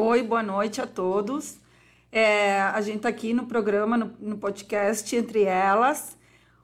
Oi, 0.00 0.22
boa 0.22 0.44
noite 0.44 0.80
a 0.80 0.86
todos. 0.86 1.58
É, 2.12 2.60
a 2.60 2.80
gente 2.80 2.98
está 2.98 3.08
aqui 3.08 3.34
no 3.34 3.46
programa, 3.46 3.96
no, 3.96 4.12
no, 4.20 4.38
podcast 4.38 5.14
Entre 5.16 5.42
Elas. 5.42 6.16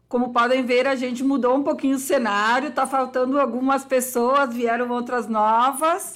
Como 0.08 0.33
podem 0.33 0.64
ver, 0.64 0.87
a 0.87 0.94
gente 0.94 1.25
mudou 1.25 1.57
um 1.57 1.65
pouquinho 1.65 1.97
o 1.97 1.99
cenário, 1.99 2.68
está 2.68 2.86
faltando 2.86 3.41
algumas 3.41 3.84
pessoas, 3.84 4.55
vieram 4.55 4.89
outras 4.91 5.26
novas. 5.26 6.15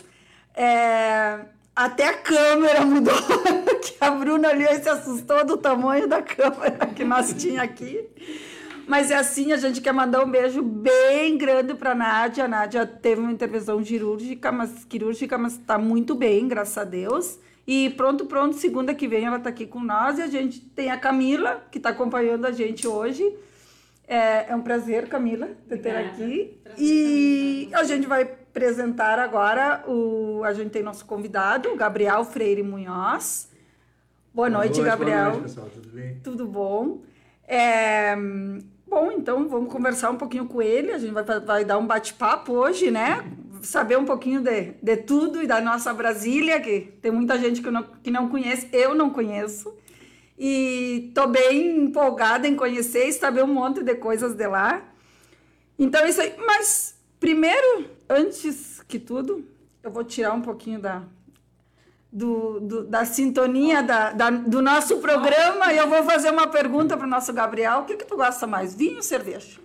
É, 0.54 1.40
até 1.74 2.06
a 2.06 2.18
câmera 2.18 2.86
mudou, 2.86 3.12
que 3.82 3.96
a 4.00 4.12
Bruna 4.12 4.52
e 4.52 4.80
se 4.80 4.88
assustou 4.88 5.44
do 5.44 5.56
tamanho 5.56 6.06
da 6.06 6.22
câmera 6.22 6.86
que 6.86 7.02
nós 7.02 7.34
tinha 7.34 7.62
aqui. 7.62 8.08
Mas 8.88 9.10
é 9.10 9.16
assim, 9.16 9.52
a 9.52 9.58
gente 9.58 9.82
quer 9.82 9.92
mandar 9.92 10.24
um 10.24 10.30
beijo 10.30 10.62
bem 10.62 11.36
grande 11.36 11.74
para 11.74 11.92
a 11.92 11.94
Nádia. 11.94 12.46
A 12.46 12.48
Nádia 12.48 12.86
teve 12.86 13.20
uma 13.20 13.30
intervenção 13.30 13.84
cirúrgica, 13.84 14.50
mas 14.50 14.82
quirúrgica, 14.86 15.36
mas 15.36 15.52
está 15.52 15.76
muito 15.76 16.14
bem, 16.14 16.48
graças 16.48 16.78
a 16.78 16.84
Deus. 16.84 17.38
E 17.66 17.90
pronto, 17.90 18.24
pronto, 18.24 18.56
segunda 18.56 18.94
que 18.94 19.06
vem 19.06 19.26
ela 19.26 19.36
está 19.36 19.50
aqui 19.50 19.66
com 19.66 19.80
nós 19.80 20.18
e 20.18 20.22
a 20.22 20.26
gente 20.26 20.60
tem 20.60 20.90
a 20.90 20.96
Camila, 20.96 21.66
que 21.70 21.76
está 21.76 21.90
acompanhando 21.90 22.46
a 22.46 22.50
gente 22.50 22.88
hoje. 22.88 23.30
É, 24.06 24.50
é 24.50 24.56
um 24.56 24.62
prazer, 24.62 25.06
Camila, 25.06 25.50
de 25.66 25.76
ter 25.76 25.94
aqui. 25.94 26.58
Prazer, 26.64 26.82
e 26.82 27.68
a 27.74 27.84
gente 27.84 28.06
vai 28.06 28.22
apresentar 28.22 29.18
agora 29.18 29.84
o. 29.86 30.42
A 30.44 30.54
gente 30.54 30.70
tem 30.70 30.82
nosso 30.82 31.04
convidado, 31.04 31.68
o 31.68 31.76
Gabriel 31.76 32.24
Freire 32.24 32.62
Munhoz. 32.62 33.50
Boa, 34.32 34.48
boa 34.48 34.60
noite, 34.60 34.80
noite, 34.80 34.90
Gabriel. 34.90 35.18
Boa 35.18 35.30
noite, 35.32 35.42
pessoal, 35.42 35.68
tudo 35.68 35.90
bem? 35.90 36.20
Tudo 36.24 36.46
bom. 36.46 37.02
É, 37.46 38.14
bom, 38.88 39.12
então 39.12 39.48
vamos 39.48 39.72
conversar 39.72 40.10
um 40.10 40.16
pouquinho 40.16 40.46
com 40.46 40.62
ele. 40.62 40.92
A 40.92 40.98
gente 40.98 41.12
vai, 41.12 41.24
vai 41.40 41.64
dar 41.64 41.78
um 41.78 41.86
bate-papo 41.86 42.52
hoje, 42.52 42.90
né? 42.90 43.24
saber 43.62 43.98
um 43.98 44.04
pouquinho 44.04 44.40
de, 44.40 44.74
de 44.82 44.96
tudo 44.98 45.42
e 45.42 45.46
da 45.46 45.60
nossa 45.60 45.92
Brasília, 45.92 46.60
que 46.60 46.80
tem 47.02 47.10
muita 47.10 47.38
gente 47.38 47.60
que 47.60 47.70
não, 47.70 47.82
que 47.82 48.10
não 48.10 48.28
conhece, 48.28 48.68
eu 48.72 48.94
não 48.94 49.10
conheço. 49.10 49.74
E 50.38 51.10
tô 51.14 51.26
bem 51.26 51.84
empolgada 51.84 52.46
em 52.46 52.54
conhecer 52.54 53.08
e 53.08 53.12
saber 53.12 53.42
um 53.42 53.52
monte 53.52 53.82
de 53.82 53.94
coisas 53.96 54.34
de 54.34 54.46
lá. 54.46 54.82
Então, 55.78 56.06
isso 56.06 56.20
aí. 56.20 56.34
Mas, 56.38 56.96
primeiro, 57.18 57.90
antes 58.08 58.80
que 58.86 58.98
tudo, 58.98 59.44
eu 59.82 59.90
vou 59.90 60.04
tirar 60.04 60.32
um 60.32 60.42
pouquinho 60.42 60.80
da, 60.80 61.02
do, 62.12 62.60
do, 62.60 62.84
da 62.84 63.04
sintonia 63.04 63.82
da, 63.82 64.12
da, 64.12 64.30
do 64.30 64.62
nosso 64.62 64.98
programa 64.98 65.72
e 65.72 65.76
eu 65.76 65.88
vou 65.88 66.02
fazer 66.02 66.30
uma 66.30 66.46
pergunta 66.46 66.96
para 66.96 67.06
o 67.06 67.10
nosso 67.10 67.32
Gabriel. 67.32 67.80
O 67.80 67.84
que, 67.84 67.96
que 67.96 68.04
tu 68.04 68.16
gosta 68.16 68.46
mais, 68.46 68.74
vinho 68.74 68.96
ou 68.96 69.02
cerveja? 69.02 69.58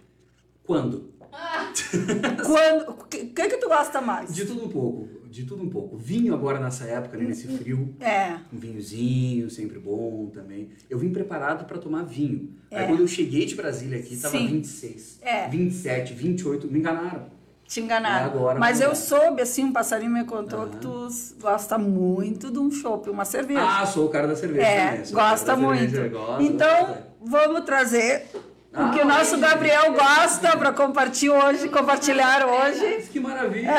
Quando? 0.63 1.13
Quando, 2.45 2.91
o 2.91 3.05
que, 3.05 3.25
que 3.25 3.57
tu 3.57 3.67
gosta 3.67 3.99
mais? 3.99 4.33
De 4.33 4.45
tudo 4.45 4.65
um 4.65 4.69
pouco, 4.69 5.09
de 5.29 5.45
tudo 5.45 5.63
um 5.63 5.69
pouco. 5.69 5.97
Vinho 5.97 6.33
agora 6.33 6.59
nessa 6.59 6.85
época, 6.85 7.17
né, 7.17 7.25
nesse 7.25 7.47
frio. 7.47 7.95
É. 7.99 8.37
Um 8.53 8.59
vinhozinho, 8.59 9.49
sempre 9.49 9.79
bom 9.79 10.29
também. 10.31 10.69
Eu 10.89 10.99
vim 10.99 11.11
preparado 11.11 11.65
para 11.65 11.79
tomar 11.79 12.03
vinho. 12.03 12.53
É. 12.69 12.79
Aí 12.79 12.87
quando 12.87 12.99
eu 12.99 13.07
cheguei 13.07 13.45
de 13.45 13.55
Brasília 13.55 13.97
aqui, 13.97 14.15
tava 14.15 14.37
Sim. 14.37 14.47
26, 14.47 15.19
é. 15.23 15.47
27, 15.49 16.13
28, 16.13 16.67
me 16.71 16.79
enganaram. 16.79 17.25
Te 17.67 17.79
enganaram. 17.79 18.25
É 18.25 18.29
agora, 18.29 18.59
Mas 18.59 18.81
eu 18.81 18.93
soube, 18.95 19.41
assim, 19.41 19.63
um 19.65 19.71
passarinho 19.71 20.11
me 20.11 20.25
contou 20.25 20.61
uhum. 20.61 20.69
que 20.69 20.77
tu 20.77 21.07
gosta 21.39 21.77
muito 21.77 22.51
de 22.51 22.59
um 22.59 22.69
chopp, 22.69 23.09
uma 23.09 23.25
cerveja. 23.25 23.61
Ah, 23.63 23.85
sou 23.85 24.05
o 24.05 24.09
cara 24.09 24.27
da 24.27 24.35
cerveja 24.35 24.65
é, 24.67 24.91
também. 24.97 25.11
gosta 25.11 25.55
muito. 25.55 25.91
Cerveja, 25.91 26.09
gosto, 26.09 26.41
então, 26.41 26.85
gosto. 26.87 27.03
vamos 27.21 27.61
trazer 27.61 28.27
o 28.75 28.89
que 28.89 29.01
o 29.01 29.05
nosso 29.05 29.37
Gabriel 29.37 29.93
gosta 29.93 30.57
para 30.57 30.73
compartilhar 30.73 31.45
hoje, 31.45 31.69
compartilhar 31.69 32.43
hoje. 32.43 33.07
Que 33.11 33.19
maravilha! 33.19 33.71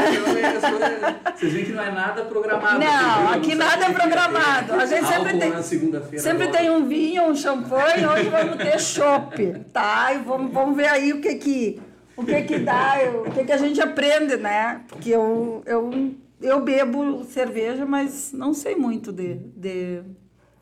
Vocês 1.34 1.52
veem 1.52 1.64
que 1.64 1.72
não 1.72 1.82
é 1.82 1.90
nada 1.90 2.24
programado. 2.24 2.78
Não, 2.78 3.32
aqui 3.32 3.56
nada 3.56 3.86
é 3.86 3.92
programado. 3.92 4.72
A 4.74 4.86
gente 4.86 5.06
sempre 5.08 5.38
tem, 5.38 6.18
sempre 6.18 6.48
tem 6.48 6.70
um 6.70 6.86
vinho, 6.86 7.24
um 7.24 7.34
champanhe, 7.34 8.06
hoje 8.06 8.28
vamos 8.28 8.56
ter 8.56 8.78
chopp, 8.78 9.64
tá? 9.72 10.12
E 10.12 10.18
vamos, 10.18 10.52
vamos 10.52 10.76
ver 10.76 10.86
aí 10.86 11.12
o 11.12 11.20
que 11.20 11.34
que, 11.34 11.82
o 12.16 12.24
que, 12.24 12.42
que 12.42 12.58
dá, 12.58 12.94
o 13.26 13.30
que, 13.30 13.44
que 13.44 13.52
a 13.52 13.56
gente 13.56 13.80
aprende, 13.80 14.36
né? 14.36 14.82
Porque 14.88 15.10
eu, 15.10 15.62
eu, 15.66 16.14
eu 16.40 16.60
bebo 16.60 17.24
cerveja, 17.24 17.84
mas 17.84 18.32
não 18.32 18.54
sei 18.54 18.74
muito 18.76 19.12
de... 19.12 19.34
de 19.56 20.02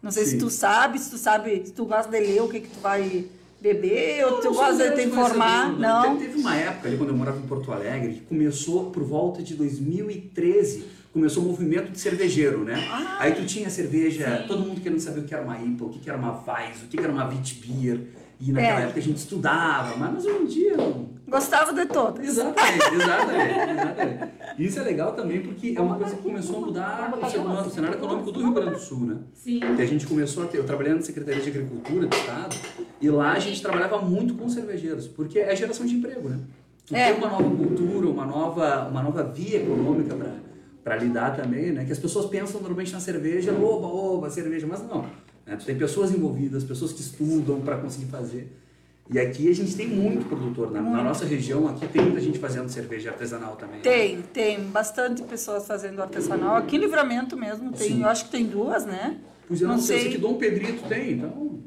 não 0.03 0.11
sei 0.11 0.25
Sim. 0.25 0.31
se 0.33 0.39
tu 0.39 0.51
sabe, 0.51 0.99
se 0.99 1.11
tu 1.11 1.17
sabe, 1.17 1.63
se 1.65 1.73
tu 1.73 1.85
gosta 1.85 2.11
de 2.11 2.19
ler, 2.19 2.43
o 2.43 2.49
que 2.49 2.61
que 2.61 2.69
tu 2.69 2.81
vai 2.81 3.25
beber 3.61 4.27
ou 4.27 4.41
tu 4.41 4.53
gosta 4.53 4.91
de 4.91 4.97
te 4.97 5.07
informar? 5.07 5.79
Não. 5.79 6.19
Teve 6.19 6.41
uma 6.41 6.57
época 6.57 6.89
ali 6.89 6.97
quando 6.97 7.11
eu 7.11 7.17
morava 7.17 7.39
em 7.39 7.47
Porto 7.47 7.71
Alegre 7.71 8.15
que 8.15 8.21
começou 8.23 8.91
por 8.91 9.05
volta 9.05 9.41
de 9.43 9.55
2013 9.55 11.03
começou 11.13 11.43
o 11.43 11.47
movimento 11.47 11.93
de 11.93 12.01
cervejeiro, 12.01 12.65
né? 12.65 12.75
Ah, 12.91 13.19
Aí 13.21 13.35
tu 13.35 13.45
tinha 13.45 13.69
cerveja, 13.69 14.41
sim. 14.41 14.49
todo 14.49 14.61
mundo 14.61 14.81
querendo 14.81 14.99
saber 14.99 15.21
o 15.21 15.25
que 15.25 15.35
era 15.35 15.45
uma 15.45 15.61
IPA, 15.61 15.85
o 15.85 15.91
que 15.91 16.09
era 16.09 16.19
uma 16.19 16.33
Weiss, 16.33 16.83
o 16.85 16.87
que 16.87 16.99
era 16.99 17.13
uma 17.13 17.29
Witbier. 17.29 18.01
E 18.41 18.51
naquela 18.51 18.81
é. 18.81 18.85
época 18.85 18.99
a 18.99 19.03
gente 19.03 19.19
estudava, 19.19 19.95
mas 19.97 20.25
hoje 20.25 20.43
em 20.43 20.47
dia 20.47 20.77
não. 20.77 21.11
Gostava 21.33 21.73
de 21.73 21.87
todas. 21.87 22.27
Exatamente, 22.27 22.93
exatamente, 22.95 23.71
exatamente. 23.71 24.33
Isso 24.59 24.79
é 24.79 24.83
legal 24.83 25.15
também 25.15 25.41
porque 25.41 25.75
é 25.75 25.81
uma 25.81 25.97
coisa 25.97 26.15
que 26.15 26.23
começou 26.23 26.57
a 26.59 26.61
mudar 26.61 27.15
o 27.67 27.71
cenário 27.71 27.97
econômico 27.97 28.31
do 28.31 28.41
Rio 28.41 28.53
Grande 28.53 28.73
do 28.73 28.79
Sul, 28.79 29.01
né? 29.01 29.17
Sim. 29.33 29.61
Que 29.61 29.81
a 29.81 29.87
gente 29.87 30.07
começou 30.07 30.45
a 30.45 30.47
ter, 30.47 30.59
eu 30.59 30.65
trabalhando 30.65 30.97
na 30.97 31.03
Secretaria 31.03 31.41
de 31.41 31.49
Agricultura 31.49 32.07
do 32.07 32.15
Estado, 32.15 32.55
e 33.01 33.09
lá 33.09 33.33
a 33.33 33.39
gente 33.39 33.63
trabalhava 33.63 33.99
muito 33.99 34.35
com 34.35 34.47
cervejeiros, 34.47 35.09
porque 35.09 35.39
é 35.39 35.57
geração 35.57 35.87
de 35.87 35.95
emprego, 35.95 36.29
né? 36.29 36.39
Tu 36.85 36.95
é. 36.95 37.13
tem 37.13 37.19
uma 37.19 37.31
nova 37.31 37.57
cultura, 37.57 38.09
uma 38.09 38.27
nova, 38.27 38.89
uma 38.89 39.03
nova 39.03 39.23
via 39.23 39.63
econômica 39.63 40.15
para 40.85 40.97
lidar 40.97 41.35
também, 41.35 41.73
né? 41.73 41.87
Que 41.87 41.93
as 41.93 41.99
pessoas 41.99 42.27
pensam 42.27 42.61
normalmente 42.61 42.93
na 42.93 43.01
cerveja, 43.01 43.53
oba, 43.53 43.87
oba, 43.87 44.29
cerveja, 44.29 44.67
mas 44.67 44.87
não. 44.87 45.07
Né? 45.47 45.57
Tu 45.57 45.65
tem 45.65 45.79
pessoas 45.79 46.13
envolvidas, 46.13 46.63
pessoas 46.63 46.93
que 46.93 47.01
estudam 47.01 47.63
para 47.63 47.79
conseguir 47.79 48.11
fazer. 48.11 48.62
E 49.11 49.19
aqui 49.19 49.51
a 49.51 49.55
gente 49.55 49.75
tem 49.77 49.89
muito 49.89 50.27
produtor. 50.27 50.71
Na, 50.71 50.81
na, 50.81 51.03
nossa 51.03 51.25
região 51.25 51.69
aqui 51.69 51.87
tem 51.89 52.03
muita 52.03 52.21
gente 52.21 52.39
fazendo 52.39 52.69
cerveja 52.69 53.11
artesanal 53.11 53.57
também. 53.57 53.77
Né? 53.77 53.83
Tem, 53.83 54.17
né? 54.17 54.25
tem. 54.33 54.61
Bastante 54.61 55.23
pessoas 55.23 55.67
fazendo 55.67 56.01
artesanal. 56.01 56.57
Aqui 56.57 56.77
em 56.77 56.81
Livramento 56.81 57.37
mesmo 57.37 57.73
tem. 57.73 57.89
Sim. 57.89 58.03
Eu 58.03 58.09
acho 58.09 58.27
que 58.27 58.31
tem 58.31 58.47
duas, 58.47 58.87
né? 58.87 59.19
Pois 59.47 59.61
eu 59.61 59.69
não, 59.69 59.75
não 59.75 59.83
sei. 59.83 60.01
sei. 60.03 60.13
que 60.13 60.19
Dom 60.19 60.35
Pedrito 60.35 60.89
tem, 60.89 61.13
então... 61.13 61.61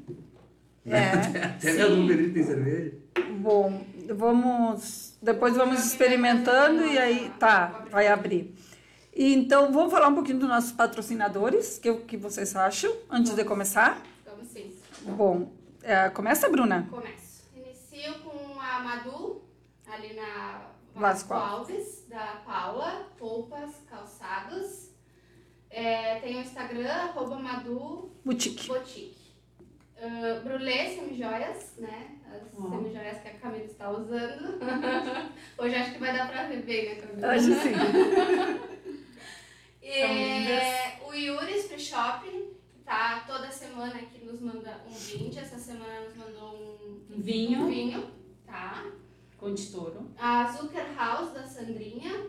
É, 0.85 1.09
Até 1.57 1.74
mesmo 1.74 1.97
Dom 1.97 2.07
Pedrito 2.07 2.34
tem 2.34 2.44
cerveja. 2.44 2.94
Bom, 3.40 3.85
vamos... 4.16 5.13
Depois 5.22 5.56
vamos 5.56 5.85
experimentando 5.85 6.85
e 6.85 6.97
aí... 6.97 7.31
Tá, 7.38 7.85
vai 7.91 8.07
abrir. 8.07 8.56
Então, 9.16 9.72
vamos 9.72 9.91
falar 9.91 10.07
um 10.07 10.16
pouquinho 10.16 10.40
dos 10.40 10.50
nossos 10.50 10.72
patrocinadores, 10.72 11.78
que 11.78 11.90
o 11.90 12.01
que 12.01 12.18
vocês 12.18 12.56
acham, 12.56 12.91
antes 13.09 13.34
de 13.34 13.44
começar? 13.45 14.01
Vamos 14.25 14.50
sim. 14.50 14.74
Bom, 15.03 15.51
é, 15.84 16.09
começa, 16.09 16.50
Bruna? 16.50 16.88
Começo. 16.90 17.25
A 18.75 18.80
Madu, 18.80 19.41
ali 19.88 20.13
na 20.16 20.69
Vasco 20.94 21.34
Alves, 21.34 22.06
da 22.09 22.41
Paula, 22.46 23.08
roupas, 23.18 23.74
calçados. 23.90 24.91
É, 25.69 26.19
tem 26.19 26.36
o 26.36 26.41
Instagram, 26.41 26.90
arroba 26.90 27.40
Madu 27.40 28.12
Boutique. 28.25 28.68
Boutique. 28.68 29.16
Uh, 29.96 30.44
Brulé 30.44 30.90
Semijoias, 30.90 31.75
né? 31.78 32.18
As 32.30 32.59
uhum. 32.59 32.69
semijoias 32.69 33.22
que 33.22 33.30
a 33.30 33.34
Camila 33.36 33.63
está 33.63 33.90
usando. 33.90 34.59
Hoje 35.57 35.75
acho 35.75 35.94
que 35.94 36.00
vai 36.00 36.12
dar 36.12 36.28
pra 36.28 36.47
ver 36.47 36.63
bem, 36.63 36.90
né, 36.90 36.96
Camila? 36.96 37.31
Acho 37.31 37.53
sim. 37.53 38.66
É, 39.88 41.00
o 41.06 41.13
Yuri's 41.13 41.68
Free 41.68 41.80
Shopping, 41.80 42.56
que 42.74 42.80
tá 42.84 43.24
toda 43.25 43.52
semana 43.52 43.94
aqui 43.96 44.25
nos 44.25 44.42
manda 44.42 44.84
um 44.86 44.92
brinde. 44.92 45.38
Essa 45.38 45.59
semana 45.59 46.02
nos 46.02 46.18
mandou 46.18 47.06
um 47.09 47.22
vinho. 47.22 47.62
Um 47.62 47.68
vinho, 47.68 48.25
tá? 48.55 48.85
Conditouro. 49.38 50.09
A 50.17 50.47
Zucker 50.47 50.95
House 50.97 51.33
da 51.33 51.43
Sandrinha. 51.43 52.27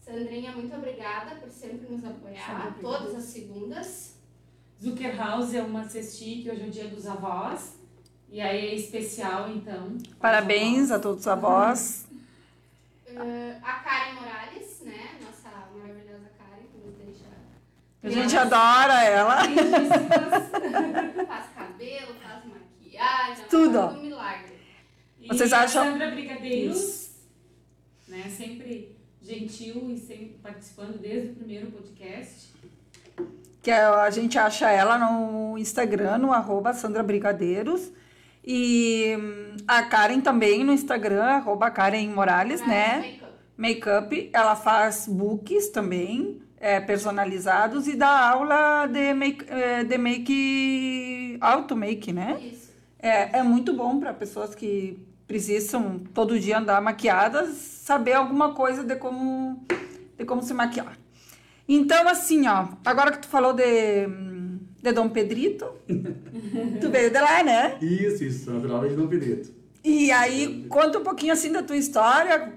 Sandrinha, 0.00 0.52
muito 0.52 0.74
obrigada 0.74 1.36
por 1.36 1.48
sempre 1.48 1.88
nos 1.88 2.04
apoiar, 2.04 2.76
todas 2.80 3.14
as 3.14 3.24
segundas. 3.24 4.16
Zucker 4.82 5.16
House 5.16 5.54
é 5.54 5.62
uma 5.62 5.84
cestinha 5.88 6.42
que 6.42 6.50
hoje 6.50 6.62
é 6.62 6.66
o 6.66 6.70
dia 6.70 6.88
dos 6.88 7.06
avós. 7.06 7.78
E 8.28 8.40
aí 8.40 8.70
é 8.70 8.74
especial, 8.74 9.48
então. 9.50 9.96
Parabéns 10.18 10.90
a 10.90 10.98
todos 10.98 11.20
os 11.20 11.28
avós. 11.28 12.06
Uh, 13.06 13.60
a 13.62 13.72
Karen 13.74 14.14
Morales, 14.14 14.80
né? 14.80 15.18
Nossa 15.22 15.50
maravilhosa 15.76 16.32
a 18.04 18.10
gente 18.10 18.36
adora 18.36 19.04
ela. 19.04 19.36
faz 21.24 21.46
cabelo, 21.54 22.14
faz 22.20 22.44
maquiagem, 22.46 23.44
tudo. 23.48 23.78
Faz 23.80 23.96
um 23.96 24.02
milagre. 24.02 24.51
E 25.22 25.28
Vocês 25.28 25.52
acham? 25.52 25.84
Sandra 25.84 26.10
Brigadeiros, 26.10 27.10
né, 28.08 28.24
sempre 28.28 28.96
gentil 29.22 29.88
e 29.90 29.98
sempre 29.98 30.36
participando 30.42 30.98
desde 31.00 31.30
o 31.30 31.34
primeiro 31.36 31.70
podcast. 31.70 32.52
Que 33.62 33.70
a 33.70 34.10
gente 34.10 34.36
acha 34.36 34.68
ela 34.70 34.98
no 34.98 35.56
Instagram, 35.56 36.18
no 36.18 36.32
arroba 36.32 36.74
Sandra 36.74 37.04
Brigadeiros. 37.04 37.92
E 38.44 39.16
hum, 39.16 39.56
a 39.68 39.84
Karen 39.84 40.20
também 40.20 40.64
no 40.64 40.72
Instagram, 40.72 41.22
arroba 41.22 41.70
Karen 41.70 42.08
Morales, 42.08 42.66
né? 42.66 43.20
Makeup. 43.56 44.08
Make 44.10 44.30
ela 44.32 44.56
faz 44.56 45.06
books 45.06 45.68
também 45.68 46.42
é, 46.58 46.80
personalizados 46.80 47.86
e 47.86 47.94
dá 47.94 48.28
aula 48.28 48.86
de 48.86 49.14
make, 49.14 49.44
é, 49.48 49.84
de 49.84 49.96
make 49.96 51.38
auto 51.40 51.76
make, 51.76 52.12
né? 52.12 52.40
Isso. 52.42 52.72
É, 52.98 53.38
é 53.38 53.42
muito 53.44 53.72
bom 53.72 54.00
para 54.00 54.12
pessoas 54.12 54.54
que 54.54 54.98
precisam 55.32 55.98
todo 56.12 56.38
dia 56.38 56.58
andar 56.58 56.82
maquiadas 56.82 57.54
saber 57.54 58.12
alguma 58.12 58.52
coisa 58.52 58.84
de 58.84 58.96
como 58.96 59.64
de 60.18 60.26
como 60.26 60.42
se 60.42 60.52
maquiar. 60.52 60.98
Então 61.66 62.06
assim, 62.06 62.46
ó, 62.46 62.68
agora 62.84 63.12
que 63.12 63.20
tu 63.20 63.28
falou 63.28 63.54
de 63.54 64.06
de 64.82 64.92
Dom 64.92 65.08
Pedrito, 65.08 65.64
tu 66.80 66.90
veio 66.90 67.10
de 67.10 67.18
lá, 67.18 67.42
né? 67.42 67.78
Isso, 67.80 68.24
isso, 68.24 68.50
natural 68.50 68.86
de 68.86 68.94
Dom 68.94 69.06
Pedrito. 69.06 69.50
E 69.82 70.12
aí 70.12 70.66
conta 70.68 70.98
um 70.98 71.02
pouquinho 71.02 71.32
assim 71.32 71.50
da 71.50 71.62
tua 71.62 71.76
história, 71.76 72.52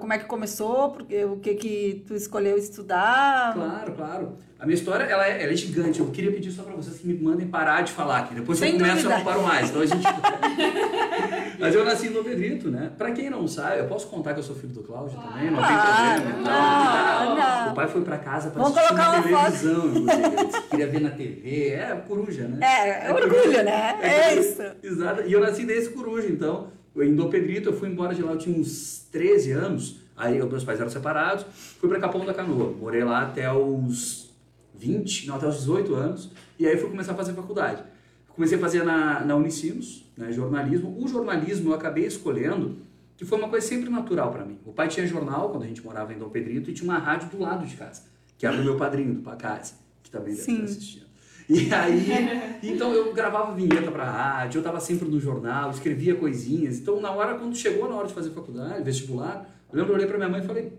como 0.00 0.12
é 0.12 0.18
que 0.18 0.24
começou, 0.26 0.90
porque 0.90 1.24
o 1.24 1.36
que 1.36 1.54
que 1.54 2.04
tu 2.06 2.14
escolheu 2.14 2.56
estudar? 2.58 3.54
Claro, 3.54 3.92
claro. 3.92 4.32
A 4.58 4.64
minha 4.64 4.74
história, 4.76 5.04
ela 5.04 5.26
é, 5.26 5.42
ela 5.42 5.52
é 5.52 5.56
gigante. 5.56 5.98
Eu 5.98 6.06
queria 6.10 6.30
pedir 6.30 6.52
só 6.52 6.62
para 6.62 6.74
vocês 6.74 6.98
que 6.98 7.06
me 7.08 7.14
mandem 7.14 7.48
parar 7.48 7.82
de 7.82 7.90
falar 7.90 8.18
aqui. 8.18 8.34
Depois 8.36 8.58
Sem 8.58 8.72
eu 8.74 8.78
começo, 8.78 8.94
dúvida. 9.02 9.14
eu 9.14 9.18
não 9.18 9.24
paro 9.24 9.42
mais. 9.42 9.70
Então 9.70 9.82
a 9.82 9.86
gente... 9.86 10.02
Mas 11.58 11.74
eu 11.74 11.84
nasci 11.84 12.08
em 12.08 12.22
Pedrito, 12.22 12.70
né? 12.70 12.90
Pra 12.96 13.10
quem 13.12 13.28
não 13.30 13.46
sabe, 13.46 13.78
eu 13.80 13.86
posso 13.86 14.06
contar 14.08 14.34
que 14.34 14.40
eu 14.40 14.44
sou 14.44 14.54
filho 14.56 14.72
do 14.72 14.82
Cláudio 14.82 15.16
também? 15.18 15.50
Não 15.50 15.58
tem 15.58 15.66
Ah, 15.68 16.16
problema. 16.16 16.42
não, 16.42 17.36
não. 17.36 17.72
O 17.72 17.74
pai 17.74 17.88
foi 17.88 18.02
pra 18.02 18.18
casa 18.18 18.50
pra 18.50 18.62
Vamos 18.62 18.76
assistir 18.78 18.96
colocar 18.96 19.16
na 19.16 19.22
televisão, 19.22 19.86
inclusive. 19.88 20.62
Queria 20.70 20.86
ver 20.88 21.00
na 21.00 21.10
TV. 21.10 21.68
É, 21.70 22.02
coruja, 22.06 22.48
né? 22.48 22.58
É, 22.66 23.06
é 23.06 23.12
orgulho, 23.12 23.62
né? 23.64 23.98
É 24.02 24.34
isso. 24.34 24.62
Exato. 24.82 25.22
E 25.22 25.32
eu 25.32 25.40
nasci 25.40 25.64
desse 25.64 25.90
coruja, 25.90 26.26
então. 26.28 26.68
Eu, 26.94 27.04
em 27.04 27.14
Dom 27.14 27.30
Pedrito, 27.30 27.70
eu 27.70 27.72
fui 27.72 27.88
embora 27.88 28.14
de 28.14 28.22
lá, 28.22 28.32
eu 28.32 28.38
tinha 28.38 28.56
uns 28.56 29.06
13 29.10 29.52
anos. 29.52 29.96
Aí 30.16 30.40
os 30.40 30.48
meus 30.48 30.64
pais 30.64 30.78
eram 30.78 30.90
separados. 30.90 31.44
Fui 31.78 31.88
pra 31.88 31.98
Capão 31.98 32.24
da 32.24 32.34
Canoa. 32.34 32.72
Morei 32.72 33.02
lá 33.02 33.22
até 33.22 33.52
os 33.52 34.30
20, 34.74 35.26
não, 35.26 35.36
até 35.36 35.46
os 35.46 35.58
18 35.58 35.94
anos. 35.94 36.30
E 36.58 36.66
aí 36.66 36.76
fui 36.76 36.90
começar 36.90 37.12
a 37.12 37.14
fazer 37.14 37.32
faculdade. 37.32 37.82
Comecei 38.28 38.56
a 38.56 38.60
fazer 38.60 38.84
na, 38.84 39.24
na 39.24 39.36
Unicinos, 39.36 40.10
né, 40.16 40.32
jornalismo. 40.32 40.96
O 40.98 41.06
jornalismo 41.06 41.70
eu 41.70 41.74
acabei 41.74 42.06
escolhendo, 42.06 42.78
que 43.16 43.24
foi 43.24 43.38
uma 43.38 43.48
coisa 43.48 43.66
sempre 43.66 43.90
natural 43.90 44.30
para 44.30 44.44
mim. 44.44 44.58
O 44.64 44.72
pai 44.72 44.88
tinha 44.88 45.06
jornal 45.06 45.50
quando 45.50 45.64
a 45.64 45.66
gente 45.66 45.84
morava 45.84 46.12
em 46.12 46.18
Dom 46.18 46.30
Pedrito 46.30 46.70
e 46.70 46.72
tinha 46.72 46.90
uma 46.90 46.98
rádio 46.98 47.28
do 47.28 47.38
lado 47.38 47.66
de 47.66 47.76
casa, 47.76 48.02
que 48.38 48.46
era 48.46 48.56
do 48.56 48.64
meu 48.64 48.76
padrinho, 48.76 49.14
do 49.14 49.20
Pacazzi, 49.20 49.74
que 50.02 50.10
também 50.10 50.34
deve 50.34 50.44
Sim. 50.44 50.54
estar 50.54 50.64
assistindo. 50.64 51.11
E 51.48 51.72
aí, 51.74 52.58
então 52.62 52.92
eu 52.92 53.12
gravava 53.12 53.52
vinheta 53.54 53.90
pra 53.90 54.04
rádio, 54.04 54.58
eu 54.58 54.62
tava 54.62 54.80
sempre 54.80 55.08
no 55.08 55.18
jornal, 55.20 55.70
escrevia 55.70 56.14
coisinhas. 56.14 56.78
Então, 56.78 57.00
na 57.00 57.10
hora, 57.10 57.34
quando 57.34 57.54
chegou 57.56 57.88
na 57.88 57.96
hora 57.96 58.06
de 58.08 58.14
fazer 58.14 58.30
faculdade, 58.30 58.82
vestibular, 58.82 59.48
eu 59.72 59.78
lembro, 59.78 59.92
eu 59.92 59.96
olhei 59.96 60.06
pra 60.06 60.16
minha 60.16 60.28
mãe 60.28 60.40
e 60.40 60.46
falei, 60.46 60.72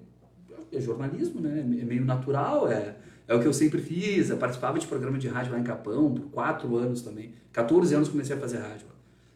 é 0.72 0.80
jornalismo, 0.82 1.42
né? 1.42 1.60
É 1.60 1.86
meio 1.86 2.04
natural, 2.06 2.68
é, 2.72 2.96
é 3.28 3.36
o 3.36 3.40
que 3.40 3.48
eu 3.48 3.54
sempre 3.54 3.80
fiz. 3.82 4.30
Eu 4.30 4.38
participava 4.38 4.80
de 4.80 4.88
programa 4.88 5.18
de 5.18 5.28
rádio 5.28 5.52
lá 5.52 5.60
em 5.60 5.64
Capão, 5.64 6.14
por 6.14 6.26
quatro 6.32 6.76
anos 6.78 7.02
também. 7.02 7.34
14 7.52 7.94
anos 7.96 8.10
comecei 8.10 8.36
a 8.36 8.40
fazer 8.40 8.58
rádio. 8.58 8.88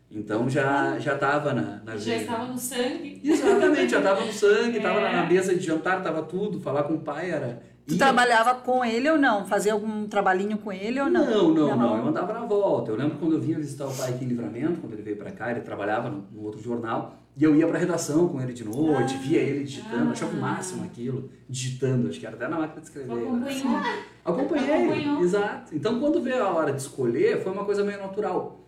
Então 0.10 0.50
já, 0.50 0.98
já 1.00 1.18
tava 1.18 1.54
na, 1.54 1.82
na 1.84 1.98
Já 1.98 2.16
estava 2.16 2.46
no 2.46 2.58
sangue. 2.58 3.20
Exatamente, 3.24 3.92
já 3.92 4.02
tava 4.02 4.26
no 4.26 4.32
sangue, 4.32 4.80
tava 4.80 5.02
na, 5.02 5.10
É. 5.10 5.16
na 5.18 5.26
mesa 5.26 5.54
de 5.54 5.66
jantar, 5.66 6.02
tava 6.02 6.24
tudo. 6.24 6.60
Falar 6.62 6.84
com 6.84 6.94
o 6.94 7.00
pai 7.00 7.30
era. 7.30 7.62
Tu 7.88 7.94
ia- 7.94 7.98
trabalhava 8.00 8.56
com 8.56 8.84
ele 8.84 9.10
ou 9.10 9.18
não? 9.18 9.46
Fazia 9.46 9.72
algum 9.74 10.08
trabalhinho 10.08 10.58
com 10.58 10.72
ele 10.74 11.00
ou 11.00 11.10
não? 11.10 11.26
Não, 11.26 11.54
não, 11.54 11.78
não, 11.78 11.98
Eu 11.98 12.08
andava 12.08 12.34
na 12.34 12.46
volta. 12.46 12.92
Eu 12.92 12.96
lembro 12.98 13.18
quando 13.18 13.34
eu 13.34 13.42
vinha 13.42 13.58
visitar 13.58 13.86
o 13.88 13.94
pai 13.96 14.10
aqui 14.12 14.26
em 14.26 14.28
Livramento, 14.28 14.82
quando 14.82 14.94
ele 14.94 15.02
veio 15.04 15.16
pra 15.18 15.32
cá, 15.32 15.52
ele 15.52 15.62
trabalhava 15.62 16.10
no, 16.10 16.44
outro 16.44 16.62
jornal, 16.62 17.16
e 17.38 17.44
eu 17.44 17.56
ia 17.56 17.68
pra 17.68 17.78
redação 17.78 18.28
com 18.28 18.42
ele 18.42 18.52
de 18.52 18.66
noite, 18.66 19.16
via 19.18 19.40
ele 19.40 19.64
digitando, 19.64 20.10
Ah. 20.10 20.12
achava 20.12 20.36
o 20.36 20.42
máximo 20.42 20.84
aquilo, 20.84 21.30
digitando, 21.48 22.10
acho 22.10 22.20
que 22.20 22.26
era 22.26 22.36
até 22.36 22.48
na 22.48 22.58
máquina 22.58 22.82
de 22.82 22.88
escrever. 22.88 23.14
Né? 23.16 23.22
acompanhou. 23.22 23.82
Acompanhei, 24.26 24.74
Acompanhou. 24.74 25.22
exato. 25.24 25.74
Então, 25.76 26.00
quando 26.02 26.22
veio 26.22 26.44
a 26.44 26.50
hora 26.52 26.74
de 26.74 26.82
escolher, 26.82 27.42
foi 27.42 27.52
uma 27.54 27.64
coisa 27.64 27.84
meio 27.86 28.00
natural. 28.00 28.60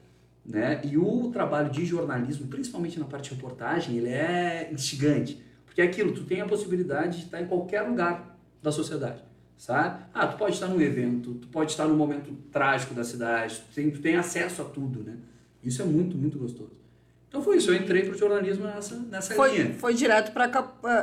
Né? 0.46 0.80
E 0.86 0.98
o 0.98 1.30
trabalho 1.34 1.70
de 1.70 1.86
jornalismo, 1.86 2.48
principalmente 2.48 2.98
na 2.98 3.06
parte 3.06 3.30
de 3.30 3.36
reportagem, 3.36 3.98
ele 3.98 4.08
é 4.10 4.70
instigante. 4.72 5.44
Porque 5.66 5.82
é 5.82 5.84
aquilo, 5.84 6.14
tu 6.14 6.24
tem 6.24 6.40
a 6.42 6.46
possibilidade 6.46 7.18
de 7.18 7.24
estar 7.26 7.42
em 7.42 7.46
qualquer 7.48 7.82
lugar 7.82 8.39
da 8.62 8.72
sociedade, 8.72 9.22
sabe? 9.58 10.04
Ah, 10.14 10.28
tu 10.28 10.38
pode 10.38 10.54
estar 10.54 10.68
num 10.68 10.82
evento, 10.82 11.34
tu 11.36 11.48
pode 11.48 11.72
estar 11.72 11.88
num 11.88 11.96
momento 11.96 12.32
trágico 12.52 12.94
da 12.94 13.04
cidade, 13.04 13.64
tu 13.70 13.76
tem, 13.76 13.92
tu 13.92 14.00
tem 14.02 14.16
acesso 14.16 14.62
a 14.62 14.66
tudo, 14.66 15.04
né? 15.04 15.18
Isso 15.64 15.82
é 15.82 15.86
muito, 15.86 16.18
muito 16.18 16.38
gostoso. 16.38 16.80
Então 17.30 17.44
foi 17.44 17.58
isso, 17.58 17.70
eu 17.70 17.76
entrei 17.76 18.04
pro 18.04 18.18
jornalismo 18.18 18.66
nessa, 18.66 18.96
nessa 18.96 19.36
Foi, 19.36 19.56
linha. 19.56 19.76
foi 19.76 19.94
direto 19.94 20.32
para 20.32 20.50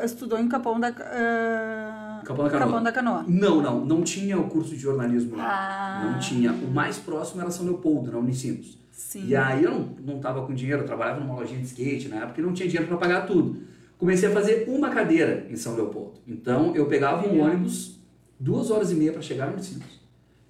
estudou 0.04 0.40
em 0.40 0.48
Capão 0.48 0.80
da 0.80 0.88
ah, 0.88 2.20
Capão 2.24 2.44
da 2.44 2.50
Canoa. 2.50 2.66
Capão 2.66 2.82
da 2.82 2.92
Canoa. 2.92 3.24
Não, 3.28 3.62
não, 3.62 3.84
não 3.84 4.02
tinha 4.02 4.36
o 4.36 4.48
curso 4.48 4.70
de 4.70 4.80
jornalismo 4.80 5.36
lá. 5.36 5.44
Ah. 5.46 6.04
Não 6.04 6.18
tinha. 6.18 6.52
O 6.52 6.68
mais 6.68 6.98
próximo 6.98 7.40
era 7.40 7.50
São 7.52 7.64
Leopoldo, 7.64 8.10
na 8.10 8.18
Unicinos. 8.18 8.76
Sim. 8.90 9.28
E 9.28 9.36
aí 9.36 9.62
eu 9.62 9.70
não, 9.70 10.14
não 10.14 10.18
tava 10.18 10.44
com 10.44 10.52
dinheiro, 10.52 10.82
eu 10.82 10.86
trabalhava 10.86 11.20
numa 11.20 11.34
lojinha 11.36 11.60
de 11.60 11.66
skate 11.66 12.08
na 12.08 12.16
época 12.16 12.40
e 12.40 12.44
não 12.44 12.52
tinha 12.52 12.68
dinheiro 12.68 12.88
para 12.88 12.96
pagar 12.96 13.24
tudo. 13.24 13.60
Comecei 13.98 14.28
a 14.28 14.32
fazer 14.32 14.66
uma 14.68 14.90
cadeira 14.90 15.46
em 15.50 15.56
São 15.56 15.74
Leopoldo. 15.74 16.14
Então 16.26 16.74
eu 16.74 16.86
pegava 16.86 17.26
um 17.26 17.40
ônibus 17.40 17.98
duas 18.38 18.70
horas 18.70 18.92
e 18.92 18.94
meia 18.94 19.12
para 19.12 19.22
chegar 19.22 19.46
no 19.46 19.54
Unicinos. 19.54 20.00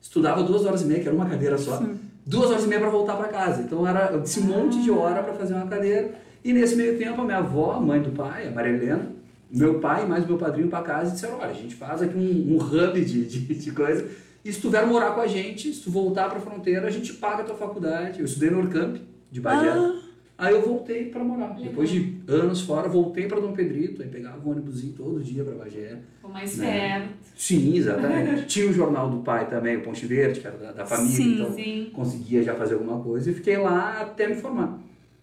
Estudava 0.00 0.42
duas 0.42 0.64
horas 0.64 0.82
e 0.82 0.86
meia, 0.86 1.00
que 1.00 1.08
era 1.08 1.16
uma 1.16 1.26
cadeira 1.26 1.56
só. 1.58 1.82
Duas 2.24 2.50
horas 2.50 2.64
e 2.64 2.66
meia 2.66 2.80
para 2.80 2.90
voltar 2.90 3.16
para 3.16 3.28
casa. 3.28 3.62
Então 3.62 3.86
era 3.86 4.20
esse 4.22 4.40
monte 4.40 4.82
de 4.82 4.90
hora 4.90 5.22
para 5.22 5.34
fazer 5.34 5.54
uma 5.54 5.66
cadeira. 5.66 6.14
E 6.44 6.52
nesse 6.52 6.76
meio 6.76 6.98
tempo 6.98 7.20
a 7.20 7.24
minha 7.24 7.38
avó, 7.38 7.72
a 7.72 7.80
mãe 7.80 8.00
do 8.00 8.10
pai, 8.10 8.48
a 8.48 8.50
Maria 8.50 8.72
Helena, 8.72 9.12
meu 9.50 9.78
pai 9.80 10.04
e 10.04 10.08
mais 10.08 10.26
meu 10.26 10.38
padrinho 10.38 10.68
para 10.68 10.82
casa 10.82 11.10
e 11.10 11.14
disseram, 11.14 11.38
olha, 11.38 11.50
a 11.50 11.54
gente 11.54 11.74
faz 11.74 12.02
aqui 12.02 12.16
um, 12.16 12.54
um 12.54 12.56
hub 12.56 13.04
de, 13.04 13.24
de, 13.24 13.54
de 13.54 13.72
coisa. 13.72 14.08
E 14.44 14.52
se 14.52 14.60
tu 14.60 14.70
vier 14.70 14.86
morar 14.86 15.12
com 15.12 15.20
a 15.20 15.26
gente, 15.26 15.72
se 15.72 15.82
tu 15.82 15.90
voltar 15.90 16.28
para 16.28 16.38
a 16.38 16.40
fronteira, 16.40 16.86
a 16.86 16.90
gente 16.90 17.12
paga 17.14 17.42
a 17.42 17.44
tua 17.44 17.56
faculdade. 17.56 18.20
Eu 18.20 18.26
estudei 18.26 18.50
no 18.50 18.58
Orcamp, 18.58 18.96
de 19.30 19.40
Bagé. 19.40 19.70
Ah. 19.70 20.05
Aí 20.38 20.52
eu 20.54 20.60
voltei 20.60 21.06
para 21.06 21.24
morar. 21.24 21.54
Depois 21.58 21.88
de 21.88 22.18
anos 22.28 22.60
fora, 22.60 22.88
voltei 22.88 23.26
para 23.26 23.40
Dom 23.40 23.52
Pedrito, 23.52 24.02
aí 24.02 24.08
pegava 24.08 24.46
o 24.46 24.50
ônibusinho 24.50 24.92
todo 24.92 25.22
dia 25.22 25.42
para 25.42 25.54
Bagé. 25.54 25.98
Ficou 26.16 26.30
mais 26.30 26.56
Né? 26.58 26.90
perto. 27.00 27.14
Sim, 27.34 27.74
exatamente. 27.74 28.44
Tinha 28.48 28.68
o 28.68 28.72
jornal 28.72 29.08
do 29.08 29.18
pai 29.22 29.48
também, 29.48 29.78
o 29.78 29.82
Ponte 29.82 30.04
Verde, 30.04 30.40
que 30.40 30.46
era 30.46 30.58
da, 30.58 30.72
da 30.72 30.84
família, 30.86 31.16
Sim, 31.16 31.34
então 31.40 31.52
sim. 31.54 31.90
conseguia 31.92 32.42
já 32.42 32.54
fazer 32.54 32.74
alguma 32.74 33.00
coisa 33.02 33.30
e 33.30 33.34
fiquei 33.34 33.56
lá 33.56 34.02
até 34.02 34.28
me 34.28 34.34
formar. 34.34 34.78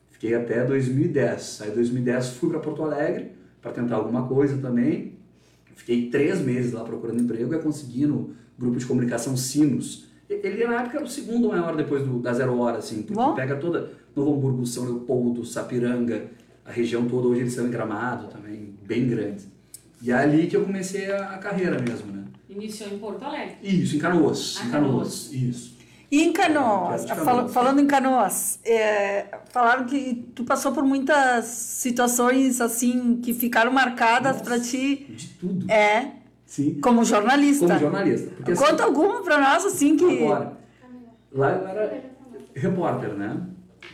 Fiquei 0.09 0.33
até 0.33 0.63
2010. 0.65 1.61
Aí 1.61 1.69
em 1.71 1.75
2010 1.75 2.29
fui 2.37 2.49
para 2.49 2.59
Porto 2.59 2.81
Alegre 2.81 3.33
para 3.61 3.71
tentar 3.71 3.97
alguma 3.97 4.27
coisa 4.27 4.57
também. 4.57 5.13
Fiquei 5.75 6.09
três 6.09 6.41
meses 6.41 6.71
lá 6.73 6.83
procurando 6.83 7.21
emprego 7.21 7.53
e 7.53 7.59
consegui 7.59 8.05
no 8.07 8.31
grupo 8.57 8.77
de 8.77 8.85
comunicação 8.85 9.37
Sinos. 9.37 10.07
E- 10.29 10.33
Ele 10.43 10.65
na 10.65 10.81
época 10.81 10.97
era 10.97 11.05
o 11.05 11.09
segundo 11.09 11.49
maior 11.49 11.75
depois 11.75 12.03
do, 12.03 12.19
da 12.19 12.33
Zero 12.33 12.57
Hora, 12.57 12.77
assim, 12.77 13.01
porque 13.03 13.13
Bom. 13.15 13.35
pega 13.35 13.55
toda 13.57 13.91
Novo 14.15 14.33
Hamburgo, 14.35 14.65
São 14.65 14.85
Leopoldo, 14.85 15.45
Sapiranga, 15.45 16.27
a 16.65 16.71
região 16.71 17.05
toda, 17.07 17.27
hoje 17.27 17.41
eles 17.41 17.53
são 17.53 17.67
em 17.67 17.71
Gramado 17.71 18.27
também, 18.27 18.75
bem 18.85 19.07
grandes. 19.07 19.47
E 20.01 20.11
é 20.11 20.15
ali 20.15 20.47
que 20.47 20.55
eu 20.55 20.63
comecei 20.65 21.11
a, 21.11 21.31
a 21.31 21.37
carreira 21.37 21.79
mesmo, 21.81 22.11
né? 22.11 22.23
Iniciou 22.49 22.89
em 22.93 22.99
Porto 22.99 23.23
Alegre. 23.23 23.55
Isso, 23.63 23.95
em 23.95 23.99
Canoas. 23.99 24.57
Ah, 24.61 24.65
em 24.65 24.69
Canoas, 24.71 25.31
isso. 25.33 25.73
E 26.11 26.21
em 26.21 26.31
Canoas, 26.31 27.05
fal- 27.09 27.49
falando 27.49 27.79
em 27.81 27.87
Canoas, 27.87 28.59
é, 28.63 29.25
falaram 29.49 29.85
que 29.85 30.27
tu 30.35 30.43
passou 30.43 30.71
por 30.71 30.83
muitas 30.83 31.45
situações 31.45 32.61
assim 32.61 33.19
que 33.23 33.33
ficaram 33.33 33.71
marcadas 33.71 34.39
para 34.41 34.59
ti, 34.59 35.07
De 35.09 35.27
tudo. 35.29 35.71
é, 35.71 36.11
Sim. 36.45 36.75
como 36.79 37.03
jornalista. 37.03 37.65
Como 37.65 37.79
jornalista. 37.79 38.29
Porque, 38.35 38.51
assim, 38.51 38.63
Conta 38.63 38.83
alguma 38.83 39.23
para 39.23 39.39
nós 39.41 39.65
assim 39.65 39.97
que 39.97 40.05
Agora, 40.23 40.53
lá 41.31 41.49
eu 41.49 41.67
era 41.67 42.03
repórter, 42.53 43.13
né? 43.15 43.41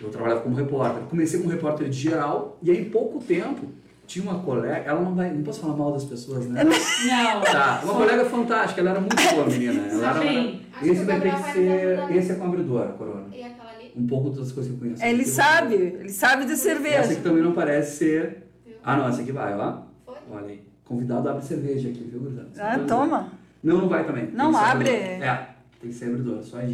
Eu 0.02 0.10
trabalhava 0.10 0.42
como 0.42 0.56
repórter. 0.56 1.04
Comecei 1.04 1.40
como 1.40 1.52
repórter 1.52 1.90
de 1.90 1.98
geral 1.98 2.58
e 2.62 2.72
aí 2.72 2.82
em 2.82 2.90
pouco 2.90 3.20
tempo 3.20 3.68
tinha 4.10 4.24
uma 4.24 4.40
colega, 4.40 4.78
ela 4.90 5.02
não 5.02 5.14
vai, 5.14 5.32
não 5.32 5.44
posso 5.44 5.60
falar 5.62 5.76
mal 5.76 5.92
das 5.94 6.04
pessoas, 6.04 6.48
né? 6.48 6.64
Não. 6.64 7.42
Tá, 7.44 7.82
uma 7.84 7.94
colega 7.94 8.26
fantástica, 8.26 8.82
ela 8.82 8.90
era 8.90 9.00
muito 9.00 9.16
boa 9.16 9.46
menina. 9.46 9.88
Ela 9.88 10.24
era, 10.24 10.60
esse 10.82 11.04
vai 11.04 11.22
ter 11.22 11.36
que 11.36 11.52
ser, 11.52 12.12
esse 12.18 12.32
é 12.32 12.36
com 12.36 12.46
abridor, 12.46 12.82
a 12.82 12.92
corona. 12.94 13.28
E 13.32 13.44
aquela 13.44 13.70
ali? 13.70 13.94
Um 13.96 14.08
pouco 14.08 14.32
das 14.32 14.52
coisas 14.52 14.72
que 14.72 14.78
eu 14.78 14.80
conheço. 14.80 15.04
ele 15.04 15.22
Aqui, 15.22 15.30
sabe, 15.30 15.76
ele 15.76 16.10
sabe 16.10 16.46
de 16.46 16.54
Essa 16.54 16.64
cerveja. 16.64 17.12
aqui 17.12 17.22
também 17.22 17.44
não 17.44 17.52
parece 17.52 17.98
ser. 17.98 18.48
Ah, 18.84 18.98
não, 18.98 19.08
essa 19.10 19.22
aqui 19.22 19.32
vai, 19.32 19.54
ó. 19.56 19.82
Foi? 20.06 20.16
Olha 20.32 20.48
aí. 20.48 20.64
Convidado 20.84 21.30
abre 21.30 21.46
cerveja 21.46 21.90
aqui, 21.90 22.04
viu, 22.10 22.20
gurizada? 22.20 22.50
Ah, 22.58 22.80
toma. 22.80 23.32
Não, 23.62 23.78
não 23.78 23.90
vai 23.90 24.04
também. 24.06 24.30
Não 24.34 24.58
abre. 24.58 24.90
É, 24.90 25.50
tem 25.80 25.92
que 25.92 25.96
ser 25.96 26.06
abridor, 26.06 26.42
só 26.42 26.58
a 26.58 26.62
Mas 26.62 26.74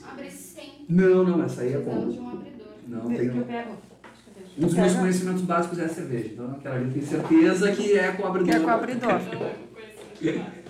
tem 0.00 0.10
abre 0.10 0.30
sem. 0.30 0.72
Não, 0.88 1.24
não, 1.24 1.44
essa 1.44 1.62
aí 1.62 1.72
é 1.72 1.78
bom. 1.78 2.08
de 2.08 2.18
um 2.18 2.28
abridor. 2.28 2.66
Não, 2.86 3.10
Eu 3.12 3.18
tem. 3.18 3.28
pego. 3.28 3.38
Eu 3.38 3.44
deixo. 3.44 4.52
Um 4.58 4.60
dos 4.66 4.74
meus 4.74 4.94
conhecimentos 4.94 5.42
básicos 5.42 5.78
é 5.78 5.84
a 5.84 5.88
cerveja. 5.88 6.30
Então 6.32 6.50
aquela 6.52 6.76
ali 6.76 6.90
tenho 6.90 7.06
certeza 7.06 7.72
que 7.72 7.92
é 7.98 8.12
com 8.12 8.26
abridor. 8.26 8.50
Que 8.50 8.56
é 8.56 8.60
com 8.60 8.70
abridor. 8.70 9.20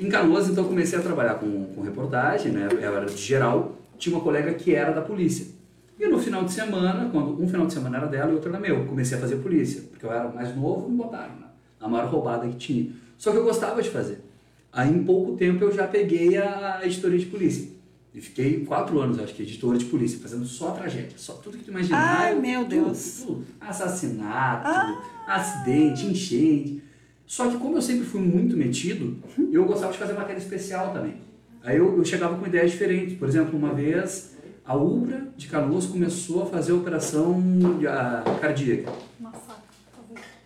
Em 0.00 0.08
Canoas, 0.08 0.48
então, 0.48 0.62
eu 0.62 0.68
comecei 0.68 0.96
a 0.96 1.02
trabalhar 1.02 1.34
com, 1.34 1.64
com 1.74 1.80
reportagem, 1.80 2.52
né? 2.52 2.68
Eu 2.70 2.96
era 2.96 3.06
de 3.06 3.16
geral. 3.16 3.76
Tinha 3.98 4.14
uma 4.14 4.22
colega 4.22 4.54
que 4.54 4.72
era 4.72 4.92
da 4.92 5.00
polícia. 5.00 5.46
E 5.98 6.06
no 6.06 6.20
final 6.20 6.44
de 6.44 6.52
semana, 6.52 7.08
quando 7.10 7.42
um 7.42 7.48
final 7.48 7.66
de 7.66 7.72
semana 7.72 7.96
era 7.96 8.06
dela 8.06 8.30
e 8.30 8.34
outro 8.34 8.48
era 8.50 8.60
meu, 8.60 8.86
comecei 8.86 9.18
a 9.18 9.20
fazer 9.20 9.36
polícia. 9.36 9.82
Porque 9.90 10.06
eu 10.06 10.12
era 10.12 10.28
mais 10.28 10.54
novo, 10.54 10.88
me 10.88 10.96
botaram 10.96 11.34
na, 11.40 11.48
na 11.80 11.88
maior 11.88 12.08
roubada 12.08 12.46
que 12.46 12.54
tinha. 12.54 12.92
Só 13.16 13.32
que 13.32 13.38
eu 13.38 13.44
gostava 13.44 13.82
de 13.82 13.90
fazer. 13.90 14.20
Aí 14.72 14.88
em 14.88 15.02
pouco 15.02 15.36
tempo 15.36 15.64
eu 15.64 15.72
já 15.72 15.88
peguei 15.88 16.36
a 16.36 16.78
editoria 16.84 17.18
de 17.18 17.26
polícia. 17.26 17.68
E 18.18 18.20
fiquei 18.20 18.64
quatro 18.64 18.98
anos, 19.00 19.20
acho 19.20 19.32
que, 19.32 19.44
editora 19.44 19.78
de 19.78 19.84
polícia, 19.84 20.18
fazendo 20.18 20.44
só 20.44 20.72
tragédia, 20.72 21.12
só 21.16 21.34
tudo 21.34 21.56
que 21.56 21.62
tu 21.62 21.70
imaginar. 21.70 22.20
Ai, 22.20 22.32
eu- 22.34 22.40
meu 22.42 22.60
tudo, 22.64 22.68
Deus. 22.84 23.22
tudo. 23.24 23.44
Assassinato, 23.60 24.66
Ah. 24.68 25.00
acidente, 25.28 26.04
enchente. 26.04 26.82
Só 27.24 27.48
que 27.48 27.56
como 27.58 27.76
eu 27.76 27.82
sempre 27.82 28.04
fui 28.04 28.20
muito 28.20 28.56
metido, 28.56 29.18
eu 29.52 29.64
gostava 29.66 29.92
de 29.92 29.98
fazer 29.98 30.14
matéria 30.14 30.40
especial 30.40 30.92
também. 30.92 31.14
Aí 31.62 31.76
eu, 31.76 31.96
eu 31.96 32.04
chegava 32.04 32.36
com 32.36 32.44
ideias 32.44 32.72
diferentes. 32.72 33.16
Por 33.16 33.28
exemplo, 33.28 33.56
uma 33.56 33.72
vez 33.72 34.34
a 34.64 34.74
Ubra 34.76 35.28
de 35.36 35.46
Canoas 35.46 35.86
começou 35.86 36.42
a 36.42 36.46
fazer 36.46 36.72
a 36.72 36.74
operação 36.74 37.40
cardíaca. 38.40 38.92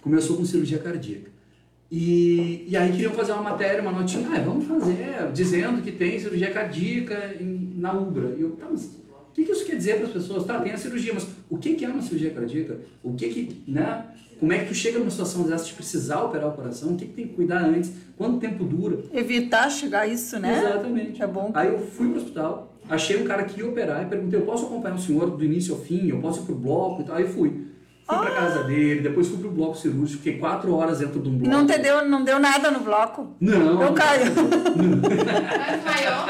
Começou 0.03 0.37
com 0.37 0.45
cirurgia 0.45 0.79
cardíaca. 0.79 1.31
E, 1.91 2.65
e 2.69 2.77
aí 2.77 2.91
queriam 2.91 3.13
fazer 3.13 3.33
uma 3.33 3.43
matéria, 3.43 3.83
uma 3.83 3.93
notinha, 3.93 4.27
ah, 4.35 4.41
vamos 4.41 4.65
fazer, 4.67 5.31
dizendo 5.35 5.83
que 5.83 5.93
tem 5.93 6.19
cirurgia 6.19 6.51
cardíaca 6.51 7.35
em- 7.39 7.62
na 7.83 7.93
Ubra. 7.93 8.35
E 8.39 8.41
eu, 8.41 8.53
tá, 8.53 8.69
mas 8.71 8.85
o 8.85 9.35
que, 9.35 9.45
que 9.45 9.51
isso 9.51 9.67
quer 9.67 9.77
dizer 9.77 9.97
para 9.97 10.07
as 10.07 10.13
pessoas? 10.13 10.45
Tá, 10.45 10.61
tem 10.61 10.73
a 10.73 10.79
cirurgia, 10.79 11.13
mas 11.13 11.27
o 11.51 11.59
que, 11.59 11.75
que 11.75 11.85
é 11.85 11.89
uma 11.89 12.01
cirurgia 12.01 12.31
cardíaca? 12.31 12.79
O 13.03 13.13
que 13.15 13.29
que, 13.29 13.71
né? 13.71 14.07
Como 14.39 14.53
é 14.53 14.59
que 14.59 14.67
tu 14.67 14.75
chega 14.75 14.99
numa 14.99 15.11
situação 15.11 15.43
dessa 15.43 15.65
de 15.65 15.75
precisar 15.75 16.23
operar 16.23 16.49
o 16.49 16.53
coração? 16.53 16.93
O 16.93 16.97
que, 16.97 17.07
que 17.07 17.13
tem 17.13 17.29
que 17.29 17.35
cuidar 17.35 17.65
antes? 17.65 17.93
Quanto 18.17 18.39
tempo 18.39 18.65
dura? 18.65 18.99
Evitar 19.13 19.69
chegar 19.71 20.01
a 20.01 20.07
isso, 20.07 20.39
né? 20.39 20.59
Exatamente. 20.59 21.23
É 21.23 21.27
bom. 21.27 21.51
Aí 21.55 21.69
eu 21.69 21.79
fui 21.81 22.09
pro 22.09 22.19
hospital, 22.19 22.77
achei 22.89 23.21
um 23.21 23.25
cara 23.25 23.45
que 23.45 23.61
ia 23.61 23.69
operar 23.69 24.03
e 24.03 24.07
perguntei, 24.07 24.39
eu 24.39 24.45
posso 24.45 24.67
acompanhar 24.67 24.97
o 24.97 25.01
senhor 25.01 25.31
do 25.31 25.45
início 25.45 25.75
ao 25.75 25.81
fim? 25.81 26.09
Eu 26.09 26.21
posso 26.21 26.43
ir 26.43 26.47
pro 26.47 26.55
bloco 26.55 27.03
e 27.03 27.05
tal? 27.05 27.17
Aí 27.17 27.27
fui. 27.27 27.67
Fui 28.19 28.27
pra 28.27 28.31
casa 28.35 28.63
dele, 28.65 29.01
depois 29.01 29.29
fui 29.29 29.39
pro 29.39 29.51
bloco 29.51 29.77
cirúrgico, 29.77 30.23
fiquei 30.23 30.39
quatro 30.39 30.75
horas 30.75 30.99
dentro 30.99 31.21
de 31.21 31.29
um 31.29 31.39
bloco. 31.39 31.51
não 31.57 31.67
te 31.67 31.79
deu, 31.79 32.09
não 32.09 32.23
deu 32.25 32.39
nada 32.39 32.71
no 32.71 32.81
bloco? 32.81 33.35
Não. 33.41 33.83
Eu 33.83 33.93
caio. 33.93 34.25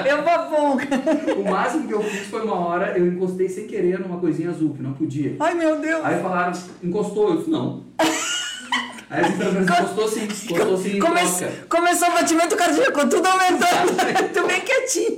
Eu 0.04 0.22
vou 0.22 0.50
bom. 0.50 0.78
O 1.40 1.50
máximo 1.50 1.86
que 1.86 1.94
eu 1.94 2.02
fiz 2.02 2.26
foi 2.28 2.42
uma 2.42 2.56
hora, 2.56 2.96
eu 2.98 3.06
encostei 3.06 3.48
sem 3.48 3.66
querer 3.66 3.98
numa 4.00 4.18
coisinha 4.18 4.50
azul, 4.50 4.74
que 4.74 4.82
não 4.82 4.92
podia. 4.92 5.36
Ai, 5.40 5.54
meu 5.54 5.78
Deus. 5.80 6.04
Aí 6.04 6.20
falaram, 6.20 6.52
encostou? 6.82 7.30
Eu 7.30 7.36
disse, 7.38 7.50
não. 7.50 7.84
Aí 9.10 9.20
as 9.24 9.30
enfermeiras 9.30 9.68
encostou 9.68 10.08
sim, 10.08 10.24
encostou 10.24 10.76
sim, 10.78 10.98
Come- 10.98 11.20
troca. 11.20 11.52
Começou 11.68 12.08
o 12.08 12.12
batimento 12.12 12.56
cardíaco, 12.56 13.08
tudo 13.08 13.26
aumentando. 13.26 13.92
tu 14.32 14.46
bem 14.48 14.60
quietinho. 14.62 15.16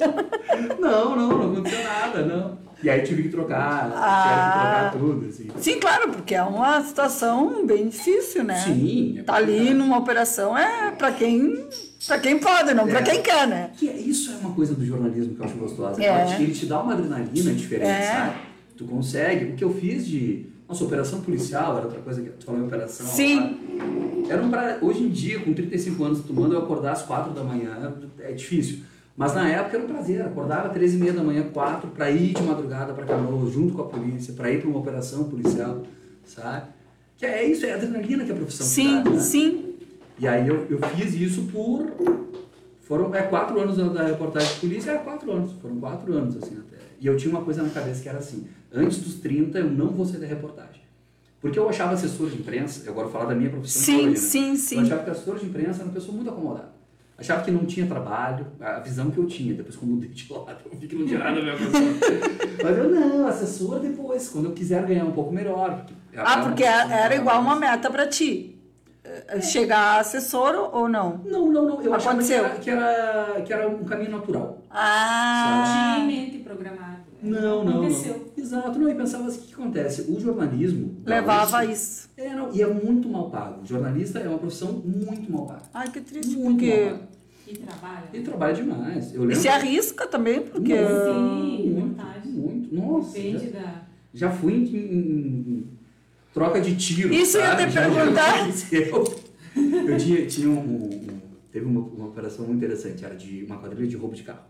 Não, 0.80 1.16
não, 1.16 1.28
não 1.28 1.52
aconteceu 1.52 1.84
nada, 1.84 2.22
não. 2.24 2.63
E 2.84 2.90
aí 2.90 3.00
tive 3.00 3.22
que 3.22 3.28
trocar, 3.30 3.90
Ah. 3.96 4.90
tive 4.92 5.00
que 5.00 5.00
trocar 5.08 5.14
tudo, 5.14 5.26
assim. 5.28 5.48
Sim, 5.58 5.80
claro, 5.80 6.10
porque 6.12 6.34
é 6.34 6.42
uma 6.42 6.82
situação 6.82 7.64
bem 7.66 7.88
difícil, 7.88 8.44
né? 8.44 8.60
Sim. 8.60 9.18
é 9.20 9.22
Tá 9.22 9.36
ali 9.36 9.72
numa 9.72 9.96
operação 9.96 10.56
é 10.56 10.90
pra 10.90 11.10
quem, 11.10 11.66
pra 12.06 12.18
quem 12.18 12.38
pode, 12.38 12.74
não 12.74 12.86
pra 12.86 13.00
É. 13.00 13.02
quem 13.02 13.22
quer, 13.22 13.46
né? 13.48 13.70
Que 13.74 13.88
é- 13.88 13.96
isso 13.96 14.32
é 14.32 14.36
uma 14.36 14.54
coisa 14.54 14.74
do 14.74 14.84
jornalismo 14.84 15.34
que 15.34 15.40
eu 15.40 15.46
acho 15.46 15.54
gostosa. 15.56 16.04
É. 16.04 16.36
Ele 16.38 16.52
te 16.52 16.66
dá 16.66 16.78
uma 16.82 16.92
adrenalina 16.92 17.52
diferente, 17.54 17.88
É. 17.90 18.12
sabe? 18.12 18.32
Tu 18.76 18.84
consegue. 18.84 19.46
O 19.46 19.56
que 19.56 19.64
eu 19.64 19.72
fiz 19.72 20.06
de. 20.06 20.46
Nossa, 20.68 20.84
operação 20.84 21.20
policial 21.22 21.76
era 21.78 21.86
outra 21.86 22.00
coisa 22.02 22.20
que 22.20 22.28
tu 22.30 22.44
falou 22.44 22.60
em 22.60 22.64
operação. 22.66 23.06
Sim. 23.06 23.38
lá. 23.40 24.32
Era 24.34 24.42
um 24.42 24.50
pra... 24.50 24.78
Hoje 24.80 25.02
em 25.04 25.08
dia, 25.10 25.38
com 25.40 25.52
35 25.52 26.02
anos, 26.04 26.20
tu 26.26 26.32
manda 26.32 26.54
eu 26.54 26.58
acordar 26.60 26.92
às 26.92 27.02
4 27.02 27.32
da 27.32 27.42
manhã, 27.44 27.94
é 28.20 28.32
difícil. 28.32 28.78
Mas 29.16 29.34
na 29.34 29.48
época 29.48 29.76
era 29.76 29.84
um 29.84 29.88
prazer. 29.88 30.22
Acordava 30.22 30.68
13 30.70 30.96
e 30.96 31.00
meia 31.00 31.12
da 31.12 31.22
manhã, 31.22 31.44
4, 31.52 31.88
pra 31.90 32.10
ir 32.10 32.34
de 32.34 32.42
madrugada 32.42 32.92
pra 32.92 33.04
Canoas, 33.04 33.52
junto 33.52 33.74
com 33.74 33.82
a 33.82 33.86
polícia, 33.86 34.34
pra 34.34 34.50
ir 34.50 34.60
pra 34.60 34.68
uma 34.68 34.80
operação 34.80 35.24
policial, 35.24 35.82
sabe? 36.24 36.66
Que 37.16 37.26
é 37.26 37.44
isso, 37.44 37.64
é 37.64 37.72
a 37.72 37.76
adrenalina 37.76 38.24
que 38.24 38.32
a 38.32 38.34
profissão 38.34 38.66
Sim, 38.66 39.02
dá, 39.04 39.10
né? 39.10 39.20
sim. 39.20 39.74
E 40.18 40.26
aí 40.26 40.46
eu, 40.48 40.66
eu 40.68 40.78
fiz 40.96 41.14
isso 41.14 41.42
por. 41.52 41.86
Foram 42.82 43.14
é, 43.14 43.22
quatro 43.22 43.58
anos 43.60 43.76
da, 43.76 44.04
reportagem 44.04 44.54
de 44.54 44.60
polícia, 44.60 44.90
é 44.90 44.98
quatro 44.98 45.30
anos. 45.32 45.52
Foram 45.62 45.76
quatro 45.76 46.12
anos, 46.12 46.36
assim, 46.36 46.56
até. 46.58 46.76
E 47.00 47.06
eu 47.06 47.16
tinha 47.16 47.32
uma 47.34 47.42
coisa 47.44 47.62
na 47.62 47.70
cabeça 47.70 48.02
que 48.02 48.08
era 48.08 48.18
assim: 48.18 48.46
antes 48.72 48.98
dos 48.98 49.14
30 49.14 49.58
eu 49.60 49.70
não 49.70 49.88
vou 49.88 50.04
sair 50.04 50.20
da 50.20 50.26
reportagem. 50.26 50.82
Porque 51.40 51.58
eu 51.58 51.68
achava 51.68 51.92
assessor 51.92 52.30
de 52.30 52.36
imprensa, 52.38 52.82
eu 52.84 52.92
agora 52.92 53.06
vou 53.06 53.12
falar 53.12 53.28
da 53.30 53.34
minha 53.34 53.50
profissão 53.50 53.82
Sim, 53.82 53.96
hoje, 54.08 54.08
né? 54.08 54.16
sim, 54.16 54.50
Eu 54.50 54.56
sim. 54.56 54.80
achava 54.80 55.02
que 55.04 55.10
assessor 55.10 55.38
de 55.38 55.46
imprensa 55.46 55.80
era 55.80 55.84
uma 55.84 55.92
pessoa 55.92 56.16
muito 56.16 56.30
acomodada. 56.30 56.73
Achava 57.16 57.42
que 57.44 57.50
não 57.50 57.64
tinha 57.64 57.86
trabalho, 57.86 58.46
a 58.60 58.80
visão 58.80 59.10
que 59.10 59.18
eu 59.18 59.26
tinha. 59.26 59.54
Depois, 59.54 59.76
quando 59.76 59.90
eu 59.92 59.94
mudei 59.96 60.10
de 60.10 60.32
lado, 60.32 60.56
eu 60.70 60.78
vi 60.78 60.86
que 60.88 60.96
não 60.96 61.06
tinha 61.06 61.18
nada 61.20 61.38
a 61.40 61.54
ver 61.54 61.56
com. 61.70 61.78
Mas 62.64 62.78
eu 62.78 62.90
não, 62.90 63.26
assessor 63.28 63.78
depois, 63.78 64.28
quando 64.28 64.46
eu 64.46 64.52
quiser 64.52 64.84
ganhar 64.84 65.04
um 65.04 65.12
pouco 65.12 65.32
melhor. 65.32 65.84
porque 65.86 65.94
é 66.16 66.20
Ah, 66.20 66.34
uma 66.36 66.44
porque 66.44 66.64
era 66.64 67.08
que 67.14 67.20
igual 67.20 67.40
uma 67.40 67.54
meta 67.56 67.88
pra 67.88 68.06
ti. 68.08 68.50
Eh, 69.04 69.40
Chegar 69.42 69.96
a 69.96 70.00
assessor 70.00 70.70
ou 70.72 70.88
não? 70.88 71.20
Não, 71.24 71.52
não, 71.52 71.64
não. 71.68 71.82
Eu 71.82 71.94
achava 71.94 72.16
que 72.22 72.32
Aconteceu. 72.32 72.44
era, 72.46 72.54
que, 72.56 72.70
era, 72.70 73.42
que 73.42 73.52
era 73.52 73.68
um 73.68 73.84
caminho 73.84 74.10
natural. 74.12 74.58
Ah, 74.70 75.94
Tinha 75.96 76.04
em 76.04 76.06
mente 76.24 76.38
programado. 76.38 76.93
Não, 77.24 77.64
não, 77.64 77.78
Aconteceu. 77.84 78.30
não. 78.36 78.44
Exato, 78.44 78.78
não. 78.78 78.88
E 78.88 78.94
pensava 78.94 79.26
assim, 79.28 79.38
o 79.38 79.42
que 79.42 79.54
acontece? 79.54 80.02
O 80.10 80.20
jornalismo... 80.20 80.96
levava 81.06 81.58
gaúcho, 81.58 81.72
isso. 81.72 82.10
É, 82.16 82.34
não, 82.34 82.52
e 82.54 82.62
é 82.62 82.66
muito 82.66 83.08
mal 83.08 83.30
pago. 83.30 83.62
O 83.62 83.66
jornalista 83.66 84.18
é 84.18 84.28
uma 84.28 84.38
profissão 84.38 84.72
muito 84.72 85.30
mal 85.32 85.46
paga. 85.46 85.62
Ai, 85.72 85.90
que 85.90 86.00
triste, 86.00 86.36
Muito 86.36 86.58
porque... 86.60 86.84
mal 86.84 86.90
paga. 86.98 87.14
E 87.46 87.54
trabalha. 87.56 88.04
Ele 88.12 88.24
trabalha 88.24 88.54
demais. 88.54 89.14
Eu 89.14 89.22
E 89.22 89.26
lembro... 89.26 89.36
se 89.36 89.48
arrisca 89.48 90.06
também, 90.06 90.40
porque... 90.40 90.74
Muito, 90.74 91.04
Sim, 91.04 91.70
muito, 91.70 91.88
vontade. 91.88 92.28
muito. 92.28 92.74
Nossa, 92.74 93.12
Depende 93.12 93.50
já, 93.50 93.60
da. 93.60 93.82
já 94.14 94.30
fui 94.30 94.52
em, 94.54 94.64
em- 94.64 94.78
em 94.78 95.66
troca 96.32 96.60
de 96.60 96.74
tiro. 96.76 97.12
Isso 97.12 97.36
eu 97.36 97.42
ia 97.42 97.46
sabe? 97.48 97.66
te 97.70 97.74
perguntar. 97.74 98.40
aconteceu. 98.40 99.14
Eu 99.56 99.98
tinha, 99.98 100.26
tinha 100.26 100.48
um, 100.50 100.58
um- 100.86 101.24
Teve 101.52 101.66
uma, 101.66 101.80
uma 101.82 102.06
operação 102.08 102.44
muito 102.46 102.56
interessante, 102.64 103.04
era 103.04 103.14
de 103.14 103.44
uma 103.44 103.58
quadrilha 103.58 103.86
de 103.86 103.94
roubo 103.96 104.16
de 104.16 104.24
carro. 104.24 104.40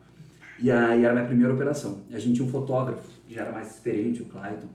E 0.61 0.71
aí 0.71 1.03
era 1.03 1.11
a 1.11 1.15
minha 1.15 1.27
primeira 1.27 1.53
operação. 1.53 2.01
A 2.13 2.19
gente 2.19 2.35
tinha 2.37 2.47
um 2.47 2.51
fotógrafo, 2.51 3.03
que 3.27 3.35
já 3.35 3.43
era 3.43 3.53
mais 3.53 3.71
experiente, 3.73 4.23
o 4.23 4.27
Clayton. 4.27 4.69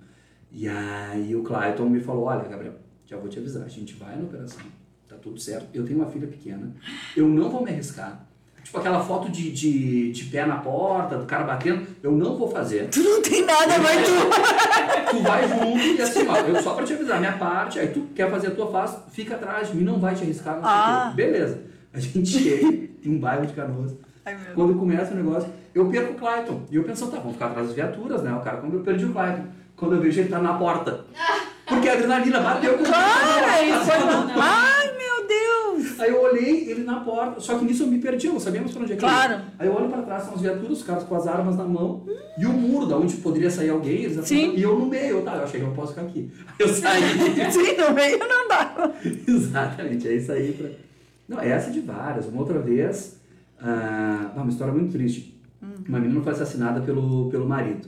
E 0.52 0.68
aí 0.68 1.36
o 1.36 1.44
Clayton 1.44 1.88
me 1.90 2.00
falou, 2.00 2.26
olha, 2.26 2.48
Gabriel, 2.48 2.74
já 3.06 3.18
vou 3.18 3.30
te 3.30 3.40
avisar, 3.40 3.64
a 3.64 3.70
gente 3.70 3.94
vai 3.96 4.16
na 4.16 4.24
operação, 4.24 4.62
tá 5.08 5.16
tudo 5.16 5.40
certo. 5.40 5.68
Eu 5.74 5.86
tenho 5.86 6.00
uma 6.00 6.08
filha 6.08 6.28
pequena, 6.28 6.72
eu 7.16 7.28
não 7.28 7.50
vou 7.50 7.64
me 7.64 7.72
arriscar. 7.72 8.26
Tipo 8.64 8.78
aquela 8.78 9.00
foto 9.04 9.32
de, 9.32 9.52
de, 9.52 10.12
de 10.12 10.26
pé 10.26 10.46
na 10.46 10.58
porta, 10.58 11.18
do 11.18 11.26
cara 11.26 11.44
batendo, 11.44 11.88
eu 12.04 12.12
não 12.12 12.38
vou 12.38 12.52
fazer. 12.52 12.90
Tu 12.90 13.00
não 13.02 13.22
tem 13.22 13.44
nada, 13.46 13.80
mas 13.80 14.06
tu... 14.06 15.12
Tu 15.18 15.24
vai 15.24 15.48
junto 15.48 15.86
e 15.98 16.02
assim, 16.02 16.28
ó, 16.28 16.38
eu 16.38 16.62
só 16.62 16.76
pra 16.76 16.84
te 16.86 16.94
avisar, 16.94 17.20
minha 17.20 17.38
parte, 17.38 17.80
aí 17.80 17.88
tu 17.88 18.08
quer 18.14 18.30
fazer 18.30 18.48
a 18.48 18.52
tua 18.52 18.72
faz, 18.72 18.96
fica 19.12 19.36
atrás 19.36 19.70
de 19.70 19.78
mim, 19.78 19.84
não 19.84 20.00
vai 20.00 20.14
te 20.14 20.24
arriscar, 20.24 20.56
não 20.58 20.62
Ah. 20.64 21.12
Beleza. 21.16 21.62
A 21.92 22.00
gente 22.00 22.28
chega 22.28 22.68
em 23.04 23.16
um 23.16 23.20
bairro 23.20 23.46
de 23.48 23.54
Canoas. 23.54 23.96
Ai, 24.26 24.38
Quando 24.54 24.76
começa 24.76 25.14
o 25.14 25.18
negócio, 25.18 25.50
eu 25.80 25.90
perco 25.90 26.14
o 26.14 26.16
Clayton. 26.16 26.62
E 26.72 26.76
eu 26.76 26.84
penso, 26.84 27.08
tá, 27.08 27.18
vamos 27.18 27.34
ficar 27.34 27.48
atrás 27.48 27.68
das 27.68 27.76
viaturas, 27.76 28.22
né? 28.24 28.34
O 28.34 28.42
cara, 28.42 28.58
quando 28.58 28.74
eu 28.74 28.82
perdi 28.82 29.06
o 29.06 29.14
Clayton, 29.14 29.44
quando 29.76 29.96
eu 29.96 30.02
vejo 30.02 30.20
ele 30.20 30.30
tá 30.30 30.40
na 30.40 30.54
porta. 30.54 31.06
Porque 31.68 31.88
a 31.88 31.94
adrenalina 31.94 32.40
bateu 32.40 32.78
com 32.78 32.84
Claro, 32.84 33.46
aí 33.46 33.70
ele. 33.70 33.80
foi... 33.80 33.96
Ai, 34.42 34.98
meu 34.98 35.28
Deus! 35.28 36.00
Aí 36.00 36.10
eu 36.10 36.22
olhei 36.22 36.70
ele 36.70 36.84
na 36.84 37.00
porta, 37.02 37.40
só 37.40 37.58
que 37.58 37.66
nisso 37.66 37.84
eu 37.84 37.88
me 37.88 38.00
perdi, 38.00 38.28
eu 38.28 38.34
não 38.34 38.40
sabia 38.40 38.60
mais 38.60 38.74
pra 38.74 38.82
onde 38.82 38.94
é 38.94 38.96
que. 38.96 39.02
Claro. 39.02 39.42
Aí 39.58 39.68
eu 39.68 39.74
olho 39.76 39.88
pra 39.88 40.02
trás, 40.02 40.24
são 40.24 40.34
as 40.34 40.42
viaturas, 40.42 40.80
os 40.80 40.84
caras 40.84 41.04
com 41.04 41.16
as 41.16 41.28
armas 41.28 41.56
na 41.56 41.64
mão, 41.66 42.06
e 42.38 42.46
o 42.46 42.50
muro, 42.52 42.88
da 42.88 42.98
onde 42.98 43.16
poderia 43.18 43.52
sair 43.52 43.70
alguém, 43.70 44.04
eles 44.04 44.26
Sim. 44.28 44.54
e 44.56 44.62
eu 44.64 44.78
no 44.78 44.88
meio, 44.88 45.18
eu, 45.18 45.22
tá, 45.24 45.36
eu 45.36 45.44
achei 45.44 45.60
que 45.60 45.66
eu 45.66 45.72
posso 45.74 45.94
ficar 45.94 46.02
aqui. 46.08 46.32
Aí 46.60 46.68
eu 46.68 46.68
saí. 46.74 47.02
Sim, 47.52 47.78
no 47.78 47.94
meio 47.94 48.18
não 48.18 48.48
dá. 48.48 48.92
Exatamente, 49.28 50.08
aí 50.08 50.20
saí 50.20 50.54
pra. 50.54 50.70
Não, 51.28 51.40
essa 51.40 51.70
é 51.70 51.72
de 51.72 51.82
várias. 51.82 52.26
Uma 52.26 52.42
outra 52.42 52.58
vez, 52.60 53.20
ah, 53.62 54.32
uma 54.36 54.50
história 54.50 54.74
muito 54.74 54.92
triste. 54.92 55.39
Uma 55.88 56.00
menina 56.00 56.22
foi 56.22 56.32
assassinada 56.32 56.82
pelo, 56.82 57.30
pelo 57.30 57.48
marido. 57.48 57.88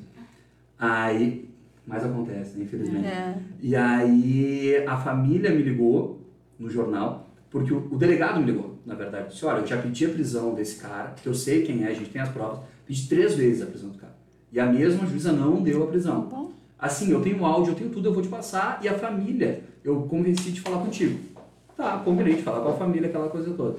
Aí, 0.78 1.50
mas 1.86 2.04
acontece, 2.04 2.58
né, 2.58 2.66
infelizmente. 2.66 3.06
É. 3.06 3.38
E 3.62 3.76
aí 3.76 4.84
a 4.86 4.98
família 4.98 5.52
me 5.52 5.62
ligou 5.62 6.22
no 6.60 6.70
jornal, 6.70 7.30
porque 7.50 7.74
o, 7.74 7.88
o 7.92 7.98
delegado 7.98 8.40
me 8.40 8.46
ligou, 8.46 8.80
na 8.86 8.96
verdade. 8.96 9.30
Disse, 9.30 9.46
olha, 9.46 9.60
eu 9.60 9.68
já 9.68 9.78
pedi 9.78 10.06
a 10.06 10.10
prisão 10.10 10.54
desse 10.54 10.82
cara, 10.82 11.14
que 11.22 11.28
eu 11.28 11.34
sei 11.34 11.64
quem 11.64 11.84
é, 11.84 11.88
a 11.88 11.94
gente 11.94 12.10
tem 12.10 12.22
as 12.22 12.30
provas. 12.30 12.60
Pedi 12.86 13.08
três 13.08 13.36
vezes 13.36 13.62
a 13.62 13.66
prisão 13.66 13.90
do 13.90 13.98
cara. 13.98 14.16
E 14.52 14.60
a 14.60 14.66
mesma 14.66 15.08
juíza 15.08 15.32
não 15.32 15.62
deu 15.62 15.84
a 15.84 15.88
prisão. 15.88 16.22
Bom. 16.22 16.52
Assim, 16.78 17.12
eu 17.12 17.22
tenho 17.22 17.46
áudio, 17.46 17.72
eu 17.72 17.76
tenho 17.76 17.90
tudo, 17.90 18.10
eu 18.10 18.14
vou 18.14 18.24
te 18.24 18.28
passar. 18.28 18.80
E 18.82 18.90
a 18.90 18.98
família, 18.98 19.64
eu 19.84 20.02
convenci 20.04 20.52
de 20.52 20.62
falar 20.62 20.84
contigo. 20.84 21.20
Tá, 21.78 22.02
combinei 22.04 22.36
de 22.36 22.42
falar 22.42 22.62
com 22.62 22.70
a 22.70 22.74
família, 22.74 23.08
aquela 23.08 23.30
coisa 23.30 23.54
toda. 23.54 23.78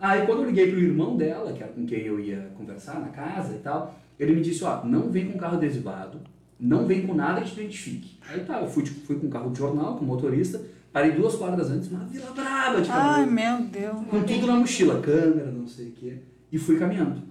Aí 0.00 0.26
quando 0.26 0.40
eu 0.40 0.46
liguei 0.46 0.70
pro 0.70 0.80
irmão 0.80 1.16
dela, 1.16 1.52
que 1.52 1.62
era 1.62 1.72
com 1.72 1.84
quem 1.84 2.00
eu 2.00 2.18
ia 2.18 2.50
conversar 2.56 2.98
na 3.00 3.08
casa 3.08 3.54
e 3.54 3.58
tal, 3.58 3.94
ele 4.18 4.34
me 4.34 4.40
disse, 4.40 4.64
ó, 4.64 4.84
não 4.84 5.10
vem 5.10 5.30
com 5.30 5.38
carro 5.38 5.56
adesivado, 5.56 6.20
não 6.58 6.86
vem 6.86 7.06
com 7.06 7.14
nada 7.14 7.40
que 7.42 7.50
te 7.50 7.60
identifique. 7.60 8.18
Aí 8.28 8.40
tá, 8.44 8.60
eu 8.60 8.68
fui, 8.68 8.82
tipo, 8.82 9.06
fui 9.06 9.16
com 9.16 9.28
carro 9.28 9.50
de 9.50 9.58
jornal, 9.58 9.96
com 9.96 10.04
motorista, 10.04 10.60
parei 10.92 11.12
duas 11.12 11.34
quadras 11.36 11.70
antes, 11.70 11.90
na 11.90 12.00
Vila 12.00 12.30
Braba 12.32 12.80
de 12.80 12.90
Ai, 12.90 13.24
Canoas, 13.26 13.32
meu 13.32 13.66
Deus. 13.66 14.06
com 14.08 14.22
tudo 14.22 14.46
na 14.46 14.56
mochila, 14.56 15.00
câmera, 15.00 15.50
não 15.50 15.68
sei 15.68 15.88
o 15.88 15.92
quê, 15.92 16.18
e 16.50 16.58
fui 16.58 16.78
caminhando. 16.78 17.22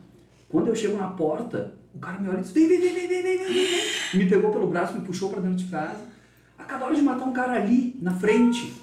Quando 0.48 0.68
eu 0.68 0.76
chego 0.76 0.98
na 0.98 1.08
porta, 1.08 1.74
o 1.94 2.00
cara 2.00 2.20
me 2.20 2.30
olha 2.30 2.40
e 2.40 2.42
diz, 2.42 2.52
vem, 2.52 2.68
vem, 2.68 2.80
vem, 2.80 2.94
vem, 2.94 3.08
vem, 3.08 3.22
vem, 3.24 3.38
vem, 3.38 3.54
vem. 3.54 3.80
Me 4.16 4.30
pegou 4.30 4.52
pelo 4.52 4.68
braço, 4.68 4.94
me 4.94 5.02
puxou 5.02 5.30
pra 5.30 5.42
dentro 5.42 5.58
de 5.58 5.66
casa. 5.66 6.02
Acabaram 6.58 6.94
de 6.94 7.02
matar 7.02 7.26
um 7.26 7.34
cara 7.34 7.54
ali, 7.54 7.98
na 8.02 8.14
frente. 8.14 8.74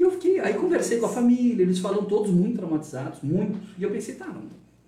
E 0.00 0.02
eu 0.02 0.10
fiquei, 0.12 0.40
aí 0.40 0.54
conversei 0.54 0.98
com 0.98 1.04
a 1.04 1.10
família, 1.10 1.62
eles 1.62 1.78
falam 1.78 2.06
todos 2.06 2.30
muito 2.30 2.56
traumatizados, 2.56 3.20
muito. 3.22 3.58
E 3.78 3.82
eu 3.82 3.90
pensei, 3.90 4.14
tá, 4.14 4.28
não, 4.28 4.44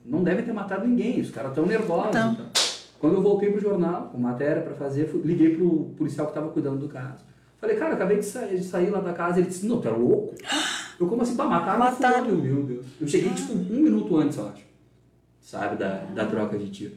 não 0.06 0.24
devem 0.24 0.42
ter 0.42 0.54
matado 0.54 0.88
ninguém, 0.88 1.20
os 1.20 1.30
caras 1.30 1.50
estão 1.50 1.66
nervosos. 1.66 2.08
Então. 2.16 2.32
Então. 2.32 2.46
Quando 2.98 3.16
eu 3.16 3.22
voltei 3.22 3.50
pro 3.50 3.60
jornal, 3.60 4.08
com 4.10 4.16
matéria 4.16 4.62
para 4.62 4.72
fazer, 4.74 5.06
fui, 5.08 5.20
liguei 5.22 5.54
pro 5.54 5.90
policial 5.98 6.28
que 6.28 6.30
estava 6.30 6.48
cuidando 6.50 6.78
do 6.78 6.88
caso. 6.88 7.22
Falei, 7.60 7.76
cara, 7.76 7.92
acabei 7.92 8.20
de 8.20 8.24
sair, 8.24 8.56
de 8.56 8.64
sair 8.64 8.88
lá 8.88 9.00
da 9.00 9.12
casa. 9.12 9.38
Ele 9.38 9.48
disse, 9.48 9.66
não, 9.66 9.82
tu 9.82 9.88
é 9.88 9.90
louco? 9.90 10.34
Eu, 10.98 11.06
como 11.06 11.20
assim? 11.20 11.36
Pá, 11.36 11.44
mataram, 11.44 11.78
Mataram. 11.78 12.24
fulano, 12.24 12.42
meu 12.42 12.62
Deus. 12.62 12.86
Eu 12.98 13.06
cheguei, 13.06 13.30
tipo, 13.34 13.52
um 13.52 13.80
minuto 13.82 14.16
antes, 14.16 14.38
eu 14.38 14.48
acho. 14.48 14.64
Sabe, 15.40 15.76
da, 15.76 16.04
da 16.14 16.24
troca 16.24 16.56
de 16.56 16.70
tiro. 16.70 16.94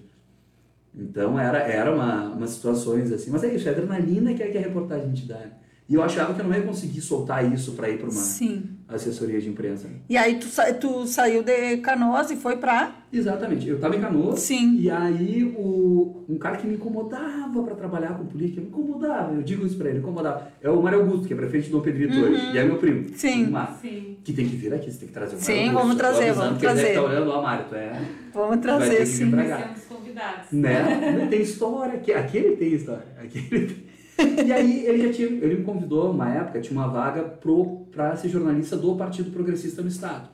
Então, 0.94 1.38
era, 1.38 1.58
era 1.58 1.94
uma, 1.94 2.30
umas 2.30 2.52
situações 2.52 3.12
assim. 3.12 3.30
Mas 3.32 3.44
é 3.44 3.54
isso, 3.54 3.68
é 3.68 3.72
adrenalina 3.72 4.34
que 4.34 4.44
é 4.44 4.48
que 4.48 4.58
a 4.58 4.62
reportagem 4.62 5.12
te 5.12 5.26
dá. 5.26 5.38
né? 5.38 5.52
E 5.88 5.94
eu 5.94 6.02
achava 6.02 6.34
que 6.34 6.42
eu 6.42 6.46
não 6.46 6.56
ia 6.56 6.64
conseguir 6.64 7.00
soltar 7.00 7.52
isso 7.54 7.74
para 7.74 7.88
ir 7.90 7.98
para 8.00 8.06
uma 8.10 8.12
Sim. 8.12 8.64
assessoria 8.88 9.40
de 9.40 9.48
imprensa. 9.48 9.88
E 10.10 10.18
aí 10.18 10.40
tu, 10.40 10.48
sa- 10.48 10.74
tu 10.74 11.06
saiu 11.06 11.44
de 11.44 11.78
Canoas 11.78 12.32
e 12.32 12.36
foi 12.36 12.58
pra... 12.58 12.92
Exatamente. 13.14 13.68
Eu 13.70 13.76
estava 13.76 13.96
em 13.96 14.02
Canoas. 14.02 14.40
Sim. 14.40 14.78
E 14.80 14.90
aí, 14.90 15.44
o, 15.56 16.26
um 16.28 16.40
cara 16.40 16.58
que 16.58 16.66
me 16.66 16.74
incomodava 16.74 17.62
para 17.64 17.76
trabalhar 17.76 18.18
com 18.18 18.26
política, 18.26 18.60
me 18.62 18.68
incomodava, 18.68 19.32
eu 19.36 19.44
digo 19.44 19.64
isso 19.64 19.78
para 19.78 19.90
ele, 19.90 20.00
incomodava. 20.00 20.48
É 20.60 20.70
o 20.72 20.82
Mário 20.82 21.02
Augusto, 21.02 21.28
que 21.28 21.34
é 21.34 21.38
prefeito 21.38 21.66
de 21.66 21.72
Dom 21.72 21.82
Pedrito 21.82 22.18
hoje, 22.20 22.42
e 22.54 22.58
é 22.58 22.64
meu 22.64 22.78
primo. 22.78 23.02
Uhum. 23.02 23.14
Sim. 23.16 23.54
Sim. 23.80 24.18
Que 24.24 24.34
tem 24.34 24.50
que 24.50 24.56
vir 24.56 24.74
aqui, 24.74 24.92
você 24.92 24.98
tem 24.98 25.08
que 25.08 25.14
trazer 25.14 25.36
o 25.36 25.40
Mário 25.40 25.46
Sim, 25.46 25.60
Augusto. 25.70 25.78
vamos 25.82 25.96
trazer, 25.98 26.34
vamos 26.34 26.58
que 26.60 26.66
ele 26.66 26.74
deve 26.74 26.88
trazer. 26.88 27.00
estar 27.00 27.04
olhando, 27.04 27.30
ó, 27.32 27.42
Mário, 27.44 27.66
tu 27.70 27.76
é... 27.76 28.02
Vamos 28.34 28.50
Vai 28.50 28.58
ter 28.58 28.62
trazer, 28.64 28.90
que 28.98 29.04
vir 29.04 29.06
sim. 29.06 29.30
pra 29.32 29.40
Nós 29.44 29.50
cá. 29.50 29.58
temos 29.68 29.82
convidados. 29.84 30.52
Né? 30.52 31.18
Não 31.22 31.28
tem 31.28 31.42
história, 31.42 31.94
aqui- 31.94 32.12
aquele 32.12 32.56
tem 32.58 32.74
história. 32.74 33.06
Aquele 33.22 33.66
tem. 33.68 33.85
E 34.18 34.52
aí 34.52 34.86
ele 34.86 35.08
já 35.08 35.14
tinha, 35.14 35.28
ele 35.28 35.58
me 35.58 35.64
convidou 35.64 36.12
uma 36.12 36.30
época, 36.30 36.62
tinha 36.62 36.80
uma 36.80 36.88
vaga 36.88 37.24
pro, 37.24 37.82
pra 37.92 38.16
ser 38.16 38.30
jornalista 38.30 38.78
do 38.78 38.96
Partido 38.96 39.32
Progressista 39.32 39.82
no 39.82 39.88
Estado 39.88 40.30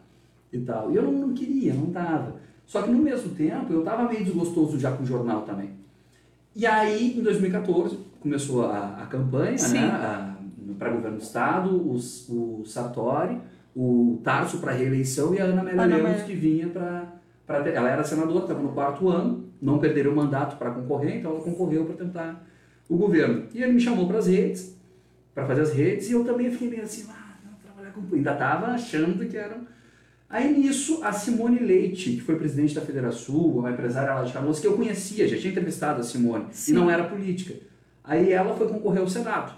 e 0.52 0.60
tal. 0.60 0.92
E 0.92 0.96
eu 0.96 1.04
não, 1.04 1.12
não 1.12 1.34
queria, 1.34 1.74
não 1.74 1.88
tava. 1.88 2.36
Só 2.66 2.82
que 2.82 2.92
no 2.92 3.00
mesmo 3.00 3.34
tempo 3.36 3.74
eu 3.74 3.84
tava 3.84 4.08
meio 4.08 4.24
desgostoso 4.24 4.80
já 4.80 4.92
com 4.92 5.04
o 5.04 5.06
jornal 5.06 5.42
também. 5.42 5.72
E 6.56 6.66
aí, 6.66 7.18
em 7.18 7.24
2014, 7.24 7.98
começou 8.20 8.66
a, 8.66 9.02
a 9.02 9.06
campanha, 9.06 9.58
Sim. 9.58 9.76
né? 9.76 10.36
Para 10.78 10.92
governo 10.92 11.18
do 11.18 11.24
Estado, 11.24 11.92
os, 11.92 12.28
o 12.30 12.64
Sartori, 12.66 13.40
o 13.76 14.20
Tarso 14.24 14.60
para 14.60 14.74
reeleição 14.74 15.34
e 15.34 15.40
a 15.40 15.46
Ana 15.46 15.62
Amélia 15.62 15.98
Lemos 15.98 16.24
que 16.24 16.36
vinha 16.36 16.68
para 16.70 17.08
ela 17.70 17.90
era 17.90 18.04
senadora, 18.04 18.44
estava 18.44 18.62
no 18.62 18.70
quarto 18.70 19.10
ano, 19.10 19.46
não 19.62 19.80
perderia 19.80 20.12
o 20.12 20.16
mandato 20.16 20.58
para 20.58 20.72
concorrer, 20.72 21.18
então 21.18 21.32
ela 21.32 21.42
concorreu 21.42 21.86
para 21.86 21.96
tentar 21.96 22.46
o 22.90 22.98
governo. 22.98 23.46
E 23.54 23.62
ele 23.62 23.74
me 23.74 23.80
chamou 23.80 24.08
para 24.08 24.20
as 24.20 24.28
redes, 24.28 24.78
para 25.34 25.46
fazer 25.46 25.62
as 25.62 25.74
redes, 25.74 26.10
e 26.10 26.14
eu 26.14 26.24
também 26.24 26.52
fiquei 26.52 26.70
meio 26.70 26.84
assim, 26.84 27.06
ah, 27.10 27.36
não, 27.46 27.54
trabalhar 27.64 27.92
com... 27.92 28.16
Ainda 28.16 28.34
estava 28.34 28.68
achando 28.68 29.26
que 29.28 29.38
era... 29.38 29.58
Aí 30.30 30.58
nisso, 30.58 31.04
a 31.04 31.12
Simone 31.12 31.60
Leite, 31.60 32.12
que 32.12 32.22
foi 32.22 32.38
presidente 32.38 32.74
da 32.74 32.82
Federação, 32.82 33.36
uma 33.36 33.72
empresária 33.72 34.14
lá 34.14 34.24
de 34.24 34.32
Canoas, 34.32 34.60
que 34.60 34.68
eu 34.68 34.78
conhecia, 34.78 35.28
já 35.28 35.38
tinha 35.38 35.52
entrevistado 35.52 36.00
a 36.00 36.04
Simone, 36.04 36.46
Sim. 36.52 36.72
e 36.72 36.76
não 36.76 36.90
era 36.90 37.04
política. 37.04 37.54
Aí 38.04 38.32
ela 38.32 38.56
foi 38.56 38.68
concorrer 38.70 39.02
ao 39.02 39.08
Senado, 39.08 39.54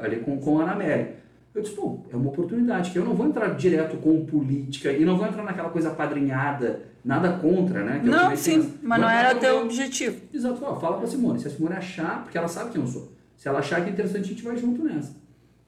ali 0.00 0.20
com, 0.20 0.38
com 0.38 0.60
a 0.60 0.62
Ana 0.62 0.72
Amélia. 0.72 1.25
Eu 1.56 1.62
disse, 1.62 1.74
pô, 1.74 2.00
é 2.12 2.14
uma 2.14 2.28
oportunidade, 2.28 2.90
que 2.90 2.98
eu 2.98 3.04
não 3.04 3.14
vou 3.14 3.26
entrar 3.26 3.48
direto 3.54 3.96
com 3.96 4.26
política 4.26 4.92
e 4.92 5.06
não 5.06 5.16
vou 5.16 5.26
entrar 5.26 5.42
naquela 5.42 5.70
coisa 5.70 5.88
padrinhada, 5.88 6.82
nada 7.02 7.32
contra, 7.38 7.82
né? 7.82 8.00
que 8.00 8.06
Não, 8.06 8.36
sim, 8.36 8.74
mas 8.82 9.00
não 9.00 9.08
era 9.08 9.30
entrar 9.30 9.40
teu 9.40 9.62
objetivo. 9.62 10.20
Exato, 10.34 10.62
ó, 10.62 10.78
fala 10.78 10.98
pra 10.98 11.06
Simone. 11.06 11.40
Se 11.40 11.48
a 11.48 11.50
Simone 11.50 11.74
achar, 11.74 12.24
porque 12.24 12.36
ela 12.36 12.46
sabe 12.46 12.72
quem 12.72 12.82
eu 12.82 12.86
sou. 12.86 13.10
Se 13.38 13.48
ela 13.48 13.60
achar 13.60 13.82
que 13.82 13.88
é 13.88 13.92
interessante, 13.94 14.24
a 14.24 14.28
gente 14.28 14.42
vai 14.42 14.54
junto 14.58 14.84
nessa. 14.84 15.16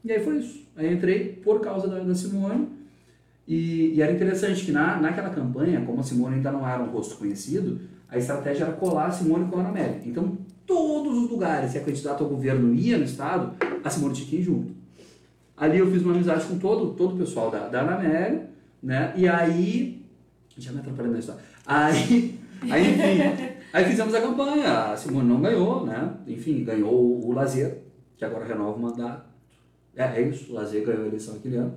E 0.05 0.13
aí 0.13 0.23
foi 0.23 0.37
isso. 0.37 0.63
Aí 0.77 0.93
entrei 0.93 1.41
por 1.43 1.63
causa 1.63 1.89
da, 1.89 2.01
da 2.01 2.15
Simone. 2.15 2.69
E, 3.47 3.95
e 3.95 4.03
era 4.03 4.13
interessante 4.13 4.67
que 4.67 4.73
na, 4.73 5.01
naquela 5.01 5.31
campanha, 5.31 5.81
como 5.87 6.01
a 6.01 6.03
Simone 6.03 6.35
ainda 6.35 6.53
não 6.53 6.69
era 6.69 6.83
um 6.83 6.91
rosto 6.91 7.17
conhecido, 7.17 7.81
a 8.11 8.19
estratégia 8.19 8.65
era 8.65 8.75
colar 8.75 9.07
a 9.07 9.11
Simone 9.11 9.51
com 9.51 9.57
a 9.57 9.61
Ana 9.61 9.71
Amélia. 9.71 10.03
Então, 10.05 10.37
todos 10.67 11.17
os 11.17 11.31
lugares 11.31 11.73
que 11.73 11.79
a 11.79 11.83
candidata 11.83 12.23
ao 12.23 12.29
governo 12.29 12.75
ia 12.75 12.99
no 12.99 13.05
estado, 13.05 13.55
a 13.83 13.89
Simone 13.89 14.13
tinha 14.13 14.29
que 14.29 14.37
ir 14.37 14.43
junto. 14.43 14.78
Ali 15.59 15.79
eu 15.79 15.91
fiz 15.91 16.03
uma 16.03 16.15
amizade 16.15 16.45
com 16.47 16.59
todo, 16.59 16.95
todo 16.95 17.15
o 17.15 17.19
pessoal 17.19 17.51
da, 17.51 17.69
da 17.69 17.81
Ana 17.81 17.95
Amélia, 17.97 18.51
né? 18.83 19.13
E 19.17 19.29
aí. 19.29 20.07
Já 20.57 20.73
me 20.73 20.81
atrapalhando 20.81 21.13
na 21.15 21.19
história. 21.21 21.41
Aí, 21.67 22.39
aí 22.71 22.91
enfim, 22.91 23.49
aí 23.73 23.85
fizemos 23.85 24.15
a 24.15 24.21
campanha. 24.21 24.93
A 24.93 24.97
Simone 24.97 25.29
não 25.29 25.41
ganhou, 25.41 25.85
né? 25.87 26.15
Enfim, 26.27 26.65
ganhou 26.65 27.25
o 27.25 27.33
Lazer, 27.33 27.79
que 28.17 28.25
agora 28.25 28.45
renova 28.45 28.77
o 28.77 28.81
mandato. 28.81 29.29
É, 29.95 30.05
é 30.21 30.23
isso, 30.23 30.51
o 30.53 30.55
Lazer 30.55 30.85
ganhou 30.85 31.05
a 31.05 31.07
eleição 31.07 31.37
aquele 31.37 31.57
ano. 31.57 31.75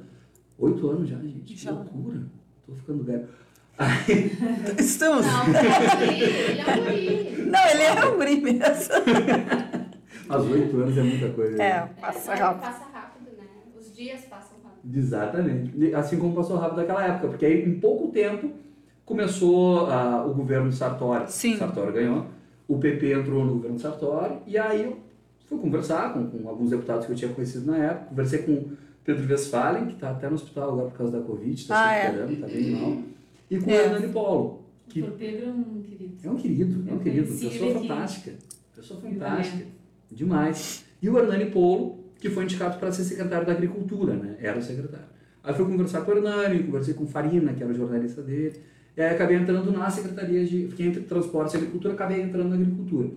Oito 0.60 0.90
anos 0.90 1.10
já, 1.10 1.18
gente. 1.18 1.42
Que 1.56 1.70
loucura. 1.70 2.22
Tô 2.66 2.74
ficando 2.74 3.04
velho. 3.04 3.28
Aí, 3.78 4.32
Estamos... 4.78 5.26
Não, 5.26 5.48
ele 5.48 5.54
é 5.58 5.66
um 5.66 5.98
guri, 5.98 6.60
é 6.60 6.76
guri. 6.78 7.46
Não, 7.50 7.68
ele 7.70 7.84
é 7.84 8.06
um 8.06 8.16
guri 8.16 8.42
mesmo. 8.42 8.62
mas 10.28 10.44
oito 10.44 10.78
anos 10.78 10.98
é 10.98 11.04
muita 11.04 11.30
coisa. 11.30 11.58
né? 11.58 11.66
É, 11.66 11.90
passa 12.00 12.34
É, 12.34 12.36
rápido. 12.36 12.62
Passa 12.62 12.80
rápido, 12.80 12.82
né? 12.82 12.90
Os 12.90 12.91
dias 14.04 14.22
passam 14.26 14.58
rápido. 14.64 14.98
Exatamente. 14.98 15.94
Assim 15.96 16.18
como 16.18 16.36
passou 16.36 16.58
rápido 16.58 16.78
naquela 16.78 17.06
época, 17.06 17.28
porque 17.30 17.46
aí 17.46 17.64
em 17.66 17.80
pouco 17.80 18.08
tempo 18.10 18.50
começou 19.06 19.88
ah, 19.90 20.26
o 20.26 20.34
governo 20.34 20.70
de 20.70 20.76
Sartori. 20.76 21.32
Sim. 21.32 21.58
Sartori 21.58 21.92
ganhou. 21.94 22.26
O 22.68 22.78
PP 22.80 23.14
entrou 23.14 23.44
no 23.44 23.54
governo 23.56 23.76
de 23.76 23.82
Sartori 23.82 24.36
e 24.48 24.58
aí 24.58 24.84
eu 24.86 24.98
fui 25.48 25.58
conversar 25.58 26.14
com, 26.14 26.26
com 26.28 26.48
alguns 26.48 26.70
deputados 26.70 27.06
que 27.06 27.12
eu 27.12 27.16
tinha 27.16 27.32
conhecido 27.34 27.70
na 27.70 27.78
época. 27.78 28.06
Conversei 28.10 28.40
com 28.44 28.52
o 28.54 28.72
Pedro 29.04 29.28
Westphalen, 29.30 29.86
que 29.88 29.94
está 29.94 30.12
até 30.12 30.30
no 30.30 30.36
hospital 30.36 30.72
agora 30.72 30.90
por 30.90 30.98
causa 30.98 31.20
da 31.20 31.24
Covid, 31.26 31.54
está 31.54 31.76
Ah, 31.76 31.90
se 31.90 31.96
é. 31.96 32.02
recuperando, 32.04 32.32
está 32.34 32.48
bem 32.48 32.72
mal. 32.72 32.98
E 33.50 33.60
com 33.60 33.72
É. 33.72 33.74
o 33.74 33.82
Hernani 33.82 34.08
Polo, 34.14 34.44
O 34.88 34.90
que 34.90 35.02
Dr. 35.02 35.12
Pedro 35.12 35.46
é 35.46 35.50
um 35.52 35.82
querido. 35.82 36.16
é 36.24 36.30
um 36.30 36.36
querido, 36.36 36.90
é 36.90 36.94
um 36.94 37.00
querido, 37.00 37.28
pessoa 37.28 37.52
ele 37.54 37.78
aqui. 37.78 37.88
fantástica. 37.88 38.32
Pessoa 38.76 39.02
fantástica. 39.02 39.66
Demais. 40.12 40.86
E 41.02 41.10
o 41.10 41.18
Hernani 41.18 41.46
Polo, 41.52 42.00
que 42.22 42.30
foi 42.30 42.44
indicado 42.46 42.78
para 42.80 42.92
ser 42.92 43.04
secretário 43.04 43.46
da 43.46 43.52
Agricultura, 43.52 44.14
né? 44.14 44.38
Era 44.40 44.58
o 44.58 44.62
secretário. 44.62 45.08
Aí 45.44 45.54
fui 45.54 45.66
conversar 45.66 46.02
com 46.02 46.12
o 46.12 46.16
Hernani, 46.18 46.64
conversei 46.64 46.94
com 46.94 47.04
o 47.04 47.08
Farina, 47.08 47.52
que 47.54 47.64
era 47.64 47.72
o 47.72 47.76
jornalista 47.76 48.22
dele. 48.22 48.62
E 48.96 49.02
aí 49.02 49.16
acabei 49.16 49.38
entrando 49.38 49.72
na 49.72 49.90
Secretaria 49.90 50.46
de... 50.46 50.68
Fiquei 50.68 50.88
entre 50.88 51.02
Transportes 51.02 51.56
e 51.56 51.58
Agricultura, 51.58 51.94
acabei 51.96 52.22
entrando 52.22 52.50
na 52.50 52.56
Agricultura. 52.56 53.10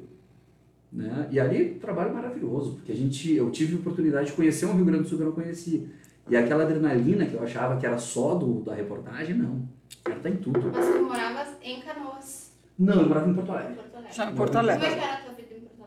Né? 0.91 1.29
E 1.31 1.39
ali, 1.39 1.75
trabalho 1.81 2.15
maravilhoso, 2.15 2.77
porque 2.77 2.93
a 2.93 2.97
gente, 2.97 3.35
eu 3.35 3.51
tive 3.51 3.75
a 3.77 3.79
oportunidade 3.81 4.27
de 4.29 4.33
conhecer 4.33 4.65
um 4.67 4.75
Rio 4.75 4.85
Grande 4.87 5.03
do 5.03 5.09
Sul 5.09 5.19
que 5.19 5.25
eu 5.25 5.29
não 5.29 5.35
conhecia. 5.35 5.83
E 6.31 6.37
aquela 6.37 6.63
adrenalina 6.63 7.27
que 7.27 7.35
eu 7.35 7.43
achava 7.43 7.77
que 7.79 7.85
era 7.85 7.99
só 7.99 8.35
do, 8.37 8.63
da 8.63 8.75
reportagem, 8.75 9.37
não. 9.37 9.69
Ela 10.07 10.17
tá 10.21 10.31
em 10.31 10.37
tudo. 10.37 10.71
Mas 10.73 10.87
tu 10.87 11.03
moravas 11.03 11.49
em 11.63 11.81
Canoas, 11.81 12.53
Não, 12.79 13.03
eu 13.03 13.09
morava 13.09 13.29
em 13.29 13.35
Porto 13.35 13.51
Alegre. 13.53 13.73
em 13.73 13.77
Porto 13.77 13.97
Alegre. 13.97 14.17
Já 14.17 14.31
em 14.31 14.35
Porto 14.35 14.53
Como 14.53 14.59
Alegre. 14.61 14.87
é 14.87 14.91
que 14.91 14.99
era 14.99 15.13
a 15.13 15.17
tua 15.19 15.35
vida 15.35 15.44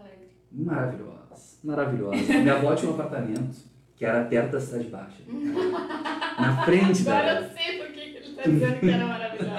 Alegre? 0.08 0.28
Maravilhosa, 0.52 1.58
maravilhosa. 1.64 2.34
Minha 2.40 2.56
avó 2.56 2.76
tinha 2.76 2.92
um 2.92 2.96
apartamento 2.96 3.58
que 3.96 4.06
era 4.06 4.24
perto 4.26 4.52
da 4.52 4.60
Cidade 4.60 4.88
Baixa. 4.90 5.24
Na 6.40 6.64
frente 6.64 7.08
Agora 7.08 7.34
da 7.34 7.42
eu 7.42 7.50
sei 7.50 7.78
por 7.78 7.88
que 7.88 8.00
ele 8.00 8.36
tá 8.36 8.44
dizendo 8.44 8.80
que 8.80 8.90
era 8.90 9.08
maravilhoso. 9.08 9.52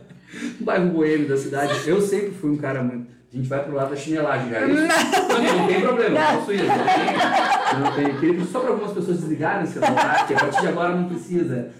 bairro 0.60 0.90
boêmio 0.90 1.28
da 1.28 1.36
cidade. 1.36 1.88
Eu 1.88 2.00
sempre 2.00 2.30
fui 2.30 2.50
um 2.50 2.56
cara 2.56 2.82
muito. 2.82 3.10
A 3.32 3.36
gente 3.36 3.48
vai 3.48 3.62
pro 3.62 3.74
lado 3.74 3.90
da 3.90 3.96
chinelagem 3.96 4.50
já. 4.50 4.66
Não, 4.66 4.74
não 4.74 5.66
tem 5.68 5.80
problema, 5.80 6.18
eu 6.18 6.38
posso 6.38 6.52
ir. 6.52 6.62
Não 6.64 7.94
tem, 7.94 8.08
não. 8.08 8.18
Queria 8.18 8.34
pedir 8.34 8.46
só 8.46 8.60
para 8.60 8.70
algumas 8.70 8.92
pessoas 8.92 9.20
desligarem 9.20 9.64
o 9.64 9.68
celular, 9.68 10.26
que 10.26 10.34
a 10.34 10.40
partir 10.40 10.60
de 10.60 10.66
agora 10.66 10.96
não 10.96 11.08
precisa. 11.08 11.70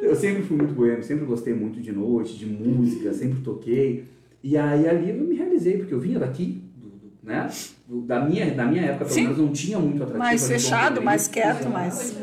Eu 0.00 0.14
sempre 0.16 0.42
fui 0.44 0.56
muito 0.56 0.72
boêmio, 0.72 1.02
sempre 1.02 1.26
gostei 1.26 1.52
muito 1.52 1.80
de 1.80 1.92
noite, 1.92 2.38
de 2.38 2.46
música, 2.46 3.12
sempre 3.12 3.40
toquei. 3.40 4.04
E 4.42 4.56
aí 4.56 4.88
ali 4.88 5.10
eu 5.10 5.16
me 5.16 5.34
realizei, 5.34 5.78
porque 5.78 5.92
eu 5.94 6.00
vinha 6.00 6.18
daqui, 6.18 6.62
do- 6.76 6.88
do- 6.88 7.12
né? 7.22 7.48
Do- 7.88 8.02
Da 8.02 8.20
minha, 8.24 8.54
da 8.54 8.64
minha 8.66 8.82
época, 8.82 9.04
pelo 9.06 9.10
Sim. 9.10 9.22
menos 9.24 9.38
não 9.38 9.52
tinha 9.52 9.78
muito 9.78 9.96
atrativo. 10.02 10.18
Mais 10.18 10.46
fechado, 10.46 11.02
mais 11.02 11.26
quieto, 11.28 11.68
mais-? 11.68 12.16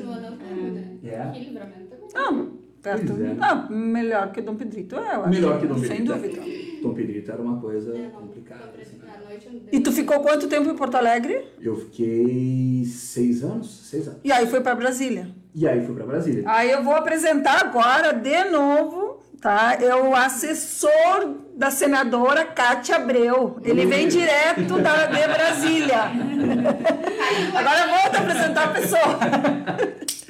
É. 1.03 1.31
Que 1.33 1.39
livramento 1.45 1.87
também. 1.89 2.07
Não, 2.13 2.51
perto. 2.81 3.13
É. 3.13 3.33
Não, 3.33 3.69
melhor 3.69 4.31
que 4.31 4.41
Dom 4.41 4.55
Pedrito, 4.55 4.95
é, 4.95 5.15
eu 5.15 5.21
acho. 5.21 5.29
Melhor 5.29 5.59
que 5.59 5.67
Dom 5.67 5.77
Sem 5.79 5.87
Pedrito, 6.05 6.11
é. 6.11 6.15
dúvida. 6.15 6.41
Dom 6.81 6.93
Pedrito 6.93 7.31
era 7.31 7.41
uma 7.41 7.59
coisa 7.59 7.95
É, 7.97 8.09
complicada. 8.09 8.71
assim, 8.81 8.97
noite 9.33 9.69
E 9.71 9.79
tu 9.79 9.91
ficou 9.91 10.19
quanto 10.19 10.47
tempo 10.47 10.69
em 10.69 10.75
Porto 10.75 10.95
Alegre? 10.95 11.45
Eu 11.61 11.75
fiquei 11.75 12.85
seis 12.85 13.43
anos, 13.43 13.87
seis 13.89 14.07
anos. 14.07 14.19
E 14.23 14.31
aí 14.31 14.47
foi 14.47 14.61
pra 14.61 14.75
Brasília. 14.75 15.29
E 15.55 15.67
aí 15.67 15.85
fui 15.85 15.95
pra 15.95 16.05
Brasília. 16.05 16.43
Aí 16.47 16.71
eu 16.71 16.83
vou 16.83 16.95
apresentar 16.95 17.61
agora, 17.61 18.11
de 18.11 18.43
novo, 18.45 19.21
tá? 19.41 19.77
É 19.79 19.95
o 19.95 20.15
assessor 20.15 21.35
da 21.55 21.69
senadora 21.69 22.45
Cátia 22.45 22.95
Abreu. 22.95 23.57
Ele 23.63 23.85
vem 23.85 24.07
direto 24.07 24.79
da, 24.79 25.05
de 25.05 25.27
Brasília. 25.27 26.03
Agora 27.53 27.79
eu 27.79 27.89
vou 27.89 28.11
te 28.11 28.17
apresentar 28.17 28.63
a 28.65 28.67
pessoa. 28.69 29.19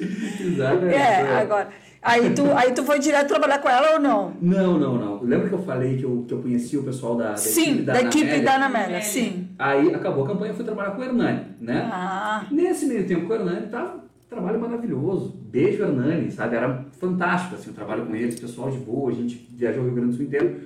Exatamente. 0.40 0.94
É, 0.94 1.38
agora. 1.40 1.68
Aí 2.04 2.34
tu, 2.34 2.44
aí 2.54 2.72
tu 2.72 2.84
foi 2.84 2.98
direto 2.98 3.28
trabalhar 3.28 3.58
com 3.58 3.68
ela 3.68 3.94
ou 3.94 4.00
não? 4.00 4.34
Não, 4.40 4.78
não, 4.78 4.98
não. 4.98 5.22
Lembra 5.22 5.48
que 5.48 5.54
eu 5.54 5.62
falei 5.62 5.96
que 5.96 6.04
eu, 6.04 6.22
que 6.28 6.34
eu 6.34 6.42
conhecia 6.42 6.78
o 6.78 6.82
pessoal 6.82 7.16
da, 7.16 7.30
da 7.30 7.36
Sim, 7.38 7.62
equipe 7.62 7.82
da 7.82 8.02
equipe 8.02 8.24
da 8.24 8.30
Amélia? 8.30 8.54
Ana 8.54 8.66
Amélia, 8.66 8.86
Amélia. 8.86 9.02
sim. 9.02 9.48
Aí 9.58 9.94
acabou 9.94 10.24
a 10.24 10.26
campanha, 10.26 10.52
eu 10.52 10.54
fui 10.56 10.64
trabalhar 10.64 10.90
com 10.90 11.00
o 11.00 11.04
Hernani, 11.04 11.46
né? 11.60 11.88
Ah, 11.90 12.44
Nesse 12.50 12.84
meio 12.84 13.06
tempo 13.06 13.26
com 13.26 13.32
o 13.32 13.36
Hernani, 13.36 13.68
tava, 13.68 14.04
trabalho 14.28 14.60
maravilhoso. 14.60 15.34
Beijo, 15.50 15.82
Hernani, 15.82 16.30
sabe? 16.30 16.56
Era 16.56 16.84
fantástico, 17.00 17.54
assim, 17.54 17.70
o 17.70 17.74
trabalho 17.74 18.04
com 18.04 18.14
eles, 18.14 18.38
pessoal 18.38 18.70
de 18.70 18.78
boa, 18.78 19.10
a 19.10 19.14
gente 19.14 19.48
viajou 19.52 19.82
o 19.82 19.86
Rio 19.86 19.94
Grande 19.94 20.10
do 20.10 20.16
Sul 20.16 20.26
inteiro. 20.26 20.60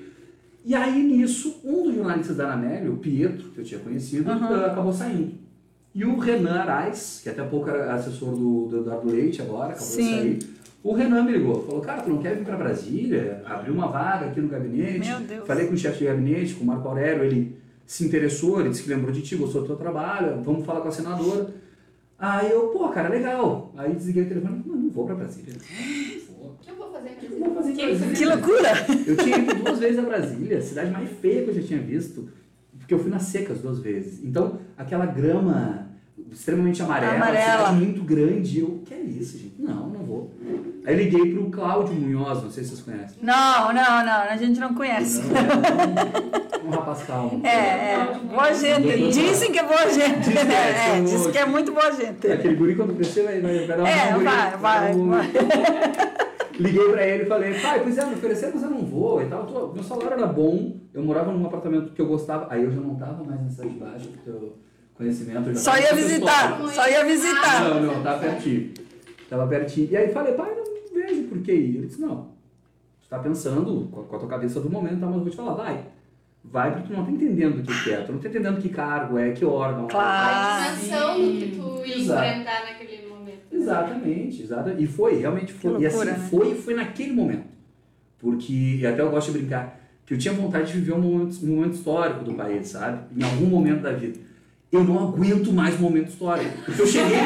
E 0.65 0.75
aí, 0.75 1.03
nisso, 1.03 1.61
um 1.65 1.85
dos 1.85 1.95
jornalistas 1.95 2.37
da 2.37 2.53
Anamélia, 2.53 2.91
o 2.91 2.97
Pietro, 2.97 3.51
que 3.51 3.59
eu 3.59 3.65
tinha 3.65 3.81
conhecido, 3.81 4.29
uhum. 4.29 4.65
acabou 4.65 4.93
saindo. 4.93 5.33
E 5.95 6.05
o 6.05 6.19
Renan 6.19 6.61
Arais, 6.61 7.21
que 7.23 7.29
até 7.29 7.43
pouco 7.43 7.69
era 7.71 7.95
assessor 7.95 8.37
do, 8.37 8.67
do 8.67 8.77
Eduardo 8.79 9.11
Leite 9.11 9.41
agora, 9.41 9.71
acabou 9.71 9.87
Sim. 9.87 10.03
de 10.03 10.45
sair. 10.45 10.58
O 10.89 10.95
Renan 10.95 11.23
me 11.23 11.33
ligou, 11.33 11.67
falou, 11.67 11.83
cara, 11.83 12.01
tu 12.01 12.09
não 12.09 12.17
quer 12.17 12.35
vir 12.35 12.47
para 12.47 12.57
Brasília? 12.57 13.43
Abriu 13.45 13.75
uma 13.75 13.89
vaga 13.89 14.25
aqui 14.25 14.41
no 14.41 14.49
gabinete. 14.49 15.07
Meu 15.07 15.21
Deus. 15.21 15.47
Falei 15.47 15.67
com 15.67 15.75
o 15.75 15.77
chefe 15.77 15.99
de 15.99 16.05
gabinete, 16.07 16.55
com 16.55 16.65
o 16.65 16.67
Marco 16.67 16.89
Aurélio, 16.89 17.25
ele 17.25 17.59
se 17.85 18.07
interessou, 18.07 18.59
ele 18.59 18.71
disse 18.71 18.85
que 18.85 18.89
lembrou 18.89 19.13
de 19.13 19.21
ti, 19.21 19.37
gostou 19.37 19.61
do 19.61 19.67
teu 19.67 19.77
trabalho, 19.77 20.43
vamos 20.43 20.65
falar 20.65 20.81
com 20.81 20.89
a 20.89 20.91
senadora. 20.91 21.51
Aí 22.19 22.51
eu, 22.51 22.69
pô, 22.69 22.89
cara, 22.89 23.11
legal. 23.11 23.71
Aí 23.77 23.93
desliguei 23.93 24.23
o 24.23 24.29
telefone, 24.29 24.63
não, 24.65 24.77
não 24.77 24.91
vou 24.91 25.05
para 25.05 25.17
Brasília. 25.17 25.53
O 26.41 26.53
que 26.59 26.71
eu 26.71 26.77
vou 26.77 26.91
fazer 26.91 27.11
fazer 27.55 27.73
que, 27.73 27.85
Brasília? 27.85 28.17
que 28.17 28.25
loucura! 28.25 28.71
Eu 29.07 29.17
tinha 29.19 29.39
ido 29.41 29.55
duas 29.57 29.79
vezes 29.79 29.99
a 29.99 30.03
Brasília, 30.03 30.57
a 30.57 30.63
cidade 30.63 30.91
mais 30.91 31.11
feia 31.21 31.43
que 31.43 31.51
eu 31.51 31.55
já 31.55 31.63
tinha 31.65 31.81
visto, 31.81 32.31
porque 32.79 32.95
eu 32.95 32.99
fui 32.99 33.11
nas 33.11 33.25
secas 33.25 33.61
duas 33.61 33.79
vezes. 33.79 34.25
Então, 34.25 34.59
aquela 34.75 35.05
grama 35.05 35.87
extremamente 36.33 36.83
amarela, 36.83 37.15
Amarela. 37.15 37.59
cidade 37.59 37.77
muito 37.77 38.03
grande. 38.03 38.61
Eu, 38.61 38.81
que 38.85 38.95
é 38.95 39.01
isso, 39.01 39.39
gente? 39.39 39.55
Não, 39.59 39.89
não 39.89 39.98
Aí 40.89 40.97
liguei 40.97 41.35
pro 41.35 41.51
Cláudio 41.51 41.95
Munhoz, 41.95 42.43
não 42.43 42.51
sei 42.51 42.65
se 42.65 42.71
vocês 42.71 42.81
conhecem. 42.81 43.19
Não, 43.21 43.75
não, 43.75 44.07
não, 44.07 44.23
a 44.23 44.37
gente 44.39 44.59
não 44.59 44.73
conhece. 44.73 45.21
Não, 45.23 45.37
é 45.37 46.65
um, 46.65 46.69
um 46.69 46.71
rapaz 46.71 47.03
calmo. 47.03 47.47
É, 47.47 47.93
é, 47.93 48.21
boa 48.27 48.55
gente. 48.55 49.11
Dizem 49.11 49.53
que 49.53 49.59
é 49.59 49.65
boa 49.65 49.87
gente. 49.91 50.31
Diz, 50.31 50.37
é, 50.49 50.97
é, 50.97 51.01
diz 51.03 51.27
que 51.27 51.37
é 51.37 51.45
muito 51.45 51.73
boa 51.73 51.93
gente. 51.93 52.27
É 52.27 52.33
aquele 52.33 52.55
guri 52.55 52.75
quando 52.75 52.95
crescer 52.95 53.25
vai, 53.25 53.39
vai, 53.39 53.67
vai 53.67 53.77
dar 53.77 53.79
uma 53.81 53.89
É, 53.91 54.13
vai, 54.15 54.57
vai, 54.57 54.95
vai. 54.95 55.31
Liguei 56.59 56.89
pra 56.89 57.07
ele 57.07 57.25
e 57.25 57.27
falei, 57.27 57.61
pai, 57.61 57.81
pois 57.83 57.99
é, 57.99 58.07
me 58.07 58.15
ofereceram, 58.15 58.53
mas 58.55 58.63
eu 58.63 58.71
não 58.71 58.87
vou 58.87 59.21
e 59.21 59.27
tal. 59.27 59.73
Meu 59.75 59.85
salário 59.85 60.13
era 60.15 60.27
bom, 60.27 60.75
eu 60.95 61.03
morava 61.03 61.31
num 61.31 61.45
apartamento 61.45 61.93
que 61.93 62.01
eu 62.01 62.07
gostava. 62.07 62.47
Aí 62.49 62.65
eu 62.65 62.71
já 62.71 62.81
não 62.81 62.95
tava 62.95 63.23
mais 63.25 63.43
na 63.43 63.51
cidade 63.51 63.75
baixa, 63.75 64.09
porque 64.09 64.31
eu 64.31 64.57
conhecimento. 64.95 65.55
só 65.55 65.77
ia 65.77 65.95
visitar, 65.95 66.59
só 66.73 66.89
ia 66.89 67.05
visitar. 67.05 67.69
Não, 67.69 67.83
não, 67.83 68.03
tá 68.03 68.15
pertinho. 68.15 68.73
Tava 69.29 69.47
pertinho. 69.47 69.89
E 69.91 69.95
aí 69.95 70.11
falei, 70.11 70.33
pai, 70.33 70.55
não 70.57 70.68
vejo 71.03 71.25
por 71.25 71.39
que 71.41 71.53
ir. 71.53 71.77
Ele 71.77 71.87
disse, 71.87 72.01
não, 72.01 72.29
tu 73.03 73.09
tá 73.09 73.19
pensando 73.19 73.89
com 73.91 74.17
a 74.17 74.19
tua 74.19 74.29
cabeça 74.29 74.61
do 74.61 74.71
momento, 74.71 75.01
tá, 75.01 75.07
mas 75.07 75.17
eu 75.17 75.23
vou 75.23 75.31
te 75.31 75.37
falar, 75.37 75.55
vai. 75.55 75.85
Vai 76.45 76.73
porque 76.73 76.89
tu 76.89 76.97
não 76.97 77.05
tá 77.05 77.11
entendendo 77.11 77.59
o 77.59 77.63
que, 77.63 77.85
que 77.85 77.93
é, 77.93 78.01
tu 78.03 78.13
não 78.13 78.19
tá 78.21 78.29
entendendo 78.29 78.61
que 78.61 78.69
cargo 78.69 79.19
é, 79.19 79.33
que 79.33 79.45
órgão. 79.45 79.87
Claro. 79.89 80.71
A 80.71 80.75
dimensão 80.75 81.17
do 81.17 81.33
que 81.39 81.57
tu 81.57 81.87
ia 81.87 81.99
enfrentar 81.99 82.65
naquele 82.65 83.09
momento. 83.09 83.41
Exatamente, 83.51 84.43
exatamente. 84.43 84.83
E 84.83 84.87
foi, 84.87 85.19
realmente 85.19 85.53
foi. 85.53 85.73
Loucura, 85.73 86.11
e 86.11 86.11
assim, 86.11 86.21
né? 86.23 86.29
foi 86.31 86.53
e 86.53 86.55
foi 86.55 86.75
naquele 86.75 87.13
momento. 87.13 87.45
Porque, 88.19 88.83
até 88.91 89.03
eu 89.03 89.11
gosto 89.11 89.31
de 89.31 89.39
brincar, 89.39 89.79
que 90.07 90.15
eu 90.15 90.19
tinha 90.19 90.33
vontade 90.33 90.73
de 90.73 90.79
viver 90.79 90.95
um 90.95 91.01
momento, 91.01 91.37
um 91.45 91.57
momento 91.57 91.75
histórico 91.75 92.25
do 92.25 92.35
país, 92.35 92.69
sabe? 92.69 93.01
Em 93.17 93.23
algum 93.23 93.47
momento 93.47 93.83
da 93.83 93.93
vida 93.93 94.19
eu 94.71 94.85
não 94.85 95.09
aguento 95.09 95.53
mais 95.53 95.79
momento 95.81 96.09
histórico. 96.09 96.63
Porque 96.65 96.83
eu 96.83 96.87
cheguei 96.87 97.17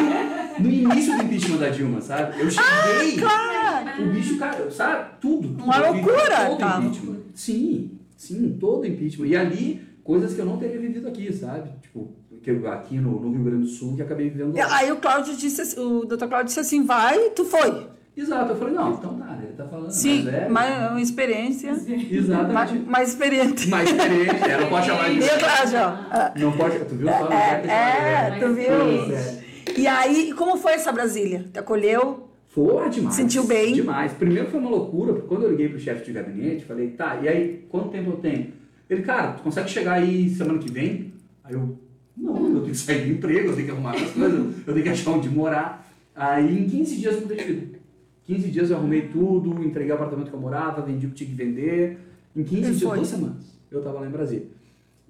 no, 0.58 0.70
início 0.70 1.16
do 1.16 1.22
impeachment 1.24 1.58
da 1.58 1.68
Dilma, 1.68 2.00
sabe? 2.00 2.40
Eu 2.40 2.50
cheguei. 2.50 3.24
Ah, 3.24 3.82
claro. 3.84 4.02
O 4.02 4.12
bicho, 4.12 4.38
cara, 4.38 4.70
sabe? 4.70 5.10
Tudo. 5.20 5.48
tudo 5.48 5.64
Uma 5.64 5.78
loucura. 5.78 6.46
Todo 6.46 6.58
tá. 6.58 6.78
impeachment. 6.78 7.16
Sim, 7.34 7.90
sim, 8.16 8.56
todo 8.60 8.86
impeachment. 8.86 9.26
E 9.26 9.36
ali, 9.36 9.80
coisas 10.02 10.34
que 10.34 10.40
eu 10.40 10.46
não 10.46 10.58
teria 10.58 10.78
vivido 10.80 11.08
aqui, 11.08 11.32
sabe? 11.32 11.70
Tipo, 11.80 12.12
que 12.42 12.50
eu, 12.50 12.70
aqui 12.70 12.96
no, 12.96 13.20
no, 13.20 13.30
Rio 13.30 13.44
Grande 13.44 13.62
do 13.62 13.68
Sul, 13.68 13.94
que 13.94 14.02
acabei 14.02 14.28
vivendo 14.28 14.56
lá. 14.56 14.76
Aí 14.76 14.90
o 14.90 14.96
Cláudio 14.96 15.36
disse, 15.36 15.78
o 15.78 16.04
doutor 16.04 16.28
Cláudio 16.28 16.46
disse 16.46 16.60
assim, 16.60 16.84
vai, 16.84 17.30
tu 17.30 17.44
foi. 17.44 17.86
Exato, 18.14 18.52
eu 18.52 18.56
falei, 18.56 18.74
não, 18.74 18.92
então 18.92 19.14
tá, 19.14 19.38
ele 19.42 19.52
tá 19.54 19.64
falando. 19.66 19.90
Sim, 19.90 20.24
mas 20.24 20.34
é 20.34 20.48
mais 20.48 20.90
uma 20.90 21.00
experiência. 21.00 21.70
Exatamente. 21.70 22.52
Mais, 22.52 22.86
mais 22.86 23.08
experiente. 23.08 23.68
Mais 23.68 23.90
experiente, 23.90 24.50
é, 24.50 24.60
não 24.60 24.68
pode 24.68 24.86
chamar 24.86 25.08
de. 25.08 25.16
Meu 25.16 25.38
Cláudio, 25.38 25.78
ó. 25.78 26.38
Não 26.38 26.52
pode, 26.52 26.78
tu 26.84 26.94
viu 26.94 27.08
só? 27.08 27.32
É, 27.32 27.62
é, 27.66 28.36
é 28.36 28.38
tu 28.38 28.52
viu? 28.52 29.41
E 29.77 29.87
aí, 29.87 30.33
como 30.35 30.57
foi 30.57 30.72
essa 30.72 30.92
Brasília? 30.92 31.48
Te 31.53 31.59
acolheu? 31.59 32.29
Foi 32.48 32.90
demais. 32.90 33.14
Sentiu 33.14 33.44
bem? 33.44 33.75
Demais. 33.75 34.12
Primeiro 34.12 34.51
foi 34.51 34.61
uma 34.61 34.70
loucura, 34.70 35.14
porque 35.14 35.27
quando 35.27 35.44
eu 35.44 35.51
liguei 35.51 35.68
pro 35.68 35.79
chefe 35.79 36.05
de 36.05 36.12
gabinete, 36.12 36.64
falei, 36.64 36.90
tá, 36.90 37.18
e 37.22 37.29
aí, 37.29 37.64
quanto 37.68 37.88
tempo 37.88 38.11
eu 38.11 38.16
tenho? 38.16 38.53
Ele, 38.88 39.03
cara, 39.03 39.33
tu 39.33 39.42
consegue 39.42 39.70
chegar 39.70 39.94
aí 39.94 40.29
semana 40.29 40.59
que 40.59 40.70
vem? 40.70 41.14
Aí 41.42 41.55
eu, 41.55 41.79
não, 42.16 42.37
eu 42.37 42.61
tenho 42.61 42.66
que 42.66 42.77
sair 42.77 43.07
do 43.07 43.12
emprego, 43.12 43.48
eu 43.48 43.55
tenho 43.55 43.66
que 43.66 43.72
arrumar 43.72 43.94
as 43.94 44.11
coisas, 44.11 44.55
eu 44.66 44.72
tenho 44.72 44.83
que 44.83 44.88
achar 44.90 45.11
onde 45.12 45.31
morar. 45.31 45.90
Aí 46.14 46.59
em 46.59 46.68
15 46.68 46.96
dias 46.96 47.14
eu 47.14 47.20
mudei 47.22 47.38
de 47.38 47.44
vida. 47.44 47.79
15 48.27 48.51
dias 48.51 48.70
eu 48.70 48.77
arrumei 48.77 49.09
tudo, 49.09 49.64
entreguei 49.64 49.90
o 49.90 49.94
apartamento 49.94 50.29
que 50.29 50.37
eu 50.37 50.40
morava, 50.40 50.83
vendi 50.83 51.07
o 51.07 51.09
que 51.09 51.16
tinha 51.16 51.31
que 51.31 51.35
vender. 51.35 51.98
Em 52.37 52.44
15 52.44 52.61
dias, 52.75 52.81
duas 52.81 53.09
semanas, 53.09 53.59
eu 53.70 53.79
estava 53.79 54.01
lá 54.01 54.07
em 54.07 54.11
Brasília. 54.11 54.46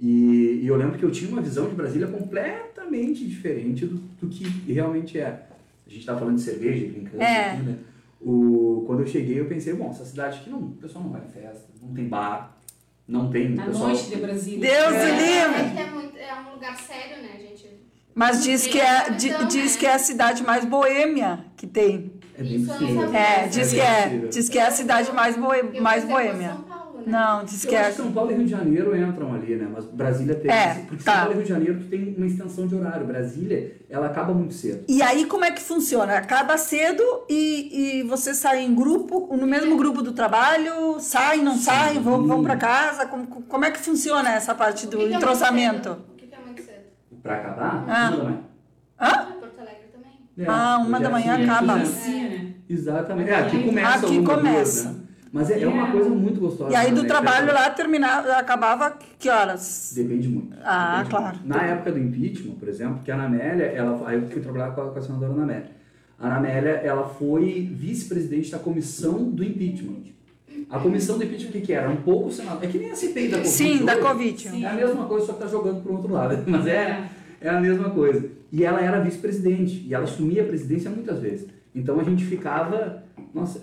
E, 0.03 0.63
e, 0.65 0.67
eu 0.67 0.75
lembro 0.75 0.99
que 0.99 1.05
eu 1.05 1.13
tinha 1.13 1.31
uma 1.31 1.41
visão 1.41 1.69
de 1.69 1.77
Brasília 1.77 2.09
completamente 2.09 3.25
diferente 3.25 3.87
do, 3.87 3.99
do 4.21 4.29
que 4.29 4.45
realmente 4.73 5.17
é. 5.17 5.47
A 5.87 5.89
gente 5.89 6.01
estava 6.01 6.19
falando 6.19 6.37
de 6.37 6.43
cerveja, 6.43 6.89
brincando, 6.89 7.23
é. 7.23 7.53
aqui, 7.53 7.63
né? 7.63 7.79
O, 8.21 8.83
quando 8.85 9.01
eu 9.01 9.07
cheguei, 9.07 9.39
eu 9.39 9.47
pensei, 9.47 9.75
bom, 9.75 9.91
essa 9.91 10.05
cidade 10.05 10.41
aqui 10.41 10.51
não, 10.51 10.59
o 10.59 10.71
pessoal 10.73 11.05
não 11.05 11.13
vai 11.13 11.21
em 11.21 11.31
festa, 11.31 11.69
não 11.81 11.95
tem 11.95 12.09
bar, 12.09 12.57
não 13.07 13.31
tem. 13.31 13.57
A 13.57 13.67
pessoal... 13.67 13.89
noite 13.91 14.09
de 14.09 14.17
Brasília. 14.17 14.61
Deus 14.61 14.95
é, 14.95 15.05
livre! 15.05 15.79
É, 15.79 15.83
é, 15.83 15.91
muito, 15.93 16.17
é 16.17 16.35
um 16.41 16.55
lugar 16.55 16.77
sério, 16.77 17.23
né, 17.23 17.39
gente? 17.39 17.69
Mas 18.13 18.43
diz 18.43 18.67
que, 18.67 18.81
é, 18.81 19.09
diz 19.11 19.33
né? 19.33 19.79
que 19.79 19.87
é 19.87 19.95
a 19.95 19.99
cidade 20.01 20.43
mais 20.43 20.65
boêmia 20.65 21.45
que 21.57 21.67
tem. 21.67 22.13
É 22.37 22.43
bem. 22.43 22.67
É, 23.15 23.47
diz 23.47 23.73
que 23.73 23.81
é, 23.81 24.09
diz 24.29 24.49
que 24.49 24.59
é 24.59 24.67
a 24.67 24.71
cidade 24.71 25.13
mais, 25.13 25.37
boê, 25.37 25.63
mais 25.81 26.05
boêmia. 26.05 26.57
Né? 27.07 27.13
Não, 27.19 27.45
diz 27.45 27.65
que 27.65 27.75
é. 27.75 27.81
Acho 27.81 27.91
que 27.97 28.03
São 28.03 28.13
Paulo 28.13 28.31
e 28.31 28.35
Rio 28.35 28.45
de 28.45 28.51
Janeiro 28.51 28.97
entram 28.97 29.35
ali, 29.35 29.57
né? 29.57 29.69
Mas 29.73 29.85
Brasília 29.85 30.35
tem. 30.35 30.51
É, 30.51 30.85
porque 30.89 31.03
tá. 31.05 31.13
São 31.13 31.21
Paulo 31.21 31.33
e 31.33 31.35
Rio 31.37 31.43
de 31.45 31.49
Janeiro 31.49 31.79
tu 31.81 31.87
tem 31.87 32.15
uma 32.17 32.27
extensão 32.27 32.67
de 32.67 32.75
horário. 32.75 33.07
Brasília, 33.07 33.77
ela 33.91 34.07
acaba 34.07 34.33
muito 34.35 34.55
cedo. 34.55 34.85
E 34.89 35.03
aí 35.03 35.25
como 35.27 35.45
é 35.45 35.51
que 35.51 35.61
funciona? 35.63 36.17
Acaba 36.17 36.57
cedo 36.59 37.03
e, 37.29 38.01
e 38.01 38.03
você 38.05 38.35
sai 38.35 38.65
em 38.65 38.75
grupo, 38.75 39.29
no 39.37 39.47
mesmo 39.47 39.77
grupo 39.77 40.03
do 40.03 40.13
trabalho, 40.13 40.99
sai, 41.01 41.39
não 41.39 41.57
sai, 41.57 41.99
vão, 41.99 42.27
vão 42.27 42.43
para 42.43 42.57
casa? 42.57 43.07
Como, 43.07 43.27
como 43.27 43.65
é 43.65 43.71
que 43.71 43.79
funciona 43.79 44.31
essa 44.33 44.55
parte 44.55 44.87
do 44.87 44.97
O 44.97 45.01
que 45.01 45.09
que 45.09 45.15
é 45.15 45.17
entrosamento? 45.17 45.89
cedo? 45.91 46.05
O 46.13 46.17
que 46.17 46.27
que 46.27 46.35
é 46.35 46.39
muito 46.39 46.63
cedo? 46.63 46.83
Pra 47.23 47.35
acabar, 47.37 47.85
Ah. 47.89 48.09
uma 48.11 48.17
da 48.17 48.25
manhã. 48.25 48.39
Hã? 49.01 49.27
Porto 49.41 49.61
Alegre 49.61 49.87
também. 49.93 50.13
É, 50.39 50.45
Ah, 50.49 50.79
uma 50.79 51.01
da 51.01 51.09
é 51.09 51.13
manhã 51.13 51.35
assim, 51.35 51.45
acaba. 51.45 51.77
né? 51.77 51.85
Né? 51.85 52.55
Exatamente. 52.69 53.31
É, 53.31 53.35
aqui 53.37 53.63
começa 53.65 54.07
Aqui 54.07 54.23
começa. 54.23 54.83
Duas, 54.85 54.97
né? 54.97 55.02
Mas 55.33 55.51
é, 55.51 55.63
é 55.63 55.67
uma 55.67 55.91
coisa 55.91 56.11
muito 56.11 56.39
gostosa. 56.39 56.71
E 56.71 56.77
aí 56.77 56.93
do 56.93 57.03
né? 57.03 57.09
trabalho 57.09 57.55
lá 57.55 57.71
terminava, 57.71 58.33
acabava 58.35 58.99
que 59.19 59.31
horas? 59.31 59.93
Depende 59.97 60.29
muito. 60.29 60.55
Ah, 60.63 60.99
Depende 60.99 61.11
claro. 61.11 61.37
muito. 61.39 61.49
Na 61.49 61.63
época 61.63 61.93
do 61.93 61.99
impeachment, 61.99 62.57
por 62.57 62.69
exemplo, 62.69 63.01
que 63.03 63.11
a 63.11 63.15
Anamélia, 63.15 63.65
ela, 63.65 64.07
aí 64.07 64.17
eu 64.17 64.29
fui 64.29 64.43
trabalhar 64.43 64.73
com 64.73 64.83
a, 64.83 64.91
com 64.91 64.99
a 64.99 65.03
senadora 65.03 65.33
Anamélia. 65.33 65.71
A 66.21 66.27
Anamélia, 66.27 66.71
ela 66.85 67.09
foi 67.09 67.71
vice-presidente 67.73 68.51
da 68.51 68.59
comissão 68.59 69.25
do 69.25 69.43
impeachment. 69.43 70.13
A 70.69 70.79
comissão 70.79 71.17
do 71.17 71.25
impeachment, 71.25 71.49
o 71.49 71.53
que, 71.53 71.61
que 71.63 71.73
era? 71.73 71.89
Um 71.89 71.97
pouco 71.97 72.29
o 72.29 72.33
Senado. 72.33 72.63
É 72.63 72.69
que 72.69 72.79
nem 72.79 72.91
a 72.91 72.95
CPI 72.95 73.29
da 73.29 73.39
Covid. 73.39 73.51
Sim, 73.51 73.85
da 73.87 73.93
hoje. 73.95 74.03
Covid. 74.03 74.49
Sim. 74.51 74.65
É 74.65 74.69
a 74.69 74.75
mesma 74.75 75.07
coisa, 75.07 75.27
só 75.27 75.33
que 75.33 75.41
tá 75.41 75.47
jogando 75.47 75.83
pro 75.83 75.95
outro 75.95 76.13
lado. 76.13 76.45
Mas 76.47 76.67
é, 76.67 77.09
é 77.41 77.49
a 77.49 77.59
mesma 77.59 77.89
coisa. 77.89 78.29
E 78.53 78.65
ela 78.65 78.83
era 78.83 79.01
vice-presidente. 79.01 79.87
E 79.89 79.95
ela 79.95 80.05
assumia 80.05 80.43
a 80.43 80.47
presidência 80.47 80.91
muitas 80.91 81.19
vezes. 81.21 81.49
Então 81.75 81.99
a 81.99 82.05
gente 82.05 82.23
ficava. 82.27 83.03
Nossa, 83.35 83.59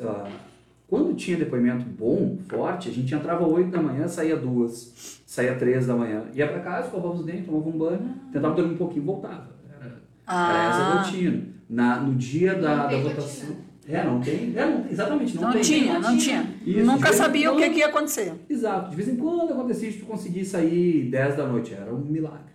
quando 0.89 1.13
tinha 1.15 1.38
depoimento 1.38 1.86
bom, 1.86 2.38
forte, 2.47 2.89
a 2.89 2.91
gente 2.91 3.13
entrava 3.13 3.45
8 3.45 3.69
da 3.69 3.82
manhã, 3.82 4.08
saía 4.08 4.36
duas, 4.36 5.21
saía 5.25 5.56
3 5.56 5.86
da 5.88 5.95
manhã. 5.95 6.23
Ia 6.34 6.47
pra 6.47 6.60
casa, 6.60 6.88
escovava 6.88 7.15
os 7.15 7.25
dentes, 7.25 7.45
tomava 7.45 7.69
um 7.69 7.78
banho, 7.78 8.13
tentava 8.34 8.56
dormir 8.56 8.73
um 8.73 8.78
pouquinho 8.78 9.06
voltava. 9.06 9.49
Era, 9.71 9.86
era 9.86 10.69
essa 10.69 10.78
a 10.82 10.99
Ah, 10.99 11.04
rotina. 11.04 11.43
Na, 11.69 11.99
no 11.99 12.15
dia 12.15 12.56
da, 12.56 12.75
Não 12.75 12.89
da 12.89 12.97
votação. 13.10 13.49
rotina. 13.49 13.69
É, 13.88 14.04
não 14.04 14.19
tem. 14.21 14.54
É, 14.56 14.65
não, 14.67 14.86
exatamente, 14.89 15.36
não, 15.36 15.43
não 15.43 15.52
tem. 15.52 15.62
tinha, 15.62 15.99
não 15.99 16.17
tinha. 16.17 16.56
Isso, 16.65 16.86
Nunca 16.86 16.97
de 16.97 17.04
vez 17.06 17.15
em 17.15 17.17
sabia 17.17 17.52
o 17.52 17.56
que, 17.58 17.69
que 17.71 17.80
ia 17.80 17.88
acontecer. 17.88 18.34
Exato. 18.47 18.89
De 18.91 18.95
vez 18.95 19.10
em 19.10 19.15
quando 19.15 19.52
acontecia 19.52 19.91
de 19.91 19.97
tu 19.97 20.06
conseguir 20.06 20.45
sair 20.45 21.10
10 21.10 21.36
da 21.38 21.47
noite. 21.47 21.73
Era 21.73 21.91
um 21.93 21.99
milagre. 21.99 22.52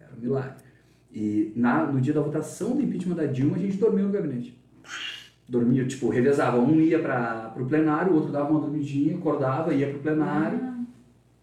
Era 0.00 0.10
um 0.16 0.20
milagre. 0.20 0.56
E 1.12 1.52
na, 1.54 1.86
no 1.86 2.00
dia 2.00 2.12
da 2.14 2.20
votação 2.20 2.74
do 2.74 2.82
impeachment 2.82 3.14
da 3.14 3.26
Dilma, 3.26 3.56
a 3.56 3.60
gente 3.60 3.76
dormiu 3.76 4.06
no 4.06 4.10
gabinete. 4.12 4.60
Dormia, 5.48 5.86
tipo, 5.86 6.08
revezava. 6.08 6.58
Um 6.58 6.80
ia 6.80 6.98
para 6.98 7.54
o 7.56 7.64
plenário, 7.66 8.12
o 8.12 8.16
outro 8.16 8.32
dava 8.32 8.50
uma 8.50 8.60
dormidinha, 8.60 9.16
acordava, 9.16 9.74
ia 9.74 9.88
para 9.88 9.96
o 9.98 10.00
plenário, 10.00 10.60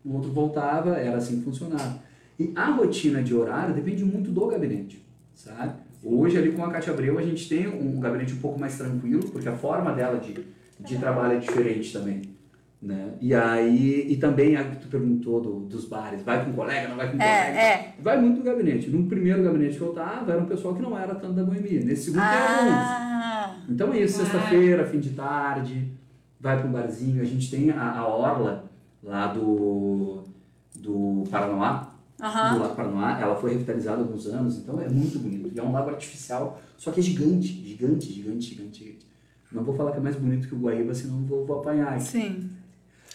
o 0.03 0.13
outro 0.13 0.31
voltava. 0.31 0.95
Era 0.95 1.17
assim 1.17 1.39
que 1.39 1.45
funcionava. 1.45 1.99
E 2.39 2.51
a 2.55 2.71
rotina 2.71 3.21
de 3.21 3.35
horário 3.35 3.75
depende 3.75 4.03
muito 4.05 4.31
do 4.31 4.47
gabinete, 4.47 5.05
sabe? 5.35 5.73
Hoje, 6.01 6.37
ali 6.37 6.53
com 6.53 6.63
a 6.63 6.71
Cátia 6.71 6.93
Abreu, 6.93 7.19
a 7.19 7.21
gente 7.21 7.49
tem 7.49 7.67
um 7.67 7.99
gabinete 7.99 8.33
um 8.33 8.37
pouco 8.37 8.57
mais 8.57 8.77
tranquilo, 8.77 9.29
porque 9.29 9.49
a 9.49 9.55
forma 9.55 9.91
dela 9.91 10.17
de, 10.17 10.45
de 10.79 10.97
trabalho 10.97 11.33
é 11.33 11.39
diferente 11.39 11.91
também. 11.91 12.38
Né? 12.81 13.09
E 13.19 13.35
aí, 13.35 14.05
e 14.09 14.15
também 14.15 14.55
a 14.55 14.63
que 14.63 14.77
tu 14.77 14.87
perguntou 14.87 15.41
do, 15.41 15.59
dos 15.61 15.83
bares, 15.85 16.21
vai 16.21 16.45
com 16.45 16.53
colega, 16.53 16.87
não 16.87 16.95
vai 16.95 17.07
com 17.11 17.17
colega? 17.17 17.27
É, 17.59 17.65
é. 17.73 17.95
Vai 17.99 18.21
muito 18.21 18.37
no 18.37 18.43
gabinete. 18.45 18.89
No 18.89 19.05
primeiro 19.05 19.43
gabinete 19.43 19.75
que 19.75 19.81
eu 19.81 19.91
tava, 19.91 20.31
era 20.31 20.41
um 20.41 20.45
pessoal 20.45 20.73
que 20.73 20.81
não 20.81 20.97
era 20.97 21.13
tanto 21.15 21.33
da 21.33 21.43
boemia. 21.43 21.83
Nesse 21.83 22.05
segundo, 22.05 22.21
tem 22.21 22.39
alguns. 22.39 22.73
Ah, 22.73 23.57
Então 23.67 23.93
é 23.93 23.99
isso, 23.99 24.19
Claro. 24.19 24.31
sexta-feira, 24.31 24.85
fim 24.85 24.99
de 24.99 25.09
tarde, 25.09 25.91
vai 26.39 26.57
para 26.57 26.67
um 26.67 26.71
barzinho. 26.71 27.21
A 27.21 27.25
gente 27.25 27.51
tem 27.51 27.69
a, 27.69 27.97
a 27.99 28.07
orla 28.07 28.63
lá 29.03 29.27
do, 29.27 30.23
do 30.75 31.25
Paranoá, 31.29 31.91
do 32.17 32.23
Aham. 32.25 32.59
Lago 32.59 32.75
Paranoá. 32.75 33.19
Ela 33.19 33.35
foi 33.35 33.51
revitalizada 33.51 33.97
há 33.97 34.05
alguns 34.05 34.25
anos, 34.27 34.57
então 34.57 34.79
é 34.79 34.87
muito 34.87 35.19
bonito. 35.19 35.51
E 35.53 35.59
é 35.59 35.63
um 35.63 35.73
lago 35.73 35.89
artificial, 35.89 36.61
só 36.77 36.91
que 36.91 37.01
é 37.01 37.03
gigante, 37.03 37.47
gigante, 37.47 38.05
gigante, 38.13 38.45
gigante, 38.45 38.79
gigante. 38.85 39.05
Não 39.51 39.63
vou 39.65 39.75
falar 39.75 39.91
que 39.91 39.97
é 39.97 40.01
mais 40.01 40.15
bonito 40.15 40.47
que 40.47 40.55
o 40.55 40.59
Guaíba, 40.59 40.93
senão 40.93 41.25
vou, 41.25 41.45
vou 41.45 41.59
apanhar. 41.59 41.99
Sim. 41.99 42.51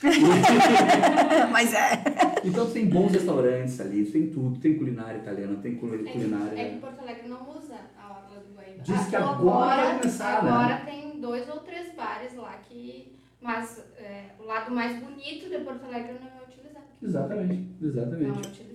Mas 1.50 1.72
é. 1.74 2.02
Então 2.44 2.70
tem 2.70 2.86
bons 2.86 3.12
restaurantes 3.12 3.80
ali, 3.80 4.04
tem 4.04 4.26
tudo, 4.28 4.58
tem 4.60 4.76
culinária 4.76 5.18
italiana, 5.18 5.56
tem 5.62 5.76
culi- 5.76 5.94
É 5.94 5.98
que, 5.98 6.08
é 6.08 6.12
que 6.12 6.18
culinária. 6.18 6.78
Porto 6.80 7.00
Alegre 7.00 7.28
não 7.28 7.48
usa 7.50 7.76
a 7.98 8.08
Orla 8.10 8.40
do 8.46 8.54
Guaíba. 8.54 8.82
Diz 8.82 9.06
que 9.08 9.16
Ah, 9.16 9.30
agora 9.30 9.82
vai 9.82 9.98
começar, 9.98 10.44
né? 10.44 10.50
Agora 10.50 10.76
tem 10.84 11.20
dois 11.20 11.48
ou 11.48 11.60
três 11.60 11.94
bares 11.94 12.34
lá 12.34 12.52
que... 12.68 13.12
Mas 13.40 13.78
é, 13.98 14.30
o 14.40 14.44
lado 14.44 14.70
mais 14.74 14.98
bonito 14.98 15.48
de 15.50 15.58
Porto 15.58 15.84
Alegre 15.84 16.14
não 16.20 16.28
é 16.28 16.42
utilizado. 16.48 16.84
Exatamente, 17.02 17.68
Não 17.80 17.88
exatamente. 17.90 18.24
é 18.24 18.48
utilizado. 18.50 18.73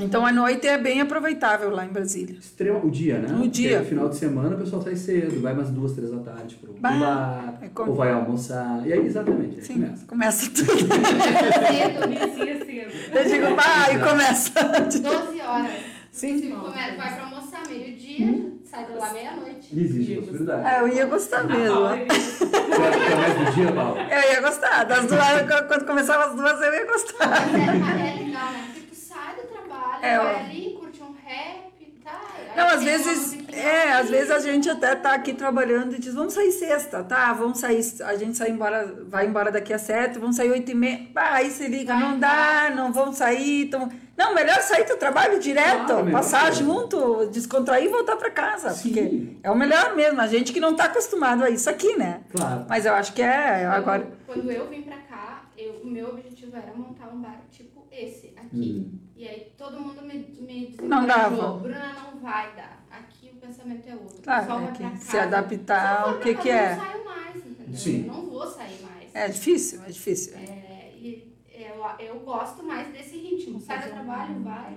Então 0.00 0.24
a 0.24 0.32
noite 0.32 0.66
é 0.66 0.78
bem 0.78 1.00
aproveitável 1.00 1.70
lá 1.70 1.84
em 1.84 1.88
Brasília. 1.88 2.36
Extrema, 2.38 2.78
o 2.84 2.90
dia, 2.90 3.18
né? 3.18 3.28
O 3.40 3.48
dia. 3.48 3.76
Porque 3.78 3.88
final 3.90 4.08
de 4.08 4.16
semana 4.16 4.54
o 4.56 4.58
pessoal 4.58 4.82
sai 4.82 4.96
cedo, 4.96 5.40
vai 5.40 5.52
umas 5.52 5.70
duas, 5.70 5.92
três 5.92 6.10
da 6.10 6.18
tarde 6.18 6.56
pro 6.56 6.72
Bah, 6.74 6.90
bar, 6.90 7.58
é 7.62 7.68
como- 7.68 7.90
ou 7.90 7.96
vai 7.96 8.10
almoçar. 8.12 8.82
E 8.86 8.92
aí, 8.92 9.04
exatamente, 9.06 9.56
aí 9.56 9.62
Sim, 9.62 9.74
começa. 9.74 10.06
começa 10.06 10.50
tudo. 10.54 10.70
Cedo, 10.70 12.04
Inicia 12.06 12.64
cedo. 12.64 13.16
Eu 13.18 13.24
digo, 13.24 13.54
vai, 13.56 13.98
começa. 14.08 14.50
12 15.00 15.40
horas. 15.40 15.70
Sim. 16.12 16.38
Se 16.38 16.48
começa, 16.48 16.96
vai 16.96 17.14
pra 17.14 17.24
almoçar 17.24 17.62
meio-dia, 17.68 18.52
sai 18.64 18.84
de 18.86 18.92
lá 18.92 19.12
meia-noite. 19.12 19.68
Existe 19.78 20.14
possibilidade. 20.16 20.68
É, 20.68 20.80
eu 20.80 20.88
ia 20.88 21.06
gostar 21.06 21.44
mesmo. 21.44 21.76
Você 21.86 22.44
vai 22.46 22.92
ficar 22.92 23.16
mais 23.16 23.38
do 23.38 23.52
dia, 23.54 23.72
Paulo? 23.72 24.00
Eu 24.00 24.32
ia 24.32 24.40
gostar. 24.40 24.84
Das 24.84 25.06
duas, 25.06 25.22
quando 25.68 25.86
começava 25.86 26.24
as 26.24 26.34
duas, 26.34 26.60
eu 26.60 26.72
ia 26.74 26.86
gostar. 26.86 27.28
Mas 27.28 28.00
é, 28.00 28.08
é 28.10 28.24
legal, 28.24 28.50
né? 28.52 28.64
Porque 28.74 28.86
tu 28.90 28.96
sai 28.96 29.36
do 29.36 29.42
trabalho, 29.42 29.89
É, 30.02 30.16
vai 30.16 30.34
ó. 30.34 30.38
ali, 30.38 30.76
curte 30.78 31.02
um 31.02 31.14
rap, 31.24 32.00
tá? 32.02 32.20
Aí 32.36 32.56
Não, 32.56 32.66
às 32.68 32.82
vezes, 32.82 33.38
é, 33.52 33.92
ali. 33.92 33.92
às 33.92 34.10
vezes 34.10 34.30
a 34.30 34.38
gente 34.40 34.68
até 34.68 34.94
tá 34.94 35.12
aqui 35.14 35.32
trabalhando 35.32 35.94
e 35.94 35.98
diz, 35.98 36.14
vamos 36.14 36.34
sair 36.34 36.52
sexta, 36.52 37.04
tá? 37.04 37.32
Vamos 37.32 37.58
sair, 37.58 37.80
a 38.04 38.16
gente 38.16 38.36
sai 38.36 38.50
embora, 38.50 38.94
vai 39.08 39.26
embora 39.26 39.50
daqui 39.50 39.72
às 39.72 39.82
sete, 39.82 40.18
vamos 40.18 40.36
sair 40.36 40.50
oito 40.50 40.70
e 40.70 40.74
meia. 40.74 41.08
Ah, 41.14 41.34
aí 41.34 41.50
se 41.50 41.66
liga, 41.68 41.94
não 41.94 42.18
dá, 42.18 42.72
não 42.74 42.92
vamos 42.92 43.16
sair. 43.16 43.64
Então... 43.66 43.88
Não, 44.16 44.34
melhor 44.34 44.60
sair 44.60 44.84
do 44.84 44.98
trabalho 44.98 45.40
direto, 45.40 45.94
passar 46.12 46.52
junto, 46.52 47.24
descontrair 47.30 47.86
e 47.86 47.88
voltar 47.88 48.16
pra 48.16 48.30
casa. 48.30 48.68
Sim. 48.68 48.88
Porque 48.88 49.36
é 49.42 49.50
o 49.50 49.56
melhor 49.56 49.96
mesmo, 49.96 50.20
a 50.20 50.26
gente 50.26 50.52
que 50.52 50.60
não 50.60 50.76
tá 50.76 50.84
acostumado 50.84 51.42
a 51.42 51.48
isso 51.48 51.70
aqui, 51.70 51.96
né? 51.96 52.20
Claro. 52.30 52.66
Mas 52.68 52.84
eu 52.84 52.92
acho 52.92 53.14
que 53.14 53.22
é, 53.22 53.64
agora... 53.64 54.02
Quando, 54.26 54.42
quando 54.42 54.50
eu 54.52 54.68
vim 54.68 54.82
pra 54.82 54.98
cá, 54.98 55.44
eu, 55.56 55.80
o 55.82 55.86
meu 55.86 56.10
objetivo 56.10 56.54
era 56.54 56.70
montar 56.76 57.08
um 57.08 57.22
bar 57.22 57.40
tipo 57.50 57.86
esse, 57.90 58.34
aqui. 58.36 58.92
Hum. 58.92 58.98
E 59.20 59.28
aí 59.28 59.52
todo 59.58 59.78
mundo 59.78 60.00
me, 60.02 60.14
me 60.40 60.74
Não 60.80 61.06
dava. 61.06 61.58
Bruna, 61.58 61.92
não 61.92 62.18
vai 62.20 62.54
dar. 62.56 62.82
Aqui 62.90 63.30
o 63.34 63.36
pensamento 63.36 63.86
é 63.86 63.92
outro. 63.92 64.22
Claro, 64.22 64.46
Só 64.46 64.56
é 64.56 64.62
vai 64.62 64.72
pra 64.72 64.90
casa. 64.90 65.22
adaptar 65.22 65.96
Se 65.96 66.02
eu 66.02 66.06
ao 66.08 66.14
pra 66.14 66.22
que 66.22 66.34
que 66.36 66.48
eu 66.48 66.52
é. 66.54 66.74
não 66.76 66.84
saio 66.86 67.04
mais, 67.04 67.36
entendeu? 67.36 67.76
Sim. 67.76 68.06
Eu 68.06 68.12
não 68.14 68.30
vou 68.30 68.46
sair 68.46 68.78
mais. 68.82 69.14
É 69.14 69.28
difícil, 69.28 69.80
é 69.86 69.90
difícil. 69.90 70.32
É, 70.38 70.92
e 70.96 71.34
eu, 71.54 72.06
eu 72.06 72.20
gosto 72.20 72.62
mais 72.62 72.88
desse 72.94 73.18
ritmo. 73.18 73.60
Sai 73.60 73.82
do 73.82 73.90
trabalho, 73.90 74.40
vai, 74.42 74.74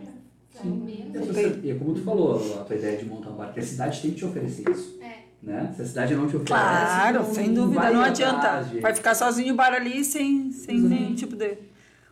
Sim. 0.62 0.72
menos. 0.72 1.38
E 1.64 1.72
é 1.72 1.76
como 1.76 1.94
tu 1.94 2.02
falou, 2.04 2.60
a 2.60 2.66
tua 2.66 2.76
ideia 2.76 2.98
de 2.98 3.06
montar 3.06 3.30
um 3.30 3.36
bar, 3.38 3.54
que 3.54 3.62
a 3.62 3.64
cidade 3.64 4.02
tem 4.02 4.12
que 4.12 4.18
te 4.18 4.26
oferecer 4.26 4.70
isso. 4.70 5.00
É. 5.02 5.24
Né? 5.42 5.74
Se 5.76 5.82
a 5.82 5.86
cidade 5.86 6.16
não 6.16 6.24
te 6.28 6.36
oferece. 6.36 6.48
Claro, 6.48 7.20
não- 7.24 7.34
sem 7.34 7.54
dúvida, 7.54 7.80
vai 7.82 7.94
não 7.94 8.02
adianta. 8.02 8.38
atrás 8.48 8.82
Vai 8.82 8.94
ficar 8.94 9.16
sozinho 9.16 9.54
o 9.54 9.58
bar 9.58 9.74
ali 9.74 10.04
sem, 10.04 10.52
sem 10.52 10.80
nenhum 10.80 11.16
tipo 11.16 11.36
de. 11.38 11.58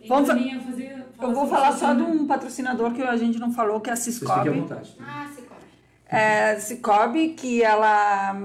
Vamos 0.08 0.28
fa- 0.30 0.36
fazer, 0.66 1.01
Eu 1.22 1.34
vou 1.34 1.48
falar 1.48 1.72
só 1.74 1.94
de 1.94 2.02
um 2.02 2.26
patrocinador 2.26 2.94
que 2.94 3.02
a 3.02 3.16
gente 3.16 3.38
não 3.38 3.52
falou, 3.52 3.80
que 3.80 3.90
é 3.90 3.94
a 3.94 3.96
Vocês 3.96 4.18
fiquem 4.18 4.32
à 4.32 4.36
Ciscobi. 4.38 4.60
vontade. 4.60 4.98
Ah, 5.00 5.28
come. 5.36 5.62
É, 6.08 6.60
Cicobi, 6.60 7.30
que 7.30 7.64
ela 7.64 8.36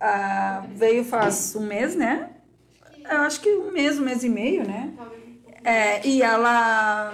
ah, 0.00 0.64
veio 0.74 1.04
faz 1.04 1.56
um 1.56 1.66
mês, 1.66 1.96
né? 1.96 2.30
Eu 3.10 3.22
acho 3.22 3.40
que 3.40 3.50
um 3.50 3.72
mês, 3.72 3.98
um 3.98 4.04
mês 4.04 4.22
e 4.22 4.28
meio, 4.28 4.66
né? 4.66 4.92
Um. 4.98 5.28
É, 5.64 6.06
e 6.06 6.22
ela, 6.22 7.12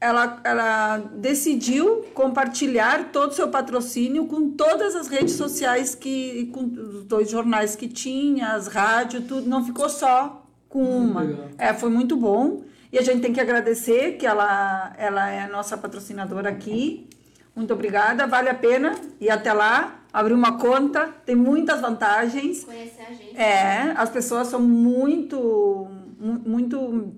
ela, 0.00 0.40
ela 0.42 0.98
decidiu 1.14 2.04
compartilhar 2.14 3.10
todo 3.12 3.30
o 3.30 3.34
seu 3.34 3.48
patrocínio 3.48 4.26
com 4.26 4.50
todas 4.50 4.96
as 4.96 5.08
redes 5.08 5.34
sociais, 5.34 5.94
que, 5.94 6.46
com 6.52 6.64
os 6.64 7.04
dois 7.04 7.30
jornais 7.30 7.76
que 7.76 7.86
tinha, 7.86 8.54
as 8.54 8.66
rádios, 8.66 9.24
tudo. 9.26 9.48
Não 9.48 9.64
ficou 9.64 9.88
só 9.88 10.44
com 10.68 10.82
uma. 10.82 11.22
legal. 11.22 11.48
É, 11.56 11.72
foi 11.72 11.90
muito 11.90 12.16
bom. 12.16 12.62
E 12.92 12.98
a 12.98 13.02
gente 13.02 13.20
tem 13.20 13.32
que 13.32 13.40
agradecer 13.40 14.12
que 14.16 14.26
ela, 14.26 14.94
ela 14.96 15.30
é 15.30 15.40
a 15.40 15.48
nossa 15.48 15.76
patrocinadora 15.76 16.48
aqui. 16.48 17.08
Muito 17.54 17.72
obrigada, 17.74 18.26
vale 18.26 18.48
a 18.48 18.54
pena. 18.54 18.94
E 19.20 19.28
até 19.28 19.52
lá, 19.52 20.00
abrir 20.12 20.32
uma 20.32 20.58
conta, 20.58 21.08
tem 21.26 21.34
muitas 21.34 21.80
vantagens. 21.80 22.64
Conhecer 22.64 23.02
a 23.02 23.12
gente. 23.12 23.36
É, 23.36 23.92
as 23.96 24.08
pessoas 24.08 24.48
são 24.48 24.60
muito, 24.60 25.86
mu- 26.18 26.40
muito, 26.46 27.12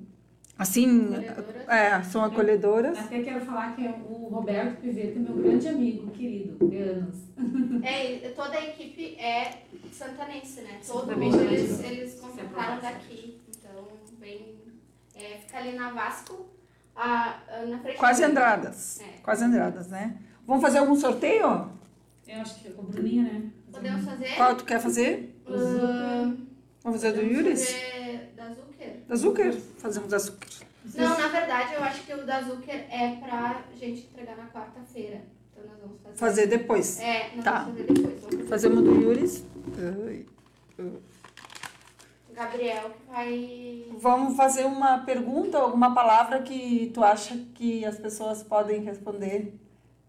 assim, 0.59 1.15
Acolhedoras. 1.15 1.69
é, 1.69 2.03
são 2.03 2.25
acolhedoras. 2.25 2.99
Até 2.99 3.23
quero 3.23 3.45
falar 3.45 3.77
que 3.77 3.87
é 3.87 3.91
o 4.09 4.29
Roberto 4.29 4.81
Piveta, 4.81 5.21
meu 5.21 5.35
grande 5.35 5.69
amigo, 5.69 6.11
querido, 6.11 6.69
de 6.69 6.77
anos. 6.79 7.15
É, 7.83 8.29
toda 8.37 8.59
a 8.59 8.65
equipe 8.67 9.15
é 9.19 9.63
santanense, 9.93 10.61
né? 10.63 10.79
Todo 10.87 11.05
Exatamente. 11.13 11.37
mundo 11.37 11.53
eles, 11.53 11.85
eles 11.85 12.15
contrataram 12.21 12.81
daqui. 12.83 13.41
Então, 13.49 13.85
bem. 14.21 14.59
É, 15.21 15.39
fica 15.39 15.59
ali 15.59 15.73
na 15.77 15.91
Vasco, 15.91 16.47
a, 16.97 17.39
a- 17.49 17.67
na 17.67 17.79
frente 17.79 17.99
Quase 17.99 18.23
do- 18.23 18.29
Andradas, 18.31 19.01
É. 19.01 19.05
quase 19.23 19.45
Andradas, 19.45 19.89
né? 19.89 20.17
Vamos 20.47 20.63
fazer 20.63 20.79
algum 20.79 20.97
sorteio? 20.97 21.69
Eu 22.27 22.41
acho 22.41 22.61
que 22.61 22.69
é 22.69 22.71
com 22.73 22.83
a 22.83 22.85
Bruninha, 22.85 23.23
né? 23.25 23.43
Podemos 23.73 24.05
fazer? 24.05 24.35
Qual 24.37 24.55
tu 24.57 24.65
quer 24.65 24.81
fazer? 24.81 25.35
Ahn, 25.47 26.37
Vamos 26.83 27.03
fazer 27.03 27.13
do 27.13 27.23
Yuris? 27.23 27.65
fazer 27.71 28.33
da 28.37 28.49
Zucker. 28.55 28.97
Da 29.09 29.17
Zucker? 29.17 29.61
Fazemos 29.79 30.09
da 30.09 30.19
Zucker. 30.19 30.49
Não, 30.95 31.19
na 31.19 31.29
verdade, 31.29 31.75
eu 31.75 31.85
acho 31.85 32.03
que 32.05 32.15
o 32.15 32.25
da 32.25 32.41
Zucker 32.41 32.87
é 32.91 33.17
pra 33.17 33.63
gente 33.79 34.07
entregar 34.07 34.37
na 34.37 34.47
quarta-feira. 34.47 35.23
Então, 35.53 35.65
nós 35.71 35.79
vamos 35.81 36.01
fazer. 36.03 36.17
Fazer 36.17 36.47
depois. 36.47 37.01
É, 37.01 37.31
nós 37.35 37.45
Tá. 37.45 37.65
vamos 37.65 37.79
fazer 37.81 37.93
depois. 37.93 38.21
Vamos 38.23 38.31
fazer 38.37 38.49
Fazemos 38.49 38.83
do 38.85 38.95
Yuris. 39.01 39.45
Ai. 39.79 40.27
o 40.79 41.01
Gabriel 42.45 42.91
que 42.97 43.13
vai. 43.13 43.85
Vamos 43.99 44.35
fazer 44.35 44.65
uma 44.65 44.99
pergunta, 45.01 45.59
alguma 45.59 45.95
palavra 45.95 46.41
que 46.41 46.91
tu 46.95 47.05
acha 47.05 47.37
que 47.55 47.85
as 47.85 47.99
pessoas 47.99 48.43
podem 48.43 48.81
responder, 48.83 49.55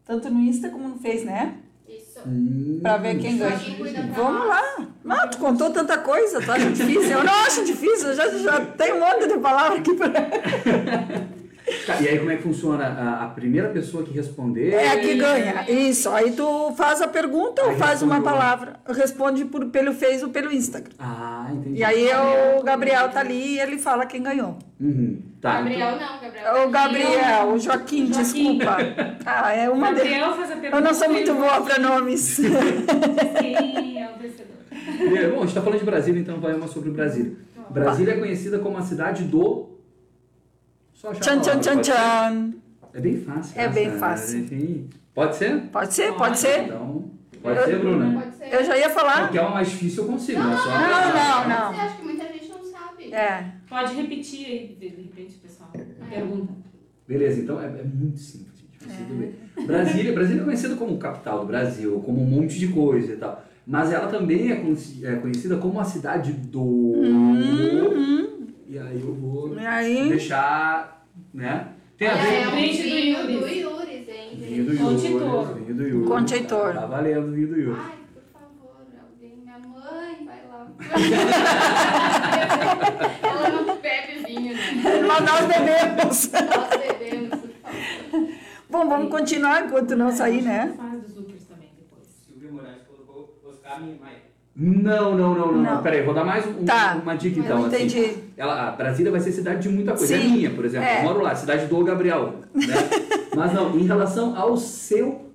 tanto 0.06 0.30
no 0.30 0.40
Insta 0.40 0.70
como 0.70 0.88
no 0.88 0.98
Face, 1.00 1.26
né? 1.26 1.58
Isso. 1.86 2.22
Hum, 2.26 2.80
Pra 2.82 2.96
ver 2.96 3.20
quem 3.20 3.38
ganha. 3.38 3.60
Vamos 4.16 4.48
lá. 4.48 4.88
Não, 5.04 5.30
tu 5.30 5.40
contou 5.40 5.72
tanta 5.72 5.98
coisa, 5.98 6.42
tu 6.42 6.50
acha 6.50 6.70
difícil? 6.72 7.12
Eu 7.18 7.24
não 7.26 7.34
acho 7.34 7.66
difícil, 7.66 8.08
eu 8.10 8.16
já, 8.16 8.30
já 8.38 8.66
tenho 8.78 8.96
um 8.96 9.00
monte 9.02 9.28
de 9.28 9.38
palavra 9.40 9.80
aqui 9.80 9.94
pra... 9.94 10.08
Tá, 11.86 12.02
e 12.02 12.08
aí 12.08 12.18
como 12.20 12.32
é 12.32 12.38
que 12.38 12.44
funciona? 12.44 12.86
A, 12.86 13.24
a 13.26 13.28
primeira 13.30 13.70
pessoa 13.70 14.04
que 14.04 14.12
responder. 14.12 14.72
É 14.74 14.90
a 14.92 15.00
que 15.00 15.16
ganha. 15.16 15.66
Isso, 15.70 16.10
aí 16.10 16.32
tu 16.32 16.74
faz 16.76 17.02
a 17.02 17.08
pergunta 17.08 17.64
ou 17.64 17.70
Aí 17.70 17.78
faz 17.78 18.02
uma 18.02 18.20
o- 18.20 18.22
palavra. 18.24 18.74
Responde 18.88 19.46
por, 19.46 19.66
pelo 19.68 19.94
Face 19.94 20.24
ou 20.24 20.32
pelo 20.32 20.52
Instagram. 20.52 20.94
Ah, 21.00 21.50
entendi. 21.54 21.80
E 21.80 21.84
aí 21.84 22.08
o 22.58 22.64
Gabriel 22.64 23.10
tá 23.10 23.20
ali 23.22 23.54
e 23.56 23.60
ele 23.60 23.78
fala 23.78 24.06
quem 24.06 24.22
ganhou. 24.24 24.58
Uhum. 24.80 25.22
Tá, 25.40 25.58
Gabriel 25.58 25.96
então- 25.96 26.00
não, 26.00 26.22
Gabriel. 26.22 26.68
O 26.68 26.70
Gabriel, 26.72 27.48
o 27.54 27.60
Joaquim, 27.60 28.08
Joaquim. 28.14 28.58
desculpa. 28.58 28.78
Ah, 29.26 29.54
é 29.54 29.70
O 29.70 29.74
uma. 29.74 29.92
Gabriel 29.92 30.34
faz 30.36 30.52
a 30.52 30.56
pergunta. 30.56 30.78
Eu 30.78 30.82
não 30.82 30.94
sou 30.94 31.10
muito 31.10 31.34
boa 31.34 31.62
para 31.62 31.80
nomes. 31.80 32.40
Quem 33.40 34.02
é 34.02 34.10
o 34.10 34.20
vencedor? 34.20 34.56
É, 35.18 35.28
Bom, 35.30 35.38
a 35.38 35.46
gente 35.46 35.54
tá 35.56 35.62
falando 35.62 35.80
de 35.80 35.86
Brasília, 35.86 36.20
então 36.22 36.40
vai 36.40 36.54
uma 36.54 36.68
sobre 36.68 36.90
Brasília. 36.92 37.34
Brasília 37.70 38.14
é 38.14 38.18
conhecida 38.18 38.60
como 38.60 38.78
a 38.78 38.82
cidade 38.82 39.24
do. 39.24 39.70
Só 41.02 41.12
Tchan, 41.14 41.40
tchan, 41.40 41.60
tchan, 41.60 41.82
tchan. 41.82 42.54
É 42.94 43.02
bem 43.02 43.18
fácil. 43.22 43.60
É 43.60 43.64
essa, 43.64 43.74
bem 43.74 43.88
né? 43.88 43.98
fácil. 43.98 44.40
Enfim, 44.42 44.90
pode 45.16 45.36
ser? 45.36 45.62
Pode 45.72 45.94
ser, 45.96 46.08
Pode. 46.10 46.18
pode 46.20 46.38
ser. 46.38 46.64
Então, 46.66 47.12
pode 47.42 47.64
ser, 47.64 47.80
Bruna. 47.80 48.22
Pode 48.22 48.36
ser. 48.36 48.54
Eu 48.54 48.64
já 48.64 48.78
ia 48.78 48.90
falar. 48.92 49.22
Porque 49.24 49.40
é 49.40 49.42
uma 49.42 49.50
mais 49.50 49.72
difícil, 49.72 50.04
eu 50.04 50.10
consigo, 50.12 50.40
né? 50.40 50.56
Só 50.58 50.70
não, 50.70 50.80
não, 50.80 51.50
não. 51.50 51.74
Você 51.74 51.82
acha 51.82 51.96
que 51.96 52.04
muita 52.04 52.24
gente 52.26 52.50
não 52.50 52.64
sabe. 52.64 53.12
É. 53.12 53.52
Pode 53.68 53.96
repetir 53.96 54.46
aí, 54.46 54.78
de 54.80 54.88
repente, 54.90 55.34
pessoal. 55.42 55.72
A 55.74 56.06
pergunta. 56.06 56.54
Beleza, 57.08 57.42
então 57.42 57.60
é, 57.60 57.66
é 57.66 57.84
muito 57.84 58.20
simples, 58.20 58.60
gente. 58.60 59.12
Bem. 59.12 59.66
Brasília, 59.66 60.14
Brasília 60.14 60.42
é 60.42 60.46
conhecida 60.46 60.76
como 60.76 61.00
capital 61.00 61.40
do 61.40 61.48
Brasil, 61.48 62.00
como 62.06 62.22
um 62.22 62.28
monte 62.28 62.60
de 62.60 62.68
coisa 62.68 63.14
e 63.14 63.18
tal. 63.18 63.44
Mas 63.66 63.92
ela 63.92 64.06
também 64.06 64.52
é 64.52 64.64
é 65.04 65.16
conhecida 65.16 65.58
como 65.58 65.80
a 65.80 65.84
cidade 65.84 66.32
do. 66.32 66.62
Uhum. 66.62 68.41
E 68.72 68.80
aí 68.80 69.02
eu 69.02 69.14
vou 69.16 69.54
E 69.60 69.66
aí? 69.68 70.08
deixar, 70.08 71.06
né? 71.34 71.74
Tem 71.98 72.08
a 72.08 72.14
Olha, 72.14 72.22
ver 72.22 72.36
é 72.36 72.44
com 72.46 72.52
vinho 72.52 72.72
do 72.72 72.78
hein, 72.88 73.28
vinho 73.28 73.42
do 73.42 73.48
Yuri. 73.50 74.06
Vinho 74.38 74.66
do 75.76 75.84
Yuri. 75.88 76.08
Conte 76.08 76.42
Toro. 76.46 76.74
Tá 76.80 76.86
valendo 76.86 77.34
vinho 77.34 77.50
do 77.50 77.60
Yuri. 77.60 77.82
Ai, 77.82 77.98
por 78.14 78.24
favor, 78.32 78.78
alguém, 79.02 79.36
minha 79.44 79.60
mãe 79.60 80.26
vai 80.26 80.40
Ela 83.30 83.50
não 83.62 83.76
bebe 83.82 84.24
vinho, 84.26 84.54
né? 84.56 84.62
Mas 85.06 85.22
nós 85.26 85.46
bebemos. 85.48 86.32
Nós 86.32 86.70
bebemos, 86.80 87.40
por 87.42 87.52
favor. 87.62 87.84
Bom, 88.70 88.88
vamos 88.88 89.12
continuar 89.12 89.66
enquanto 89.66 89.98
não 89.98 90.14
sair, 90.14 90.42
né? 90.44 90.74
Faz 90.78 91.02
dos 91.02 91.18
Upers 91.18 91.44
também 91.44 91.72
depois. 91.78 92.08
Silvio 92.26 92.54
Moraes 92.54 92.84
colocou 92.88 93.38
Oscar 93.46 93.82
Niemeyer. 93.82 94.31
Não, 94.64 95.18
não, 95.18 95.34
não, 95.34 95.52
não. 95.54 95.62
Não. 95.64 95.82
Peraí, 95.82 96.04
vou 96.04 96.14
dar 96.14 96.24
mais 96.24 96.46
um- 96.46 96.64
Tá. 96.64 97.00
uma 97.02 97.16
dica 97.16 97.38
Mas 97.38 97.46
então. 97.46 97.58
assim. 97.66 97.76
entendi. 97.76 98.14
Ela, 98.38 98.68
a 98.68 98.72
Brasília 98.72 99.12
vai 99.12 99.20
ser 99.20 99.32
cidade 99.32 99.62
de 99.64 99.70
muita 99.70 99.94
coisa. 99.94 100.16
É 100.16 100.20
Sim. 100.20 100.32
minha, 100.34 100.52
por 100.52 100.66
exemplo. 100.66 100.88
É. 100.88 101.00
Eu 101.00 101.04
moro 101.04 101.22
lá, 101.22 101.34
cidade 101.34 101.66
do 101.66 101.84
Gabriel. 101.84 102.36
Né? 102.54 102.66
Mas 103.36 103.54
não, 103.54 103.76
em 103.76 103.86
relação 103.88 104.38
ao 104.38 104.56
seu. 104.58 105.32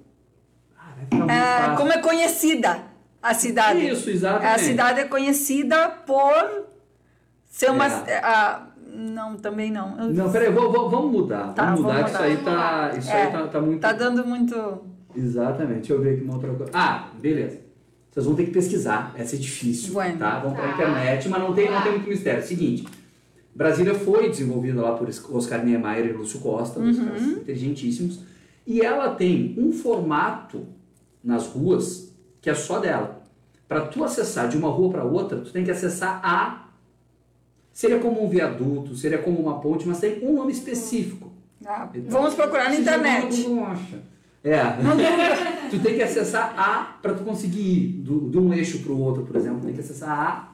Ah, 0.79 0.93
vai 0.95 1.05
ficar 1.07 1.17
muito 1.17 1.31
É, 1.33 1.77
como 1.77 1.93
é 1.93 1.99
conhecida 1.99 2.79
a 3.21 3.35
cidade? 3.35 3.89
Isso, 3.89 4.09
exatamente. 4.11 4.55
A 4.55 4.59
cidade 4.59 5.01
é 5.01 5.05
conhecida 5.07 5.89
por 6.07 6.65
ser 7.47 7.71
uma. 7.73 7.87
É. 7.87 8.21
ah, 8.23 8.67
não, 8.95 9.37
também 9.37 9.73
não. 9.73 9.99
Eu- 9.99 10.13
Não, 10.15 10.31
peraí, 10.31 10.53
vou- 10.53 10.71
vou- 10.71 10.89
vamos 10.89 11.11
mudar. 11.11 11.53
Tá, 11.53 11.65
vamos 11.65 11.81
mudar, 11.81 11.95
vamos 11.95 12.11
que 12.11 12.17
isso 12.17 12.23
aí 12.23 12.37
mudar. 12.37 12.91
tá. 12.93 12.97
Isso 12.99 13.11
É, 13.11 13.23
aí 13.23 13.33
tá, 13.33 13.47
tá 13.49 13.61
muito. 13.61 13.81
Tá 13.81 13.93
dando 13.93 14.25
muito. 14.25 14.83
Exatamente. 15.17 15.79
Deixa 15.79 15.93
eu 15.95 16.01
ver 16.01 16.15
aqui 16.15 16.23
uma 16.25 16.35
outra 16.35 16.51
coisa. 16.55 16.71
Ah, 16.73 17.09
beleza. 17.21 17.66
Vocês 18.17 18.25
vão 18.25 18.35
ter 18.35 18.47
que 18.47 18.51
pesquisar. 18.51 19.15
Essa 19.15 19.37
é 19.37 19.39
difícil. 19.39 19.93
Bueno. 19.93 20.19
Tá? 20.19 20.39
Vão 20.39 20.55
pra 20.55 20.69
Tá. 20.69 20.73
internet, 20.73 21.29
mas 21.29 21.39
não 21.43 21.53
tem, 21.53 21.71
não 21.71 21.83
tem 21.83 21.93
muito 21.93 22.09
mistério. 22.09 22.43
Seguinte. 22.43 22.89
Brasília 23.55 23.95
foi 23.95 24.31
desenvolvida 24.31 24.81
lá 24.81 24.93
por 24.97 25.07
Oscar 25.07 25.63
Niemeyer 25.63 26.07
e 26.07 26.13
Lúcio 26.13 26.41
Costa, 26.41 26.81
dois 26.81 26.99
Uhum. 26.99 27.05
caras 27.05 27.23
inteligentíssimos. 27.23 28.21
E 28.67 28.81
ela 28.81 29.15
tem 29.15 29.55
um 29.59 29.71
formato 29.71 30.67
nas 31.23 31.47
ruas 31.47 32.11
que 32.41 32.49
é 32.49 32.55
só 32.55 32.79
dela. 32.79 33.23
Para 33.69 33.83
tu 33.83 34.03
acessar 34.03 34.49
de 34.49 34.57
uma 34.57 34.71
rua 34.71 34.91
para 34.93 35.05
outra, 35.05 35.39
tu 35.39 35.53
tem 35.53 35.63
que 35.63 35.71
acessar 35.71 36.19
a. 36.25 36.69
Seria 37.71 37.99
como 37.99 38.25
um 38.25 38.29
viaduto, 38.31 38.97
seria 38.97 39.19
como 39.19 39.39
uma 39.39 39.61
ponte, 39.61 39.87
mas 39.87 40.01
tem 40.01 40.25
um 40.27 40.33
nome 40.37 40.53
específico. 40.53 41.31
Ah, 41.67 41.87
vamos 42.09 42.33
procurar 42.33 42.71
na 42.71 42.77
internet. 42.77 43.43
Google, 43.43 43.65
acha. 43.67 43.99
É. 44.49 44.61
tu 45.71 45.79
tem 45.81 45.97
que 45.97 46.03
acessar 46.03 46.55
A 46.57 46.99
para 47.03 47.15
tu 47.15 47.25
conseguir 47.25 47.61
ir 47.61 47.89
do, 48.03 48.31
de 48.31 48.39
um 48.39 48.53
eixo 48.55 48.79
para 48.81 48.93
o 48.93 49.01
outro, 49.01 49.25
por 49.25 49.35
exemplo. 49.37 49.61
Tem 49.61 49.75
que 49.75 49.81
acessar 49.81 50.11
A, 50.11 50.49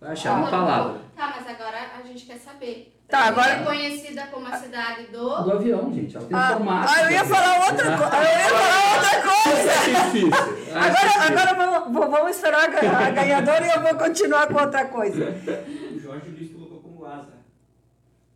vai 0.00 0.12
achar 0.12 0.38
uma 0.38 0.50
palavra. 0.50 1.00
Tá, 1.16 1.34
mas 1.36 1.46
agora 1.48 1.76
a 1.98 2.06
gente 2.06 2.26
quer 2.26 2.36
saber. 2.38 2.94
Tá, 3.08 3.20
agora- 3.28 3.52
É 3.52 3.64
conhecida 3.64 4.26
como 4.26 4.46
a 4.46 4.56
cidade 4.56 5.06
do. 5.06 5.42
Do 5.44 5.52
avião, 5.52 5.92
gente. 5.94 6.16
Ela 6.16 6.26
tem 6.26 6.36
Ah, 6.36 6.52
formato. 6.52 6.92
ah, 6.94 7.02
eu 7.04 7.10
ia 7.10 7.24
falar 7.24 7.66
outra 7.70 7.96
coisa. 7.96 8.16
Eu 8.16 8.22
ia 8.22 8.48
falar 8.48 8.94
outra 8.96 9.22
coisa. 9.22 9.70
É 9.70 10.04
difícil. 10.04 10.30
Ah, 10.74 10.84
Agora, 10.84 11.40
agora 11.54 11.54
vamos, 11.90 12.10
vamos 12.10 12.36
esperar 12.36 12.64
a 12.68 13.10
ganhadora 13.10 13.66
e 13.66 13.70
eu 13.70 13.80
vou 13.82 13.94
continuar 13.94 14.46
com 14.48 14.60
outra 14.60 14.84
coisa. 14.86 15.24
O 15.94 15.98
Jorge 16.00 16.28
Luiz 16.30 16.52
colocou 16.52 16.80
como 16.80 17.06
asa. 17.06 17.38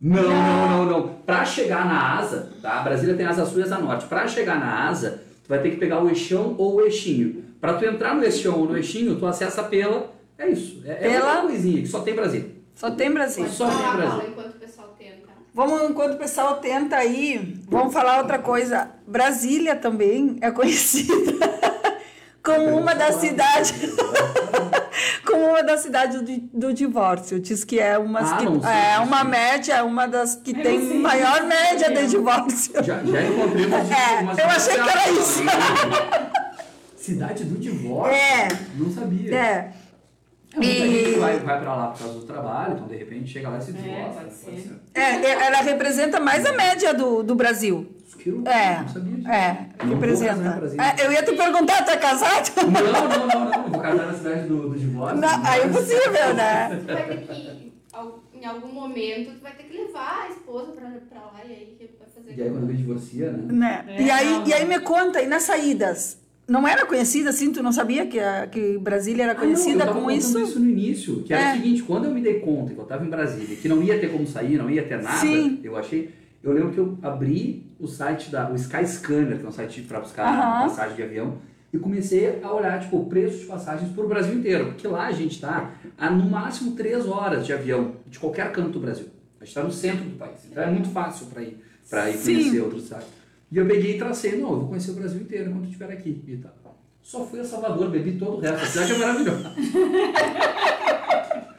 Não, 0.03 0.21
não, 0.21 0.67
não, 0.69 0.85
não. 0.85 1.07
Pra 1.25 1.45
chegar 1.45 1.85
na 1.85 2.17
asa, 2.19 2.51
tá? 2.61 2.79
A 2.81 2.83
Brasília 2.83 3.15
tem 3.15 3.25
asa 3.25 3.45
sul 3.45 3.59
e 3.59 3.63
asa 3.63 3.77
norte. 3.77 4.05
Pra 4.05 4.27
chegar 4.27 4.59
na 4.59 4.89
asa, 4.89 5.23
tu 5.43 5.47
vai 5.47 5.59
ter 5.61 5.69
que 5.71 5.77
pegar 5.77 6.03
o 6.03 6.09
eixão 6.09 6.55
ou 6.57 6.75
o 6.75 6.81
eixinho. 6.81 7.45
Pra 7.61 7.75
tu 7.75 7.85
entrar 7.85 8.13
no 8.13 8.23
eixão 8.23 8.59
ou 8.59 8.65
no 8.65 8.75
eixinho, 8.77 9.15
tu 9.17 9.25
acessa 9.25 9.63
pela. 9.63 10.11
É 10.37 10.49
isso. 10.49 10.81
É, 10.85 10.91
é 10.91 10.95
Pela- 11.11 11.33
uma 11.39 11.41
coisinha 11.43 11.81
que 11.81 11.87
só 11.87 12.01
tem 12.01 12.13
Brasília. 12.15 12.49
Só 12.75 12.91
tem 12.91 13.11
Brasil. 13.11 13.45
Pode 13.45 13.55
Só 13.55 13.67
tem. 13.69 13.73
Paula, 13.87 14.25
enquanto 14.27 14.55
o 14.55 14.59
pessoal 14.59 14.95
tenta. 14.97 15.29
Vamos, 15.53 15.89
enquanto 15.89 16.13
o 16.15 16.17
pessoal 16.17 16.55
tenta 16.57 16.95
aí, 16.97 17.55
vamos 17.69 17.93
falar 17.93 18.17
outra 18.17 18.39
coisa. 18.39 18.89
Brasília 19.07 19.75
também 19.75 20.37
é 20.41 20.51
conhecida 20.51 21.13
como 22.43 22.77
uma 22.77 22.93
das 22.95 23.15
cidades, 23.15 23.71
uma 25.53 25.63
das 25.63 25.81
cidades 25.81 26.21
do, 26.21 26.37
do 26.53 26.73
divórcio. 26.73 27.39
Diz 27.39 27.63
que 27.63 27.79
é 27.79 27.97
uma 27.97 28.19
Ah, 28.19 28.37
que, 28.37 28.45
não 28.45 28.67
é 28.67 28.99
uma 28.99 29.23
média, 29.23 29.73
é 29.75 29.81
uma 29.83 30.07
das 30.07 30.35
que 30.35 30.51
Eu 30.51 30.61
tem 30.63 30.87
sei. 30.87 30.99
maior 30.99 31.43
média 31.43 31.91
de 31.91 32.07
divórcio. 32.07 32.73
Já, 32.83 33.03
já 33.03 33.21
encontrei 33.23 33.65
umas, 33.65 33.89
É, 34.39 34.43
eu 34.43 34.47
achei 34.49 34.73
que 34.75 34.89
era 34.89 35.09
isso. 35.11 35.39
também. 35.39 36.33
Cidade 36.97 37.43
do 37.45 37.59
divórcio? 37.59 38.15
É. 38.15 38.47
Não 38.75 38.89
sabia. 38.91 39.35
É. 39.35 39.39
É, 39.39 39.71
muita 40.55 40.71
E- 40.71 41.05
gente 41.05 41.19
vai, 41.19 41.39
vai 41.39 41.59
pra 41.59 41.75
lá 41.75 41.87
por 41.87 41.99
causa 41.99 42.13
do 42.19 42.25
trabalho, 42.25 42.73
então 42.75 42.87
de 42.87 42.95
repente 42.95 43.27
chega 43.31 43.49
lá 43.49 43.57
e 43.57 43.61
se 43.61 43.71
É, 43.71 44.11
pode 44.15 44.33
ser. 44.33 44.79
É, 44.93 45.31
ela 45.47 45.61
representa 45.61 46.19
mais 46.19 46.45
a 46.45 46.53
média 46.53 46.93
do, 46.93 47.23
do 47.23 47.33
Brasil. 47.35 47.91
Isso 48.23 48.41
que 48.43 48.47
eu 48.47 48.51
É, 48.51 48.79
não 48.81 48.87
sabia 48.87 49.15
disso. 49.17 49.27
é, 49.29 49.67
representa. 49.89 50.71
É, 50.81 51.05
eu 51.05 51.11
ia 51.11 51.23
te 51.23 51.33
perguntar, 51.35 51.83
tá 51.85 51.97
casado? 51.97 52.51
Não, 52.57 52.71
não, 52.71 53.27
não, 53.27 53.51
não. 53.51 53.69
Vou 53.69 53.81
casar 53.81 54.07
na 54.07 54.13
cidade 54.13 54.47
do, 54.47 54.69
do 54.69 54.79
divórcio. 54.79 55.19
Não, 55.19 55.45
aí 55.45 55.61
é 55.61 55.67
possível, 55.67 56.33
né? 56.35 56.79
Tu 56.79 56.93
vai 56.93 57.07
ter 57.07 57.17
que, 57.17 57.73
em 58.41 58.45
algum 58.45 58.73
momento, 58.73 59.31
tu 59.37 59.41
vai 59.41 59.53
ter 59.55 59.63
que 59.63 59.77
levar 59.77 60.25
a 60.27 60.29
esposa 60.29 60.71
pra, 60.71 60.89
pra 61.09 61.19
lá 61.21 61.41
e 61.47 61.51
aí 61.51 61.75
que 61.77 61.89
vai 61.99 62.07
fazer. 62.13 62.37
E 62.37 62.43
aí 62.43 62.49
quando 62.49 62.67
vem 62.67 62.75
divorcia, 62.75 63.31
né? 63.31 63.43
Né? 63.53 63.85
É, 63.87 64.01
e, 64.01 64.11
aí, 64.11 64.29
não. 64.31 64.47
e 64.47 64.53
aí 64.53 64.65
me 64.67 64.79
conta, 64.79 65.21
e 65.21 65.27
nas 65.27 65.43
saídas? 65.43 66.21
Não 66.45 66.67
era 66.67 66.85
conhecida 66.85 67.29
assim? 67.29 67.53
Tu 67.53 67.63
não 67.63 67.71
sabia 67.71 68.05
que, 68.05 68.19
a, 68.19 68.45
que 68.47 68.77
Brasília 68.77 69.23
era 69.23 69.31
Ah, 69.31 69.35
não, 69.35 69.41
conhecida 69.43 69.71
eu 69.75 69.79
tava 69.79 69.93
como 69.93 70.01
contando 70.13 70.17
isso? 70.43 70.59
no 70.59 70.69
início, 70.69 71.23
que 71.23 71.33
era 71.33 71.41
É. 71.41 71.51
o 71.53 71.55
seguinte, 71.55 71.83
quando 71.83 72.05
eu 72.05 72.11
me 72.11 72.19
dei 72.21 72.39
conta 72.41 72.73
que 72.73 72.79
eu 72.79 72.83
tava 72.85 73.05
em 73.05 73.09
Brasília, 73.09 73.55
que 73.55 73.69
não 73.69 73.81
ia 73.81 73.97
ter 73.97 74.11
como 74.11 74.27
sair, 74.27 74.57
não 74.57 74.69
ia 74.69 74.83
ter 74.83 75.01
nada, 75.01 75.15
Sim. 75.19 75.61
eu 75.63 75.77
achei, 75.77 76.09
eu 76.43 76.51
lembro 76.51 76.71
que 76.71 76.77
eu 76.77 76.97
abri 77.01 77.71
o 77.79 77.87
site 77.87 78.29
da, 78.29 78.49
o 78.51 78.55
Skyscanner, 78.55 79.39
que 79.39 79.45
é 79.45 79.47
um 79.47 79.51
site 79.51 79.81
para 79.83 79.99
buscar 80.01 80.27
Aham. 80.27 80.69
passagem 80.69 80.95
de 80.95 81.03
avião, 81.03 81.37
e 81.71 81.79
comecei 81.79 82.39
a 82.43 82.53
olhar, 82.53 82.79
tipo, 82.79 82.97
o 82.97 83.05
preço 83.05 83.39
de 83.39 83.45
passagens 83.45 83.91
pro 83.93 84.07
Brasil 84.07 84.35
inteiro, 84.35 84.65
porque 84.67 84.87
lá 84.87 85.07
a 85.07 85.11
gente 85.11 85.39
tá 85.41 85.71
a 85.97 86.09
no 86.09 86.29
máximo 86.29 86.75
três 86.75 87.07
horas 87.07 87.45
de 87.45 87.53
avião, 87.53 87.93
de 88.05 88.19
qualquer 88.19 88.51
canto 88.51 88.71
do 88.71 88.79
Brasil. 88.79 89.07
A 89.41 89.45
gente 89.45 89.55
tá 89.55 89.63
no 89.63 89.71
centro 89.71 90.03
do 90.05 90.17
país, 90.17 90.45
então 90.49 90.61
é 90.61 90.69
muito 90.69 90.89
fácil 90.89 91.27
para 91.27 91.41
ir, 91.41 91.57
para 91.89 92.09
ir 92.09 92.17
Sim. 92.17 92.35
conhecer 92.35 92.61
outros 92.61 92.83
sites. 92.83 93.07
E 93.51 93.57
eu 93.57 93.65
peguei 93.65 93.95
e 93.95 93.97
tracei, 93.97 94.39
não, 94.39 94.51
eu 94.51 94.59
vou 94.59 94.67
conhecer 94.67 94.91
o 94.91 94.95
Brasil 94.95 95.21
inteiro 95.21 95.49
enquanto 95.49 95.63
eu 95.63 95.69
estiver 95.69 95.91
aqui 95.91 96.23
e 96.27 96.37
tal. 96.37 96.53
Só 97.01 97.25
fui 97.25 97.39
a 97.39 97.43
Salvador, 97.43 97.89
bebi 97.89 98.13
todo 98.13 98.37
o 98.37 98.39
resto. 98.39 98.63
A 98.63 98.65
cidade 98.65 98.93
é 98.93 98.97
maravilhosa. 98.97 99.51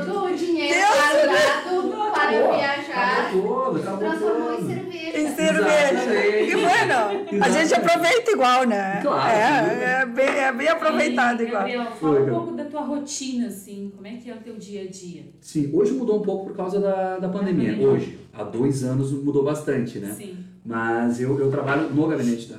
Todo 0.00 0.24
o 0.26 0.36
dinheiro 0.36 0.80
guardado 0.80 2.12
para 2.12 2.30
viajar 2.30 3.28
Acabou 3.28 3.64
todo, 3.64 3.80
acabou 3.80 3.98
transformou 3.98 4.52
em 4.52 4.56
todo. 4.56 4.66
cerveja. 4.66 5.18
Em 5.18 5.34
cerveja. 5.34 6.46
Que 6.46 6.56
bueno. 6.56 7.44
A 7.44 7.48
gente 7.50 7.74
aproveita 7.74 8.30
igual, 8.30 8.64
né? 8.66 9.00
Claro, 9.02 9.30
É, 9.30 10.02
é, 10.02 10.06
bem, 10.06 10.26
é 10.28 10.52
bem 10.52 10.68
aproveitado 10.68 11.42
E, 11.42 11.46
igual. 11.46 11.62
Gabriel, 11.62 11.80
Oi, 11.82 11.96
fala 12.00 12.20
um 12.20 12.28
pouco 12.28 12.52
da 12.56 12.64
tua 12.64 12.80
rotina, 12.82 13.46
assim, 13.48 13.92
como 13.94 14.06
é 14.06 14.12
que 14.12 14.30
é 14.30 14.34
o 14.34 14.38
teu 14.38 14.56
dia 14.56 14.82
a 14.82 14.86
dia? 14.88 15.24
Sim, 15.40 15.70
hoje 15.72 15.92
mudou 15.92 16.18
um 16.20 16.22
pouco 16.22 16.46
por 16.46 16.56
causa 16.56 16.80
da, 16.80 17.18
da 17.18 17.28
pandemia. 17.28 17.70
pandemia. 17.72 17.88
Hoje, 17.88 18.18
há 18.32 18.42
dois 18.44 18.84
anos 18.84 19.10
mudou 19.12 19.44
bastante, 19.44 19.98
né? 19.98 20.14
Sim. 20.16 20.36
Mas 20.64 21.20
eu, 21.20 21.38
eu 21.40 21.50
trabalho 21.50 21.90
no 21.90 22.06
gabinete 22.06 22.48
da. 22.48 22.56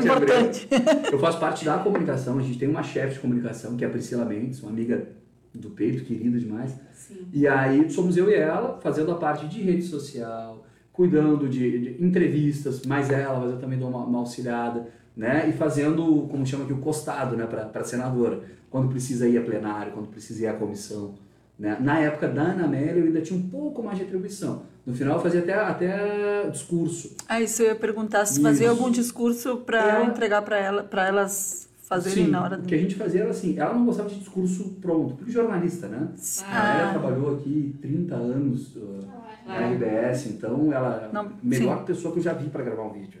Tia 0.00 0.12
Abreu. 0.12 0.26
importante. 0.26 0.68
Eu 1.12 1.18
faço 1.18 1.38
parte 1.38 1.64
da 1.64 1.78
comunicação. 1.78 2.38
A 2.38 2.42
gente 2.42 2.58
tem 2.58 2.68
uma 2.68 2.82
chefe 2.82 3.14
de 3.14 3.20
comunicação, 3.20 3.76
que 3.76 3.84
é 3.84 3.86
a 3.86 3.90
Priscila 3.90 4.24
Mendes, 4.24 4.62
uma 4.62 4.70
amiga 4.70 5.08
do 5.54 5.70
peito, 5.70 6.04
querida 6.04 6.38
demais. 6.38 6.74
Sim. 6.92 7.26
E 7.32 7.46
aí 7.46 7.88
somos 7.90 8.16
eu 8.16 8.30
e 8.30 8.34
ela 8.34 8.78
fazendo 8.80 9.10
a 9.12 9.16
parte 9.16 9.46
de 9.46 9.62
rede 9.62 9.82
social, 9.82 10.64
cuidando 10.92 11.48
de, 11.48 11.94
de 11.96 12.04
entrevistas, 12.04 12.84
mais 12.84 13.10
ela, 13.10 13.40
mas 13.40 13.50
eu 13.52 13.58
também 13.58 13.78
dou 13.78 13.88
uma, 13.88 14.04
uma 14.04 14.18
auxiliada, 14.18 14.86
né? 15.16 15.48
E 15.48 15.52
fazendo, 15.52 16.26
como 16.30 16.46
chama 16.46 16.64
aqui, 16.64 16.72
o 16.72 16.78
costado, 16.78 17.36
né, 17.36 17.46
para 17.46 17.84
senadora, 17.84 18.40
quando 18.70 18.88
precisa 18.88 19.26
ir 19.26 19.38
a 19.38 19.42
plenário, 19.42 19.92
quando 19.92 20.08
precisa 20.08 20.44
ir 20.44 20.46
à 20.46 20.52
comissão. 20.52 21.14
Né? 21.58 21.76
Na 21.80 21.98
época 21.98 22.28
da 22.28 22.42
Ana 22.42 22.64
Amélia 22.64 23.00
eu 23.00 23.06
ainda 23.06 23.20
tinha 23.20 23.38
um 23.38 23.48
pouco 23.48 23.82
mais 23.82 23.98
de 23.98 24.04
atribuição. 24.04 24.62
No 24.88 24.94
final 24.94 25.16
eu 25.16 25.22
fazia 25.22 25.40
até, 25.40 25.52
até 25.54 26.48
discurso. 26.48 27.14
Ah, 27.28 27.38
isso 27.42 27.60
eu 27.60 27.66
ia 27.68 27.74
perguntar 27.74 28.24
se 28.24 28.40
fazia 28.40 28.68
Isso. 28.68 28.74
algum 28.76 28.90
discurso 28.90 29.58
para 29.58 29.78
Ela- 29.96 30.04
entregar 30.06 30.40
para 30.40 30.56
ela, 30.58 30.82
para 30.82 31.06
elas 31.06 31.68
fazerem 31.82 32.24
Sim, 32.24 32.30
na 32.30 32.42
hora 32.42 32.56
O 32.56 32.62
do. 32.62 32.66
que 32.66 32.74
a 32.74 32.78
gente 32.78 32.94
fazia 32.94 33.20
era 33.20 33.30
assim, 33.30 33.58
ela 33.58 33.74
não 33.74 33.84
gostava 33.84 34.08
de 34.08 34.18
discurso 34.18 34.76
pronto, 34.80 35.14
porque 35.14 35.30
jornalista, 35.30 35.88
né? 35.88 36.08
A 36.42 36.56
Ah. 36.56 36.72
Amélia 36.72 36.90
trabalhou 36.92 37.34
aqui 37.36 37.76
30 37.82 38.14
anos 38.14 38.74
uh, 38.76 39.04
na 39.46 39.54
Ah. 39.58 39.70
RBS, 39.72 40.26
então 40.30 40.72
ela 40.72 41.10
Não, 41.12 41.32
melhor 41.42 41.84
pessoa 41.84 42.10
que 42.12 42.20
eu 42.20 42.22
já 42.22 42.32
vi 42.32 42.48
para 42.48 42.64
gravar 42.64 42.84
um 42.84 42.92
vídeo. 42.92 43.20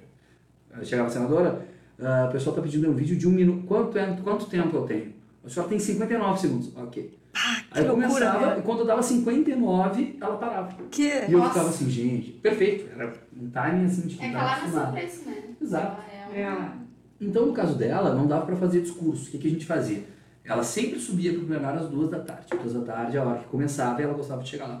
Ela 0.72 0.82
Chegava 0.86 1.08
a 1.08 1.12
senadora, 1.12 1.66
ah, 2.00 2.24
a 2.24 2.28
pessoa 2.28 2.52
está 2.52 2.62
pedindo 2.62 2.88
um 2.90 2.94
vídeo 2.94 3.14
de 3.16 3.28
um 3.28 3.30
minuto. 3.32 3.66
Quanto, 3.66 3.92
tempo- 3.92 4.22
quanto 4.22 4.46
tempo 4.46 4.74
eu 4.74 4.82
tenho? 4.86 5.17
A 5.44 5.48
senhora 5.48 5.68
tem 5.70 5.78
59 5.78 6.40
segundos. 6.40 6.76
Ok. 6.76 7.18
Ah, 7.34 7.62
Aí 7.70 7.82
eu 7.84 7.88
loucura, 7.96 8.08
começava, 8.08 8.46
né? 8.54 8.58
e 8.58 8.62
quando 8.62 8.78
eu 8.80 8.86
dava 8.86 9.02
59, 9.02 10.16
ela 10.20 10.36
parava. 10.36 10.74
Que... 10.90 11.02
E 11.02 11.32
eu 11.32 11.38
Nossa. 11.38 11.50
ficava 11.50 11.68
assim, 11.70 11.88
gente, 11.90 12.30
perfeito. 12.32 12.88
Era 12.92 13.12
um 13.40 13.48
timing 13.50 13.84
assim 13.84 14.02
de 14.08 14.14
É 14.16 14.26
que 14.26 14.32
dar 14.32 14.38
ela 14.38 14.42
nasceu 14.50 14.80
acostumado. 14.80 14.92
né? 14.94 15.42
Exato. 15.62 16.02
Ela 16.10 16.36
é 16.36 16.48
uma... 16.50 16.88
Então, 17.20 17.46
no 17.46 17.52
caso 17.52 17.74
dela, 17.76 18.14
não 18.14 18.26
dava 18.26 18.46
para 18.46 18.56
fazer 18.56 18.80
discurso. 18.80 19.28
O 19.28 19.30
que, 19.30 19.38
que 19.38 19.48
a 19.48 19.50
gente 19.50 19.66
fazia? 19.66 20.02
Ela 20.44 20.62
sempre 20.62 20.98
subia 20.98 21.32
para 21.32 21.42
o 21.42 21.46
plenário 21.46 21.80
às 21.80 21.88
duas 21.88 22.10
da 22.10 22.20
tarde. 22.20 22.46
Duas 22.60 22.72
da 22.74 22.80
tarde 22.80 23.16
é 23.16 23.20
a 23.20 23.24
hora 23.24 23.38
que 23.40 23.46
começava 23.46 24.00
e 24.00 24.04
ela 24.04 24.14
gostava 24.14 24.42
de 24.42 24.48
chegar 24.48 24.66
lá 24.66 24.80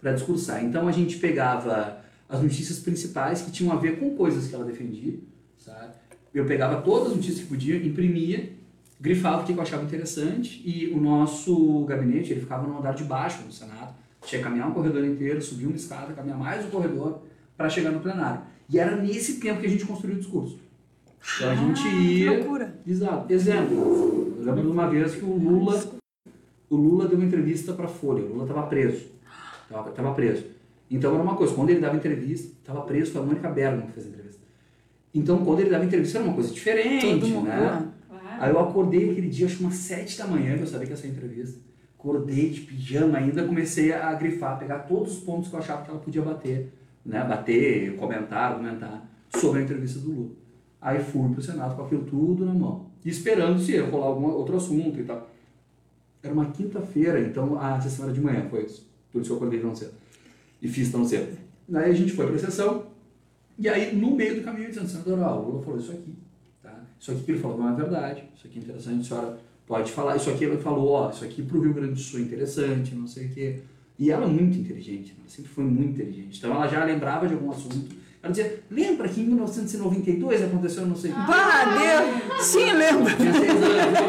para 0.00 0.12
discursar. 0.12 0.64
Então, 0.64 0.88
a 0.88 0.92
gente 0.92 1.18
pegava 1.18 1.98
as 2.28 2.42
notícias 2.42 2.78
principais 2.80 3.42
que 3.42 3.50
tinham 3.50 3.72
a 3.72 3.76
ver 3.76 3.98
com 4.00 4.16
coisas 4.16 4.48
que 4.48 4.54
ela 4.54 4.64
defendia, 4.64 5.14
sabe? 5.56 5.94
Eu 6.34 6.44
pegava 6.44 6.82
todas 6.82 7.08
as 7.10 7.16
notícias 7.16 7.40
que 7.40 7.46
podia, 7.46 7.76
imprimia 7.76 8.50
grifava 9.00 9.42
o 9.42 9.44
que 9.46 9.52
eu 9.52 9.60
achava 9.60 9.84
interessante 9.84 10.62
e 10.64 10.88
o 10.94 11.00
nosso 11.00 11.84
gabinete 11.84 12.32
ele 12.32 12.40
ficava 12.40 12.66
no 12.66 12.78
andar 12.78 12.94
de 12.94 13.04
baixo 13.04 13.42
no 13.44 13.52
Senado. 13.52 13.94
Tinha 14.24 14.40
que 14.40 14.44
caminhar 14.48 14.68
um 14.68 14.72
corredor 14.72 15.04
inteiro, 15.04 15.40
subir 15.40 15.66
uma 15.66 15.76
escada, 15.76 16.12
caminhar 16.12 16.38
mais 16.38 16.64
um 16.64 16.70
corredor 16.70 17.20
para 17.56 17.68
chegar 17.68 17.90
no 17.90 18.00
plenário. 18.00 18.40
E 18.68 18.78
era 18.78 18.96
nesse 18.96 19.38
tempo 19.38 19.60
que 19.60 19.66
a 19.66 19.70
gente 19.70 19.84
construiu 19.84 20.16
o 20.16 20.18
discurso. 20.18 20.58
Então 21.36 21.50
a 21.50 21.54
gente 21.54 21.80
Ah, 21.86 21.90
Que 21.90 21.96
ia. 21.96 22.30
loucura. 22.32 22.74
Exato. 22.86 23.32
Exemplo, 23.32 24.34
eu 24.38 24.44
lembro 24.44 24.62
de 24.62 24.68
uma 24.68 24.88
vez 24.88 25.14
que 25.14 25.24
o 25.24 25.36
Lula, 25.36 25.84
o 26.70 26.76
Lula 26.76 27.06
deu 27.06 27.16
uma 27.18 27.26
entrevista 27.26 27.72
para 27.72 27.84
a 27.86 27.88
Folha. 27.88 28.24
O 28.24 28.28
Lula 28.32 28.44
estava 28.44 28.66
preso. 28.66 29.06
Estava 29.90 30.14
preso. 30.14 30.44
Então 30.90 31.12
era 31.14 31.22
uma 31.22 31.34
coisa, 31.36 31.54
quando 31.54 31.70
ele 31.70 31.80
dava 31.80 31.96
entrevista, 31.96 32.48
estava 32.60 32.80
preso, 32.82 33.12
foi 33.12 33.20
a 33.20 33.24
Mônica 33.24 33.48
Bergman 33.50 33.86
que 33.86 33.92
fez 33.92 34.06
a 34.06 34.08
entrevista. 34.08 34.40
Então 35.14 35.44
quando 35.44 35.60
ele 35.60 35.70
dava 35.70 35.84
entrevista 35.84 36.18
era 36.18 36.24
uma 36.26 36.34
coisa 36.34 36.52
diferente, 36.52 37.06
mundo. 37.26 37.44
né? 37.46 37.88
Aí 38.38 38.50
eu 38.50 38.58
acordei 38.58 39.10
aquele 39.10 39.28
dia, 39.28 39.46
acho 39.46 39.58
que 39.58 39.64
umas 39.64 39.74
sete 39.74 40.18
da 40.18 40.26
manhã, 40.26 40.56
que 40.56 40.62
eu 40.62 40.66
sabia 40.66 40.86
que 40.86 40.92
ia 40.92 40.96
ser 40.96 41.08
entrevista. 41.08 41.58
Acordei 41.98 42.50
de 42.50 42.60
pijama 42.60 43.18
ainda, 43.18 43.44
comecei 43.44 43.92
a 43.92 44.12
grifar, 44.14 44.58
pegar 44.58 44.80
todos 44.80 45.18
os 45.18 45.24
pontos 45.24 45.48
que 45.48 45.54
eu 45.54 45.58
achava 45.58 45.82
que 45.82 45.90
ela 45.90 45.98
podia 45.98 46.22
bater, 46.22 46.72
né? 47.04 47.24
Bater, 47.24 47.96
comentar, 47.96 48.52
argumentar 48.52 49.08
sobre 49.30 49.60
a 49.60 49.62
entrevista 49.64 49.98
do 49.98 50.12
Lula. 50.12 50.30
Aí 50.80 51.02
fui 51.02 51.28
pro 51.32 51.42
Senado 51.42 51.74
com 51.74 51.82
aquilo 51.82 52.04
tudo 52.04 52.44
na 52.44 52.54
mão. 52.54 52.86
Esperando 53.04 53.60
se 53.60 53.72
ia 53.72 53.84
rolar 53.84 54.06
algum 54.06 54.26
outro 54.26 54.56
assunto 54.56 55.00
e 55.00 55.04
tal. 55.04 55.28
Era 56.22 56.32
uma 56.32 56.46
quinta-feira, 56.50 57.20
então 57.20 57.58
a 57.58 57.80
sessão 57.80 58.04
era 58.04 58.14
de 58.14 58.20
manhã, 58.20 58.46
foi 58.48 58.64
isso. 58.64 58.86
Por 59.12 59.20
isso 59.20 59.30
que 59.30 59.32
eu 59.32 59.36
acordei 59.36 59.60
tão 59.60 59.74
cedo. 59.74 59.92
E 60.60 60.68
fiz 60.68 60.90
tão 60.90 61.04
cedo. 61.04 61.36
Daí 61.68 61.90
a 61.90 61.94
gente 61.94 62.12
foi 62.12 62.26
pra 62.26 62.38
sessão, 62.38 62.86
e 63.58 63.68
aí 63.68 63.96
no 63.96 64.14
meio 64.14 64.36
do 64.36 64.42
caminho, 64.42 64.68
dizendo, 64.68 64.88
senador, 64.88 65.18
o 65.18 65.50
Lula 65.50 65.62
falou 65.62 65.78
isso 65.78 65.92
aqui. 65.92 66.14
Isso 67.00 67.10
aqui 67.12 67.22
que 67.22 67.32
ele 67.32 67.40
falou 67.40 67.58
não 67.58 67.68
é 67.72 67.74
verdade, 67.74 68.24
isso 68.36 68.46
aqui 68.46 68.58
é 68.58 68.62
interessante, 68.62 69.00
a 69.00 69.04
senhora 69.04 69.38
pode 69.66 69.92
falar. 69.92 70.16
Isso 70.16 70.30
aqui 70.30 70.44
ele 70.44 70.56
falou, 70.58 70.88
ó, 70.90 71.10
isso 71.10 71.24
aqui 71.24 71.42
pro 71.42 71.60
Rio 71.60 71.74
Grande 71.74 71.92
do 71.94 71.98
Sul 72.00 72.20
é 72.20 72.22
interessante, 72.22 72.94
não 72.94 73.06
sei 73.06 73.26
o 73.26 73.28
quê. 73.30 73.60
E 73.98 74.10
ela 74.10 74.24
é 74.24 74.28
muito 74.28 74.58
inteligente, 74.58 75.14
ela 75.18 75.28
sempre 75.28 75.50
foi 75.50 75.64
muito 75.64 75.90
inteligente. 75.92 76.38
Então 76.38 76.50
ela 76.52 76.66
já 76.68 76.84
lembrava 76.84 77.26
de 77.26 77.34
algum 77.34 77.50
assunto. 77.50 77.94
Ela 78.22 78.32
dizia, 78.32 78.60
lembra 78.70 79.08
que 79.08 79.20
em 79.20 79.24
1992 79.26 80.42
aconteceu 80.42 80.84
não 80.86 80.96
sei 80.96 81.12
o 81.12 81.14
quê? 81.14 81.20
Bah, 81.26 81.64
Deus. 81.78 82.44
Sim, 82.44 82.72
lembro. 82.72 83.16
Tinha 83.16 83.32
seis 83.32 83.50
anos. 83.50 83.68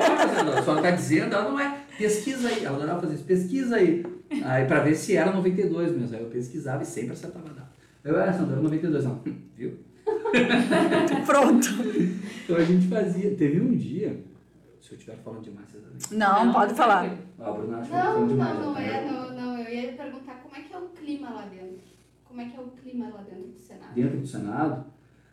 "Ah, 0.09 0.27
senadora, 0.27 0.59
A 0.59 0.63
senhora 0.63 0.79
está 0.79 0.91
dizendo, 0.91 1.33
ela 1.35 1.49
não 1.51 1.59
é. 1.59 1.77
Pesquisa 1.97 2.47
aí. 2.47 2.63
Ela 2.65 2.77
adorava 2.77 3.01
fazer 3.01 3.15
isso. 3.15 3.23
Pesquisa 3.23 3.75
aí. 3.75 4.03
Aí 4.43 4.65
pra 4.65 4.79
ver 4.81 4.95
se 4.95 5.15
era 5.15 5.31
92 5.31 5.91
mesmo. 5.95 6.15
Aí 6.15 6.21
eu 6.23 6.29
pesquisava 6.29 6.83
e 6.83 6.85
sempre 6.85 7.11
acertava 7.13 7.45
a 7.49 7.53
data. 7.53 7.69
Eu 8.03 8.17
era, 8.19 8.33
senadora, 8.33 8.61
92 8.61 9.03
não. 9.03 9.21
Viu? 9.55 9.73
Pronto. 11.25 11.67
Então 12.43 12.55
a 12.55 12.63
gente 12.63 12.87
fazia. 12.87 13.35
Teve 13.35 13.61
um 13.61 13.75
dia. 13.75 14.23
Se 14.81 14.93
eu 14.93 14.97
estiver 14.97 15.17
falando 15.17 15.41
demais, 15.43 15.67
vocês 15.69 15.83
vão 16.09 16.17
Não, 16.17 16.53
pode 16.53 16.73
falar. 16.73 17.17
Ah, 17.39 17.49
a 17.49 17.51
Bruna 17.51 17.77
acha 17.79 17.89
que 17.89 17.95
eu 17.95 18.01
tô 18.01 18.19
Não, 18.19 18.27
demais. 18.27 18.53
não, 18.55 18.65
não 18.65 18.73
né? 18.73 18.87
é. 18.87 19.11
Não, 19.11 19.33
não, 19.35 19.57
eu 19.59 19.73
ia 19.73 19.93
perguntar 19.93 20.35
como 20.35 20.55
é 20.55 20.61
que 20.61 20.73
é 20.73 20.77
o 20.77 20.87
clima 20.89 21.29
lá 21.29 21.45
dentro. 21.45 21.87
Como 22.23 22.41
é 22.41 22.45
que 22.45 22.57
é 22.57 22.61
o 22.61 22.67
clima 22.67 23.09
lá 23.09 23.21
dentro 23.29 23.47
do 23.49 23.59
Senado? 23.59 23.93
Dentro 23.93 24.17
do 24.19 24.27
Senado, 24.27 24.85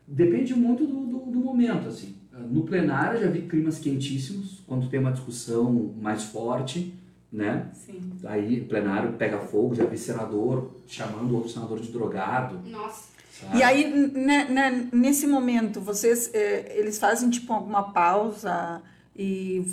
depende 0.08 0.54
muito 0.54 0.84
do, 0.86 1.06
do, 1.06 1.18
do 1.30 1.38
momento, 1.38 1.88
assim. 1.88 2.16
No 2.50 2.64
plenário 2.64 3.18
eu 3.18 3.24
já 3.26 3.30
vi 3.30 3.42
climas 3.42 3.78
quentíssimos, 3.78 4.62
quando 4.66 4.88
tem 4.88 4.98
uma 4.98 5.12
discussão 5.12 5.94
mais 6.00 6.24
forte, 6.24 6.92
né? 7.30 7.68
Sim. 7.72 8.12
Aí 8.24 8.60
o 8.62 8.64
plenário 8.66 9.12
pega 9.12 9.38
fogo, 9.38 9.74
já 9.74 9.84
vi 9.84 9.96
senador 9.96 10.72
chamando 10.86 11.34
outro 11.34 11.50
senador 11.50 11.78
de 11.78 11.92
drogado. 11.92 12.58
Nossa. 12.68 13.13
Sabe? 13.40 13.58
E 13.58 13.62
aí, 13.62 14.10
né, 14.14 14.46
né, 14.48 14.88
nesse 14.92 15.26
momento, 15.26 15.80
vocês, 15.80 16.30
eh, 16.32 16.74
eles 16.76 16.98
fazem 16.98 17.30
tipo 17.30 17.52
alguma 17.52 17.92
pausa 17.92 18.82
e 19.16 19.64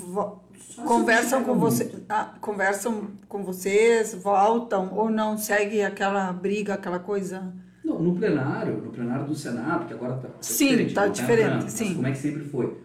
conversam 0.86 1.44
com 1.44 1.56
você, 1.56 1.92
ah, 2.10 2.34
conversam 2.40 3.08
com 3.28 3.44
vocês, 3.44 4.14
voltam 4.14 4.94
ou 4.94 5.10
não 5.10 5.38
segue 5.38 5.82
aquela 5.82 6.32
briga, 6.32 6.76
aquela 6.76 7.00
coisa? 7.00 7.54
Não, 7.84 8.00
no 8.00 8.16
plenário, 8.16 8.78
no 8.78 8.92
plenário 8.92 9.26
do 9.26 9.36
Senado, 9.36 9.86
que 9.88 9.94
agora 9.94 10.14
tá, 10.14 10.28
tá 10.28 10.34
Sim, 10.40 10.88
tá 10.90 11.06
não 11.06 11.12
diferente, 11.12 11.64
mas 11.64 11.74
sim. 11.74 11.96
como 11.96 12.08
é 12.08 12.12
que 12.12 12.18
sempre 12.18 12.44
foi? 12.46 12.78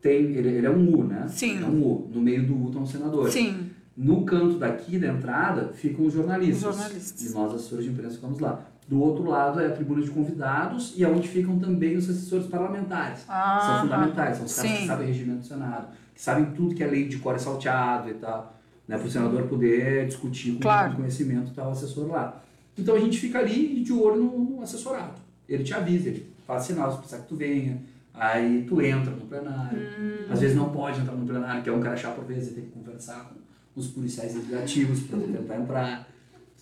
Tem, 0.00 0.16
ele, 0.16 0.48
ele 0.48 0.66
é 0.66 0.70
um 0.70 0.94
U, 0.94 1.04
né? 1.04 1.26
Sim. 1.28 1.62
É 1.62 1.66
um 1.66 1.82
U. 1.82 2.10
No 2.12 2.20
meio 2.20 2.46
do 2.46 2.54
U 2.54 2.66
estão 2.66 2.82
os 2.82 2.90
senadores. 2.90 3.32
Sim. 3.32 3.70
No 3.96 4.24
canto 4.24 4.58
daqui 4.58 4.98
da 4.98 5.08
entrada 5.08 5.72
ficam 5.72 6.04
os 6.04 6.12
jornalistas. 6.12 6.56
Os 6.56 6.76
jornalistas. 6.76 7.30
E 7.30 7.34
nós, 7.34 7.54
assessores 7.54 7.84
de 7.84 7.90
imprensa, 7.90 8.16
ficamos 8.16 8.38
lá. 8.38 8.66
Do 8.86 9.00
outro 9.00 9.24
lado 9.24 9.60
é 9.60 9.66
a 9.66 9.70
tribuna 9.70 10.02
de 10.02 10.10
convidados 10.10 10.92
e 10.96 11.02
é 11.02 11.08
onde 11.08 11.26
ficam 11.26 11.58
também 11.58 11.96
os 11.96 12.08
assessores 12.08 12.46
parlamentares. 12.46 13.24
Ah, 13.28 13.60
são 13.64 13.80
fundamentais, 13.82 14.36
são 14.36 14.46
os 14.46 14.54
caras 14.54 14.70
sim. 14.70 14.76
que 14.78 14.86
sabem 14.86 15.04
o 15.04 15.08
regimento 15.08 15.38
do 15.40 15.46
Senado, 15.46 15.88
que 16.14 16.20
sabem 16.20 16.44
tudo 16.52 16.74
que 16.74 16.84
é 16.84 16.86
lei 16.86 17.08
de 17.08 17.16
core 17.18 17.38
salteado 17.40 18.10
e 18.10 18.14
tal, 18.14 18.54
né, 18.86 18.98
para 18.98 19.06
o 19.06 19.10
senador 19.10 19.44
poder 19.44 20.06
discutir 20.06 20.52
com 20.52 20.60
Claro. 20.60 20.88
muito 20.88 20.96
conhecimento 20.98 21.52
tal 21.54 21.70
assessor 21.70 22.08
lá. 22.08 22.42
Então 22.78 22.94
a 22.94 23.00
gente 23.00 23.18
fica 23.18 23.38
ali 23.38 23.82
de 23.82 23.92
olho 23.92 24.22
no, 24.22 24.38
no 24.38 24.62
assessorado. 24.62 25.14
Ele 25.48 25.64
te 25.64 25.72
avisa, 25.72 26.08
ele 26.10 26.30
faz 26.46 26.64
sinal 26.64 26.90
se 26.92 26.98
precisar 26.98 27.22
que 27.22 27.28
tu 27.28 27.36
venha, 27.36 27.80
aí 28.12 28.64
tu 28.68 28.82
entra 28.82 29.10
no 29.10 29.26
plenário. 29.26 29.78
Hum. 29.98 30.26
Às 30.30 30.40
vezes 30.40 30.56
não 30.56 30.70
pode 30.70 31.00
entrar 31.00 31.14
no 31.14 31.24
plenário, 31.26 31.62
que 31.62 31.70
é 31.70 31.72
um 31.72 31.80
crachá 31.80 32.10
por 32.10 32.24
vez, 32.24 32.44
você 32.44 32.50
tem 32.52 32.64
que 32.64 32.70
conversar 32.70 33.30
com 33.30 33.80
os 33.80 33.88
policiais 33.88 34.34
legislativos 34.34 35.00
para 35.04 35.18
tentar 35.18 35.56
entrar, 35.56 36.08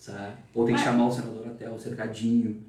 sabe? 0.03 0.33
Ou 0.53 0.65
tem 0.65 0.75
que 0.75 0.81
chamar 0.81 1.07
o 1.07 1.11
senador 1.11 1.47
até 1.47 1.69
o 1.69 1.79
cercadinho. 1.79 2.61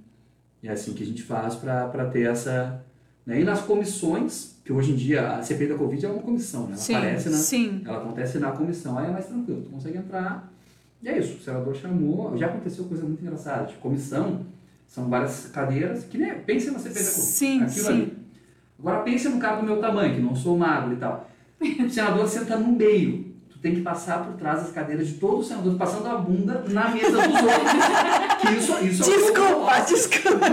É 0.63 0.71
assim 0.71 0.95
que 0.95 1.03
a 1.03 1.07
gente 1.07 1.23
faz 1.23 1.57
para 1.57 2.07
ter 2.07 2.29
essa. 2.29 2.81
Né? 3.27 3.41
E 3.41 3.45
nas 3.45 3.63
comissões, 3.63 4.57
que 4.65 4.73
hoje 4.73 4.93
em 4.93 4.97
dia 4.97 5.37
a 5.37 5.43
CPI 5.43 5.69
da 5.69 5.75
Covid 5.77 6.07
é 6.07 6.09
uma 6.09 6.23
comissão, 6.23 6.63
né? 6.63 6.69
Ela 6.71 6.77
Sim, 6.77 6.95
aparece 6.95 7.31
na, 7.31 7.37
sim. 7.37 7.83
ela 7.85 7.99
acontece 7.99 8.39
na 8.39 8.53
comissão, 8.53 8.99
aí 8.99 9.07
é 9.07 9.11
mais 9.11 9.27
tranquilo, 9.27 9.63
tu 9.63 9.71
consegue 9.71 9.99
entrar. 9.99 10.53
E 11.03 11.09
é 11.09 11.19
isso, 11.19 11.37
o 11.37 11.41
senador 11.41 11.75
chamou, 11.75 12.37
já 12.37 12.47
aconteceu 12.47 12.85
coisa 12.85 13.03
muito 13.03 13.21
engraçada. 13.21 13.67
Tipo, 13.67 13.81
comissão, 13.81 14.47
são 14.87 15.09
várias 15.09 15.47
cadeiras, 15.47 16.05
que 16.05 16.17
nem. 16.17 16.35
Pensa 16.41 16.71
na 16.71 16.79
CPI 16.79 17.03
da 17.03 17.11
Covid. 17.11 17.27
Sim, 17.27 17.63
aquilo 17.63 17.87
sim. 17.87 17.93
ali. 17.93 18.19
Agora 18.79 19.03
pense 19.03 19.29
no 19.29 19.39
cara 19.39 19.57
do 19.57 19.65
meu 19.65 19.81
tamanho, 19.81 20.15
que 20.15 20.21
não 20.21 20.35
sou 20.37 20.57
magro 20.57 20.95
e 20.95 20.97
tal. 20.97 21.29
O 21.61 21.91
senador 21.91 22.29
senta 22.29 22.57
no 22.57 22.73
meio. 22.73 23.34
Tem 23.65 23.77
que 23.77 23.81
passar 23.81 24.23
por 24.27 24.35
trás 24.35 24.61
das 24.61 24.73
cadeiras 24.73 25.09
de 25.09 25.15
todos 25.15 25.41
os 25.41 25.47
senadores, 25.49 25.79
passando 25.79 26.07
a 26.07 26.19
bunda 26.19 26.63
na 26.69 26.91
mesa 26.91 27.13
dos 27.13 27.17
outros. 27.17 27.73
Que 28.45 28.51
isso, 28.59 28.79
isso 28.85 29.03
Globo 29.05 29.23
Desculpa, 29.23 29.61
mostra. 29.61 29.85
desculpa. 29.97 30.47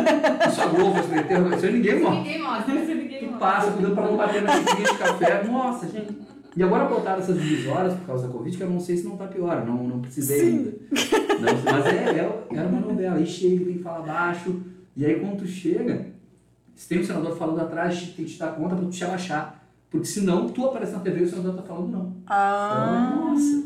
Isso 0.47 0.61
a 0.61 0.65
Globo, 0.67 0.99
isso 1.01 1.15
interrogação, 1.15 1.57
isso 1.57 1.71
ninguém 1.77 1.99
mostra. 1.99 2.15
Ninguém 2.21 2.41
mostra. 2.41 2.73
Você 2.73 2.95
ninguém 2.95 3.19
Tu 3.19 3.25
mostra. 3.25 3.39
passa, 3.39 3.71
cuidando 3.71 3.95
pra 3.95 4.03
não 4.07 4.15
bater 4.15 4.41
na 4.43 4.53
xícara 4.53 4.81
de 4.93 4.97
café. 4.97 5.43
Nossa, 5.43 5.87
gente. 5.89 6.17
E 6.55 6.63
agora 6.63 6.85
botaram 6.85 7.19
essas 7.21 7.37
divisórias 7.41 7.93
por 7.95 8.05
causa 8.07 8.27
da 8.27 8.33
Covid, 8.33 8.55
que 8.57 8.63
eu 8.63 8.69
não 8.69 8.79
sei 8.79 8.95
se 8.95 9.03
não 9.03 9.17
tá 9.17 9.27
pior, 9.27 9.65
não, 9.65 9.83
não 9.83 9.99
precisei 9.99 10.39
Sim. 10.39 10.47
ainda. 10.57 10.71
Não, 11.41 11.73
mas 11.73 11.85
é, 11.87 11.89
é, 11.89 12.57
era 12.57 12.67
uma 12.69 12.79
novela, 12.79 13.17
aí 13.17 13.25
chega, 13.25 13.65
tem 13.65 13.73
que 13.73 13.83
falar 13.83 14.01
baixo, 14.03 14.61
e 14.95 15.05
aí 15.05 15.19
quando 15.19 15.39
tu 15.39 15.47
chega, 15.47 16.07
se 16.75 16.87
tem 16.87 16.99
um 17.01 17.03
senador 17.03 17.37
falando 17.37 17.59
atrás, 17.59 17.99
tem 18.15 18.23
que 18.25 18.31
te 18.31 18.39
dar 18.39 18.53
conta 18.53 18.73
pra 18.75 18.85
tu 18.85 18.89
te 18.91 19.03
abaixar. 19.03 19.60
Porque 19.91 20.07
senão 20.07 20.47
tu 20.47 20.65
aparece 20.65 20.93
na 20.93 20.99
TV 20.99 21.19
e 21.19 21.23
o 21.23 21.29
senador 21.29 21.53
tá 21.55 21.63
falando 21.63 21.91
não. 21.91 22.13
Ah, 22.25 23.13
Nossa, 23.13 23.63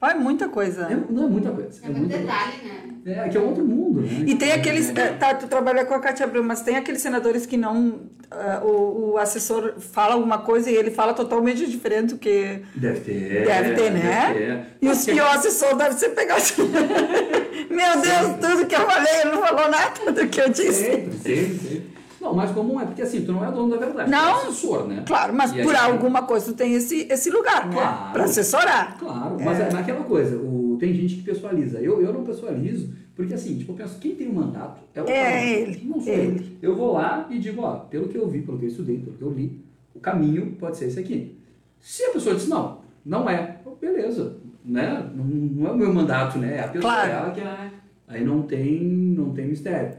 vai 0.00 0.18
muita 0.18 0.48
coisa. 0.48 0.88
é, 0.90 0.96
não 1.12 1.26
é 1.26 1.28
muita 1.28 1.50
coisa. 1.50 1.80
É 1.84 1.88
muito 1.88 2.00
muita 2.00 2.16
detalhe, 2.18 2.56
né? 2.64 2.80
coisa. 3.04 3.20
É, 3.20 3.28
que 3.28 3.36
é 3.36 3.40
outro 3.40 3.64
mundo, 3.64 4.00
né? 4.00 4.24
E 4.26 4.34
tem 4.34 4.52
aqueles. 4.52 4.88
É, 4.96 5.12
Tá, 5.12 5.34
tu 5.34 5.46
trabalha 5.46 5.84
com 5.84 5.94
a 5.94 6.00
Cátia 6.00 6.24
Abreu, 6.24 6.42
mas 6.42 6.62
tem 6.62 6.76
aqueles 6.76 7.00
senadores 7.02 7.44
que 7.46 7.56
não. 7.58 8.00
ah, 8.30 8.60
o, 8.64 9.12
o 9.12 9.18
assessor 9.18 9.74
fala 9.78 10.14
alguma 10.14 10.38
coisa 10.38 10.70
e 10.70 10.74
ele 10.74 10.90
fala 10.90 11.12
totalmente 11.14 11.66
diferente 11.66 12.14
do 12.14 12.18
que. 12.18 12.62
Deve 12.74 13.00
ter. 13.00 13.44
Deve 13.46 13.74
ter, 13.74 13.90
né? 13.90 14.00
deve 14.32 14.46
ter. 14.46 14.66
E, 14.80 14.88
os, 14.88 15.06
o 15.06 15.26
assessor 15.36 15.76
deve 15.76 15.94
ser 15.96 16.10
pegado. 16.10 16.42
Meu 17.70 18.00
Deus, 18.00 18.36
tudo 18.40 18.66
que 18.66 18.74
eu 18.74 18.86
falei, 18.86 19.20
ele 19.20 19.30
não 19.32 19.42
falou 19.42 19.70
nada 19.70 20.12
do 20.12 20.28
que 20.28 20.40
eu 20.40 20.48
disse. 20.48 20.84
Sempre, 20.84 21.18
sempre, 21.18 21.58
sempre. 21.58 21.97
Não, 22.20 22.34
mas 22.34 22.50
comum 22.50 22.80
é 22.80 22.84
porque 22.84 23.02
assim, 23.02 23.24
tu 23.24 23.32
não 23.32 23.44
é 23.44 23.50
dono 23.52 23.70
da 23.70 23.76
verdade, 23.76 24.10
Não. 24.10 24.18
tu 24.20 24.38
é 24.40 24.42
assessor, 24.48 24.86
né? 24.88 25.04
Claro, 25.06 25.32
mas 25.34 25.52
E 25.52 25.62
por 25.62 25.74
aí- 25.74 25.90
alguma 25.92 26.22
coisa 26.22 26.46
tu 26.46 26.54
tem 26.56 26.74
esse, 26.74 27.06
esse 27.10 27.30
lugar, 27.30 27.66
né? 27.68 27.74
Claro. 27.74 28.12
Pra 28.12 28.24
assessorar. 28.24 28.98
Claro, 28.98 29.36
mas 29.42 29.60
é 29.60 29.70
naquela 29.72 30.02
coisa, 30.04 30.36
o, 30.36 30.76
tem 30.80 30.92
gente 30.94 31.16
que 31.16 31.22
pessoaliza. 31.22 31.78
Eu, 31.80 32.00
eu 32.02 32.12
não 32.12 32.24
pessoalizo, 32.24 32.92
porque 33.14 33.34
assim, 33.34 33.56
tipo, 33.58 33.72
eu 33.72 33.76
penso, 33.76 33.98
quem 34.00 34.14
tem 34.16 34.28
um 34.28 34.34
mandato 34.34 34.80
é 34.94 35.00
o 35.02 35.08
É 35.08 35.22
cara. 35.24 35.44
ele, 35.44 35.84
Não 35.88 36.00
sou 36.00 36.12
ele. 36.12 36.58
eu. 36.60 36.70
Eu 36.70 36.76
vou 36.76 36.92
lá 36.94 37.26
e 37.30 37.38
digo, 37.38 37.62
ó, 37.62 37.76
pelo 37.76 38.08
que 38.08 38.16
eu 38.18 38.28
vi, 38.28 38.42
pelo 38.42 38.58
que 38.58 38.64
eu 38.64 38.68
estudei, 38.68 38.98
pelo 38.98 39.16
que 39.16 39.22
eu 39.22 39.30
li, 39.30 39.64
o 39.94 40.00
caminho 40.00 40.56
pode 40.58 40.76
ser 40.76 40.86
esse 40.86 40.98
aqui. 40.98 41.38
Se 41.80 42.02
a 42.04 42.10
pessoa 42.10 42.34
diz, 42.34 42.48
não, 42.48 42.78
não 43.04 43.30
é, 43.30 43.58
beleza, 43.80 44.36
né? 44.64 45.08
Não, 45.14 45.24
não 45.24 45.68
é 45.68 45.70
o 45.72 45.76
meu 45.76 45.92
mandato, 45.94 46.36
né? 46.38 46.56
É 46.56 46.60
a 46.64 46.68
pessoa 46.68 46.92
Claro. 46.92 47.10
ela 47.10 47.30
que 47.30 47.40
é. 47.40 47.70
Aí 48.08 48.24
não 48.24 48.42
tem, 48.42 48.82
não 48.82 49.30
tem 49.32 49.46
mistério. 49.46 49.96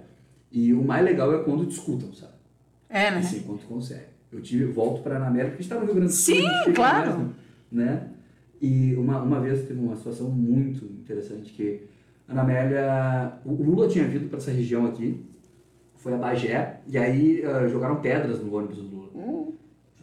E 0.52 0.74
o 0.74 0.84
mais 0.84 1.04
legal 1.06 1.34
é 1.34 1.44
quando 1.44 1.66
discutam, 1.66 2.12
sabe? 2.14 2.34
É, 2.90 3.12
né? 3.12 3.18
Assim, 3.18 3.42
quando 3.42 3.62
consegue. 3.68 4.10
Eu 4.32 4.42
tive, 4.42 4.66
volto 4.66 5.02
para 5.02 5.18
a 5.18 5.30
porque 5.30 5.40
a 5.42 5.46
gente 5.46 5.62
estava 5.62 5.82
no 5.82 5.88
Rio 5.88 5.96
Grande 5.96 6.12
do 6.12 6.16
Sul. 6.16 6.36
Sim, 6.36 6.48
fica 6.66 6.74
claro. 6.74 7.12
mesmo, 7.12 7.36
né? 7.72 8.08
E 8.62 8.94
uma, 8.96 9.22
uma 9.22 9.40
vez 9.40 9.68
teve 9.68 9.80
uma 9.80 9.96
situação 9.96 10.30
muito 10.30 10.86
interessante 10.86 11.52
que 11.54 11.88
a 12.28 12.32
Ana 12.32 12.42
Amélia, 12.42 13.34
o 13.46 13.54
Lula 13.54 13.88
tinha 13.88 14.06
vindo 14.06 14.30
para 14.30 14.38
essa 14.38 14.52
região 14.52 14.86
aqui, 14.86 15.26
foi 15.96 16.14
a 16.14 16.18
Bagé, 16.18 16.80
e 16.88 16.98
aí 16.98 17.44
ah, 17.44 17.68
jogaram 17.68 18.02
pedras 18.02 18.42
no 18.42 18.54
ônibus 18.54 18.78
do 18.78 18.84
Lula. 18.84 19.54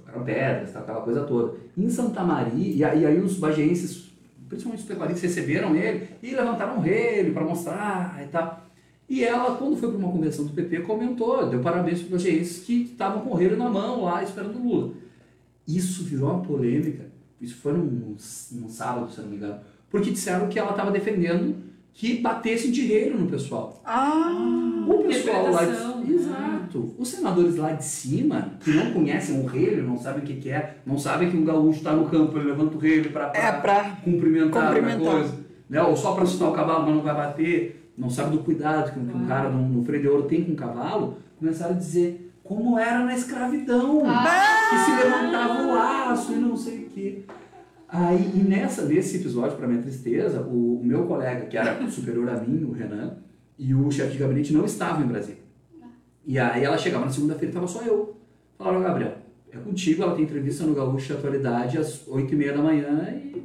eram 0.09 0.25
pedras, 0.25 0.73
tá, 0.73 0.81
aquela 0.81 1.03
coisa 1.03 1.25
toda. 1.25 1.57
Em 1.77 1.89
Santa 1.89 2.23
Maria, 2.25 2.75
e 2.75 2.85
aí, 2.85 3.03
e 3.03 3.07
aí 3.07 3.21
os 3.21 3.39
bagienses, 3.39 4.13
principalmente 4.49 4.81
os 4.81 4.89
pecuaristas, 4.89 5.23
receberam 5.23 5.75
ele 5.77 6.09
e 6.23 6.35
levantaram 6.35 6.85
ele 6.85 7.31
para 7.31 7.45
mostrar 7.45 8.21
e 8.25 8.29
tal. 8.29 8.66
E 9.09 9.23
ela, 9.23 9.57
quando 9.57 9.77
foi 9.77 9.89
para 9.89 9.99
uma 9.99 10.11
convenção 10.11 10.45
do 10.45 10.53
PP, 10.53 10.81
comentou, 10.81 11.49
deu 11.49 11.61
parabéns 11.61 12.01
para 12.03 12.17
os 12.17 12.23
bagienses 12.25 12.65
que 12.65 12.83
estavam 12.83 13.21
com 13.21 13.35
o 13.35 13.57
na 13.57 13.69
mão 13.69 14.05
lá 14.05 14.23
esperando 14.23 14.59
o 14.59 14.69
Lula. 14.69 14.93
Isso 15.67 16.05
virou 16.05 16.31
uma 16.31 16.43
polêmica, 16.43 17.07
isso 17.41 17.57
foi 17.57 17.73
num, 17.73 18.17
num 18.53 18.69
sábado, 18.69 19.11
se 19.11 19.21
não 19.21 19.29
me 19.29 19.37
engano, 19.37 19.61
porque 19.91 20.11
disseram 20.11 20.49
que 20.49 20.59
ela 20.59 20.71
estava 20.71 20.91
defendendo 20.91 21.57
que 21.97 22.19
batesse 22.19 22.71
de 22.71 23.11
no 23.11 23.27
pessoal. 23.27 23.81
Ah, 23.85 24.85
O 24.87 25.05
pessoal 25.05 25.51
lá 25.51 25.65
de... 25.65 25.71
né? 25.71 26.15
Exato. 26.15 26.95
Os 26.99 27.09
senadores 27.09 27.57
lá 27.57 27.73
de 27.73 27.85
cima, 27.85 28.53
que 28.61 28.71
não 28.71 28.93
conhecem 28.93 29.41
o 29.41 29.47
rei, 29.47 29.81
não 29.81 29.97
sabem 29.97 30.23
o 30.23 30.27
que, 30.27 30.35
que 30.35 30.51
é, 30.51 30.79
não 30.85 30.99
sabem 30.99 31.31
que 31.31 31.37
um 31.37 31.45
gaúcho 31.45 31.79
está 31.79 31.95
no 31.95 32.07
campo, 32.07 32.37
ele 32.37 32.49
levanta 32.49 32.77
o 32.77 32.79
rei 32.79 33.03
para 33.05 33.33
é 33.35 34.03
cumprimentar, 34.05 34.75
cumprimentar. 34.75 35.13
coisa. 35.13 35.35
Né? 35.71 35.83
Ou 35.83 35.97
só 35.97 36.13
para 36.13 36.25
assustar 36.25 36.51
o 36.51 36.53
cavalo, 36.53 36.85
mas 36.85 36.95
não 36.95 37.03
vai 37.03 37.15
bater. 37.15 37.86
Não 37.97 38.11
sabe 38.11 38.37
do 38.37 38.43
cuidado 38.43 38.93
que, 38.93 38.99
um- 38.99 39.07
que 39.07 39.17
um 39.17 39.27
cara 39.27 39.49
no, 39.49 39.83
freio 39.85 40.03
de 40.03 40.09
ouro 40.09 40.25
tem 40.25 40.45
com 40.45 40.53
o 40.53 40.57
cavalo. 40.57 41.17
Começaram 41.39 41.75
a 41.75 41.79
dizer 41.79 42.33
como 42.43 42.79
era 42.79 43.05
na 43.05 43.15
escravidão. 43.15 44.03
Que 44.71 44.79
se 44.79 44.91
levantava 45.05 45.63
o 45.63 45.75
laço 45.75 46.33
e 46.33 46.37
não 46.37 46.57
sei 46.57 46.85
o 46.85 46.89
quê. 46.91 47.23
Aí, 47.89 48.33
e 48.35 48.39
nessa, 48.39 48.85
nesse 48.85 49.17
episódio, 49.19 49.57
para 49.57 49.67
minha 49.69 49.81
tristeza, 49.81 50.41
o, 50.43 50.81
o 50.81 50.85
meu 50.85 51.05
colega, 51.07 51.47
que 51.47 51.57
era 51.57 51.89
superior 51.89 52.29
a 52.29 52.41
mim, 52.41 52.65
o 52.65 52.73
Renan, 52.73 53.17
e 53.59 53.75
o 53.75 53.91
chefe 53.91 54.13
de 54.13 54.19
gabinete 54.19 54.53
não 54.53 54.65
estavam 54.65 55.05
em 55.05 55.09
Brasília. 55.09 55.41
E 56.27 56.39
aí 56.39 56.65
ela 56.65 56.77
chegava 56.77 57.05
na 57.05 57.11
segunda-feira, 57.13 57.49
estava 57.51 57.67
só 57.69 57.83
eu. 57.83 58.17
Falaram, 58.59 58.83
Gabriel, 58.83 59.15
é 59.53 59.57
contigo, 59.59 60.03
ela 60.03 60.15
tem 60.15 60.25
entrevista 60.25 60.65
no 60.65 60.75
Gaúcho 60.75 61.13
Atualidade 61.13 61.79
às 61.79 62.07
oito 62.09 62.35
e 62.35 62.37
meia 62.37 62.53
da 62.53 62.63
manhã 62.63 63.09
e, 63.15 63.43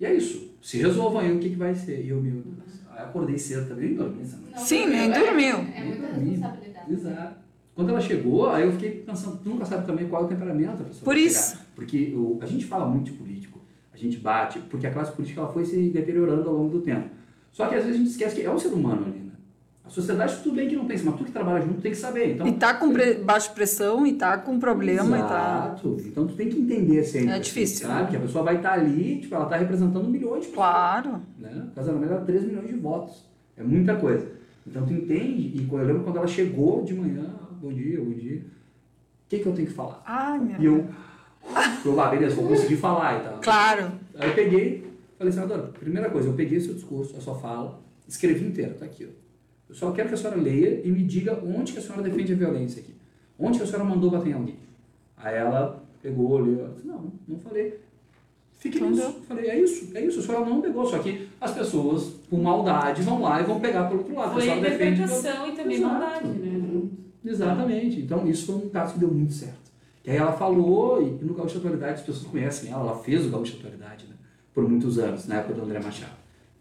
e 0.00 0.06
é 0.06 0.14
isso. 0.14 0.54
Se 0.62 0.78
resolvam 0.78 1.20
aí 1.20 1.30
o 1.36 1.38
que, 1.38 1.50
que 1.50 1.56
vai 1.56 1.74
ser. 1.74 2.04
E 2.04 2.08
eu, 2.08 2.20
meu 2.20 2.42
acordei 3.04 3.38
cedo 3.38 3.68
também, 3.68 3.88
nem 3.88 3.96
dormi 3.96 4.22
essa 4.22 4.36
noite. 4.36 4.60
Sim, 4.60 4.86
nem 4.86 5.10
é- 5.10 5.18
dormiu. 5.18 5.56
É 5.56 5.84
muita 5.84 6.12
Nem 6.12 6.30
responsabilidade. 6.30 6.92
Exato. 6.92 7.36
Quando 7.74 7.90
ela 7.90 8.00
chegou, 8.00 8.50
aí 8.50 8.64
eu 8.64 8.72
fiquei 8.72 8.90
pensando, 8.90 9.38
tu 9.38 9.48
nunca 9.50 9.64
sabe 9.64 9.86
também 9.86 10.08
qual 10.08 10.22
é 10.22 10.24
o 10.24 10.28
temperamento 10.28 10.78
da 10.78 10.84
pessoa. 10.84 11.04
Por 11.04 11.16
isso. 11.16 11.50
chegar. 11.52 11.66
Porque 11.76 12.12
o, 12.16 12.38
a 12.42 12.46
gente 12.46 12.64
fala 12.64 12.86
muito 12.86 13.12
de 13.12 13.12
político, 13.12 13.60
a 13.92 13.96
gente 13.96 14.16
bate, 14.18 14.58
porque 14.68 14.86
a 14.86 14.90
classe 14.92 15.12
política 15.12 15.40
ela 15.40 15.52
foi 15.52 15.64
se 15.64 15.88
deteriorando 15.90 16.48
ao 16.48 16.56
longo 16.56 16.70
do 16.70 16.80
tempo. 16.80 17.08
Só 17.52 17.66
que 17.68 17.76
às 17.76 17.84
vezes 17.84 17.96
a 17.96 17.98
gente 18.02 18.10
esquece 18.10 18.34
que 18.36 18.42
é 18.42 18.50
um 18.52 18.58
ser 18.58 18.68
humano 18.68 19.06
ali, 19.06 19.20
né? 19.20 19.27
A 19.88 19.90
sociedade, 19.90 20.36
tudo 20.42 20.54
bem 20.54 20.68
que 20.68 20.76
não 20.76 20.84
pensa, 20.84 21.02
mas 21.06 21.16
tu 21.16 21.24
que 21.24 21.32
trabalha 21.32 21.64
junto 21.64 21.80
tem 21.80 21.92
que 21.92 21.96
saber. 21.96 22.34
Então, 22.34 22.46
E 22.46 22.52
tá 22.52 22.74
com 22.74 22.92
pre... 22.92 23.14
baixa 23.14 23.50
pressão 23.50 24.06
e 24.06 24.12
tá 24.12 24.36
com 24.36 24.60
problema 24.60 25.16
e 25.16 25.22
tá. 25.22 25.72
Exato. 25.72 25.96
Então 26.04 26.26
tu 26.26 26.34
tem 26.34 26.50
que 26.50 26.60
entender 26.60 27.02
sempre. 27.04 27.30
É 27.30 27.38
difícil. 27.38 27.86
Sabe? 27.86 28.10
Que 28.10 28.16
a 28.18 28.20
pessoa 28.20 28.44
vai 28.44 28.56
estar 28.56 28.74
ali, 28.74 29.18
tipo, 29.22 29.34
ela 29.34 29.44
está 29.44 29.56
representando 29.56 30.06
milhões 30.06 30.42
de 30.42 30.48
pessoas. 30.48 30.68
Claro. 30.68 31.22
Né? 31.38 31.68
Casamento 31.74 32.04
era 32.04 32.20
3 32.20 32.44
milhões 32.44 32.68
de 32.68 32.74
votos. 32.74 33.24
É 33.56 33.62
muita 33.62 33.96
coisa. 33.96 34.30
Então 34.66 34.84
tu 34.84 34.92
entende, 34.92 35.56
e 35.56 35.66
eu 35.70 35.78
lembro 35.78 36.04
quando 36.04 36.18
ela 36.18 36.26
chegou 36.26 36.84
de 36.84 36.92
manhã, 36.92 37.24
bom 37.58 37.72
dia, 37.72 37.98
bom 37.98 38.12
dia, 38.12 38.40
o 38.40 39.28
que, 39.30 39.38
que 39.38 39.46
eu 39.46 39.54
tenho 39.54 39.68
que 39.68 39.74
falar? 39.74 40.02
Ai, 40.04 40.38
meu. 40.38 40.60
E 40.60 40.64
eu, 40.66 40.86
eu, 41.86 41.98
ah, 41.98 42.08
beleza, 42.08 42.36
vou 42.36 42.48
conseguir 42.48 42.76
falar 42.76 43.18
e 43.18 43.24
tal. 43.24 43.38
Claro. 43.40 43.92
Aí 44.18 44.28
eu 44.28 44.34
peguei, 44.34 44.92
falei, 45.16 45.32
senadora, 45.32 45.62
primeira 45.62 46.10
coisa, 46.10 46.28
eu 46.28 46.34
peguei 46.34 46.58
o 46.58 46.60
seu 46.60 46.74
discurso, 46.74 47.16
a 47.16 47.20
sua 47.22 47.36
fala, 47.36 47.80
escrevi 48.06 48.46
inteiro, 48.46 48.74
tá 48.74 48.84
aqui, 48.84 49.08
ó. 49.10 49.27
Eu 49.68 49.74
só 49.74 49.90
quero 49.92 50.08
que 50.08 50.14
a 50.14 50.16
senhora 50.16 50.40
leia 50.40 50.80
e 50.84 50.90
me 50.90 51.02
diga 51.02 51.38
onde 51.44 51.72
que 51.72 51.78
a 51.78 51.82
senhora 51.82 52.02
defende 52.02 52.32
a 52.32 52.36
violência 52.36 52.80
aqui. 52.80 52.94
Onde 53.38 53.58
que 53.58 53.64
a 53.64 53.66
senhora 53.66 53.84
mandou 53.84 54.10
bater 54.10 54.30
em 54.30 54.32
alguém. 54.32 54.56
Aí 55.16 55.36
ela 55.36 55.84
pegou, 56.02 56.38
leu, 56.38 56.68
não, 56.84 57.12
não 57.26 57.38
falei. 57.38 57.78
Fique 58.56 58.80
nisso. 58.80 59.00
deu. 59.00 59.12
Falei, 59.28 59.48
é 59.50 59.60
isso, 59.60 59.96
é 59.96 60.04
isso, 60.04 60.18
a 60.18 60.22
senhora 60.22 60.44
não 60.46 60.60
pegou. 60.60 60.84
Só 60.86 60.98
que 60.98 61.28
as 61.40 61.52
pessoas, 61.52 62.04
por 62.28 62.40
maldade, 62.40 63.02
vão 63.02 63.20
lá 63.22 63.40
e 63.40 63.44
vão 63.44 63.60
pegar 63.60 63.84
pelo 63.84 64.00
outro 64.00 64.14
lado. 64.16 64.32
Foi 64.32 64.42
a 64.42 64.44
senhora 64.46 64.60
defende- 64.62 65.02
interpretação 65.02 65.48
e 65.48 65.52
também 65.52 65.76
Exato. 65.76 65.92
maldade, 65.94 66.28
né? 66.28 66.88
Exatamente. 67.24 68.00
Então, 68.00 68.26
isso 68.28 68.46
foi 68.46 68.54
um 68.56 68.68
caso 68.68 68.94
que 68.94 68.98
deu 69.00 69.10
muito 69.12 69.32
certo. 69.32 69.68
Que 70.02 70.10
aí 70.10 70.16
ela 70.16 70.32
falou, 70.32 71.02
e 71.02 71.24
no 71.24 71.34
Gaúcho 71.34 71.58
Atualidade 71.58 71.94
as 71.94 72.00
pessoas 72.02 72.26
conhecem 72.26 72.70
ela, 72.72 72.82
ela 72.82 72.98
fez 72.98 73.26
o 73.26 73.30
Gaúcho 73.30 73.56
Atualidade, 73.58 74.06
né? 74.06 74.14
Por 74.54 74.68
muitos 74.68 74.98
anos, 74.98 75.26
na 75.26 75.36
época 75.36 75.54
do 75.54 75.62
André 75.62 75.78
Machado. 75.80 76.12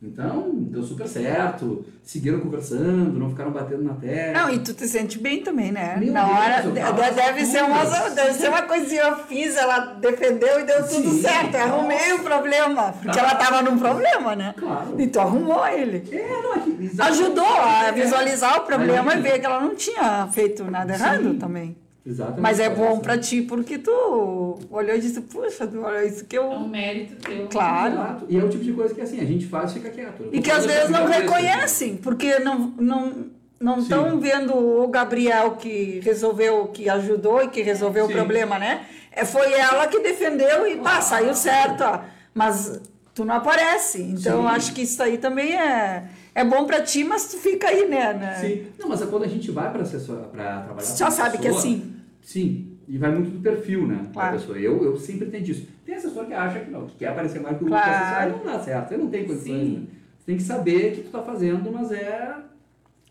Então, 0.02 0.52
deu 0.54 0.84
super 0.84 1.08
certo, 1.08 1.84
seguiram 2.04 2.40
conversando, 2.40 3.18
não 3.18 3.32
ficaram 3.32 3.50
batendo 3.50 3.84
na 3.84 3.96
terra. 3.96 4.42
Não, 4.44 4.54
e 4.54 4.60
tu 4.60 4.72
te 4.72 4.88
sente 4.88 5.18
bem 5.18 5.42
também, 5.42 5.72
né? 5.72 5.98
Meu 6.00 6.14
Na 6.14 6.24
Deus, 6.24 6.38
hora. 6.38 6.62
de- 7.10 7.16
deve, 7.16 7.46
ser 7.48 7.64
uma, 7.64 7.84
tudo. 7.84 8.14
deve 8.14 8.34
ser 8.36 8.50
uma 8.50 8.62
coisinha 8.62 9.02
eu 9.02 9.16
fiz, 9.26 9.56
ela 9.58 9.96
defendeu 9.96 10.60
e 10.60 10.64
deu 10.66 10.88
tudo 10.88 11.10
Sim, 11.10 11.22
certo. 11.24 11.56
Eu 11.56 11.62
arrumei 11.64 12.14
o 12.14 12.20
problema. 12.20 12.94
Porque 13.02 13.18
ela 13.18 13.34
tava 13.36 13.64
num 13.64 13.80
problema, 13.80 14.36
né? 14.36 14.54
Claro. 14.56 15.02
E 15.02 15.08
tu 15.08 15.20
arrumou 15.20 15.66
ele. 15.68 16.08
É, 16.12 16.42
não, 16.44 16.54
é 16.54 16.60
que. 16.60 17.02
Ajudou 17.02 17.44
a 17.46 17.86
É. 17.88 17.92
visualizar 17.92 18.58
o 18.60 18.66
problema 18.66 19.16
e 19.16 19.22
ver 19.22 19.40
que 19.40 19.46
ela 19.48 19.60
não 19.60 19.74
tinha 19.74 20.28
feito 20.32 20.64
nada 20.70 20.94
errado 20.94 21.24
Sim. 21.24 21.40
também. 21.40 21.76
Exatamente. 22.08 22.42
Mas 22.42 22.60
é 22.60 22.70
bom 22.70 23.00
pra 23.00 23.18
ti 23.18 23.42
porque 23.42 23.78
tu 23.78 24.58
olhou 24.72 24.96
e 24.96 25.00
disse, 25.02 25.20
puxa, 25.22 25.68
tu 25.68 25.82
olha 25.82 26.06
isso 26.06 26.24
que 26.26 26.38
É 26.38 26.42
um 26.42 26.54
eu. 26.54 26.60
mérito 26.68 27.16
teu. 27.18 27.48
Claro. 27.48 27.94
Exato. 27.94 28.26
E 28.30 28.38
é 28.38 28.44
o 28.44 28.48
tipo 28.50 28.64
de 28.64 28.72
coisa 28.72 28.94
que 28.96 29.02
assim, 29.02 29.20
a 29.20 29.26
gente 29.26 29.46
faz 29.46 29.72
e 29.72 29.74
fica 29.76 29.90
quieto. 29.90 30.24
Eu 30.24 30.30
E 30.34 30.40
que 30.42 30.50
às 30.50 30.66
vezes 30.66 30.90
não 30.90 31.06
reconhecem, 31.06 31.98
porque 31.98 32.40
não 32.40 32.74
não 32.78 33.26
não 33.60 33.80
estão 33.80 34.20
vendo 34.20 34.56
o 34.56 34.88
Gabriel 34.88 35.52
que 35.56 36.00
resolveu, 36.04 36.68
que 36.68 36.88
ajudou 36.90 37.42
e 37.44 37.48
que 37.50 37.62
resolveu 37.62 38.06
Sim. 38.06 38.12
o 38.14 38.16
problema, 38.16 38.58
né? 38.60 38.86
É, 39.12 39.26
foi 39.26 39.52
ela 39.54 39.88
que 39.88 40.00
defendeu 40.00 40.66
e 40.68 40.78
pá, 40.78 40.98
Ah. 40.98 41.02
saiu 41.02 41.34
certo. 41.34 41.82
ó. 41.84 42.02
Mas 42.36 42.80
tu 43.16 43.26
não 43.26 43.36
aparece. 43.36 44.00
Então 44.02 44.42
Sim. 44.44 44.48
acho 44.48 44.74
que 44.74 44.84
isso 44.84 45.02
aí 45.02 45.18
também 45.18 45.56
é, 45.60 46.04
é 46.36 46.44
bom 46.46 46.66
pra 46.66 46.82
ti, 46.84 47.04
mas 47.04 47.32
tu 47.32 47.38
fica 47.38 47.68
aí, 47.68 47.88
né? 47.90 48.14
né? 48.14 48.36
Sim. 48.40 48.68
Não, 48.80 48.88
mas 48.88 49.02
é 49.02 49.08
quando 49.08 49.24
a 49.24 49.28
gente 49.28 49.50
vai 49.52 49.72
para 49.72 49.84
trabalhar 49.84 50.68
já 50.96 51.10
sabe 51.10 51.40
que 51.40 51.48
é 51.48 51.52
pessoa, 51.52 51.60
assim. 51.60 51.94
Sim, 52.28 52.78
e 52.90 52.98
vai 52.98 53.10
muito 53.14 53.30
do 53.32 53.40
perfil, 53.40 53.88
né? 53.88 54.02
Da 54.04 54.10
Claro. 54.12 54.38
pessoa. 54.38 54.60
Eu, 54.60 54.84
eu 54.84 54.98
sempre 54.98 55.28
entendi 55.28 55.54
isso. 55.54 55.66
Tem 55.86 55.96
assessor 55.96 56.26
que 56.26 56.34
acha 56.34 56.60
que 56.60 56.70
não, 56.70 56.86
que 56.86 56.98
quer 56.98 57.08
aparecer 57.08 57.40
mais 57.42 57.58
que 57.58 57.64
o 57.64 57.68
Claro. 57.68 57.88
outro 57.90 58.04
assessor, 58.04 58.46
não 58.46 58.52
dá 58.54 58.60
certo. 58.66 58.90
Você 58.90 58.98
não 58.98 59.10
tem 59.10 59.26
condições, 59.26 59.46
Sim. 59.68 59.74
né? 59.78 59.88
Você 60.20 60.26
tem 60.26 60.36
que 60.36 60.44
saber 60.44 60.92
o 60.92 60.96
que 60.98 61.02
tu 61.04 61.10
tá 61.10 61.24
fazendo, 61.24 61.72
mas 61.72 61.90
é... 61.94 62.36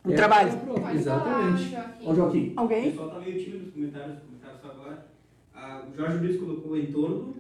O 0.05 0.11
é 0.13 0.15
trabalho. 0.15 0.51
Exatamente. 0.95 1.71
falar, 1.71 1.83
Joaquim. 1.83 2.05
Ó, 2.05 2.15
Joaquim. 2.15 2.53
O 2.55 2.61
Alguém? 2.61 2.91
pessoal 2.91 3.09
tá 3.11 3.21
meio 3.21 3.43
tímido 3.43 3.65
nos 3.65 3.73
comentários, 3.73 4.19
comentários 4.19 4.61
só 4.61 4.69
agora. 4.69 5.07
Ah, 5.55 5.83
o 5.91 5.97
Jorge 5.97 6.19
Luiz 6.19 6.37
colocou 6.39 6.73
o 6.73 6.79
entorno 6.79 7.35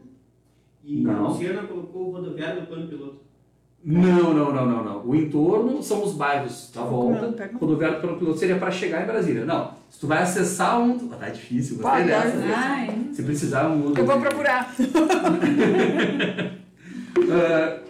e 0.82 1.02
Não. 1.02 1.26
a 1.26 1.28
Luciana 1.28 1.62
colocou 1.64 2.08
o 2.08 2.10
rodoviário 2.12 2.62
do 2.62 2.66
plano 2.68 2.88
piloto. 2.88 3.20
Não, 3.84 4.34
não, 4.34 4.52
não, 4.52 4.66
não, 4.66 4.84
não. 4.84 5.06
O 5.06 5.14
entorno 5.14 5.80
são 5.82 6.02
os 6.02 6.12
bairros 6.12 6.72
da 6.74 6.80
Não, 6.80 6.90
volta. 6.90 7.48
um. 7.54 7.56
Rodoviário 7.58 8.00
pelo 8.00 8.16
piloto 8.16 8.38
seria 8.38 8.56
para 8.56 8.70
chegar 8.70 9.02
em 9.04 9.06
Brasília. 9.06 9.44
Não. 9.44 9.70
Se 9.88 10.00
tu 10.00 10.06
vai 10.08 10.22
acessar 10.22 10.80
um. 10.80 11.08
Ah, 11.12 11.16
tá 11.16 11.28
difícil, 11.28 11.76
gostei 11.76 11.92
Pode, 11.92 12.08
dessa. 12.08 12.36
Ai, 12.56 13.06
Se 13.12 13.22
precisar, 13.22 13.68
um 13.68 13.84
outro. 13.84 14.02
Eu 14.02 14.06
vou 14.06 14.20
procurar. 14.20 14.74
Ah, 17.28 17.80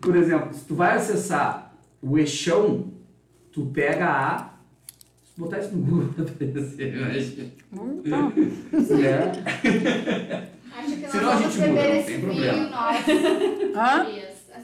por 0.00 0.16
exemplo, 0.16 0.52
se 0.52 0.64
tu 0.64 0.74
vai 0.74 0.96
acessar 0.96 1.72
o 2.02 2.18
eixão, 2.18 2.88
tu 3.52 3.66
pega 3.66 4.06
a. 4.06 4.52
Botar 5.36 5.60
isso 5.60 5.74
no 5.74 5.82
Google, 5.82 6.08
vai 6.18 6.26
aparecer, 6.26 6.94
eu 6.94 7.04
acho. 7.06 7.52
Vamos, 7.72 8.02
tá. 8.10 8.32
É. 9.02 10.48
Acho 10.76 10.90
que 10.96 11.00
nós 11.02 11.10
Senão 11.10 11.30
a 11.30 11.36
gente 11.36 11.58
muda, 11.58 11.66
beber 11.68 11.88
não 11.88 11.94
esse 11.96 12.06
tem 12.12 12.20
problema. 12.20 12.68
nós. 12.68 13.06
Hã? 13.76 14.06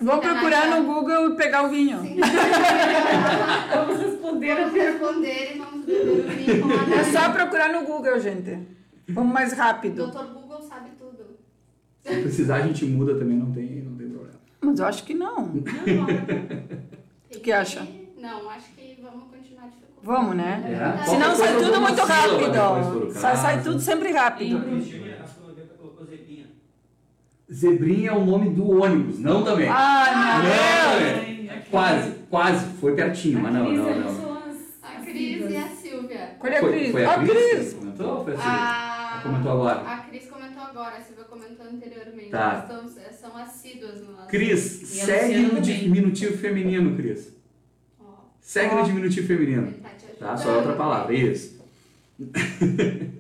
Vou 0.00 0.18
procurar 0.18 0.68
no 0.68 0.84
Google 0.84 1.32
e 1.32 1.36
pegar 1.36 1.64
o 1.64 1.68
vinho. 1.68 1.98
Vamos 3.74 4.00
responder 4.00 4.54
Vamos 4.54 4.72
responder 4.74 5.54
e 5.54 5.58
vamos 5.58 5.84
beber 5.84 6.64
o 6.64 6.68
vinho 6.68 6.94
É 6.94 7.04
só 7.04 7.30
procurar 7.32 7.72
no 7.72 7.84
Google, 7.84 8.18
gente. 8.20 8.58
Vamos 9.08 9.32
mais 9.32 9.52
rápido. 9.52 9.96
Doutor 9.96 10.26
Google 10.32 10.62
sabe 10.62 10.90
tudo. 10.98 11.38
Se 12.02 12.20
precisar, 12.22 12.56
a 12.56 12.62
gente 12.62 12.84
muda 12.84 13.14
também, 13.14 13.36
não 13.36 13.50
tem, 13.52 13.82
não 13.82 13.96
tem 13.96 14.08
problema. 14.08 14.38
Mas 14.60 14.78
eu 14.78 14.86
acho 14.86 15.04
que 15.04 15.14
não. 15.14 15.48
Tem 17.30 17.40
que 17.40 17.52
acha? 17.52 17.86
Não, 18.18 18.48
acho 18.50 18.70
que 18.72 18.98
vamos 19.02 19.24
continuar 19.30 19.68
dificultando. 19.68 20.02
Vamos, 20.02 20.36
né? 20.36 20.62
É. 21.00 21.04
Senão 21.04 21.34
sai 21.34 21.56
tudo 21.58 21.80
muito 21.80 22.00
rápido. 22.02 23.10
Sai, 23.12 23.36
sai 23.36 23.62
tudo 23.62 23.80
sempre 23.80 24.10
rápido. 24.12 24.56
A 24.58 24.60
Cristiane, 24.60 25.12
a 25.12 25.26
Sonoveta 25.26 25.74
colocou 25.74 26.06
Zebinha. 26.06 26.46
Zebrinha 27.52 28.10
é 28.10 28.14
o 28.14 28.24
nome 28.24 28.50
do 28.50 28.82
ônibus, 28.82 29.18
não 29.18 29.42
também. 29.42 29.68
Ai, 29.68 30.14
não, 30.14 30.42
Deus. 30.42 31.18
também. 31.18 31.62
Quase, 31.70 32.10
quase. 32.30 32.66
Foi 32.78 32.94
pertinho, 32.94 33.40
mas 33.40 33.52
não, 33.54 33.66
Cris, 33.66 33.78
não, 33.78 33.88
ali 33.88 34.00
não. 34.00 34.14
são 34.16 34.38
A 34.82 34.90
Cris 35.04 35.50
e 35.50 35.56
a 35.56 35.68
Silvia. 35.68 36.36
Olha 36.40 36.56
a 36.58 36.60
Foi, 36.60 36.72
Cris. 36.72 36.90
foi 36.92 37.04
a 37.04 37.18
Cris, 37.18 37.72
comentou 37.74 38.16
ou 38.18 38.24
foi 38.24 38.34
a 38.34 38.36
Silvia? 38.36 38.52
A... 38.52 39.10
Ela 39.12 39.22
comentou 39.22 39.52
agora. 39.52 39.80
A 39.80 39.96
Cris 39.98 40.26
comentou 40.26 40.62
agora, 40.62 40.96
a 40.96 41.00
Silvia 41.00 41.24
comentou 41.24 41.66
anteriormente. 41.66 42.30
Tá. 42.30 42.66
Elas 42.70 42.90
estão- 42.90 43.30
são 43.30 43.36
assíduas 43.38 44.00
no 44.02 44.12
nosso. 44.12 44.28
Cris, 44.28 44.96
E 44.96 45.00
a 45.00 45.04
segue 45.04 45.38
no 45.38 45.60
diminutivo 45.60 46.36
feminino, 46.38 46.96
Cris. 46.96 47.32
Segue 48.40 48.74
no 48.74 48.84
diminutivo 48.84 49.26
feminino. 49.26 49.66
ele 49.68 49.80
tá 49.82 49.88
te 49.90 50.06
Tá? 50.18 50.36
Só 50.36 50.56
outra 50.56 50.72
palavra, 50.74 51.14
isso. 51.14 51.58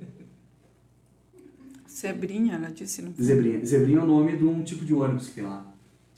Zebrinha, 1.98 2.54
ela 2.54 2.68
disse. 2.70 3.02
Não. 3.02 3.12
Zebrinha. 3.20 3.64
Zebrinha 3.64 3.98
é 3.98 4.02
o 4.02 4.06
nome 4.06 4.36
de 4.36 4.44
um 4.44 4.62
tipo 4.62 4.84
de 4.84 4.94
ônibus 4.94 5.28
que 5.28 5.34
tem 5.36 5.44
lá. 5.44 5.66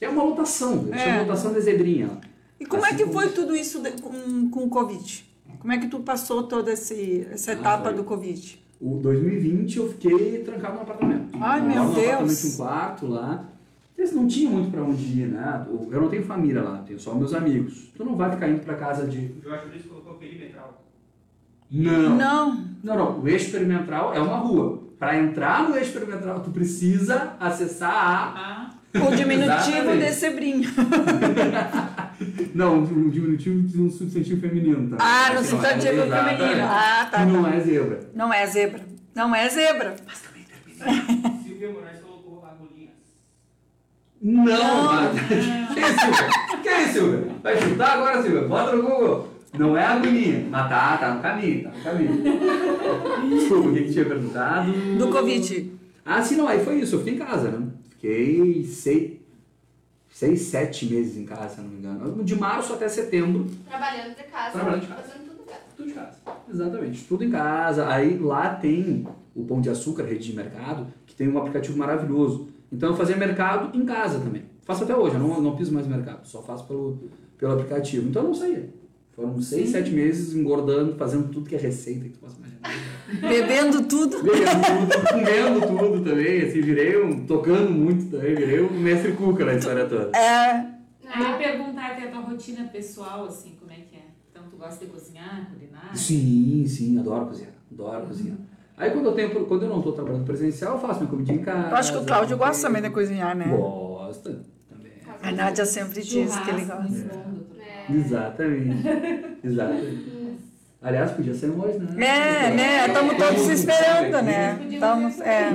É 0.00 0.08
uma 0.08 0.22
lotação, 0.22 0.88
É. 0.92 0.98
chamam 0.98 1.20
lotação 1.22 1.52
de 1.52 1.60
zebrinha. 1.60 2.10
E 2.58 2.64
como 2.66 2.84
é 2.84 2.88
Assim 2.88 2.96
que 2.98 3.04
como- 3.04 3.14
foi 3.20 3.28
tudo 3.30 3.54
isso 3.54 3.80
de- 3.82 3.92
com, 4.00 4.48
com 4.50 4.64
o 4.64 4.68
Covid? 4.68 5.24
Como 5.58 5.72
é 5.72 5.78
que 5.78 5.88
tu 5.88 6.00
passou 6.00 6.42
toda 6.44 6.72
esse, 6.72 7.26
essa 7.30 7.50
Ah, 7.50 7.54
etapa 7.54 7.84
foi. 7.84 7.94
do 7.94 8.04
Covid? 8.04 8.62
O 8.80 8.96
2020 8.96 9.76
eu 9.78 9.88
fiquei 9.90 10.42
trancado 10.42 10.74
no 10.76 10.80
apartamento. 10.82 11.28
Ai, 11.40 11.60
Eu 11.60 11.64
meu 11.64 11.84
Deus. 11.92 11.98
apartamento 11.98 12.40
de 12.40 12.46
um 12.48 12.56
quarto 12.56 13.06
lá. 13.06 13.48
Eles 13.98 14.12
não 14.12 14.26
tinham 14.26 14.52
muito 14.52 14.70
pra 14.70 14.82
onde 14.82 15.02
ir, 15.20 15.26
né? 15.28 15.66
Eu 15.90 16.00
não 16.00 16.08
tenho 16.08 16.24
família 16.24 16.62
lá, 16.62 16.78
tenho 16.78 16.98
só 16.98 17.14
meus 17.14 17.34
amigos. 17.34 17.90
Tu 17.94 18.02
não 18.02 18.16
vai 18.16 18.30
ficar 18.30 18.48
indo 18.48 18.60
pra 18.64 18.74
casa 18.76 19.06
de. 19.06 19.18
O 19.18 19.42
Jorge 19.42 19.66
Luiz 19.68 19.84
colocou 19.84 20.14
perimetral. 20.14 20.82
Não. 21.70 22.16
Não. 22.16 22.64
Não, 22.82 22.96
não. 22.96 23.20
O 23.20 23.28
eixo 23.28 23.50
perimetral 23.52 24.14
é 24.14 24.20
uma 24.20 24.38
rua. 24.38 24.82
Pra 25.00 25.16
entrar 25.18 25.66
no 25.66 25.74
eixo 25.76 25.92
perimetral, 25.92 26.40
tu 26.40 26.50
precisa 26.50 27.32
acessar 27.40 27.90
a. 27.90 28.34
Ah, 28.36 28.70
O 28.94 29.10
diminutivo 29.16 29.78
Exatamente. 29.78 30.04
de 30.04 30.12
Zebrinha. 30.12 30.68
Não, 32.54 32.80
um 32.80 33.08
diminutivo 33.08 33.62
de 33.62 33.80
um 33.80 33.90
substantivo 33.90 34.38
feminino, 34.42 34.94
tá? 34.94 34.98
Ah, 35.00 35.32
no 35.32 35.42
substantivo 35.42 36.02
exatamente. 36.02 36.36
feminino. 36.36 36.66
Ah, 36.68 37.08
tá. 37.10 37.18
Que 37.24 37.32
não 37.32 37.42
tá. 37.44 37.54
é 37.54 37.60
zebra. 37.60 38.00
Não 38.14 38.32
é 38.34 38.46
zebra. 38.46 38.80
Não 39.14 39.34
é 39.34 39.48
zebra. 39.48 39.96
Silvia 41.42 41.70
Moraes 41.72 42.00
colocou 42.00 42.44
agulhinhas. 42.44 42.92
Não! 44.20 44.44
Não. 44.44 44.92
mas- 44.92 45.18
Que 45.72 45.80
isso, 45.80 45.98
Silvia? 46.00 46.28
Que 46.62 46.68
isso, 46.82 46.92
Silvia? 46.92 47.34
Vai 47.42 47.56
chutar 47.62 47.92
agora, 47.94 48.22
Silvia? 48.22 48.42
Bota 48.42 48.76
no 48.76 48.82
Google. 48.82 49.28
Não 49.58 49.76
é 49.76 49.84
agulhinha, 49.84 50.46
mas 50.48 50.68
tá, 50.68 50.96
tá 50.96 51.14
no 51.14 51.20
caminho, 51.20 51.64
tá 51.64 51.70
no 51.70 51.82
caminho. 51.82 52.22
Desculpa, 53.30 53.68
o 53.68 53.74
que 53.74 53.82
que 53.84 53.92
tinha 53.92 54.04
perguntado? 54.04 54.72
Do 54.96 55.08
Covid. 55.08 55.72
Ah, 56.04 56.22
sim, 56.22 56.36
não, 56.36 56.46
aí 56.48 56.64
foi 56.64 56.80
isso, 56.80 56.94
eu 56.94 56.98
fiquei 57.00 57.14
em 57.14 57.18
casa, 57.18 57.50
né? 57.50 57.66
Fiquei 57.90 58.64
seis, 58.64 59.18
seis 60.08 60.40
sete 60.42 60.86
meses 60.86 61.16
em 61.16 61.24
casa, 61.24 61.48
se 61.48 61.58
eu 61.58 61.64
não 61.64 61.70
me 61.70 61.78
engano. 61.78 62.24
De 62.24 62.36
março 62.36 62.72
até 62.72 62.88
setembro, 62.88 63.46
Trabalhando 63.68 64.16
de 64.16 64.22
casa, 64.24 64.52
Trabalhando 64.52 64.80
de 64.82 64.86
casa. 64.86 65.02
fazendo 65.02 65.24
tudo 65.26 65.42
em 65.42 65.46
casa. 65.46 65.62
tudo 65.76 65.88
de 65.88 65.94
casa. 65.94 66.16
Exatamente, 66.52 67.04
tudo 67.04 67.24
em 67.24 67.30
casa. 67.30 67.88
Aí 67.88 68.18
lá 68.18 68.54
tem 68.54 69.06
o 69.34 69.44
Pão 69.44 69.60
de 69.60 69.68
Açúcar, 69.68 70.04
rede 70.04 70.24
de 70.30 70.36
mercado, 70.36 70.86
que 71.06 71.14
tem 71.14 71.28
um 71.28 71.36
aplicativo 71.38 71.76
maravilhoso. 71.76 72.48
Então 72.72 72.90
eu 72.90 72.96
fazia 72.96 73.16
mercado 73.16 73.76
em 73.76 73.84
casa 73.84 74.20
também. 74.20 74.44
Faço 74.64 74.84
até 74.84 74.94
hoje, 74.94 75.16
eu 75.16 75.20
não, 75.20 75.40
não 75.40 75.56
piso 75.56 75.72
mais 75.74 75.86
mercado, 75.86 76.24
só 76.26 76.40
faço 76.40 76.64
pelo, 76.66 76.98
pelo 77.36 77.52
aplicativo. 77.54 78.08
Então 78.08 78.22
eu 78.22 78.28
não 78.28 78.34
saía. 78.34 78.70
Foram 79.20 79.42
seis, 79.42 79.68
sete 79.68 79.90
meses 79.90 80.34
engordando, 80.34 80.94
fazendo 80.96 81.28
tudo 81.28 81.46
que 81.46 81.54
é 81.54 81.58
receita 81.58 82.04
que 82.04 82.08
tu 82.08 82.20
possa 82.20 82.36
imaginar. 82.38 82.70
Bebendo 83.20 83.82
tudo. 83.82 84.22
Bebendo 84.22 84.46
tudo, 84.86 85.08
comendo 85.10 85.66
tudo 85.66 86.04
também, 86.04 86.40
assim, 86.40 86.62
virei 86.62 87.04
um, 87.04 87.26
tocando 87.26 87.70
muito 87.70 88.10
também, 88.10 88.34
virei 88.34 88.62
um 88.62 88.70
mestre 88.80 89.12
cuca 89.12 89.44
na 89.44 89.54
história 89.54 89.84
toda. 89.84 90.16
É. 90.16 90.50
aí 90.50 90.72
eu 91.18 91.28
ia 91.28 91.36
perguntar 91.36 91.88
até 91.88 92.04
a 92.04 92.10
tua 92.10 92.20
rotina 92.20 92.64
pessoal, 92.68 93.26
assim, 93.26 93.56
como 93.60 93.70
é 93.70 93.74
que 93.74 93.96
é? 93.96 94.04
Então, 94.30 94.44
tu 94.50 94.56
gosta 94.56 94.86
de 94.86 94.90
cozinhar, 94.90 95.50
culinar? 95.52 95.94
Sim, 95.94 96.64
sim, 96.66 96.98
adoro 96.98 97.26
cozinhar, 97.26 97.52
adoro 97.70 98.06
cozinhar. 98.06 98.38
Aí 98.74 98.90
quando 98.90 99.04
eu, 99.04 99.12
tenho, 99.12 99.44
quando 99.44 99.64
eu 99.64 99.68
não 99.68 99.78
estou 99.80 99.92
trabalhando 99.92 100.24
presencial, 100.24 100.76
eu 100.76 100.80
faço 100.80 101.00
minha 101.00 101.10
comidinha 101.10 101.36
em 101.36 101.42
casa. 101.42 101.68
Eu 101.68 101.76
acho 101.76 101.92
que 101.92 101.98
o 101.98 102.06
Cláudio 102.06 102.38
gosta 102.38 102.66
também 102.66 102.80
de 102.80 102.88
cozinhar, 102.88 103.36
né? 103.36 103.48
Gosta 103.54 104.40
também. 104.66 104.92
A 105.22 105.30
Nádia 105.30 105.66
sempre 105.66 106.00
diz 106.00 106.38
que 106.38 106.50
ele 106.50 106.64
gosta. 106.64 106.84
É. 107.26 107.29
Exatamente. 107.94 108.88
Exatamente. 109.44 110.20
Aliás, 110.82 111.10
podia 111.12 111.34
ser 111.34 111.50
hoje, 111.50 111.78
né? 111.78 112.06
É, 112.06 112.50
né? 112.54 112.86
Estamos 112.86 113.16
todos 113.16 113.48
esperando, 113.48 114.14
aqui. 114.16 114.24
né? 114.26 114.54
Podia 114.54 114.74
Estamos, 114.78 115.14
ser 115.14 115.24
é. 115.26 115.50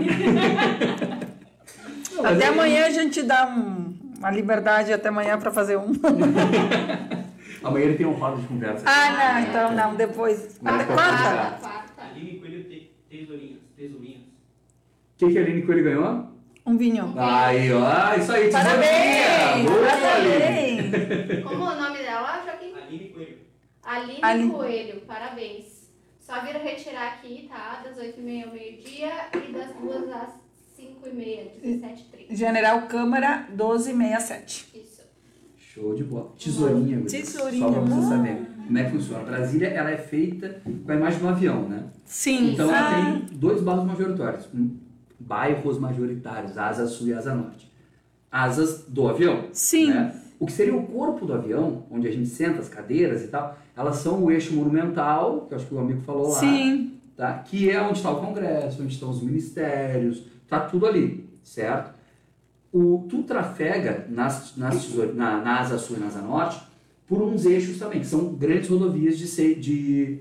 Não, 2.13 2.25
Até 2.25 2.45
aí- 2.45 2.53
amanhã 2.53 2.85
a 2.85 2.89
gente 2.91 3.23
dá 3.23 3.47
um- 3.47 3.93
uma 4.19 4.31
liberdade 4.31 4.93
até 4.93 5.09
amanhã 5.09 5.37
para 5.37 5.51
fazer 5.51 5.77
um. 5.77 5.93
Amanhã 7.63 7.85
ele 7.85 7.97
tem 7.97 8.05
um 8.05 8.11
roda 8.13 8.39
de 8.39 8.47
conversa. 8.47 8.83
Ah, 8.85 9.33
não, 9.33 9.39
então 9.49 9.71
não, 9.75 9.95
depois. 9.95 10.59
Mas 10.61 10.75
Até 10.75 10.83
pode 10.85 10.95
quarta? 10.97 11.17
ficar. 11.17 11.59
quarta. 11.59 12.01
Aline 12.11 12.39
Coelho 12.39 12.63
tesourinhas. 13.09 13.59
Tesourinhas. 13.75 14.19
O 14.19 15.17
que, 15.17 15.31
que 15.31 15.39
a 15.39 15.41
Aline 15.41 15.61
Coelho 15.63 15.83
ganhou? 15.83 16.27
Um 16.65 16.77
vinho. 16.77 17.13
Aí, 17.17 17.71
ó, 17.71 18.15
isso 18.15 18.31
aí, 18.31 18.49
Parabéns! 18.51 19.65
Boa! 19.69 19.87
Parabéns! 19.87 21.43
Como 21.43 21.63
o 21.63 21.75
nome 21.75 21.97
dela, 21.99 22.41
Joaquim? 22.43 22.73
Aline 22.75 23.09
Coelho. 23.09 23.37
Aline 23.83 24.19
Aline. 24.21 24.51
Coelho, 24.51 25.01
parabéns. 25.01 25.91
Só 26.19 26.41
vir 26.41 26.55
retirar 26.55 27.07
aqui, 27.13 27.47
tá? 27.47 27.81
Das 27.83 27.97
8h30 27.97 28.45
ao 28.47 28.51
meio-dia 28.53 29.11
e 29.35 29.53
das 29.53 29.75
2 29.75 30.11
às 30.11 30.29
5h30, 30.75 31.61
17h30. 31.63 32.35
General 32.35 32.81
Câmara 32.87 33.45
1267. 33.49 34.71
Isso. 34.73 35.01
Show 35.55 35.93
de 35.93 36.03
bola. 36.03 36.33
Tesourinha, 36.39 36.97
Guri. 36.97 37.11
Tesourinha. 37.11 37.59
Só 37.67 37.71
pra 37.71 37.81
vocês 37.81 38.05
Ah. 38.05 38.09
saberem 38.09 38.45
como 38.65 38.77
é 38.79 38.83
que 38.85 38.89
funciona. 38.89 39.23
Brasília, 39.23 39.67
ela 39.67 39.91
é 39.91 39.97
feita 39.97 40.61
com 40.83 40.91
a 40.91 40.95
imagem 40.95 41.19
de 41.19 41.25
um 41.25 41.29
avião, 41.29 41.69
né? 41.69 41.83
Sim. 42.05 42.53
Então 42.53 42.73
ela 42.73 42.89
Ah, 42.89 43.03
tem 43.03 43.37
dois 43.37 43.61
bairros 43.61 43.85
majoritários. 43.85 44.47
Um, 44.51 44.79
bairros 45.25 45.79
majoritários, 45.79 46.57
asa 46.57 46.87
sul 46.87 47.07
e 47.07 47.13
asa 47.13 47.33
norte. 47.33 47.71
Asas 48.31 48.85
do 48.87 49.07
avião. 49.07 49.45
Sim. 49.51 49.89
né? 49.89 50.21
O 50.39 50.45
que 50.45 50.51
seria 50.51 50.75
o 50.75 50.85
corpo 50.85 51.25
do 51.25 51.33
avião, 51.33 51.83
onde 51.89 52.07
a 52.07 52.11
gente 52.11 52.27
senta, 52.27 52.59
as 52.59 52.69
cadeiras 52.69 53.23
e 53.23 53.27
tal, 53.27 53.57
elas 53.75 53.97
são 53.97 54.23
o 54.23 54.31
eixo 54.31 54.53
monumental, 54.53 55.45
que 55.47 55.53
eu 55.53 55.57
acho 55.57 55.67
que 55.67 55.73
o 55.73 55.79
amigo 55.79 56.01
falou 56.01 56.29
lá. 56.29 56.39
Sim. 56.39 56.93
Tá? 57.15 57.39
Que 57.39 57.69
é 57.69 57.81
onde 57.81 57.97
está 57.97 58.11
o 58.11 58.19
Congresso, 58.19 58.83
onde 58.83 58.93
estão 58.93 59.09
os 59.09 59.21
ministérios, 59.21 60.23
tá 60.49 60.59
tudo 60.59 60.85
ali, 60.85 61.29
certo? 61.43 61.95
O, 62.71 63.05
tu 63.09 63.23
trafega 63.23 64.05
nas, 64.09 64.55
nas 64.57 64.93
na, 65.13 65.39
na 65.39 65.59
asa 65.61 65.77
sul 65.77 65.95
e 65.95 65.99
na 66.01 66.07
asa 66.07 66.21
norte 66.21 66.61
por 67.07 67.21
uns 67.21 67.45
eixos 67.45 67.77
também, 67.77 68.01
que 68.01 68.07
são 68.07 68.33
grandes 68.33 68.69
rodovias 68.69 69.17
de, 69.17 69.27
sei, 69.27 69.55
de, 69.55 70.19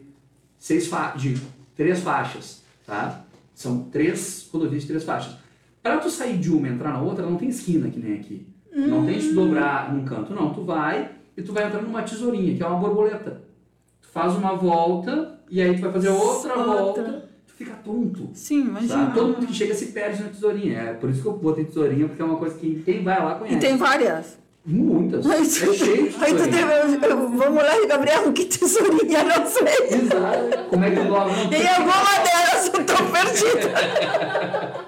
seis 0.57 0.87
fa 0.87 1.15
de 1.17 1.37
três 1.77 2.01
faixas, 2.01 2.63
tá? 2.87 3.24
São 3.55 3.85
três 3.85 4.49
rodovias 4.53 4.83
de 4.83 4.89
três 4.89 5.05
faixas. 5.05 5.37
Para 5.83 5.99
tu 5.99 6.11
sair 6.11 6.39
de 6.39 6.51
uma 6.51 6.67
e 6.69 6.73
entrar 6.73 6.93
na 6.93 7.01
outra, 7.01 7.25
não 7.25 7.37
tem 7.37 7.49
esquina 7.49 7.89
que 7.89 7.99
nem 8.01 8.15
aqui. 8.15 8.47
Não 8.75 9.05
tem 9.07 9.19
de 9.19 9.29
tu 9.29 9.35
dobrar 9.35 9.95
num 9.95 10.05
canto, 10.05 10.35
não. 10.35 10.53
Tu 10.53 10.65
vai 10.65 11.11
e 11.37 11.43
tu 11.43 11.53
vai 11.53 11.67
entrar 11.67 11.81
numa 11.83 12.03
tesourinha, 12.03 12.57
que 12.57 12.63
é 12.63 12.67
uma 12.67 12.79
borboleta. 12.79 13.43
Tu 14.03 14.09
faz 14.09 14.35
uma 14.35 14.55
volta 14.55 15.39
e 15.51 15.61
aí 15.61 15.75
tu 15.77 15.83
vai 15.83 15.93
fazer 15.93 16.09
outra 16.09 16.55
Outra. 16.59 16.65
volta, 16.65 17.29
tu 17.47 17.53
fica 17.55 17.73
tonto. 17.85 18.31
Sim, 18.33 18.65
Sabe? 18.65 18.71
imagina. 18.71 19.11
Todo 19.13 19.35
mundo 19.35 19.47
que 19.47 19.55
chega 19.55 19.75
se 19.75 19.87
perde 19.93 20.23
na 20.23 20.29
tesourinha. 20.31 20.79
É 20.79 20.93
por 20.95 21.11
isso 21.11 21.23
que 21.23 21.29
eu 21.29 21.33
botei 21.37 21.65
tesourinha, 21.65 22.09
porque 22.09 22.23
é 22.23 22.25
uma 22.25 22.37
coisa 22.39 22.57
que 22.59 22.83
quem 22.85 23.05
vai 23.05 23.23
lá 23.23 23.37
conhece. 23.37 23.57
E 23.57 23.61
tem 23.61 23.77
várias. 23.77 24.39
Muitas. 24.67 25.27
É 25.27 25.35
Aí 25.35 25.45
cheio 25.45 25.73
de 25.73 26.49
teve, 26.49 27.07
eu- 27.07 27.29
vamos 27.31 27.63
lá, 27.63 27.87
Gabriel, 27.87 28.33
que 28.33 28.47
tesourinha, 28.47 29.23
não 29.25 29.47
sei. 29.47 29.99
Exato. 29.99 30.69
Como 30.71 30.85
é 30.85 30.91
que 30.91 30.97
tu 30.97 31.03
dobra? 31.05 31.35
Não, 31.35 31.53
Em 31.53 31.67
alguma 31.69 32.15
delas 32.25 32.71
eu 32.73 32.85
tô 32.85 32.95
perdida. 33.13 34.85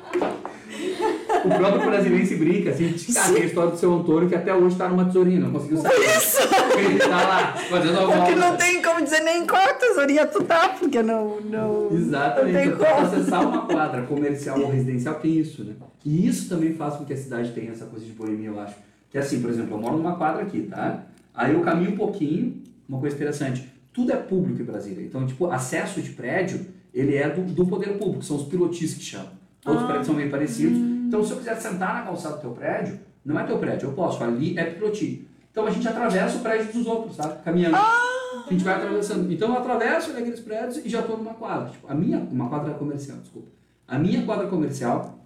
O 1.45 1.49
próprio 1.59 1.91
brasileiro 1.91 2.27
se 2.27 2.37
brinca, 2.37 2.71
assim, 2.71 2.95
ah, 3.19 3.33
tem 3.33 3.43
a 3.43 3.47
história 3.47 3.71
do 3.71 3.77
seu 3.79 3.93
Antônio 3.95 4.29
que 4.29 4.35
até 4.35 4.55
hoje 4.55 4.77
tá 4.77 4.89
numa 4.89 5.05
tesourinha, 5.05 5.41
não 5.41 5.53
conseguiu 5.53 5.77
sair. 5.79 6.01
Isso! 6.17 6.39
Ele 6.79 6.99
tá 6.99 7.07
lá, 7.09 7.53
fazendo 7.69 7.99
a 7.99 8.05
volta. 8.07 8.17
Porque 8.19 8.35
não 8.35 8.57
tem 8.57 8.83
como 8.83 9.03
dizer 9.05 9.21
nem 9.21 9.47
qual 9.47 9.75
tesourinha 9.75 10.27
tu 10.27 10.43
tá, 10.43 10.71
porque 10.71 11.03
não. 11.03 11.39
não 11.43 11.89
Exatamente. 11.93 12.53
Não 12.55 12.61
tem 12.63 12.69
Então, 12.73 12.87
como. 12.97 13.07
acessar 13.07 13.47
uma 13.47 13.67
quadra 13.67 14.03
comercial 14.03 14.59
ou 14.59 14.71
residencial 14.71 15.17
tem 15.17 15.39
isso, 15.39 15.63
né? 15.65 15.75
E 16.05 16.27
isso 16.27 16.49
também 16.49 16.73
faz 16.75 16.95
com 16.95 17.05
que 17.05 17.13
a 17.13 17.17
cidade 17.17 17.53
tenha 17.53 17.73
essa 17.73 17.85
coisa 17.85 18.05
de 18.07 18.13
boemia, 18.13 18.49
eu 18.49 18.59
acho. 18.59 18.75
Que 19.11 19.19
é 19.19 19.21
assim, 19.21 19.41
por 19.41 19.51
exemplo, 19.51 19.75
eu 19.75 19.81
moro 19.81 19.97
numa 19.97 20.17
quadra 20.17 20.43
aqui, 20.43 20.63
tá? 20.63 21.05
Aí 21.35 21.53
eu 21.53 21.61
caminho 21.61 21.93
um 21.93 21.97
pouquinho, 21.97 22.63
uma 22.89 22.99
coisa 22.99 23.15
interessante, 23.15 23.71
tudo 23.93 24.13
é 24.13 24.17
público 24.17 24.61
em 24.61 24.65
Brasília. 24.65 25.05
Então, 25.05 25.27
tipo, 25.27 25.51
acesso 25.51 26.01
de 26.01 26.11
prédio, 26.11 26.67
ele 26.93 27.17
é 27.17 27.29
do, 27.29 27.43
do 27.43 27.67
poder 27.67 27.99
público, 27.99 28.23
são 28.23 28.37
os 28.37 28.45
pilotis 28.45 28.95
que 28.95 29.03
chamam. 29.03 29.31
Todos 29.61 29.81
os 29.81 29.87
prédios 29.87 30.07
são 30.07 30.15
meio 30.15 30.31
parecidos. 30.31 30.79
Então, 30.79 31.25
se 31.25 31.33
eu 31.33 31.39
quiser 31.39 31.57
sentar 31.57 31.95
na 31.95 32.03
calçada 32.03 32.37
do 32.37 32.41
teu 32.41 32.51
prédio, 32.51 32.99
não 33.25 33.39
é 33.39 33.45
teu 33.45 33.59
prédio, 33.59 33.89
eu 33.89 33.93
posso, 33.93 34.23
ali 34.23 34.57
é 34.57 34.65
piloti. 34.65 35.27
Então 35.57 35.67
a 35.67 35.71
gente 35.71 35.89
atravessa 35.89 36.37
o 36.37 36.41
prédio 36.41 36.71
dos 36.71 36.87
outros, 36.87 37.17
sabe? 37.17 37.43
Caminhando. 37.43 37.77
A 37.77 38.47
gente 38.51 38.63
vai 38.63 38.75
atravessando. 38.75 39.33
Então 39.33 39.49
eu 39.49 39.59
atravesso 39.59 40.11
aqueles 40.11 40.39
prédios 40.41 40.85
e 40.85 40.89
já 40.91 41.01
estou 41.01 41.17
numa 41.17 41.33
quadra. 41.33 41.71
Tipo, 41.71 41.91
a 41.91 41.95
minha, 41.95 42.19
uma 42.19 42.49
quadra 42.51 42.75
comercial, 42.75 43.17
desculpa. 43.17 43.49
A 43.89 43.99
minha 43.99 44.23
quadra 44.27 44.49
comercial, 44.49 45.19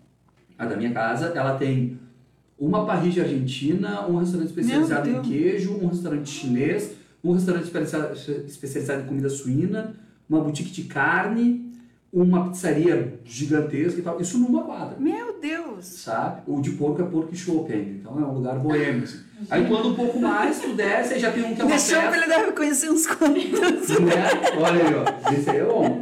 a 0.56 0.66
da 0.66 0.76
minha 0.76 0.92
casa, 0.92 1.32
ela 1.34 1.56
tem 1.56 1.98
uma 2.60 2.84
parrilha 2.84 3.22
argentina, 3.22 4.06
um 4.06 4.18
restaurante 4.18 4.48
especializado 4.48 5.08
em 5.10 5.22
queijo, 5.22 5.78
um 5.82 5.86
restaurante 5.88 6.28
chinês, 6.28 6.92
um 7.24 7.32
restaurante 7.32 7.64
especializado, 8.46 9.02
em 9.02 9.06
comida 9.06 9.28
suína, 9.30 9.94
uma 10.28 10.40
boutique 10.40 10.70
de 10.70 10.82
carne, 10.84 11.68
uma 12.12 12.50
pizzaria 12.50 13.18
gigantesca 13.24 13.98
e 13.98 14.02
tal. 14.02 14.20
Isso 14.20 14.38
numa 14.38 14.62
quadra 14.64 14.96
Meu 14.98 15.38
Deus! 15.40 15.84
sabe? 15.86 16.42
O 16.46 16.60
de 16.60 16.72
porco 16.72 17.00
é 17.00 17.04
porco 17.06 17.32
e 17.32 17.36
ainda, 17.72 17.90
então 17.90 18.18
é 18.20 18.24
um 18.26 18.34
lugar 18.34 18.58
boêmio. 18.60 19.04
assim. 19.04 19.20
Aí 19.48 19.64
tu 19.66 19.74
anda 19.74 19.88
um 19.88 19.94
pouco 19.94 20.20
mais, 20.20 20.60
tu 20.60 20.74
desce, 20.74 21.14
aí 21.14 21.20
já 21.20 21.32
tem 21.32 21.42
um 21.42 21.54
que 21.54 21.62
é 21.62 21.64
uma 21.64 21.70
Deixou 21.70 21.96
que 21.98 22.02
festa, 22.08 22.16
ele 22.18 22.26
deve 22.26 22.52
conhecer 22.52 22.90
uns 22.90 23.06
quantos. 23.06 23.42
né? 24.00 24.28
Olha 24.60 24.84
aí, 24.86 24.94
ó, 24.94 25.32
esse 25.32 25.48
aí 25.50 25.56
é 25.56 25.64
bom. 25.64 26.00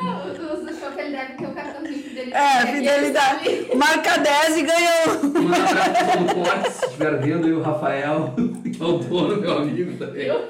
Ah, 0.00 0.26
o 0.26 0.34
do 0.64 0.74
show 0.74 0.90
que 0.92 1.00
ele 1.00 1.10
deve 1.16 1.34
ter 1.34 1.46
o 1.46 1.52
cartãozinho 1.54 2.02
É, 2.32 2.66
fidelidade. 2.66 3.68
Marca 3.76 4.18
10 4.18 4.56
e 4.56 4.62
ganhou. 4.62 5.42
Manda 5.42 5.70
abraço 5.70 6.62
pro 6.64 6.70
se 6.72 6.84
estiver 6.86 7.18
vendo, 7.20 7.48
e 7.48 7.52
o 7.52 7.62
Rafael, 7.62 8.34
que 8.62 8.82
é 8.82 8.84
o 8.84 8.98
dono, 8.98 9.40
meu 9.40 9.58
amigo 9.58 9.96
também. 9.98 10.26
Eu. 10.26 10.48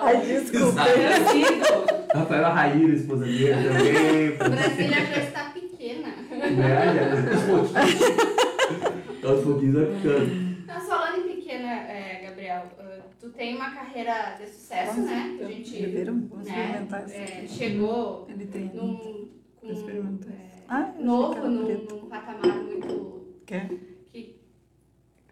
Ai, 0.00 0.20
desculpa. 0.22 0.82
Rafael 2.14 2.42
Raíra, 2.52 2.94
esposa 2.94 3.24
dele 3.24 3.68
também. 3.68 4.30
Brasília 4.36 5.06
já 5.06 5.22
está 5.22 5.44
pequena. 5.50 6.08
Né? 6.30 6.94
Já- 6.94 7.30
Aos 7.36 7.44
pouquinhos. 7.46 9.24
Aos 9.24 9.44
pouquinhos 9.44 9.74
vai 9.74 9.86
ficando. 9.96 10.50
Falando 10.86 11.18
em 11.18 11.34
pequena, 11.34 11.66
é, 11.72 12.20
Gabriel, 12.26 12.62
uh, 12.78 13.02
tu 13.20 13.28
tem 13.30 13.54
uma 13.56 13.70
carreira 13.70 14.36
de 14.40 14.46
sucesso, 14.46 15.00
né? 15.00 15.36
A 15.40 15.44
gente? 15.44 15.86
Vamos 16.04 16.30
né, 16.30 16.42
experimentar 16.46 17.06
isso 17.06 17.14
é, 17.16 17.44
chegou 17.46 18.26
Ele 18.28 18.46
tem. 18.46 18.70
num, 18.74 19.28
com, 19.60 19.70
experimentar. 19.70 20.30
é, 20.32 20.49
Ah, 20.72 20.88
novo, 21.00 21.48
num, 21.48 21.66
num 21.66 22.06
patamar 22.08 22.62
muito 22.62 23.22
Quer? 23.44 23.68
que 24.12 24.36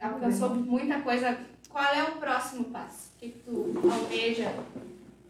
alcançou 0.01 0.53
muita 0.57 0.99
coisa. 0.99 1.39
Qual 1.70 1.84
é 1.84 2.03
o 2.03 2.16
próximo 2.16 2.64
passo? 2.64 3.12
O 3.14 3.20
que, 3.20 3.28
que 3.28 3.39
tu 3.45 3.80
almeja? 3.89 4.53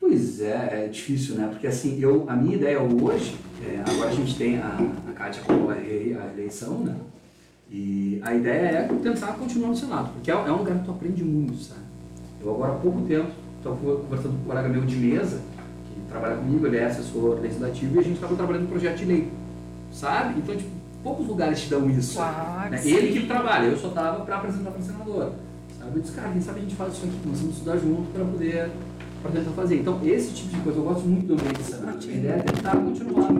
Pois 0.00 0.40
é, 0.40 0.84
é 0.84 0.88
difícil, 0.88 1.34
né? 1.34 1.48
Porque 1.50 1.66
assim, 1.66 2.00
eu, 2.00 2.24
a 2.26 2.34
minha 2.34 2.56
ideia 2.56 2.80
hoje, 2.80 3.36
é, 3.62 3.82
agora 3.86 4.08
a 4.08 4.14
gente 4.14 4.34
tem 4.38 4.56
a, 4.56 4.78
a 5.10 5.12
Kátia 5.12 5.42
com 5.42 5.68
a, 5.68 5.74
a 5.74 6.32
eleição, 6.32 6.78
né? 6.78 6.96
E 7.70 8.18
a 8.22 8.34
ideia 8.34 8.78
é 8.78 8.88
tentar 9.02 9.34
continuar 9.34 9.68
no 9.68 9.76
Senado, 9.76 10.14
porque 10.14 10.30
é, 10.30 10.34
é 10.34 10.50
um 10.50 10.56
lugar 10.56 10.78
que 10.78 10.84
tu 10.86 10.90
aprende 10.90 11.22
muito, 11.22 11.58
sabe? 11.58 11.82
Eu 12.40 12.54
agora 12.54 12.72
há 12.72 12.76
pouco 12.76 13.02
tempo 13.02 13.30
estou 13.58 13.76
conversando 13.76 14.38
com 14.38 14.42
um 14.42 14.46
colega 14.46 14.70
meu 14.70 14.86
de 14.86 14.96
mesa, 14.96 15.42
que 15.84 16.00
trabalha 16.08 16.36
comigo, 16.36 16.66
ele 16.66 16.78
é 16.78 16.86
assessor 16.86 17.38
legislativo, 17.40 17.96
e 17.96 17.98
a 17.98 18.02
gente 18.02 18.14
estava 18.14 18.34
trabalhando 18.34 18.64
em 18.64 18.68
projeto 18.68 18.96
de 18.96 19.04
lei, 19.04 19.30
sabe? 19.98 20.38
Então, 20.38 20.56
tipo, 20.56 20.70
poucos 21.02 21.26
lugares 21.26 21.60
te 21.60 21.70
dão 21.70 21.90
isso. 21.90 22.16
Claro. 22.16 22.70
né? 22.70 22.80
Ele 22.84 23.20
que 23.20 23.26
trabalha, 23.26 23.66
eu 23.66 23.76
só 23.76 23.88
tava 23.88 24.24
para 24.24 24.36
apresentar 24.36 24.70
para 24.70 24.80
senador. 24.80 25.32
Sabe? 25.78 25.96
Eu 25.96 26.02
disse, 26.02 26.14
cara, 26.14 26.30
quem 26.30 26.40
sabe 26.40 26.60
a 26.60 26.62
gente 26.62 26.76
faz 26.76 26.94
isso 26.94 27.06
aqui, 27.06 27.16
começamos 27.22 27.50
a 27.50 27.58
estudar 27.58 27.76
junto 27.78 28.12
para 28.12 28.24
poder 28.24 28.70
para 29.20 29.32
tentar 29.32 29.50
fazer. 29.50 29.80
Então, 29.80 30.00
esse 30.04 30.32
tipo 30.32 30.54
de 30.54 30.62
coisa, 30.62 30.78
eu 30.78 30.84
gosto 30.84 31.04
muito 31.04 31.26
do 31.26 31.34
ambiente 31.34 31.58
do 31.58 31.64
Senado. 31.64 31.98
A 32.00 32.12
ideia 32.12 32.34
é 32.34 32.42
tentar 32.42 32.76
continuar 32.76 33.32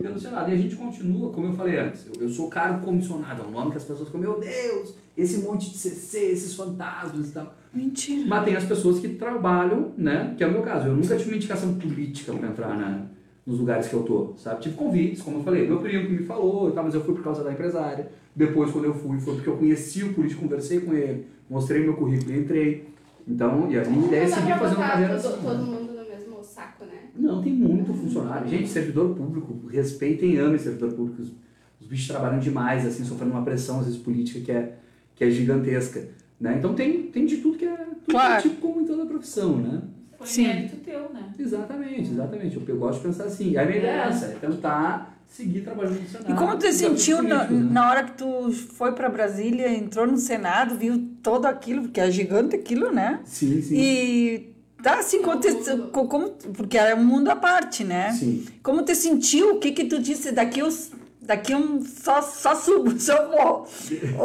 pelo 0.00 0.20
Senado. 0.20 0.50
E 0.50 0.54
a 0.54 0.56
gente 0.56 0.76
continua, 0.76 1.32
como 1.32 1.48
eu 1.48 1.52
falei 1.54 1.78
antes, 1.78 2.06
eu, 2.06 2.22
eu 2.22 2.28
sou 2.28 2.48
cargo 2.48 2.84
comissionado, 2.84 3.42
é 3.42 3.46
um 3.46 3.50
nome 3.50 3.72
que 3.72 3.76
as 3.78 3.84
pessoas 3.84 4.06
ficam, 4.06 4.20
meu 4.20 4.38
Deus, 4.38 4.94
esse 5.16 5.38
monte 5.38 5.70
de 5.70 5.76
CC, 5.76 6.18
esses 6.26 6.54
fantasmas 6.54 7.30
e 7.30 7.32
tal. 7.32 7.52
Mentira. 7.72 8.24
Mas 8.28 8.44
tem 8.44 8.54
as 8.54 8.64
pessoas 8.64 9.00
que 9.00 9.08
trabalham, 9.08 9.92
né? 9.96 10.34
Que 10.36 10.44
é 10.44 10.46
o 10.46 10.52
meu 10.52 10.62
caso. 10.62 10.86
Eu 10.86 10.94
nunca 10.94 11.16
tive 11.16 11.30
uma 11.30 11.36
indicação 11.36 11.74
política 11.74 12.32
para 12.32 12.48
entrar 12.48 12.76
na, 12.76 13.06
nos 13.46 13.58
lugares 13.58 13.88
que 13.88 13.94
eu 13.94 14.02
tô, 14.02 14.32
sabe? 14.36 14.62
Tive 14.62 14.74
convites, 14.76 15.20
como 15.22 15.38
eu 15.38 15.42
falei, 15.42 15.66
meu 15.66 15.78
primo 15.80 16.06
que 16.06 16.12
me 16.12 16.24
falou 16.24 16.70
e 16.70 16.72
tal, 16.72 16.84
mas 16.84 16.94
eu 16.94 17.04
fui 17.04 17.14
por 17.14 17.22
causa 17.22 17.44
da 17.44 17.52
empresária. 17.52 18.08
Depois, 18.34 18.70
quando 18.72 18.86
eu 18.86 18.94
fui, 18.94 19.18
foi 19.20 19.34
porque 19.34 19.48
eu 19.48 19.56
conheci 19.56 20.02
o 20.02 20.14
político, 20.14 20.42
conversei 20.42 20.80
com 20.80 20.94
ele, 20.94 21.26
mostrei 21.48 21.82
meu 21.82 21.94
currículo 21.94 22.32
e 22.34 22.38
entrei. 22.38 22.88
Então, 23.26 23.70
e 23.70 23.78
a 23.78 23.84
minha 23.84 24.06
ideia 24.06 24.22
é 24.22 24.26
seguir 24.26 24.58
fazendo 24.58 24.76
carreira 24.78 25.18
todo, 25.20 25.34
assim. 25.34 25.42
todo 25.46 25.58
mundo 25.58 25.92
no 25.92 26.08
mesmo 26.08 26.42
saco, 26.42 26.84
né? 26.84 27.04
Não, 27.16 27.42
tem 27.42 27.52
muito 27.52 27.92
funcionário. 27.94 28.48
Gente, 28.48 28.68
servidor 28.68 29.14
público, 29.14 29.66
respeitem 29.68 30.36
anos 30.38 30.62
servidor 30.62 30.92
público. 30.92 31.22
Os, 31.22 31.32
os 31.80 31.86
bichos 31.86 32.08
trabalham 32.08 32.38
demais, 32.38 32.86
assim, 32.86 33.04
sofrendo 33.04 33.32
uma 33.32 33.42
pressão, 33.44 33.78
às 33.80 33.86
vezes, 33.86 34.00
política 34.00 34.40
que 34.40 34.52
é, 34.52 34.74
que 35.14 35.24
é 35.24 35.30
gigantesca. 35.30 36.08
Né? 36.40 36.56
Então 36.58 36.74
tem, 36.74 37.04
tem 37.04 37.24
de 37.24 37.36
tudo 37.38 37.56
que 37.56 37.64
é 37.64 37.76
tudo 37.76 38.10
Claro. 38.10 38.42
que 38.42 38.48
é 38.48 38.50
tipo 38.50 38.60
como 38.60 38.80
em 38.80 38.84
toda 38.86 39.06
profissão, 39.06 39.56
né? 39.56 39.82
Foi 40.24 40.32
Sim. 40.32 40.46
mérito 40.46 40.76
teu, 40.76 41.10
né? 41.12 41.32
Exatamente, 41.38 42.10
exatamente. 42.10 42.56
Eu, 42.56 42.62
eu 42.66 42.78
gosto 42.78 43.00
de 43.02 43.08
pensar 43.08 43.24
assim. 43.24 43.56
A 43.56 43.64
minha 43.64 43.78
ideia 43.78 43.92
é 43.92 44.08
essa, 44.08 44.26
é 44.26 44.36
tentar 44.40 45.18
seguir 45.28 45.60
trabalhando 45.62 46.00
no 46.00 46.08
Senado. 46.08 46.30
E 46.30 46.34
como 46.34 46.56
tu 46.58 46.72
sentiu 46.72 47.22
na, 47.22 47.44
né? 47.44 47.68
na 47.72 47.90
hora 47.90 48.04
que 48.04 48.12
tu 48.12 48.50
foi 48.52 48.92
para 48.92 49.08
Brasília, 49.08 49.68
entrou 49.68 50.06
no 50.06 50.16
Senado, 50.16 50.76
viu 50.76 51.08
todo 51.22 51.46
aquilo, 51.46 51.82
porque 51.82 52.00
é 52.00 52.10
gigante 52.10 52.54
aquilo, 52.56 52.92
né? 52.92 53.20
Sim, 53.24 53.60
sim. 53.60 53.74
E 53.76 54.54
tá 54.82 54.98
assim, 55.00 55.22
como, 55.22 55.40
te- 55.40 55.52
como, 55.92 56.30
porque 56.30 56.78
é 56.78 56.94
um 56.94 57.04
mundo 57.04 57.28
à 57.30 57.36
parte, 57.36 57.84
né? 57.84 58.12
Sim. 58.12 58.44
Como 58.62 58.82
te 58.82 58.94
sentiu? 58.94 59.56
O 59.56 59.58
que 59.58 59.72
que 59.72 59.84
tu 59.86 59.98
disse 60.00 60.30
daqui 60.32 60.62
os 60.62 60.90
daqui 61.20 61.54
um 61.54 61.82
só 61.82 62.20
só 62.22 62.54
subo, 62.54 62.92
só 63.00 63.28
vou. 63.28 63.66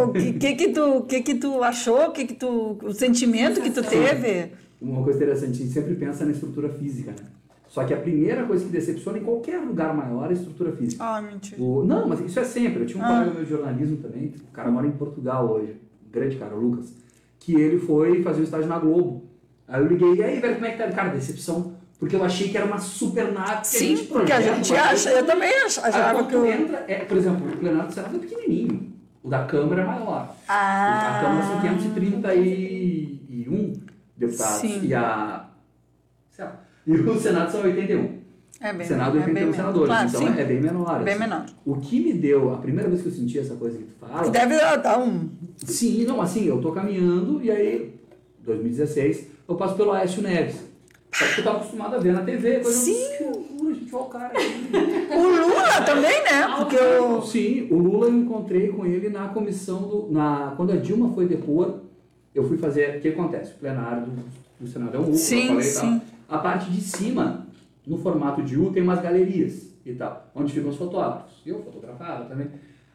O 0.03 0.13
que, 0.13 0.33
que 0.33 0.55
que 0.55 0.69
tu 0.69 1.01
que 1.03 1.21
que 1.21 1.35
tu 1.35 1.63
achou? 1.63 2.07
O 2.09 2.11
que 2.11 2.25
que 2.25 2.33
tu 2.35 2.77
o 2.83 2.93
sentimento 2.93 3.61
que 3.61 3.71
tu 3.71 3.81
teve? 3.81 4.51
Uma 4.81 5.03
coisa 5.03 5.17
interessante, 5.17 5.51
a 5.51 5.55
gente 5.55 5.69
sempre 5.71 5.95
pensa 5.95 6.25
na 6.25 6.31
estrutura 6.31 6.69
física, 6.69 7.11
né? 7.11 7.27
Só 7.67 7.83
que 7.83 7.93
a 7.93 7.97
primeira 7.97 8.45
coisa 8.45 8.65
que 8.65 8.71
decepciona 8.71 9.19
em 9.19 9.23
qualquer 9.23 9.59
lugar 9.59 9.93
maior 9.93 10.25
é 10.25 10.29
a 10.29 10.33
estrutura 10.33 10.71
física. 10.71 11.03
Ah, 11.03 11.21
mentira. 11.21 11.61
O- 11.61 11.83
não, 11.85 12.07
mas 12.07 12.19
isso 12.21 12.39
é 12.39 12.43
sempre. 12.43 12.81
Eu 12.81 12.85
tinha 12.87 13.03
um 13.03 13.05
Ah. 13.05 13.09
colega 13.19 13.31
meu 13.31 13.43
de 13.43 13.49
jornalismo 13.49 13.97
também, 13.97 14.33
o 14.49 14.53
cara 14.53 14.71
mora 14.71 14.87
em 14.87 14.91
Portugal 14.91 15.47
hoje, 15.51 15.75
um 16.07 16.11
grande 16.11 16.35
cara, 16.37 16.55
o 16.55 16.59
Lucas, 16.59 16.91
que 17.39 17.53
ele 17.53 17.77
foi 17.77 18.23
fazer 18.23 18.41
um 18.41 18.43
estágio 18.43 18.67
na 18.67 18.79
Globo. 18.79 19.25
Aí 19.67 19.81
eu 19.81 19.87
liguei, 19.87 20.15
e 20.15 20.23
aí, 20.23 20.39
velho, 20.39 20.55
como 20.55 20.65
é 20.65 20.71
que 20.71 20.77
tá? 20.79 20.89
Cara, 20.91 21.09
decepção, 21.09 21.73
porque 21.99 22.15
eu 22.15 22.23
achei 22.23 22.49
que 22.49 22.57
era 22.57 22.65
uma 22.65 22.79
super 22.79 23.31
nave. 23.31 23.61
que 23.61 23.67
Sim, 23.67 23.95
gente 23.97 24.07
porque 24.07 24.31
a 24.31 24.41
gente 24.41 24.73
acha, 24.75 25.09
eu 25.11 25.25
também 25.25 25.51
ach- 25.63 25.77
Aí 25.83 25.89
achava 25.89 26.23
que 26.23 26.33
eu... 26.33 26.45
entra, 26.45 26.85
é, 26.87 27.05
por 27.05 27.17
exemplo, 27.17 27.47
o 27.47 27.57
plenário 27.57 27.87
do 27.87 27.93
Senado 27.93 28.15
é 28.15 28.19
pequenininho, 28.19 28.91
o 29.21 29.29
da 29.29 29.45
Câmara 29.45 29.83
é 29.83 29.85
maior. 29.85 30.35
Ah. 30.47 31.19
A 31.19 31.21
Câmara 31.21 31.45
são 31.45 31.61
531 31.61 33.73
deputados 34.19 34.57
Sim. 34.61 34.81
e 34.83 34.93
a... 34.93 35.01
lá, 35.01 35.51
E 36.85 36.91
o 36.91 37.19
Senado 37.19 37.51
são 37.51 37.61
81. 37.61 38.19
É 38.61 38.73
O 38.73 38.75
bem, 38.75 38.87
Senado 38.87 39.17
é 39.17 39.21
81 39.21 39.25
bem 39.33 39.43
menor. 39.45 39.55
senadores, 39.55 39.87
Claro, 39.87 40.07
então 40.09 40.21
sim, 40.21 40.39
é 40.39 40.43
bem 40.45 40.61
menor. 40.61 41.03
bem 41.03 41.13
assim. 41.13 41.19
menor. 41.23 41.45
O 41.65 41.75
que 41.77 41.99
me 42.01 42.13
deu, 42.13 42.53
a 42.53 42.57
primeira 42.57 42.89
vez 42.89 43.01
que 43.01 43.07
eu 43.07 43.11
senti 43.13 43.39
essa 43.39 43.55
coisa 43.55 43.77
que 43.77 43.83
tu 43.85 43.93
fala, 43.99 44.23
Que 44.23 44.29
deve 44.31 44.57
dar 44.77 44.99
um... 44.99 45.29
sim, 45.57 46.03
não, 46.05 46.21
assim, 46.21 46.45
eu 46.45 46.59
tô 46.61 46.71
caminhando 46.73 47.41
e 47.41 47.49
aí, 47.49 47.95
2016, 48.43 49.27
eu 49.47 49.55
passo 49.55 49.75
pelo 49.75 49.91
Aécio 49.93 50.21
Neves. 50.21 50.55
Só 51.11 51.25
que 51.25 51.39
eu 51.39 51.43
tava 51.43 51.57
acostumado 51.57 51.95
a 51.95 51.99
ver 51.99 52.13
na 52.13 52.21
TV, 52.21 52.59
coisa 52.59 52.71
Sim. 52.71 52.93
que 53.17 53.23
loucura, 53.23 53.73
gente, 53.73 53.95
olha 53.95 54.03
o 54.03 54.09
cara. 54.09 54.33
O 55.17 55.23
Lula 55.23 55.81
também, 55.85 56.23
né? 56.23 56.55
Porque 56.57 56.75
eu... 56.75 57.21
Sim, 57.23 57.67
o 57.71 57.77
Lula 57.79 58.07
eu 58.07 58.13
encontrei 58.13 58.67
com 58.67 58.85
ele 58.85 59.09
na 59.09 59.29
comissão 59.29 59.81
do. 59.81 60.07
Na, 60.11 60.53
quando 60.55 60.71
a 60.71 60.75
Dilma 60.75 61.11
foi 61.15 61.25
depor, 61.25 61.79
eu 62.33 62.47
fui 62.47 62.57
fazer. 62.57 62.97
O 62.97 63.01
que 63.01 63.09
acontece? 63.09 63.53
O 63.53 63.55
plenário 63.55 64.05
do, 64.05 64.23
do 64.59 64.67
Senado 64.67 64.95
é 64.95 64.99
um 64.99 65.09
U, 65.09 65.13
Sim, 65.15 65.41
eu 65.41 65.47
falei 65.47 65.67
e 65.67 65.71
sim. 65.71 65.99
tal. 66.27 66.37
A 66.37 66.41
parte 66.41 66.69
de 66.71 66.81
cima, 66.81 67.47
no 67.85 67.97
formato 67.97 68.41
de 68.43 68.57
U, 68.57 68.71
tem 68.71 68.83
umas 68.83 69.01
galerias 69.01 69.69
e 69.85 69.93
tal, 69.93 70.29
onde 70.35 70.53
ficam 70.53 70.69
os 70.69 70.77
fotógrafos. 70.77 71.41
Eu 71.45 71.61
fotografava 71.63 72.25
também. 72.25 72.47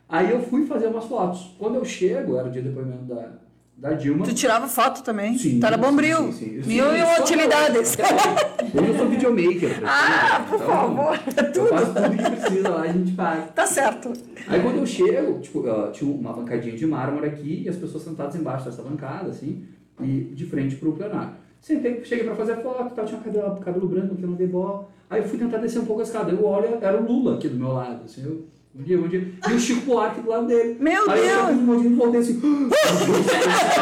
Aí 0.09 0.31
eu 0.31 0.41
fui 0.41 0.67
fazer 0.67 0.87
umas 0.87 1.07
fotos. 1.07 1.55
Quando 1.59 1.77
eu 1.77 1.85
chego, 1.85 2.37
era 2.37 2.47
o 2.47 2.51
dia 2.51 2.63
de 2.63 2.69
depoimento 2.69 3.05
da, 3.05 3.33
da 3.77 3.93
Dilma. 3.93 4.25
Tu 4.25 4.35
tirava 4.35 4.67
foto 4.69 5.03
também? 5.03 5.37
Sim, 5.37 5.59
Tá 5.61 5.71
na 5.71 5.77
sim, 5.77 5.83
Bombril. 5.83 6.17
sim, 6.17 6.33
sim. 6.33 6.63
Sim, 6.63 6.69
Mil 6.69 6.97
e 6.97 7.03
uma 7.03 7.17
eu- 7.17 7.23
utilidades. 7.23 7.97
Hoje 8.75 8.89
eu 8.89 8.97
sou 8.99 9.09
videomaker. 9.09 9.83
Ah, 9.85 10.45
por 10.49 10.57
então, 10.57 10.67
favor, 10.69 11.15
é 11.15 11.41
Eu 11.41 11.53
tudo. 11.53 11.69
faço 11.69 11.87
tudo 11.95 12.17
que 12.17 12.31
precisa 12.41 12.69
lá, 12.71 12.83
a 12.83 12.87
gente 12.93 13.13
faz. 13.15 13.51
Tá 13.53 13.67
certo. 13.67 14.13
Aí 14.49 14.61
quando 14.63 14.77
eu 14.79 14.87
chego, 14.87 15.41
tipo, 15.41 15.63
tinha 15.93 16.11
uma 16.11 16.33
bancadinha 16.33 16.77
de 16.77 16.87
mármore 16.87 17.27
aqui 17.27 17.63
e 17.65 17.69
as 17.69 17.77
pessoas 17.77 18.05
sentadas 18.05 18.35
embaixo 18.37 18.65
dessa 18.65 18.83
bancada, 18.83 19.31
assim, 19.31 19.65
e 20.01 20.21
de 20.35 20.47
frente 20.47 20.77
pro 20.77 20.93
plenário. 20.93 21.35
Sentei, 21.61 22.05
cheguei 22.05 22.25
pra 22.25 22.35
fazer 22.35 22.57
foto, 22.57 22.95
tal, 22.95 23.05
tinha 23.07 23.21
cabelo, 23.21 23.57
cabelo 23.57 23.89
branco 23.89 24.15
que 24.15 24.23
eu 24.23 24.29
não 24.29 24.37
dei 24.37 24.47
bola. 24.47 24.89
Aí 25.09 25.21
eu 25.23 25.29
fui 25.29 25.39
tentar 25.39 25.59
descer 25.59 25.79
um 25.81 25.85
pouco 25.87 26.01
a 26.01 26.05
escada. 26.05 26.31
Eu 26.31 26.45
olho, 26.45 26.79
era 26.81 27.01
o 27.01 27.07
Lula 27.07 27.37
aqui 27.37 27.49
do 27.49 27.57
meu 27.59 27.73
lado, 27.73 28.03
assim, 28.05 28.23
eu, 28.25 28.45
bom 28.75 28.83
dia, 28.83 28.99
bom 28.99 29.09
dia. 29.09 29.33
E 29.49 29.53
o 29.53 29.61
Chico 29.61 29.87
Buarque 29.87 30.21
do 30.21 30.29
lado 30.29 30.47
dele. 30.47 30.77
Meu 30.81 31.11
Aí 31.11 31.29
eu 31.29 31.47
Deus! 31.47 31.51
um 31.51 31.63
monte 31.63 31.89
de 31.89 31.95
voltei 31.95 32.21
assim. 32.21 32.35
Chico 32.41 32.51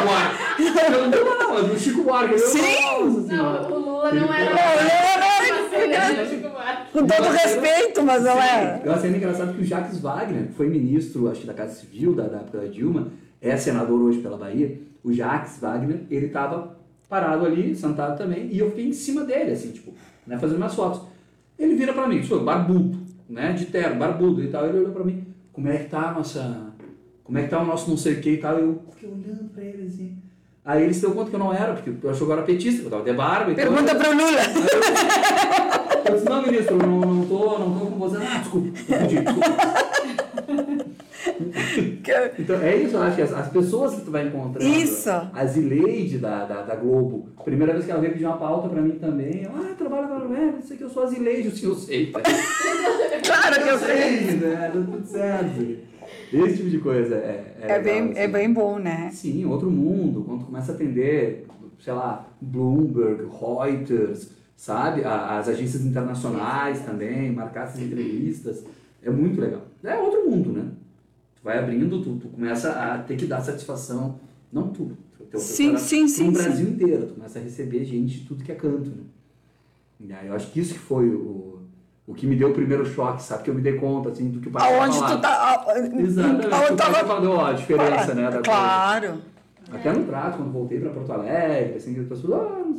Buarque. 0.03 0.63
Eu 0.93 1.01
não 1.01 1.11
bola, 1.11 1.63
mas 1.63 1.71
o 1.71 1.79
Chico 1.79 2.03
Buarque. 2.03 2.33
Eu, 2.33 2.39
Sim! 2.39 2.59
Nossa 2.59 3.27
senhora. 3.27 3.61
Não, 3.61 3.71
o 3.71 3.79
Lula 3.79 4.11
não 4.13 4.33
era. 4.33 4.49
Não, 4.49 5.61
uma 5.61 5.69
cena 5.69 6.23
de 6.23 6.29
Chico 6.29 6.49
Buarque. 6.49 6.91
Com 6.91 7.07
todo 7.07 7.29
respeito, 7.29 8.03
mas 8.03 8.23
não 8.23 8.41
é. 8.41 8.81
Eu 8.85 8.93
achei 8.93 9.09
engraçado 9.09 9.55
que 9.55 9.61
o 9.61 9.65
Jacques 9.65 9.99
Wagner, 9.99 10.47
que 10.47 10.53
foi 10.53 10.69
ministro, 10.69 11.29
acho 11.29 11.41
que 11.41 11.47
da 11.47 11.53
Casa 11.53 11.73
Civil, 11.73 12.13
da, 12.13 12.27
da 12.27 12.37
época 12.37 12.59
da 12.59 12.65
Dilma, 12.65 13.07
é 13.41 13.57
senador 13.57 13.99
hoje 13.99 14.19
pela 14.19 14.37
Bahia. 14.37 14.79
O 15.03 15.11
Jacques 15.11 15.57
Wagner, 15.59 16.01
ele 16.09 16.29
tava 16.29 16.77
parado 17.09 17.45
ali, 17.45 17.75
sentado 17.75 18.17
também, 18.17 18.47
e 18.51 18.57
eu 18.57 18.69
fiquei 18.69 18.87
em 18.87 18.93
cima 18.93 19.23
dele, 19.23 19.51
assim, 19.51 19.71
tipo, 19.71 19.93
né, 20.25 20.37
fazendo 20.39 20.57
umas 20.57 20.73
fotos. 20.73 21.01
Ele 21.59 21.75
vira 21.75 21.93
pra 21.93 22.07
mim, 22.07 22.23
sou 22.23 22.43
barbudo, 22.43 23.02
né, 23.33 23.51
de 23.53 23.65
terno, 23.65 23.97
barbudo 23.97 24.43
e 24.43 24.47
tal. 24.47 24.65
Ele 24.67 24.79
olhou 24.79 24.91
pra 24.91 25.03
mim, 25.03 25.25
como 25.51 25.67
é 25.67 25.77
que 25.77 25.89
tá 25.89 26.09
a 26.09 26.13
nossa. 26.13 26.73
Como 27.23 27.37
é 27.37 27.43
que 27.43 27.49
tá 27.49 27.61
o 27.61 27.65
nosso 27.65 27.89
não 27.89 27.97
sei 27.97 28.13
o 28.13 28.21
que 28.21 28.31
e 28.31 28.37
tal. 28.37 28.57
Eu 28.57 28.83
fiquei 28.91 29.09
olhando 29.09 29.49
pra 29.53 29.63
ele 29.63 29.87
assim. 29.87 30.17
Aí 30.65 30.83
ele 30.83 30.93
se 30.93 31.01
deu 31.01 31.11
conta 31.11 31.29
que 31.29 31.35
eu 31.35 31.39
não 31.39 31.53
era, 31.53 31.73
porque 31.73 31.91
eu 32.01 32.09
achou 32.09 32.25
que 32.25 32.31
eu 32.31 32.37
era 32.37 32.45
petista, 32.45 32.83
eu 32.83 32.89
tava 32.89 33.03
de 33.03 33.11
barba 33.11 33.51
e 33.51 33.55
tal. 33.55 33.65
Pergunta 33.65 33.95
pro 33.95 34.11
Lula. 34.11 34.39
Eu 36.05 36.15
disse, 36.15 36.29
não, 36.29 36.41
ministro, 36.41 36.75
eu 36.75 36.87
não, 36.87 36.99
não, 36.99 37.25
tô, 37.25 37.59
não 37.59 37.79
tô 37.79 37.85
com 37.87 37.99
você. 37.99 38.17
Ah, 38.17 38.37
desculpa, 38.39 38.69
confundi, 38.69 39.19
desculpa. 39.19 39.82
Então, 42.37 42.61
é 42.61 42.75
isso, 42.75 42.95
eu 42.95 43.01
acho 43.01 43.15
que 43.15 43.21
as, 43.21 43.33
as 43.33 43.47
pessoas 43.49 43.95
que 43.95 44.01
tu 44.01 44.11
vai 44.11 44.27
encontrando. 44.27 44.65
Isso. 44.67 45.09
A 45.09 45.45
Zileide 45.45 46.17
da, 46.17 46.45
da, 46.45 46.61
da 46.61 46.75
Globo. 46.75 47.29
Primeira 47.43 47.73
vez 47.73 47.85
que 47.85 47.91
ela 47.91 48.01
veio 48.01 48.13
pedir 48.13 48.25
uma 48.25 48.37
pauta 48.37 48.69
pra 48.69 48.81
mim 48.81 48.99
também. 48.99 49.43
Ela, 49.43 49.71
ah, 49.71 49.75
trabalha 49.75 50.07
com 50.07 50.13
a 50.15 50.19
novela, 50.19 50.61
sei 50.61 50.77
que 50.77 50.83
eu 50.83 50.89
sou 50.89 51.03
a 51.03 51.07
Zileide. 51.07 51.47
Eu, 51.47 51.51
sim, 51.51 51.67
eu 51.67 51.75
sei, 51.75 52.07
pai. 52.07 52.23
Claro 53.25 53.63
que 53.63 53.69
eu 53.69 53.79
sei. 53.79 54.21
né? 54.35 54.55
Tá 54.55 54.71
tudo 54.71 55.05
certo. 55.05 55.77
Esse 56.33 56.57
tipo 56.57 56.69
de 56.69 56.79
coisa 56.79 57.15
é. 57.15 57.55
É, 57.61 57.67
legal, 57.67 57.83
bem, 57.83 58.01
assim. 58.01 58.19
é 58.19 58.27
bem 58.27 58.53
bom, 58.53 58.79
né? 58.79 59.09
Sim, 59.13 59.45
outro 59.45 59.69
mundo. 59.69 60.23
Quando 60.23 60.39
tu 60.41 60.45
começa 60.47 60.71
a 60.71 60.75
atender, 60.75 61.45
sei 61.79 61.93
lá, 61.93 62.27
Bloomberg, 62.41 63.27
Reuters, 63.29 64.29
sabe? 64.55 65.03
As 65.05 65.47
agências 65.47 65.85
internacionais 65.85 66.81
também, 66.81 67.31
marcar 67.31 67.65
essas 67.65 67.81
entrevistas. 67.81 68.65
É 69.01 69.09
muito 69.09 69.39
legal. 69.39 69.61
É 69.83 69.95
outro 69.95 70.29
mundo, 70.29 70.51
né? 70.53 70.65
Vai 71.43 71.59
abrindo, 71.59 72.01
tu, 72.01 72.15
tu 72.15 72.27
começa 72.29 72.71
a 72.71 72.97
ter 72.99 73.17
que 73.17 73.25
dar 73.25 73.41
satisfação. 73.41 74.19
Não 74.51 74.69
tu. 74.69 74.91
teu- 75.29 75.39
Sim, 75.39 75.77
sim, 75.77 76.07
sim, 76.07 76.29
o 76.29 76.31
Brasil 76.31 76.69
inteiro. 76.69 77.07
Tu 77.07 77.13
começa 77.15 77.39
a 77.39 77.41
receber 77.41 77.83
gente 77.83 78.19
de 78.19 78.25
tudo 78.27 78.43
que 78.43 78.51
é 78.51 78.55
canto, 78.55 78.89
né? 78.89 79.03
E 79.99 80.13
aí 80.13 80.27
eu 80.27 80.35
acho 80.35 80.51
que 80.51 80.59
isso 80.59 80.73
que 80.73 80.79
foi 80.79 81.09
o, 81.09 81.59
o 82.07 82.13
que 82.13 82.25
me 82.27 82.35
deu 82.35 82.49
o 82.49 82.53
primeiro 82.53 82.85
choque, 82.85 83.21
sabe? 83.23 83.43
Que 83.43 83.49
eu 83.49 83.55
me 83.55 83.61
dei 83.61 83.73
conta, 83.77 84.09
assim, 84.09 84.29
do 84.29 84.39
que 84.39 84.47
o 84.47 84.51
pai 84.51 84.79
Aonde 84.79 84.97
tu 84.99 85.21
tá. 85.21 85.65
a- 85.67 85.79
Exatamente. 85.99 86.53
Aonde 86.53 86.75
tava. 86.75 87.05
falou 87.05 87.41
a 87.41 87.53
diferença, 87.53 88.13
né? 88.13 88.23
Da 88.23 88.29
coisa. 88.31 88.41
Claro. 88.43 89.21
Até 89.71 89.91
no 89.93 90.03
trato, 90.05 90.37
quando 90.37 90.51
voltei 90.51 90.79
para 90.79 90.91
Porto 90.91 91.11
Alegre, 91.13 91.75
assim, 91.77 91.99
as 91.99 92.07
pessoas, 92.07 92.33
ah, 92.41 92.73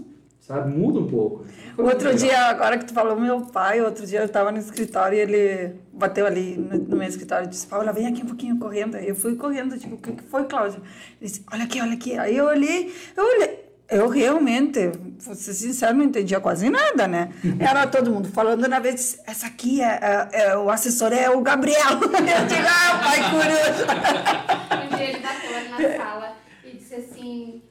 sabe, 0.47 0.76
muda 0.76 1.01
um 1.01 1.07
pouco. 1.09 1.45
Foi 1.74 1.84
Outro 1.84 2.14
dia, 2.14 2.38
agora 2.47 2.76
que 2.78 2.84
tu 2.84 2.92
falou 2.92 3.18
meu 3.18 3.40
pai, 3.42 3.80
outro 3.80 4.07
dia 4.07 4.20
eu 4.20 4.26
estava 4.26 4.53
no 4.53 4.59
escritório 4.59 5.16
e 5.16 5.20
ele 5.20 5.74
bateu 5.92 6.26
ali 6.26 6.57
no, 6.57 6.78
no 6.78 6.97
meu 6.97 7.09
escritório 7.09 7.47
e 7.47 7.49
disse, 7.49 7.66
Paula, 7.66 7.92
vem 7.92 8.07
aqui 8.07 8.22
um 8.22 8.26
pouquinho 8.26 8.59
correndo. 8.59 8.97
Aí 8.97 9.09
eu 9.09 9.16
fui 9.16 9.36
correndo, 9.36 9.78
tipo, 9.78 9.95
o 9.95 9.99
que, 9.99 10.12
que 10.12 10.22
foi, 10.24 10.45
Cláudia? 10.45 10.80
Ele 11.20 11.30
disse, 11.30 11.45
olha 11.51 11.64
aqui, 11.64 11.80
olha 11.80 11.95
aqui. 11.95 12.18
Aí 12.18 12.36
eu 12.36 12.45
olhei, 12.45 12.95
eu 13.16 13.24
olhei. 13.24 13.64
Eu 13.86 14.09
realmente, 14.09 14.90
vou 15.18 15.34
ser 15.34 15.53
sincero, 15.53 15.97
não 15.97 16.05
entendia 16.05 16.40
quase 16.40 16.70
nada, 16.70 17.07
né? 17.07 17.30
Era 17.61 17.86
todo 17.86 18.11
mundo 18.11 18.28
falando 18.30 18.66
na 18.66 18.78
vez, 18.78 18.95
disse, 18.95 19.20
essa 19.26 19.47
aqui 19.47 19.82
é, 19.82 19.99
é- 20.01 20.28
é- 20.32 20.57
o 20.57 20.70
assessor 20.70 21.12
é 21.12 21.28
o 21.28 21.40
Gabriel. 21.42 21.78
Eu 22.01 22.47
digo, 22.47 22.66
ah, 22.66 23.01
pai 23.03 23.30
coruja. 23.30 24.84
Um 24.95 24.97
dia 24.97 25.11
ele 25.11 25.18
bateu 25.20 25.57
ali 25.57 25.68
na 25.68 25.97
sala 26.05 26.36
e 26.64 26.76
disse 26.76 26.95
assim: 26.95 27.62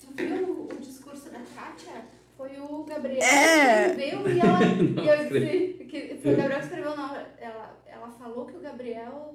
Tu 0.00 0.06
viu 0.16 0.68
o 0.72 0.76
discurso 0.80 1.26
da 1.30 1.38
Kátia? 1.54 2.02
Foi 2.36 2.50
o 2.58 2.81
Gabriel 2.94 3.22
É. 3.22 3.86
escreveu 3.88 4.30
e 4.30 4.40
ela. 4.40 4.58
E 5.02 5.08
eu 5.08 5.40
disse 5.40 5.84
que 5.84 6.18
foi 6.22 6.32
o 6.32 6.36
Gabriel 6.36 6.58
que 6.60 6.66
escreveu, 6.66 6.96
não. 6.96 7.14
Ela, 7.40 7.76
ela 7.86 8.08
falou 8.18 8.46
que 8.46 8.56
o 8.56 8.60
Gabriel. 8.60 9.34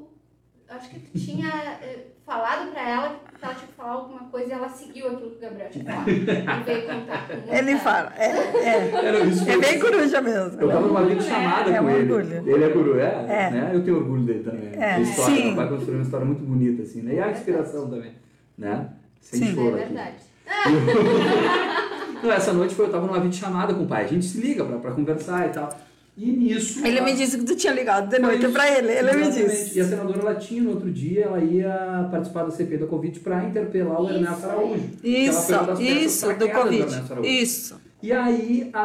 Acho 0.69 0.89
que 0.89 0.99
tinha 1.17 1.47
eh, 1.81 2.07
falado 2.25 2.71
pra 2.71 2.89
ela 2.89 3.09
que 3.39 3.45
ela 3.45 3.53
tinha 3.53 3.67
que 3.67 3.73
falar 3.73 3.91
alguma 3.93 4.25
coisa 4.29 4.49
e 4.49 4.51
ela 4.51 4.67
seguiu 4.67 5.07
aquilo 5.07 5.29
que 5.31 5.37
o 5.37 5.39
Gabriel 5.39 5.69
tinha 5.69 5.85
falado. 5.85 6.09
Ele 6.09 6.25
veio 6.65 6.85
contar 6.85 7.25
com 7.25 7.55
Ele 7.55 7.77
fala, 7.77 8.13
é, 8.17 8.25
é, 8.25 9.05
Era 9.05 9.19
isso, 9.21 9.49
é 9.49 9.57
bem 9.59 9.79
coruja 9.79 10.19
mesmo. 10.21 10.59
Eu 10.59 10.67
tava 10.67 10.87
numa 10.87 11.05
videochamada 11.05 11.71
É 11.71 11.77
com 11.77 11.85
um 11.85 11.89
ele. 11.89 12.11
orgulho. 12.11 12.49
Ele 12.53 12.63
é 12.65 12.67
guru, 12.69 12.99
é, 12.99 13.05
É. 13.29 13.49
Né? 13.51 13.71
Eu 13.73 13.81
tenho 13.81 13.95
orgulho 13.95 14.23
dele 14.23 14.43
também. 14.43 14.73
É, 14.73 14.95
A 14.95 14.99
história, 14.99 15.35
sim. 15.37 15.45
Meu 15.45 15.55
pai 15.55 15.69
construiu 15.69 15.93
uma 15.99 16.03
história 16.03 16.25
muito 16.25 16.43
bonita, 16.43 16.83
assim, 16.83 17.01
né? 17.01 17.13
E 17.13 17.19
a 17.21 17.31
inspiração 17.31 17.89
também, 17.89 18.11
né? 18.57 18.89
Sem 19.21 19.39
Sim. 19.39 19.55
choro 19.55 19.77
É 19.77 19.85
verdade. 19.85 20.17
Então, 22.17 22.31
essa 22.31 22.53
noite 22.53 22.73
foi, 22.75 22.85
eu 22.85 22.91
tava 22.91 23.05
numa 23.05 23.19
videochamada 23.19 23.73
com 23.73 23.83
o 23.83 23.87
pai. 23.87 24.05
A 24.05 24.07
gente 24.07 24.25
se 24.25 24.39
liga 24.39 24.63
pra, 24.65 24.77
pra 24.77 24.91
conversar 24.91 25.47
e 25.47 25.49
tal. 25.51 25.69
E 26.17 26.31
nisso... 26.31 26.79
Ele 26.85 26.97
ela- 26.97 27.05
me 27.05 27.13
disse 27.13 27.37
que 27.37 27.43
tu 27.45 27.55
tinha 27.55 27.71
ligado 27.71 28.09
de 28.09 28.17
noite 28.17 28.47
pra 28.47 28.75
ele, 28.75 28.91
ele 28.91 29.13
me 29.13 29.31
disse. 29.31 29.77
E 29.77 29.81
a 29.81 29.85
senadora 29.85 30.19
ela 30.19 30.35
tinha 30.35 30.63
no 30.63 30.71
outro 30.71 30.89
dia, 30.89 31.25
ela 31.25 31.39
ia 31.39 32.07
participar 32.09 32.43
da 32.43 32.49
CP 32.51 32.77
da 32.77 32.87
Covid 32.87 33.19
para 33.19 33.43
interpelar 33.43 34.01
o 34.01 34.09
Ernesto. 34.09 34.45
Araújo. 34.47 34.83
que 34.99 35.07
Isso, 35.07 35.53
isso, 35.79 36.33
do 36.33 36.49
Covid. 36.49 36.85
Isso. 37.23 37.79
E 38.01 38.11
aí, 38.11 38.69
a, 38.73 38.81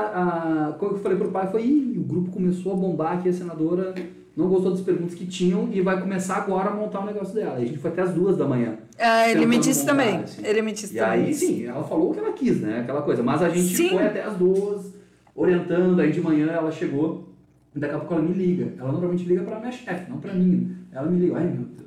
a, 0.68 0.72
quando 0.78 0.96
eu 0.96 0.98
falei 0.98 1.16
pro 1.16 1.30
pai, 1.30 1.50
foi, 1.50 1.94
o 1.96 2.02
grupo 2.02 2.30
começou 2.30 2.72
a 2.72 2.76
bombar 2.76 3.18
aqui, 3.18 3.30
a 3.30 3.32
senadora 3.32 3.94
não 4.36 4.48
gostou 4.48 4.70
das 4.72 4.80
perguntas 4.80 5.14
que 5.14 5.26
tinham 5.26 5.68
e 5.72 5.80
vai 5.82 6.00
começar 6.00 6.36
agora 6.36 6.70
a 6.70 6.74
montar 6.74 7.00
o 7.00 7.06
negócio 7.06 7.34
dela. 7.34 7.58
E 7.60 7.64
a 7.64 7.66
gente 7.66 7.78
foi 7.78 7.90
até 7.90 8.02
as 8.02 8.12
duas 8.14 8.36
da 8.36 8.46
manhã. 8.46 8.78
É, 8.96 9.30
ele 9.30 9.44
me 9.46 9.58
disse 9.58 9.80
montar, 9.80 9.92
também. 9.92 10.16
assim. 10.18 10.42
Ele 10.46 10.62
me 10.62 10.72
disse 10.72 10.94
E 10.96 10.98
também. 10.98 11.24
aí, 11.26 11.34
sim, 11.34 11.64
ela 11.64 11.84
falou 11.84 12.10
o 12.10 12.14
que 12.14 12.18
ela 12.20 12.32
quis, 12.32 12.60
né? 12.60 12.80
Aquela 12.80 13.02
coisa. 13.02 13.22
Mas 13.22 13.42
a 13.42 13.48
gente 13.48 13.74
Sim. 13.76 13.90
foi 13.90 14.06
até 14.06 14.22
as 14.22 14.36
duas, 14.36 14.92
orientando. 15.34 16.00
Aí 16.00 16.12
de 16.12 16.20
manhã 16.20 16.46
ela 16.46 16.70
chegou, 16.70 17.28
e 17.74 17.78
daqui 17.78 17.94
a 17.94 17.98
pouco 17.98 18.14
ela 18.14 18.22
me 18.22 18.32
liga. 18.32 18.72
Ela 18.78 18.92
normalmente 18.92 19.24
liga 19.24 19.42
pra 19.42 19.58
minha 19.58 19.72
chefe, 19.72 20.10
não 20.10 20.18
pra 20.18 20.32
mim. 20.34 20.76
Ela 20.92 21.10
me 21.10 21.18
liga, 21.20 21.36
ai 21.36 21.44
meu 21.44 21.64
Deus. 21.66 21.82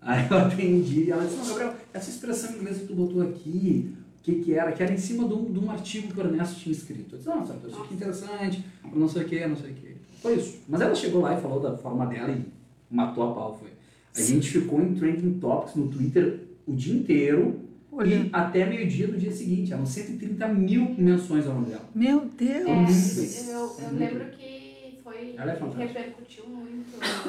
Aí 0.00 0.26
eu 0.30 0.38
atendi 0.38 1.04
e 1.04 1.10
ela 1.10 1.24
disse, 1.24 1.36
não, 1.38 1.46
Gabriel, 1.46 1.74
essa 1.92 2.10
expressão 2.10 2.50
em 2.52 2.58
inglês 2.58 2.78
que 2.78 2.86
tu 2.88 2.94
botou 2.94 3.22
aqui, 3.22 3.94
o 4.20 4.22
que 4.22 4.34
que 4.36 4.54
era? 4.54 4.70
Que 4.72 4.82
era 4.82 4.92
em 4.92 4.98
cima 4.98 5.26
de 5.26 5.32
um, 5.34 5.44
de 5.50 5.58
um 5.58 5.70
artigo 5.70 6.12
que 6.12 6.20
o 6.20 6.22
Ernesto 6.24 6.56
tinha 6.60 6.72
escrito. 6.74 7.14
Eu 7.14 7.18
disse, 7.18 7.28
não, 7.30 7.46
sabe, 7.46 7.60
eu 7.64 7.70
achei 7.70 7.86
que 7.86 7.94
interessante, 7.94 8.64
não 8.92 9.08
sei 9.08 9.22
o 9.22 9.24
que, 9.26 9.46
não 9.46 9.56
sei 9.56 9.70
o 9.70 9.74
que. 9.74 9.93
Foi 10.24 10.36
isso. 10.36 10.58
Mas 10.66 10.80
ela 10.80 10.94
chegou 10.94 11.20
lá 11.20 11.38
e 11.38 11.40
falou 11.42 11.60
da 11.60 11.76
forma 11.76 12.06
dela 12.06 12.30
e 12.32 12.42
matou 12.90 13.30
a 13.30 13.34
pau, 13.34 13.58
foi. 13.60 13.68
A 14.16 14.20
gente 14.26 14.48
ficou 14.50 14.80
em 14.80 14.94
Trending 14.94 15.38
Topics 15.38 15.74
no 15.74 15.88
Twitter 15.88 16.40
o 16.66 16.72
dia 16.72 16.94
inteiro, 16.94 17.60
e 17.92 17.94
Olha. 17.96 18.28
até 18.32 18.64
meio-dia 18.64 19.06
do 19.06 19.18
dia 19.18 19.30
seguinte. 19.30 19.72
Eram 19.74 19.84
130 19.84 20.48
mil 20.48 20.94
menções 20.96 21.46
ao 21.46 21.52
nome 21.54 21.66
dela. 21.66 21.84
Meu 21.94 22.20
É, 22.20 22.24
Deus. 22.24 23.48
eu, 23.48 23.76
eu 23.78 23.90
lembro 23.92 24.24
que 24.30 24.98
foi. 25.04 25.34
Ela 25.36 25.52
é 25.52 25.56
fantástica. 25.56 25.84
repercutiu 26.00 26.46
muito 26.48 26.88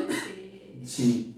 esse, 0.10 0.86
Sim, 0.86 1.34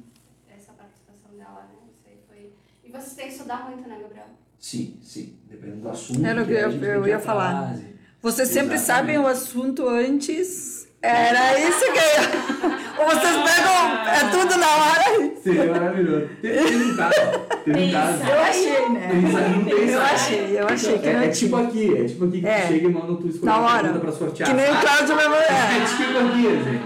essa 0.47 0.74
participação 0.74 1.36
dela, 1.38 1.68
né? 1.74 1.80
Isso 1.91 2.03
aí 2.08 2.18
foi. 2.28 2.51
E 2.88 2.91
vocês 2.91 3.16
têm 3.16 3.26
que 3.28 3.32
estudar 3.34 3.68
muito, 3.70 3.89
né, 3.89 3.97
Gabriel? 3.99 4.26
sim, 4.60 4.95
sim. 5.01 5.34
Dependendo 5.49 5.82
do 5.82 5.89
assunto. 5.89 6.24
Era 6.24 6.43
o 6.43 6.45
que 6.45 6.53
é, 6.53 6.66
eu- 6.66 6.72
eu 6.84 7.08
ia 7.08 7.20
falar. 7.20 7.76
e- 7.80 7.97
Vocês 8.22 8.49
sempre 8.49 8.76
Exatamente. 8.76 8.86
sabem 9.16 9.18
o 9.18 9.28
assunto 9.28 9.88
antes. 9.88 10.76
Era 11.01 11.59
isso 11.59 11.79
que 11.79 11.99
eu... 11.99 12.77
Vocês 12.97 13.35
pegam 13.37 13.77
é 14.07 14.29
tudo 14.31 14.57
na 14.59 14.67
hora. 14.67 15.31
Seria 15.41 15.65
maravilhoso. 15.71 16.25
Um 16.43 16.95
caso. 16.97 17.15
Teve 17.63 17.83
um 17.85 17.91
caso. 17.91 18.23
Eu 18.23 18.39
achei, 18.39 18.89
né? 18.89 19.09
Não 19.55 19.63
tem 19.65 19.89
Eu 19.89 20.01
achei, 20.01 20.59
eu 20.59 20.67
achei 20.67 20.97
que 20.99 21.07
é, 21.07 21.25
é 21.25 21.29
tipo 21.29 21.55
aqui, 21.57 21.95
é 21.97 22.03
tipo 22.05 22.25
aqui 22.25 22.41
que 22.41 22.47
É. 22.47 22.61
tu 22.61 22.67
chega 22.73 22.87
e 22.87 22.91
manda 22.91 23.15
tu 23.15 23.27
escolher 23.27 23.45
Na 23.45 23.59
uma 23.59 23.69
hora. 23.69 23.83
pergunta 23.83 23.99
pra 23.99 24.11
sortear. 24.11 24.49
Que 24.49 24.55
nem 24.55 24.65
o 24.71 24.81
Cláudio 24.81 25.15
mesmo. 25.15 25.35
É 25.35 25.37
É. 25.77 25.85
tipo 25.85 26.17
aqui, 26.27 26.47
assim. 26.47 26.81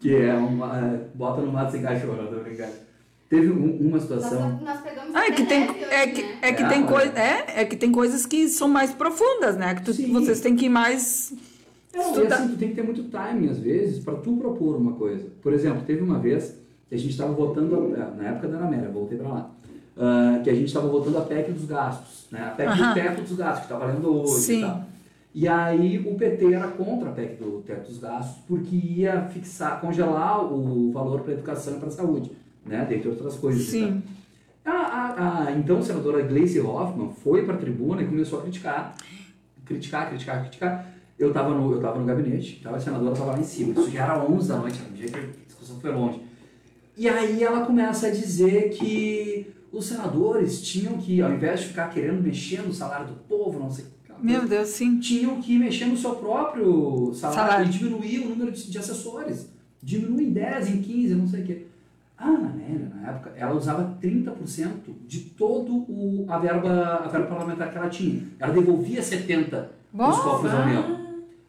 Que 0.00 0.16
é 0.16 0.34
uma. 0.34 0.78
é, 0.78 1.00
bota 1.14 1.40
no 1.40 1.50
mato 1.50 1.72
sem 1.72 1.82
cachorro, 1.82 2.26
tô 2.28 2.40
brincando. 2.40 2.72
Teve 3.30 3.50
um- 3.50 3.88
uma 3.88 3.98
situação. 3.98 4.50
Nós, 4.50 4.60
nós 4.60 4.80
pegamos 4.82 5.14
Ah, 5.14 5.26
é 5.26 5.30
que 5.30 5.44
tem, 5.46 5.60
neve 5.60 5.72
hoje, 5.72 5.84
é 5.94 6.06
que, 6.08 6.22
né? 6.22 6.38
é 6.42 6.52
que 6.52 6.62
É, 6.62 6.68
tem 6.68 6.82
coisa, 6.84 7.18
é, 7.18 7.44
é 7.62 7.64
que 7.64 7.74
tem 7.76 7.90
coisas 7.90 8.26
que 8.26 8.48
são 8.48 8.68
mais 8.68 8.92
profundas, 8.92 9.56
né? 9.56 9.74
Que 9.74 9.82
tu- 9.82 9.94
Sim. 9.94 10.12
vocês 10.12 10.40
têm 10.40 10.54
que 10.54 10.66
ir 10.66 10.68
mais 10.68 11.32
Não, 11.94 12.02
e 12.02 12.10
estudar. 12.12 12.36
assim, 12.36 12.48
tu 12.48 12.56
tem 12.56 12.68
que 12.70 12.74
ter 12.74 12.82
muito 12.82 13.04
timing, 13.04 13.48
às 13.48 13.58
vezes, 13.58 14.02
para 14.04 14.14
tu 14.14 14.36
propor 14.36 14.76
uma 14.76 14.92
coisa. 14.92 15.26
Por 15.42 15.52
exemplo, 15.52 15.82
teve 15.86 16.02
uma 16.02 16.18
vez 16.18 16.56
que 16.88 16.94
a 16.94 16.98
gente 16.98 17.10
estava 17.10 17.32
votando, 17.32 17.74
a- 17.94 18.10
na 18.16 18.28
época 18.30 18.48
da 18.48 18.58
Ana 18.58 18.88
voltei 18.88 19.16
para 19.18 19.28
lá, 19.28 19.50
ah, 19.96 20.40
que 20.42 20.50
a 20.50 20.54
gente 20.54 20.66
estava 20.66 20.88
votando 20.88 21.18
a 21.18 21.22
PEC 21.22 21.52
dos 21.52 21.64
gastos, 21.66 22.26
né? 22.30 22.40
a 22.46 22.50
PEC 22.50 22.68
Aham. 22.68 22.88
do 22.88 22.94
teto 22.94 23.20
dos 23.22 23.36
gastos, 23.36 23.66
que 23.66 23.72
está 23.72 23.78
valendo 23.78 24.12
hoje 24.22 24.40
Sim. 24.42 24.58
e 24.58 24.60
tal. 24.62 24.84
E 25.36 25.48
aí 25.48 25.98
o 26.06 26.14
PT 26.14 26.52
era 26.52 26.68
contra 26.68 27.08
a 27.08 27.12
PEC 27.12 27.36
do 27.42 27.62
teto 27.66 27.88
dos 27.88 27.98
gastos, 27.98 28.42
porque 28.46 28.74
ia 28.76 29.22
fixar, 29.32 29.80
congelar 29.80 30.44
o 30.52 30.92
valor 30.92 31.20
para 31.20 31.32
educação 31.32 31.76
e 31.76 31.80
para 31.80 31.90
saúde, 31.90 32.30
né? 32.64 32.84
dentre 32.88 33.08
outras 33.08 33.36
coisas. 33.36 33.62
Sim. 33.66 34.02
tal. 34.62 34.74
A, 34.74 34.78
a, 34.80 35.44
a 35.48 35.52
então 35.52 35.82
senadora 35.82 36.22
Gleice 36.22 36.58
Hoffmann 36.60 37.10
foi 37.10 37.44
para 37.44 37.54
a 37.54 37.58
tribuna 37.58 38.02
e 38.02 38.06
começou 38.06 38.38
a 38.38 38.42
criticar, 38.42 38.94
criticar, 39.64 40.08
criticar, 40.08 40.40
criticar. 40.42 40.93
Eu 41.18 41.28
estava 41.28 41.50
no, 41.50 41.72
eu 41.72 41.80
tava 41.80 41.98
no 41.98 42.04
gabinete, 42.06 42.60
tava, 42.62 42.76
a 42.76 42.80
senadora 42.80 43.12
estava 43.12 43.32
lá 43.32 43.38
em 43.38 43.44
cima. 43.44 43.72
Isso 43.72 43.90
já 43.90 44.04
era 44.04 44.24
11 44.24 44.48
da 44.48 44.56
noite, 44.56 44.80
um 44.90 44.94
dia 44.94 45.08
que 45.08 45.16
a 45.16 45.46
discussão 45.46 45.80
foi 45.80 45.92
longe. 45.92 46.20
E 46.96 47.08
aí 47.08 47.42
ela 47.42 47.66
começa 47.66 48.06
a 48.06 48.10
dizer 48.10 48.70
que 48.70 49.52
os 49.72 49.86
senadores 49.86 50.62
tinham 50.62 50.98
que, 50.98 51.20
ao 51.20 51.32
invés 51.32 51.60
de 51.60 51.66
ficar 51.66 51.88
querendo 51.90 52.22
mexer 52.22 52.62
no 52.62 52.72
salário 52.72 53.08
do 53.08 53.14
povo, 53.14 53.58
não 53.58 53.70
sei 53.70 53.84
o 53.84 53.88
que, 54.16 54.24
Meu 54.24 54.46
Deus, 54.46 54.68
sim. 54.68 55.00
tinham 55.00 55.40
que 55.40 55.58
mexer 55.58 55.86
no 55.86 55.96
seu 55.96 56.14
próprio 56.14 57.12
salário, 57.14 57.40
Salário. 57.40 57.66
e 57.66 57.68
diminuir 57.70 58.18
o 58.20 58.28
número 58.28 58.52
de, 58.52 58.70
de 58.70 58.78
assessores. 58.78 59.48
Diminui 59.82 60.24
em 60.24 60.32
10, 60.32 60.68
em 60.68 60.82
15, 60.82 61.14
não 61.16 61.28
sei 61.28 61.42
o 61.42 61.44
quê. 61.44 61.66
A 62.16 62.28
Ana 62.28 62.50
Amélia, 62.50 62.92
na 62.94 63.10
época, 63.10 63.32
ela 63.36 63.54
usava 63.54 63.98
30% 64.00 64.70
de 65.06 65.20
todo 65.20 65.74
o, 65.88 66.24
a, 66.28 66.38
verba, 66.38 67.02
a 67.04 67.08
verba 67.08 67.26
parlamentar 67.26 67.70
que 67.72 67.76
ela 67.76 67.88
tinha. 67.88 68.22
Ela 68.38 68.52
devolvia 68.52 69.00
70% 69.00 69.64
Bom, 69.92 70.08
dos 70.08 70.20
cofres 70.20 70.52
da 70.52 70.62
União. 70.64 71.03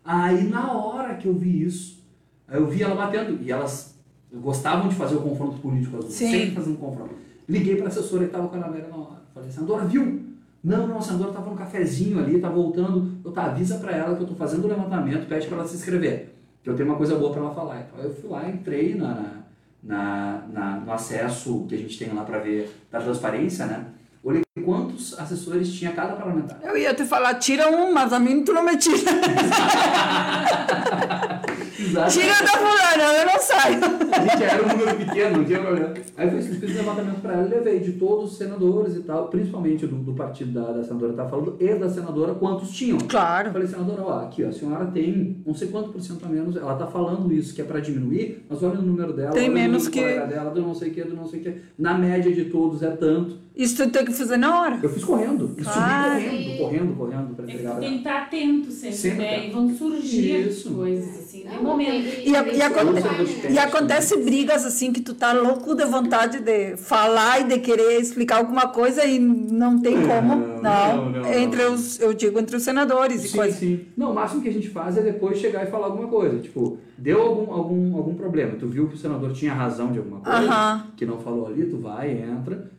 Aí, 0.05 0.47
na 0.47 0.71
hora 0.71 1.15
que 1.15 1.27
eu 1.27 1.33
vi 1.33 1.63
isso, 1.63 2.03
eu 2.49 2.67
vi 2.67 2.83
ela 2.83 2.95
batendo. 2.95 3.41
E 3.41 3.51
elas 3.51 3.95
gostavam 4.31 4.87
de 4.87 4.95
fazer 4.95 5.15
o 5.15 5.21
confronto 5.21 5.57
político, 5.59 5.97
as 5.97 6.05
duas, 6.05 6.13
Sim. 6.15 6.31
sempre 6.31 6.51
fazendo 6.51 6.77
confronto. 6.77 7.15
Liguei 7.49 7.75
para 7.75 7.85
a 7.85 7.87
assessora 7.87 8.21
que 8.21 8.27
estava 8.27 8.47
com 8.47 8.55
a 8.55 8.57
Ana 8.59 8.67
Amélia 8.67 8.87
na 8.89 8.97
hora. 8.97 9.21
Falei, 9.33 9.49
senadora, 9.49 9.85
viu? 9.85 10.21
Não, 10.63 10.87
não, 10.87 10.97
a 10.97 11.01
senadora 11.01 11.29
estava 11.29 11.49
no 11.49 11.55
cafezinho 11.55 12.19
ali, 12.19 12.39
tá 12.39 12.49
voltando. 12.49 13.11
Eu 13.23 13.31
tá, 13.31 13.45
avisa 13.45 13.77
para 13.77 13.91
ela 13.91 14.15
que 14.15 14.23
eu 14.23 14.27
tô 14.27 14.35
fazendo 14.35 14.65
o 14.65 14.67
levantamento, 14.67 15.27
pede 15.27 15.47
para 15.47 15.57
ela 15.57 15.67
se 15.67 15.75
inscrever. 15.75 16.35
Que 16.63 16.69
eu 16.69 16.75
tenho 16.75 16.89
uma 16.89 16.97
coisa 16.97 17.15
boa 17.15 17.31
para 17.31 17.41
ela 17.41 17.53
falar. 17.53 17.81
Então 17.81 18.03
eu 18.03 18.13
fui 18.15 18.29
lá, 18.29 18.49
entrei 18.49 18.95
na, 18.95 19.43
na, 19.83 20.43
na, 20.51 20.79
no 20.79 20.91
acesso 20.91 21.65
que 21.69 21.75
a 21.75 21.77
gente 21.77 21.97
tem 21.97 22.11
lá 22.13 22.23
para 22.23 22.39
ver 22.39 22.71
da 22.91 22.99
transparência, 22.99 23.67
né? 23.67 23.85
Olhei 24.25 24.43
quantos 24.65 25.17
assessores 25.19 25.71
tinha 25.71 25.91
cada 25.91 26.15
parlamentar. 26.15 26.57
Eu 26.63 26.75
ia 26.75 26.95
te 26.95 27.05
falar, 27.05 27.35
tira 27.35 27.69
um, 27.69 27.93
mas 27.93 28.11
a 28.11 28.19
mim 28.19 28.43
tu 28.43 28.53
não 28.53 28.63
me 28.63 28.75
tira. 28.75 28.97
Exato. 31.79 32.11
Tira 32.13 32.33
da 32.39 32.47
fulana, 32.47 33.13
eu 33.19 33.25
não 33.25 33.39
saio. 33.39 33.77
A 34.11 34.19
gente 34.21 34.43
era 34.43 34.63
um 34.63 34.67
número 34.77 34.97
pequeno, 34.97 35.37
não 35.37 35.45
tinha 35.45 35.59
problema. 35.59 35.93
Aí 36.17 36.27
eu 36.27 36.41
fiz, 36.41 36.57
fiz 36.57 36.71
um 36.71 36.77
levantamento 36.77 37.21
para 37.21 37.33
ela 37.33 37.45
e 37.47 37.49
levei 37.49 37.79
de 37.79 37.91
todos 37.93 38.31
os 38.31 38.37
senadores 38.37 38.95
e 38.95 39.01
tal, 39.01 39.27
principalmente 39.27 39.85
do, 39.85 39.95
do 39.97 40.13
partido 40.13 40.51
da, 40.51 40.71
da 40.71 40.83
senadora 40.83 41.11
que 41.11 41.17
tá 41.17 41.27
falando, 41.27 41.57
e 41.59 41.75
da 41.75 41.89
senadora, 41.89 42.33
quantos 42.35 42.69
tinham. 42.71 42.97
Eu 42.99 43.07
Claro. 43.07 43.51
falei, 43.51 43.67
senadora, 43.67 44.01
ó, 44.03 44.19
aqui, 44.23 44.43
ó, 44.43 44.47
a 44.49 44.51
senhora 44.51 44.85
tem 44.87 45.37
não 45.45 45.53
sei 45.53 45.67
quanto 45.67 45.89
por 45.89 46.01
cento 46.01 46.25
a 46.25 46.29
menos, 46.29 46.55
ela 46.55 46.75
tá 46.75 46.87
falando 46.87 47.31
isso, 47.33 47.53
que 47.53 47.61
é 47.61 47.65
para 47.65 47.79
diminuir, 47.79 48.45
mas 48.49 48.63
olha 48.63 48.79
o 48.79 48.81
número 48.81 49.11
dela, 49.13 49.31
Tem 49.31 49.49
menos 49.49 49.87
o 49.87 49.89
número 49.89 50.15
do 50.15 50.21
que- 50.27 50.33
dela, 50.33 50.49
do 50.51 50.61
não 50.61 50.73
sei 50.75 50.89
o 50.89 50.93
que, 50.93 51.03
do 51.03 51.15
não 51.15 51.27
sei 51.27 51.39
o 51.39 51.43
que. 51.43 51.53
Na 51.77 51.93
média 51.97 52.31
de 52.33 52.45
todos 52.45 52.81
é 52.83 52.91
tanto. 52.91 53.43
Isso 53.55 53.77
tu 53.83 53.89
tem 53.89 54.03
que 54.03 54.11
fazer 54.11 54.35
na 54.37 54.59
hora. 54.61 54.79
Eu 54.83 54.89
fiz 54.89 55.03
correndo, 55.03 55.55
Ah, 55.65 56.17
subi 56.19 56.57
correndo, 56.57 56.57
correndo, 56.57 56.95
correndo, 56.97 57.35
para 57.35 57.45
É 57.45 57.51
entregar. 57.53 57.79
tem 57.79 57.91
que 57.91 57.97
estar 57.99 58.21
atento 58.23 58.71
sempre, 58.71 58.95
Sempre 58.97 59.17
né? 59.19 59.35
atento. 59.37 59.47
E 59.47 59.51
vão 59.51 59.69
surgir 59.77 60.47
Isso. 60.47 60.71
coisas 60.73 61.24
assim, 61.43 61.49
de 61.49 61.55
Não, 61.55 61.63
momento. 61.63 62.07
E, 62.27 62.35
a- 62.35 62.47
e 62.47 62.61
aconte- 62.61 63.51
e 63.51 63.57
acontece 63.59 64.17
brigas 64.17 64.65
assim 64.65 64.91
que 64.93 65.01
tu 65.01 65.13
tá 65.13 65.33
louco 65.33 65.75
de 65.75 65.85
vontade 65.85 66.39
de 66.39 66.77
falar 66.77 67.41
e 67.41 67.43
de 67.45 67.59
querer 67.59 67.99
explicar 67.99 68.37
alguma 68.37 68.67
coisa 68.69 69.03
e 69.05 69.19
não 69.19 69.79
tem 69.79 70.01
como. 70.01 70.35
Não, 70.35 70.61
Não. 70.61 70.61
não, 70.61 71.09
não, 71.21 71.33
entre 71.33 71.63
não. 71.63 71.73
os, 71.73 71.99
eu 71.99 72.13
digo 72.13 72.39
entre 72.39 72.55
os 72.55 72.63
senadores 72.63 73.23
e 73.23 73.27
Sim, 73.29 73.37
coisas. 73.37 73.55
sim. 73.59 73.85
Não, 73.95 74.11
o 74.11 74.15
máximo 74.15 74.41
que 74.41 74.49
a 74.49 74.53
gente 74.53 74.69
faz 74.69 74.97
é 74.97 75.01
depois 75.01 75.37
chegar 75.37 75.63
e 75.67 75.71
falar 75.71 75.87
alguma 75.87 76.07
coisa. 76.07 76.39
Tipo, 76.39 76.77
deu 76.97 77.21
algum, 77.21 77.51
algum, 77.53 77.95
algum 77.97 78.15
problema. 78.15 78.53
Tu 78.57 78.67
viu 78.67 78.87
que 78.87 78.95
o 78.95 78.97
senador 78.97 79.31
tinha 79.33 79.53
razão 79.53 79.91
de 79.91 79.99
alguma 79.99 80.19
coisa, 80.19 80.39
Aham. 80.39 80.87
que 80.95 81.05
não 81.05 81.17
falou 81.19 81.47
ali, 81.47 81.65
tu 81.65 81.77
vai, 81.77 82.11
entra. 82.11 82.71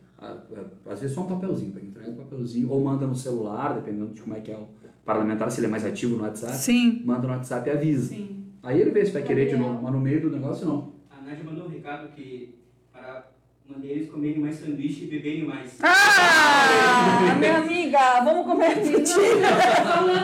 Às 0.89 0.99
vezes 0.99 1.15
só 1.15 1.21
um 1.21 1.27
papelzinho, 1.27 1.71
pega, 1.71 1.85
entrega 1.85 2.09
um 2.09 2.15
papelzinho, 2.15 2.69
ou 2.71 2.83
manda 2.83 3.05
no 3.05 3.15
celular, 3.15 3.75
dependendo 3.75 4.13
de 4.13 4.21
como 4.21 4.35
é 4.35 4.39
que 4.39 4.51
é 4.51 4.55
o 4.55 4.67
parlamentar, 5.05 5.49
se 5.51 5.59
ele 5.59 5.67
é 5.67 5.69
mais 5.69 5.85
ativo 5.85 6.17
no 6.17 6.23
WhatsApp, 6.23 6.55
Sim. 6.57 7.01
manda 7.05 7.27
no 7.27 7.33
WhatsApp 7.33 7.69
e 7.69 7.71
avisa. 7.71 8.09
Sim. 8.09 8.35
Aí 8.67 8.81
ele 8.81 8.91
vê 8.91 9.05
se 9.05 9.13
vai 9.13 9.23
querer 9.23 9.47
de 9.47 9.55
novo, 9.55 9.81
mas 9.81 9.93
no 9.93 10.01
meio 10.01 10.19
do 10.19 10.29
negócio 10.29 10.67
não. 10.67 10.91
A 11.09 11.21
Nádia 11.21 11.41
mandou 11.41 11.67
um 11.67 11.69
recado 11.69 12.09
que 12.09 12.59
para 12.91 13.31
mandei 13.65 13.91
eles 13.91 14.09
comerem 14.09 14.39
mais 14.39 14.57
sanduíche 14.57 15.05
e 15.05 15.07
beberem 15.07 15.45
mais. 15.45 15.79
Ah, 15.81 17.33
minha 17.39 17.59
amiga, 17.59 18.21
vamos 18.25 18.45
comer 18.45 18.75
mentira. 18.75 19.55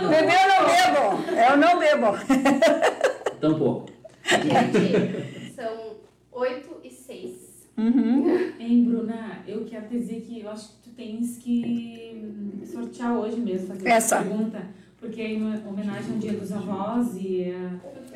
Beber 0.10 0.39
eu 0.44 0.60
não 0.60 0.68
bebo. 0.68 1.39
Eu 1.39 1.58
não 1.58 1.80
bebo. 1.80 3.39
Tampouco. 3.39 3.89
Gente, 4.26 5.54
são 5.56 5.96
8 6.34 6.82
e 6.84 6.89
6. 6.89 7.72
Uhum. 7.78 8.28
Hein, 8.60 8.84
Bruna, 8.84 9.41
eu 9.48 9.64
quero 9.64 9.88
dizer 9.88 10.20
que 10.20 10.41
eu 10.41 10.50
acho 10.50 10.68
que 10.68 10.89
tu 10.89 10.96
tens 10.98 11.38
que 11.38 12.62
sortear 12.66 13.18
hoje 13.18 13.39
mesmo, 13.39 13.68
fazer 13.68 13.88
Essa. 13.88 14.18
essa 14.18 14.26
pergunta. 14.26 14.68
Porque 15.00 15.22
é 15.22 15.32
em 15.34 15.44
homenagem 15.66 16.14
ao 16.14 16.18
Dia 16.18 16.34
dos 16.34 16.52
Avós 16.52 17.16
e 17.18 17.41
eh, 17.41 17.72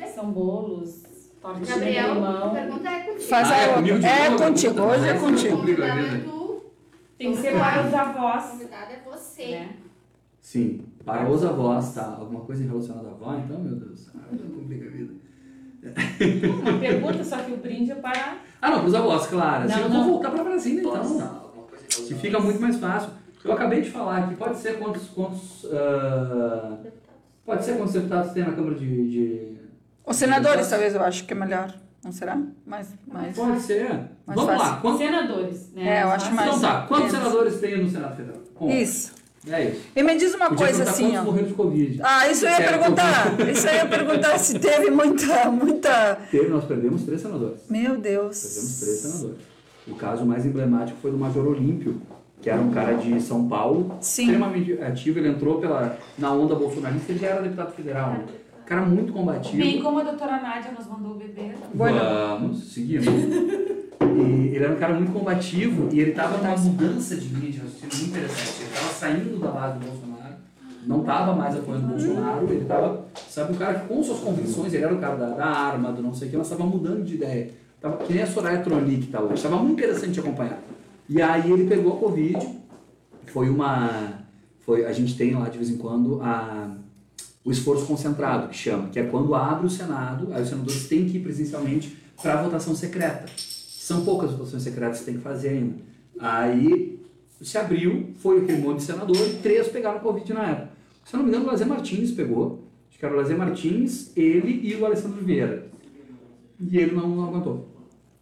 são 0.06 0.30
bolos, 0.30 1.02
de 1.60 1.66
Gabriel, 1.66 2.10
a 2.10 2.14
limão. 2.14 2.52
pergunta 2.54 2.88
é 2.88 3.00
contigo. 3.00 3.20
Faz 3.28 3.50
Ah, 3.50 3.56
é 3.56 3.74
comigo 3.74 3.98
de 3.98 4.06
É 4.06 4.36
contigo, 4.36 4.80
hoje 4.82 5.08
é 5.08 5.14
contigo. 5.14 6.62
Tem 7.16 7.32
que 7.32 7.38
ser 7.38 7.52
para 7.58 7.86
os 7.86 7.92
o 7.92 7.96
avós. 7.96 8.44
convidado 8.50 8.92
é 8.92 9.00
você. 9.10 9.46
Né? 9.50 9.76
Sim. 10.40 10.84
Para 11.04 11.28
os 11.28 11.44
avós, 11.44 11.94
tá? 11.94 12.16
Alguma 12.18 12.40
coisa 12.40 12.64
relacionada 12.64 13.08
à 13.08 13.10
avó, 13.12 13.34
então, 13.44 13.58
meu 13.58 13.74
Deus. 13.74 14.08
Ah, 14.14 14.28
complica 14.54 14.86
a 14.86 14.90
vida. 14.90 15.14
Uma 16.60 16.78
pergunta, 16.78 17.24
só 17.24 17.36
que 17.38 17.52
o 17.52 17.56
brinde 17.56 17.92
é 17.92 17.94
para. 17.94 18.38
Ah, 18.60 18.70
não, 18.70 18.78
para 18.80 18.88
os 18.88 18.94
avós, 18.94 19.26
claro. 19.26 19.64
Assim, 19.64 19.74
Não, 19.74 19.82
eu 19.82 19.88
não. 19.88 20.04
vou 20.04 20.12
voltar 20.14 20.30
para 20.30 20.44
Brasília, 20.44 20.80
então. 20.80 21.28
Que 21.88 22.14
fica 22.14 22.38
muito 22.40 22.60
mais 22.60 22.76
fácil. 22.76 23.10
Eu 23.44 23.52
acabei 23.52 23.80
de 23.80 23.90
falar 23.90 24.18
aqui, 24.18 24.34
pode 24.36 24.58
ser 24.58 24.78
quantos. 24.78 25.08
quantos 25.10 25.66
ah, 25.72 26.76
pode 27.46 27.64
ser 27.64 27.76
quantos 27.76 27.94
deputados 27.94 28.32
tem 28.32 28.44
na 28.44 28.52
Câmara 28.52 28.74
de. 28.74 29.08
de... 29.10 29.57
Os 30.08 30.16
senadores, 30.16 30.68
talvez, 30.68 30.94
eu 30.94 31.02
acho 31.02 31.24
que 31.24 31.32
é 31.32 31.36
melhor. 31.36 31.74
Não 32.04 32.12
será? 32.12 32.38
Mas, 32.64 32.88
mas... 33.06 33.36
Pode 33.36 33.60
ser. 33.60 33.88
Mais 34.24 34.38
Vamos 34.40 34.46
lá. 34.46 34.58
fácil. 34.58 34.80
Quantos... 34.82 34.98
Senadores, 35.00 35.72
né? 35.74 35.98
É, 35.98 36.02
eu 36.04 36.10
acho 36.10 36.32
mais- 36.32 36.48
Então 36.48 36.60
tá, 36.60 36.86
quantos 36.86 37.12
menos. 37.12 37.28
senadores 37.28 37.60
tem 37.60 37.82
no 37.82 37.90
Senado 37.90 38.16
Federal? 38.16 38.40
Conta. 38.54 38.74
Isso. 38.74 39.12
É 39.50 39.64
isso. 39.64 39.80
E 39.96 40.02
me 40.02 40.16
diz 40.16 40.34
uma 40.34 40.48
Podia 40.48 40.66
coisa 40.66 40.82
assim, 40.84 41.04
quantos 41.10 41.20
ó. 41.20 41.24
morreram 41.24 41.48
de 41.48 41.54
Covid. 41.54 42.00
Ah, 42.02 42.28
isso 42.28 42.44
eu 42.44 42.50
ia 42.50 42.56
Sério, 42.56 42.78
perguntar. 42.78 43.40
Isso 43.50 43.66
eu 43.66 43.74
ia 43.74 43.86
perguntar 43.86 44.38
se 44.38 44.58
teve 44.58 44.90
muita, 44.90 45.50
muita... 45.50 46.18
Teve, 46.30 46.48
nós 46.48 46.64
perdemos 46.64 47.02
três 47.04 47.20
senadores. 47.20 47.60
Meu 47.68 47.92
Perdemos 47.98 48.38
três 48.40 49.02
Deus. 49.02 49.12
senadores. 49.12 49.38
O 49.86 49.94
caso 49.94 50.24
mais 50.26 50.44
emblemático 50.44 50.98
foi 51.00 51.10
do 51.10 51.16
Major 51.18 51.46
Olímpio, 51.46 52.00
que 52.42 52.50
era 52.50 52.60
um 52.60 52.70
cara 52.70 52.94
de 52.94 53.20
São 53.22 53.48
Paulo, 53.48 53.96
Sim. 54.00 54.24
extremamente 54.24 54.72
ativo. 54.82 55.18
Ele 55.18 55.28
entrou 55.28 55.58
pela, 55.60 55.96
na 56.18 56.30
onda 56.32 56.54
bolsonarista, 56.54 57.10
ele 57.12 57.18
já 57.20 57.28
era 57.28 57.42
deputado 57.42 57.72
federal. 57.74 58.10
né? 58.12 58.24
Cara 58.68 58.82
muito 58.82 59.14
combativo. 59.14 59.56
Bem 59.56 59.80
como 59.80 59.98
a 59.98 60.02
doutora 60.02 60.42
Nádia 60.42 60.72
nos 60.72 60.86
mandou 60.86 61.14
beber. 61.14 61.54
Bueno. 61.72 61.98
Vamos, 61.98 62.64
seguimos. 62.64 63.06
E 63.06 64.54
ele 64.54 64.62
era 64.62 64.74
um 64.74 64.76
cara 64.76 64.92
muito 64.92 65.10
combativo 65.10 65.88
e 65.90 66.00
ele 66.00 66.10
estava 66.10 66.36
numa 66.36 66.54
mudança 66.54 67.16
de 67.16 67.28
linha 67.28 67.50
de 67.50 67.58
raciocínio 67.60 67.96
muito 67.96 68.10
interessante. 68.10 68.60
Ele 68.60 68.68
estava 68.68 68.92
saindo 68.92 69.40
da 69.40 69.50
base 69.50 69.78
do 69.78 69.86
Bolsonaro, 69.86 70.34
não 70.86 71.00
estava 71.00 71.32
mais 71.34 71.56
apoiando 71.56 71.86
o 71.86 71.88
Bolsonaro, 71.88 72.44
ele 72.50 72.62
estava, 72.62 73.06
sabe, 73.26 73.52
um 73.54 73.56
cara 73.56 73.78
que 73.78 73.88
com 73.88 74.02
suas 74.02 74.20
convicções, 74.20 74.74
ele 74.74 74.84
era 74.84 74.94
o 74.94 74.98
cara 74.98 75.16
da, 75.16 75.30
da 75.30 75.46
arma, 75.46 75.90
do 75.90 76.02
não 76.02 76.12
sei 76.12 76.28
o 76.28 76.30
que, 76.30 76.36
mas 76.36 76.50
estava 76.50 76.68
mudando 76.68 77.04
de 77.04 77.14
ideia. 77.14 77.50
Tava, 77.80 77.96
que 77.96 78.12
nem 78.12 78.22
a 78.22 78.26
Soraya 78.26 78.60
Tronic 78.60 79.06
está 79.06 79.22
hoje. 79.22 79.34
Estava 79.34 79.56
muito 79.56 79.78
interessante 79.78 80.12
de 80.12 80.20
acompanhar. 80.20 80.60
E 81.08 81.22
aí 81.22 81.50
ele 81.50 81.66
pegou 81.66 81.94
a 81.94 81.96
Covid, 81.96 82.46
foi 83.28 83.48
uma. 83.48 84.18
Foi, 84.60 84.84
a 84.84 84.92
gente 84.92 85.16
tem 85.16 85.34
lá 85.34 85.48
de 85.48 85.56
vez 85.56 85.70
em 85.70 85.78
quando 85.78 86.20
a, 86.20 86.68
o 87.48 87.50
esforço 87.50 87.86
concentrado, 87.86 88.48
que 88.48 88.56
chama, 88.56 88.88
que 88.90 88.98
é 88.98 89.04
quando 89.04 89.34
abre 89.34 89.66
o 89.66 89.70
Senado, 89.70 90.28
aí 90.34 90.42
os 90.42 90.50
senadores 90.50 90.86
têm 90.86 91.08
que 91.08 91.16
ir 91.16 91.20
presencialmente 91.20 91.96
para 92.22 92.38
a 92.38 92.42
votação 92.42 92.74
secreta. 92.74 93.24
São 93.38 94.04
poucas 94.04 94.32
votações 94.32 94.62
secretas 94.62 94.98
que 94.98 95.06
tem 95.06 95.14
que 95.14 95.22
fazer 95.22 95.48
ainda. 95.48 95.76
Aí 96.20 97.00
se 97.40 97.56
abriu, 97.56 98.10
foi 98.18 98.42
aquele 98.42 98.60
monte 98.60 98.80
de 98.80 98.82
senador 98.82 99.16
e 99.16 99.36
três 99.36 99.66
pegaram 99.68 99.98
Covid 100.00 100.30
na 100.34 100.42
época. 100.42 100.68
Se 101.06 101.14
eu 101.14 101.18
não 101.18 101.24
me 101.24 101.30
engano, 101.30 101.46
o 101.46 101.50
Lazer 101.50 101.66
Martins 101.66 102.10
pegou. 102.10 102.64
Acho 102.90 102.98
que 102.98 103.06
era 103.06 103.14
o 103.14 103.16
Lazer 103.16 103.38
Martins, 103.38 104.14
ele 104.14 104.68
e 104.68 104.76
o 104.76 104.84
Alessandro 104.84 105.24
Vieira. 105.24 105.68
E 106.60 106.76
ele 106.76 106.94
não, 106.94 107.08
não 107.08 107.28
aguentou. 107.28 107.66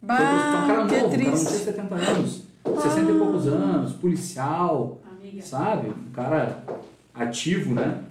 Pro 0.06 0.14
hospital. 0.14 0.62
Um 0.62 0.66
cara 0.68 0.82
Bah, 0.82 0.86
que 0.86 0.94
novo, 0.94 1.06
um 1.06 1.10
cara 1.10 1.30
triste. 1.30 1.64
70 1.64 1.94
anos, 1.96 2.42
60 2.80 3.10
e 3.10 3.18
poucos 3.18 3.48
anos, 3.48 3.92
policial, 3.94 5.00
Amiga. 5.04 5.42
sabe? 5.42 5.88
Um 5.88 6.12
cara 6.12 6.62
ativo, 7.12 7.74
né? 7.74 8.04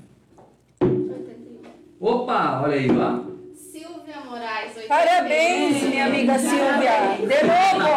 81. 2.05 2.21
Opa, 2.23 2.61
olha 2.63 2.75
aí, 2.75 2.87
ó. 2.91 3.35
Silvia 3.55 4.17
Moraes, 4.25 4.75
81. 4.75 4.87
Parabéns, 4.87 5.81
minha 5.83 6.05
amiga 6.05 6.37
Silvia. 6.37 7.17
De 7.19 7.43
novo. 7.47 7.95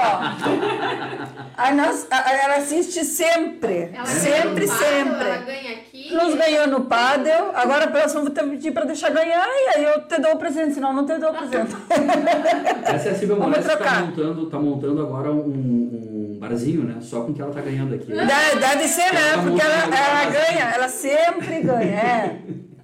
A 1.57 1.75
nossa, 1.75 2.07
a- 2.11 2.33
ela 2.33 2.57
assiste 2.57 3.05
sempre. 3.05 3.91
Ela 3.93 4.07
sempre, 4.07 4.67
Paddle, 4.67 4.87
Ela 4.87 5.35
sempre. 5.37 5.45
ganha 5.53 5.73
aqui. 5.77 6.15
Nos 6.15 6.35
ganhou 6.37 6.67
no 6.69 6.81
Padel, 6.85 7.51
agora 7.55 7.85
a 7.85 7.89
próxima 7.89 8.23
vou 8.23 8.31
te 8.31 8.43
pedir 8.43 8.71
pra 8.73 8.85
deixar 8.85 9.11
ganhar 9.11 9.47
e 9.47 9.77
aí 9.79 9.85
eu 9.85 10.01
te 10.07 10.19
dou 10.21 10.33
o 10.33 10.37
presente, 10.39 10.73
senão 10.75 10.89
eu 10.91 10.95
não 10.95 11.05
te 11.07 11.19
dou 11.19 11.31
o 11.31 11.35
presente. 11.35 11.77
Essa 12.85 13.09
é 13.09 13.13
a 13.13 13.15
Silvia 13.15 13.37
Moraes 13.37 13.65
que 13.67 13.71
tá 13.71 13.77
trocar. 13.77 14.01
montando, 14.07 14.47
tá 14.47 14.59
montando 14.59 15.03
agora 15.03 15.31
um, 15.33 15.41
um 15.41 16.39
barzinho, 16.41 16.85
né? 16.85 16.97
Só 17.01 17.21
com 17.23 17.33
o 17.33 17.35
que 17.35 17.43
ela 17.43 17.53
tá 17.53 17.61
ganhando 17.61 17.95
aqui. 17.95 18.07
Deve, 18.07 18.57
deve 18.59 18.89
ser, 18.89 19.13
né? 19.13 19.33
Tá 19.35 19.43
Porque 19.43 19.61
ela, 19.61 19.85
ela 19.85 20.31
ganha, 20.31 20.71
ela 20.75 20.89
sempre 20.89 21.61
ganha, 21.61 21.95
é. 21.97 22.37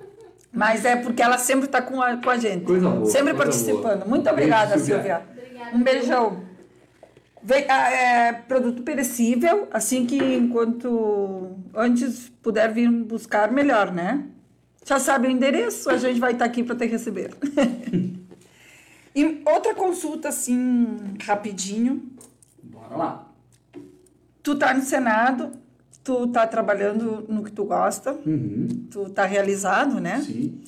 Mas 0.55 0.85
é 0.85 0.95
porque 0.95 1.21
ela 1.21 1.37
sempre 1.37 1.67
tá 1.67 1.83
com 1.83 2.01
a, 2.01 2.17
com 2.17 2.31
a 2.31 2.37
gente. 2.39 2.65
Coisa 2.65 2.89
boa, 2.89 3.07
Sempre 3.07 3.35
participando. 3.35 3.99
boa. 3.99 4.07
Muito 4.07 4.23
Beijo, 4.23 4.33
obrigada, 4.33 4.79
Silvia. 4.79 4.95
Silvia. 4.95 5.23
Obrigada. 5.33 5.77
Um 5.77 5.83
beijão. 5.83 6.45
Vem, 7.43 7.67
ah, 7.69 7.91
é, 7.91 8.33
produto 8.33 8.83
perecível, 8.83 9.69
assim 9.71 10.07
que 10.07 10.17
enquanto 10.17 11.51
antes 11.75 12.33
puder 12.43 12.73
vir 12.73 12.89
buscar, 12.91 13.51
melhor, 13.51 13.93
né? 13.93 14.25
Já 14.87 14.99
sabe 14.99 15.29
o 15.29 15.31
endereço, 15.31 15.91
a 15.91 15.97
gente 15.99 16.21
vai 16.21 16.33
estar 16.33 16.45
aqui 16.45 16.63
para 16.63 16.77
te 16.77 16.87
receber. 16.87 17.35
e 19.15 19.43
outra 19.45 19.75
consulta, 19.75 20.29
assim, 20.29 21.17
rapidinho. 21.23 22.11
Bora 22.63 22.97
lá. 22.97 23.29
Tu 24.43 24.55
tá 24.55 24.73
no 24.73 24.83
Senado, 24.83 25.53
tu 26.05 26.27
tá 26.29 26.47
trabalhando 26.47 27.25
no 27.29 27.43
que 27.43 27.51
tu 27.51 27.65
gosta, 27.65 28.13
Uhum. 28.27 28.87
tu 28.91 29.09
tá 29.11 29.25
realizado, 29.25 29.99
né? 30.01 30.21
Sim. 30.21 30.61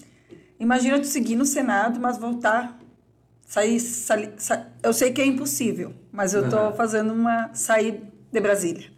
Imagina 0.59 0.99
tu 0.99 1.07
seguir 1.07 1.37
no 1.37 1.45
Senado, 1.45 2.01
mas 2.01 2.17
voltar, 2.17 2.81
sair, 3.47 3.79
eu 4.83 4.93
sei 4.93 5.13
que 5.13 5.21
é 5.21 5.27
impossível, 5.27 5.93
mas 6.11 6.33
eu 6.35 6.49
tô 6.49 6.57
Aham. 6.57 6.73
fazendo 6.73 7.13
uma 7.13 7.51
sair 7.55 8.03
de 8.33 8.41
Brasília. 8.41 8.91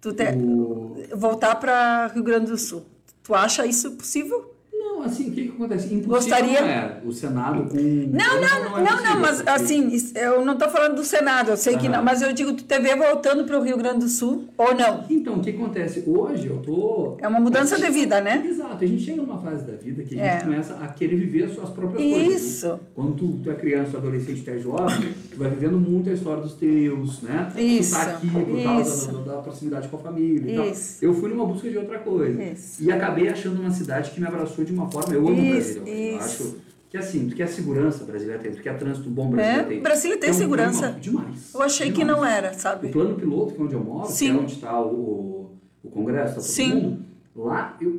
Tu 0.00 0.12
te- 0.12 0.34
O- 0.36 0.96
voltar 1.16 1.56
para 1.56 2.06
Rio 2.08 2.22
Grande 2.22 2.46
do 2.46 2.56
Sul. 2.56 2.86
Tu 3.24 3.34
acha 3.34 3.66
isso 3.66 3.92
possível? 3.92 4.54
Não, 4.96 5.02
Não, 5.02 5.12
assim, 5.12 5.28
o 5.28 5.32
que, 5.32 5.42
que 5.42 5.48
acontece? 5.50 5.86
Impossível 5.86 6.08
Gostaria- 6.10 6.60
não 6.62 6.68
é 6.68 7.00
o 7.04 7.12
Senado 7.12 7.64
com... 7.68 7.76
Não, 7.76 8.40
não, 8.40 8.78
é 8.78 8.82
não, 8.82 9.02
não, 9.04 9.20
mas 9.20 9.46
assim, 9.46 9.88
isso- 9.88 10.16
eu 10.16 10.44
não 10.44 10.54
estou 10.54 10.68
falando 10.70 10.96
do 10.96 11.04
Senado, 11.04 11.50
eu 11.50 11.56
sei 11.56 11.76
que 11.76 11.88
não, 11.88 12.02
mas 12.02 12.22
eu 12.22 12.32
digo, 12.32 12.52
tu 12.54 12.64
vê 12.82 12.96
voltando 12.96 13.44
para 13.44 13.58
o 13.58 13.62
Rio 13.62 13.76
Grande 13.76 14.00
do 14.00 14.08
Sul 14.08 14.48
ou 14.56 14.74
não? 14.74 15.04
Então, 15.10 15.34
o 15.34 15.40
que 15.42 15.50
acontece? 15.50 16.02
Hoje 16.06 16.46
eu 16.48 16.58
tô... 16.58 17.16
É 17.20 17.28
uma 17.28 17.38
mudança 17.38 17.76
de 17.78 17.88
vida, 17.90 18.20
né? 18.20 18.44
Exato, 18.48 18.82
a 18.82 18.86
gente 18.86 19.02
chega 19.02 19.22
numa 19.22 19.38
fase 19.38 19.64
da 19.64 19.74
vida 19.74 20.02
que 20.02 20.18
a 20.18 20.24
É. 20.24 20.32
gente 20.32 20.44
começa 20.44 20.74
a 20.74 20.88
querer 20.88 21.16
viver 21.16 21.44
as 21.44 21.54
suas 21.54 21.68
próprias 21.70 22.02
coisas. 22.02 22.28
né? 22.28 22.34
Isso. 22.34 22.80
Quando 22.94 23.14
tu, 23.14 23.40
tu 23.44 23.50
é 23.50 23.54
criança, 23.54 23.98
adolescente, 23.98 24.42
tu 24.42 24.50
é 24.50 24.58
jovem, 24.58 25.14
tu 25.30 25.36
vai 25.38 25.50
vivendo 25.50 25.78
muito 25.78 26.08
a 26.10 26.12
história 26.12 26.42
dos 26.42 26.54
teus, 26.54 27.22
né? 27.22 27.52
Isso, 27.56 27.94
Tu 27.94 28.04
tá 28.04 28.10
aqui 28.12 28.30
por 28.30 28.62
causa 28.62 28.90
isso. 28.90 29.12
da, 29.18 29.34
da 29.36 29.42
proximidade 29.42 29.88
com 29.88 29.96
a 29.96 30.00
família. 30.00 30.70
Isso. 30.70 31.04
Eu 31.04 31.14
fui 31.14 31.28
numa 31.28 31.44
busca 31.46 31.68
de 31.68 31.76
outra 31.78 31.98
coisa. 31.98 32.42
Isso. 32.42 32.82
E 32.82 32.90
acabei 32.90 33.28
achando 33.28 33.60
uma 33.60 33.70
cidade 33.70 34.10
que 34.10 34.20
me 34.20 34.26
abraçou 34.26 34.64
de 34.64 34.72
uma 34.72 34.85
forma... 34.90 35.14
Eu 35.14 35.28
amo 35.28 35.40
o 35.40 35.44
Isso, 35.44 35.80
Brasil. 35.80 35.94
Eu 36.12 36.18
acho 36.18 36.54
que 36.88 36.96
assim, 36.96 37.28
tu 37.28 37.34
quer 37.34 37.48
segurança, 37.48 38.04
brasileira 38.04 38.40
tem. 38.42 38.52
Tu 38.52 38.62
quer 38.62 38.78
trânsito 38.78 39.10
bom, 39.10 39.28
brasileiro 39.30 39.60
É, 39.60 39.64
tem. 39.74 39.82
Brasília 39.82 40.16
tem 40.18 40.30
um 40.30 40.34
segurança. 40.34 40.92
Demais. 41.00 41.52
Eu 41.54 41.62
achei 41.62 41.90
que 41.92 41.98
demais. 41.98 42.16
não 42.18 42.24
era, 42.24 42.50
O 42.52 42.54
sabe? 42.54 42.88
plano 42.88 43.14
piloto, 43.16 43.54
que 43.54 43.60
é 43.60 43.64
onde 43.64 43.74
eu 43.74 43.84
moro, 43.84 44.08
Sim. 44.08 44.26
que 44.32 44.38
é 44.38 44.40
onde 44.42 44.52
está 44.54 44.80
o, 44.80 44.86
o, 44.94 45.50
o 45.84 45.90
Congresso, 45.90 46.38
está 46.38 46.40
todo 46.40 46.44
Sim. 46.48 46.74
mundo, 46.80 46.98
lá, 47.34 47.76
eu 47.80 47.90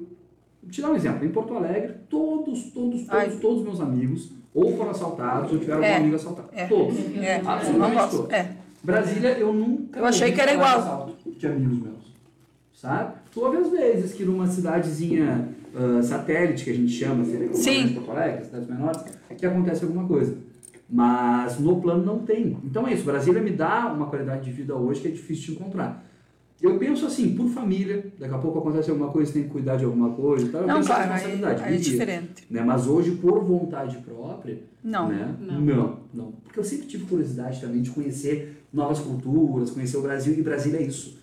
vou 0.64 0.72
te 0.72 0.82
dar 0.82 0.90
um 0.92 0.96
exemplo, 0.96 1.26
em 1.26 1.30
Porto 1.30 1.54
Alegre, 1.56 1.94
todos, 2.10 2.64
todos, 2.72 3.02
todos, 3.04 3.10
Ai. 3.10 3.30
todos 3.42 3.64
meus 3.64 3.80
amigos 3.82 4.30
ou 4.54 4.76
foram 4.76 4.92
assaltados 4.92 5.52
ou 5.52 5.60
tiveram 5.60 5.84
É. 5.84 5.90
algum 5.92 6.02
amigo 6.04 6.16
assaltado. 6.16 6.50
É. 6.54 6.66
Todos. 6.66 6.98
É, 7.18 7.42
Absolutamente 7.46 8.10
todos. 8.12 8.32
É. 8.32 8.50
Brasília, 8.84 9.30
eu 9.38 9.52
nunca 9.54 10.00
Eu 10.00 10.06
achei 10.06 10.32
que 10.32 10.40
era 10.42 10.54
igual. 10.54 11.10
de 11.26 11.46
amigos 11.48 11.80
meus. 11.80 12.14
Sabe? 12.74 13.14
Tu 13.32 13.42
ouve 13.44 13.58
às 13.58 13.70
vezes 13.70 14.14
que 14.14 14.24
numa 14.24 14.48
cidadezinha 14.48 15.50
ah, 15.78 16.02
satélite, 16.02 16.64
que 16.64 16.72
a 16.72 16.74
gente 16.74 16.92
chama, 16.92 17.24
seria 17.24 17.50
como 17.50 17.64
Sim. 17.64 17.94
Porto 17.94 18.12
Alegre, 18.12 18.46
cidades 18.46 18.68
menores, 18.68 19.04
que 19.38 19.46
acontece 19.46 19.84
alguma 19.84 20.08
coisa. 20.08 20.36
Mas 20.90 21.60
no 21.60 21.80
plano 21.82 22.04
não 22.04 22.20
tem. 22.20 22.58
Então 22.64 22.88
é 22.88 22.94
isso, 22.94 23.04
Brasília 23.04 23.42
me 23.42 23.52
dá 23.52 23.94
uma 23.94 24.08
qualidade 24.08 24.46
de 24.46 24.52
vida 24.52 24.76
hoje 24.76 25.02
que 25.02 25.08
é 25.08 25.12
difícil 25.12 25.54
de 25.54 25.60
encontrar. 25.60 26.04
Eu 26.60 26.80
penso 26.80 27.06
assim, 27.06 27.36
por 27.36 27.48
família, 27.50 28.12
daqui 28.18 28.34
a 28.34 28.38
pouco 28.40 28.58
acontece 28.58 28.90
alguma 28.90 29.12
coisa, 29.12 29.32
tem 29.32 29.44
que 29.44 29.50
cuidar 29.50 29.76
de 29.76 29.86
alguma 29.86 30.10
coisa 30.10 30.48
e 30.48 30.50
tal. 30.50 30.62
Eu 30.62 30.68
Não, 30.68 30.76
penso 30.78 30.88
claro, 30.88 31.04
aí, 31.04 31.10
responsabilidade, 31.10 31.64
aí 31.64 31.74
é 31.74 31.78
diz, 31.78 31.86
diferente. 31.86 32.48
Né? 32.50 32.64
Mas 32.64 32.88
hoje, 32.88 33.12
por 33.12 33.44
vontade 33.44 33.98
própria, 33.98 34.58
Não. 34.84 35.08
né? 35.08 35.36
Não. 35.40 35.62
não, 35.62 36.00
não. 36.12 36.32
Porque 36.44 36.60
eu 36.60 36.64
sempre 36.64 36.88
tive 36.88 37.06
curiosidade 37.06 37.62
também 37.62 37.84
de 37.84 37.92
conhecer 37.92 38.64
novas 38.74 38.98
culturas, 38.98 39.70
conhecer 39.70 39.98
o 39.98 40.02
Brasil, 40.02 40.34
e 40.34 40.42
Brasília 40.42 40.80
é 40.80 40.84
isso. 40.84 41.20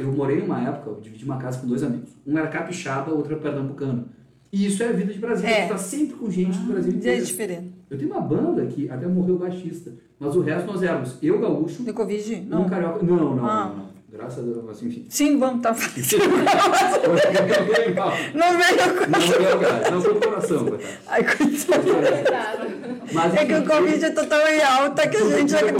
Eu 0.00 0.12
morei 0.12 0.40
numa 0.40 0.60
época, 0.68 0.90
eu 0.90 1.00
dividi 1.00 1.24
uma 1.24 1.36
casa 1.38 1.58
com 1.60 1.66
dois 1.66 1.82
amigos. 1.82 2.10
Um 2.26 2.36
era 2.36 2.48
capixaba, 2.48 3.12
outro 3.12 3.32
era 3.32 3.40
pernambucano. 3.40 4.08
E 4.52 4.66
isso 4.66 4.82
é 4.82 4.88
a 4.88 4.92
vida 4.92 5.12
de 5.12 5.18
Brasília. 5.18 5.50
É. 5.54 5.66
Tu 5.66 5.68
tá 5.68 5.78
sempre 5.78 6.16
com 6.16 6.30
gente 6.30 6.58
do 6.58 6.72
Brasil 6.72 6.92
É 6.92 6.96
inteiro. 6.96 7.24
diferente. 7.24 7.72
Eu 7.90 7.98
tenho 7.98 8.10
uma 8.10 8.20
banda 8.20 8.64
que 8.66 8.88
até 8.90 9.06
morreu 9.06 9.36
o 9.36 9.38
baixista, 9.38 9.92
mas 10.18 10.34
o 10.34 10.40
resto 10.40 10.66
nós 10.66 10.82
éramos 10.82 11.16
eu, 11.22 11.38
gaúcho, 11.38 11.82
De 11.82 11.92
Covid? 11.92 12.34
um 12.34 12.44
Não. 12.48 12.68
carioca. 12.68 13.04
Não, 13.04 13.16
não, 13.36 13.46
Ah. 13.46 13.66
não, 13.66 13.76
não. 13.76 13.88
Graças 14.10 14.38
a 14.38 14.42
Deus, 14.42 14.82
enfim. 14.82 15.04
Sim, 15.10 15.38
vamos 15.38 15.62
tá 15.62 15.70
não 15.76 15.78
Não 18.34 18.58
veio. 18.58 19.08
Não 19.10 19.20
foi 19.20 19.52
o 19.54 19.58
gás, 19.58 19.90
não 19.90 20.00
foi 20.00 20.12
o 20.12 20.20
coração, 20.20 20.64
coitado. 20.66 20.92
Ai, 21.06 21.24
coitado. 21.24 21.84
Mas, 23.12 23.34
É 23.34 23.44
que 23.46 23.54
o 23.54 23.64
Covid 23.66 24.10
tá 24.10 24.24
tão 24.24 24.48
em 24.48 24.60
alta 24.62 25.08
que 25.08 25.16
a 25.16 25.24
gente 25.38 25.50
já 25.52 25.58
acaba 25.60 25.76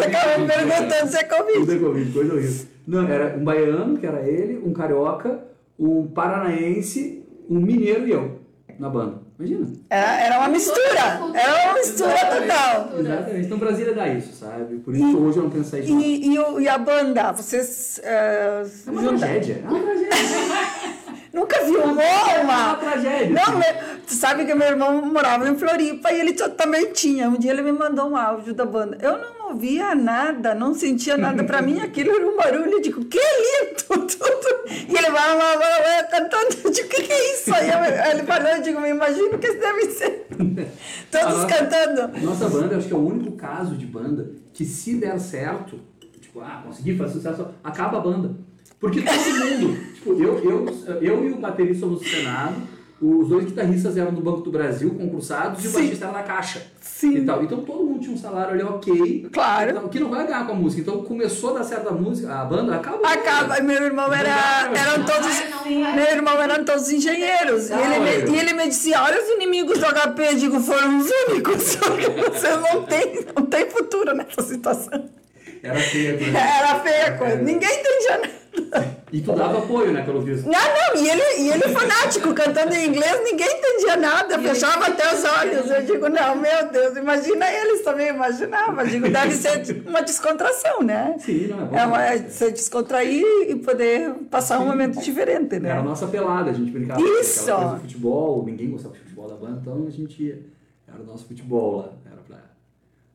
perguntando 0.46 1.10
se 1.10 1.16
é 1.18 1.22
Tudo 1.24 1.36
Covid. 1.38 1.72
é 1.72 1.78
Covid, 1.78 2.12
coisa 2.12 2.34
horrível. 2.34 2.66
Não, 2.88 3.06
era 3.06 3.36
um 3.36 3.44
baiano, 3.44 3.98
que 3.98 4.06
era 4.06 4.20
ele, 4.26 4.62
um 4.64 4.72
carioca, 4.72 5.40
um 5.78 6.06
paranaense, 6.06 7.22
um 7.48 7.60
mineiro 7.60 8.06
e 8.08 8.12
eu, 8.12 8.40
na 8.78 8.88
banda. 8.88 9.18
Imagina. 9.38 9.66
Era, 9.90 10.20
era 10.20 10.38
uma 10.40 10.48
mistura. 10.48 10.98
Era 11.34 11.64
uma 11.70 11.74
mistura 11.74 12.14
total. 12.16 12.98
Exatamente. 12.98 13.46
Então 13.46 13.58
Brasília 13.58 13.94
dá 13.94 14.08
isso, 14.08 14.32
sabe? 14.34 14.76
Por 14.78 14.96
isso 14.96 15.08
que 15.10 15.16
hoje 15.16 15.38
eu 15.38 15.42
não 15.44 15.50
penso 15.50 15.76
isso. 15.76 15.92
E, 16.00 16.34
e, 16.34 16.62
e 16.62 16.68
a 16.68 16.78
banda? 16.78 17.30
Vocês. 17.32 18.00
eh, 18.02 18.64
É 18.86 18.90
uma 18.90 19.02
junta- 19.02 19.18
tragédia. 19.18 19.62
É 19.64 19.68
uma 19.68 19.80
tragédia. 19.80 20.08
Nunca 21.32 21.56
filmou 21.60 22.00
É 22.00 22.40
uma 22.42 22.68
uma. 22.70 22.74
tragédia. 22.78 23.28
Não, 23.30 23.58
me- 23.58 23.98
tu 24.06 24.14
sabe 24.14 24.44
que 24.44 24.54
meu 24.54 24.66
irmão 24.66 25.02
morava 25.06 25.48
em 25.48 25.56
Floripa 25.56 26.10
e 26.10 26.20
ele 26.20 26.32
também 26.32 26.90
tinha. 26.92 27.28
Um 27.28 27.36
dia 27.38 27.52
ele 27.52 27.62
me 27.62 27.70
mandou 27.72 28.08
um 28.10 28.16
áudio 28.16 28.54
da 28.54 28.64
banda. 28.64 28.98
Eu 29.00 29.18
não 29.18 29.37
ouvia 29.48 29.94
nada, 29.94 30.54
não 30.54 30.74
sentia 30.74 31.16
nada. 31.16 31.44
Pra 31.44 31.60
mim 31.62 31.80
aquilo 31.80 32.10
era 32.10 32.26
um 32.26 32.36
barulho. 32.36 32.72
Eu 32.72 32.80
digo, 32.80 33.04
que 33.04 33.18
lindo! 33.18 33.78
Tudo. 34.08 34.68
E 34.68 34.96
ele 34.96 35.10
vai, 35.10 35.36
vai, 35.36 35.58
vai, 35.58 35.82
vai 35.82 36.08
cantando. 36.08 36.56
Eu 36.64 36.70
digo, 36.70 36.86
o 36.86 36.90
que, 36.90 37.02
que 37.02 37.12
é 37.12 37.34
isso? 37.34 37.54
Aí 37.54 37.68
ele 38.10 38.22
falou, 38.24 38.48
eu 38.48 38.62
digo, 38.62 38.80
me 38.80 38.90
imagino 38.90 39.38
que 39.38 39.46
isso 39.46 39.58
deve 39.58 39.84
ser. 39.90 40.26
Todos 41.10 41.36
nossa- 41.38 41.46
cantando. 41.46 42.20
Nossa 42.24 42.48
banda, 42.48 42.76
acho 42.76 42.88
que 42.88 42.92
é 42.94 42.96
o 42.96 43.06
único 43.06 43.32
caso 43.32 43.76
de 43.76 43.86
banda 43.86 44.30
que 44.52 44.64
se 44.64 44.96
der 44.96 45.18
certo, 45.18 45.80
tipo, 46.20 46.40
ah, 46.40 46.62
consegui 46.66 46.96
fazer 46.96 47.14
sucesso, 47.14 47.46
acaba 47.64 47.98
a 47.98 48.00
banda. 48.00 48.36
Porque 48.78 49.00
todo 49.02 49.14
mundo, 49.16 49.76
tipo, 49.94 50.10
eu, 50.22 50.38
eu, 50.44 50.66
eu 51.00 51.24
e 51.28 51.32
o 51.32 51.36
baterista 51.38 51.80
somos 51.80 52.00
do 52.00 52.06
Senado, 52.06 52.56
os 53.00 53.28
dois 53.28 53.44
guitarristas 53.44 53.96
eram 53.96 54.12
do 54.12 54.20
Banco 54.20 54.40
do 54.40 54.50
Brasil, 54.50 54.90
concursados, 54.90 55.64
e 55.64 55.68
o 55.68 55.70
Sim. 55.70 55.78
baixista 55.78 56.04
era 56.06 56.14
da 56.14 56.22
Caixa. 56.24 56.62
Sim. 56.80 57.18
E 57.18 57.24
tal. 57.24 57.44
Então 57.44 57.60
todo 57.60 57.84
mundo 57.84 58.00
tinha 58.00 58.12
um 58.12 58.18
salário 58.18 58.54
ali 58.54 58.62
ok. 58.62 59.28
Claro. 59.32 59.70
Então, 59.70 59.88
que 59.88 60.00
não 60.00 60.10
vai 60.10 60.26
ganhar 60.26 60.44
com 60.46 60.52
a 60.52 60.54
música. 60.56 60.82
Então 60.82 61.02
começou 61.04 61.50
a 61.50 61.58
dar 61.60 61.64
certo 61.64 61.88
a 61.88 61.92
música, 61.92 62.34
a 62.34 62.44
banda 62.44 62.74
acabou. 62.74 63.06
Acaba, 63.06 63.60
meu 63.60 63.82
irmão 63.84 64.12
era, 64.12 64.72
eram 64.74 65.04
todos, 65.04 65.42
meu 65.94 66.06
irmão 66.06 66.42
eram 66.42 66.64
todos 66.64 66.90
engenheiros. 66.90 67.70
E 67.70 67.74
ele, 67.74 67.98
me, 68.00 68.32
e 68.32 68.40
ele 68.40 68.52
me 68.54 68.66
dizia, 68.68 69.00
olha 69.00 69.22
os 69.22 69.28
inimigos 69.28 69.78
do 69.78 69.86
HP, 69.86 70.22
eu 70.22 70.34
digo, 70.34 70.60
foram 70.60 70.98
os 70.98 71.08
únicos. 71.28 71.62
Só 71.62 71.90
que 71.90 72.10
vocês 72.10 72.60
não 72.72 72.82
têm, 72.82 73.26
não 73.36 73.46
tem 73.46 73.70
futuro 73.70 74.12
nessa 74.12 74.42
situação. 74.42 75.08
Era 75.62 75.78
feia. 75.78 76.12
né? 76.16 76.58
Era 76.60 76.80
feia 76.80 77.06
a 77.06 77.12
coisa, 77.18 77.36
ninguém 77.36 77.68
entendia 77.80 78.18
nada. 78.18 78.47
E 79.10 79.20
tu 79.22 79.32
dava 79.32 79.58
apoio, 79.58 79.92
né, 79.92 80.02
pelo 80.02 80.20
visto. 80.20 80.46
Não, 80.46 80.52
não, 80.52 81.02
e 81.02 81.08
ele, 81.08 81.22
e 81.38 81.48
ele 81.50 81.62
fanático, 81.74 82.34
cantando 82.34 82.74
em 82.74 82.88
inglês, 82.88 83.20
ninguém 83.24 83.48
entendia 83.58 83.96
nada, 83.96 84.38
fechava 84.38 84.86
até 84.86 85.14
os 85.14 85.24
olhos. 85.24 85.70
Eu 85.70 85.82
digo, 85.82 86.08
não, 86.08 86.36
meu 86.36 86.68
Deus, 86.70 86.96
imagina 86.96 87.50
eles 87.50 87.82
também, 87.82 88.08
imaginava. 88.08 88.82
Eu 88.82 88.86
digo, 88.88 89.08
deve 89.08 89.34
ser 89.34 89.82
uma 89.86 90.02
descontração, 90.02 90.82
né? 90.82 91.16
Sim, 91.18 91.46
não 91.48 91.62
é 91.62 91.64
bom. 91.64 91.76
É 91.76 91.86
uma, 91.86 92.04
é 92.04 92.18
se 92.18 92.50
descontrair 92.52 93.24
e 93.48 93.56
poder 93.56 94.12
passar 94.30 94.58
um 94.58 94.66
momento 94.66 95.00
diferente, 95.00 95.54
Era 95.54 95.74
a 95.74 95.76
né? 95.76 95.82
nossa 95.82 96.06
pelada, 96.06 96.50
a 96.50 96.54
gente 96.54 96.70
brincava. 96.70 97.00
Isso! 97.00 97.50
Coisa 97.52 97.74
do 97.74 97.80
futebol, 97.80 98.44
ninguém 98.44 98.70
gostava 98.70 98.94
de 98.94 99.00
futebol 99.00 99.28
da 99.28 99.36
banda, 99.36 99.58
então 99.62 99.86
a 99.86 99.90
gente 99.90 100.22
ia. 100.22 100.38
Era 100.86 101.02
o 101.02 101.04
nosso 101.06 101.26
futebol 101.26 101.76
lá, 101.78 101.92
era 102.10 102.20
pra 102.26 102.36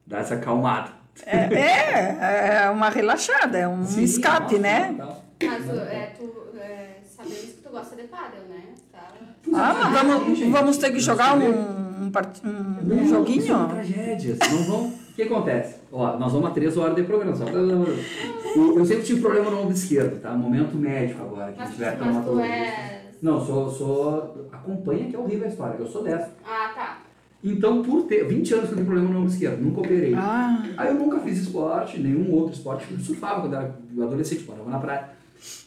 dar 0.05 0.19
essa 0.21 0.35
acalmada. 0.35 0.91
É, 1.25 1.53
é, 1.53 2.63
é 2.63 2.69
uma 2.69 2.89
relaxada, 2.89 3.57
é 3.57 3.67
um 3.67 3.85
Sim, 3.85 4.03
escape, 4.03 4.55
nossa, 4.55 4.59
né? 4.59 4.95
tal. 4.97 5.22
Mas 5.41 5.69
é, 5.69 6.13
tu, 6.17 6.57
é, 6.57 6.97
sabemos 7.03 7.39
que 7.41 7.61
tu 7.63 7.69
gosta 7.69 7.95
de 7.95 8.03
pádel, 8.03 8.41
né? 8.49 8.61
Tá. 8.91 9.07
Ah, 9.53 9.89
mas 9.91 10.07
vamos, 10.07 10.39
vamos 10.39 10.77
ter 10.77 10.91
que 10.91 10.99
jogar 10.99 11.37
um, 11.37 12.05
um, 12.05 12.11
part- 12.11 12.41
um- 12.45 12.49
um 12.49 13.03
Isso 13.03 13.13
é 13.15 13.17
uma 13.17 13.25
joguinho? 13.25 13.67
tragédia. 13.69 14.37
Não 14.51 14.63
vão... 14.63 14.85
O 14.87 15.15
que 15.15 15.23
acontece? 15.23 15.75
Ó, 15.91 16.17
nós 16.17 16.31
vamos 16.31 16.49
a 16.49 16.51
três 16.53 16.75
horas 16.77 16.95
de 16.95 17.03
programa. 17.03 17.35
Só 17.35 17.45
pra... 17.45 17.53
Eu 17.59 18.85
sempre 18.85 19.03
tive 19.03 19.21
problema 19.21 19.51
no 19.51 19.61
ombro 19.61 19.73
esquerdo, 19.73 20.19
tá? 20.21 20.31
Momento 20.33 20.75
médico 20.75 21.21
agora. 21.23 21.51
Que 21.51 21.59
Mas, 21.59 21.69
tiver 21.71 21.97
mas 21.99 22.25
tu 22.25 22.39
és. 22.39 22.73
Não, 23.21 23.45
sou, 23.45 23.69
sou. 23.69 24.47
Acompanha 24.51 25.07
que 25.09 25.15
é 25.15 25.19
horrível 25.19 25.45
a 25.45 25.49
história. 25.49 25.75
Eu 25.77 25.87
sou 25.87 26.03
dessa. 26.03 26.31
Ah, 26.45 26.71
tá. 26.75 26.97
Então, 27.43 27.83
por 27.83 28.03
ter 28.03 28.23
20 28.27 28.53
anos 28.53 28.65
que 28.67 28.71
eu 28.71 28.75
tenho 28.77 28.87
problema 28.87 29.11
no 29.13 29.19
ombro 29.19 29.31
esquerdo, 29.31 29.61
nunca 29.61 29.81
operei. 29.81 30.15
Ah, 30.15 30.63
Aí 30.77 30.87
eu 30.87 30.95
nunca 30.95 31.19
fiz 31.19 31.39
esporte, 31.39 31.99
nenhum 31.99 32.31
outro 32.33 32.53
esporte. 32.53 32.87
Eu 32.89 32.97
surfava 32.99 33.41
quando 33.41 33.55
era 33.55 33.75
adolescente, 34.01 34.45
morava 34.45 34.69
na 34.69 34.79
praia. 34.79 35.09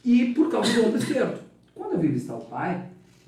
E 0.05 0.33
por 0.35 0.51
causa 0.51 0.73
do 0.73 0.87
ombro 0.87 0.99
esquerdo. 0.99 1.41
Quando 1.75 1.93
eu 1.93 1.99
vim 1.99 2.09
visitar 2.09 2.35
o 2.35 2.41
pai, 2.45 2.87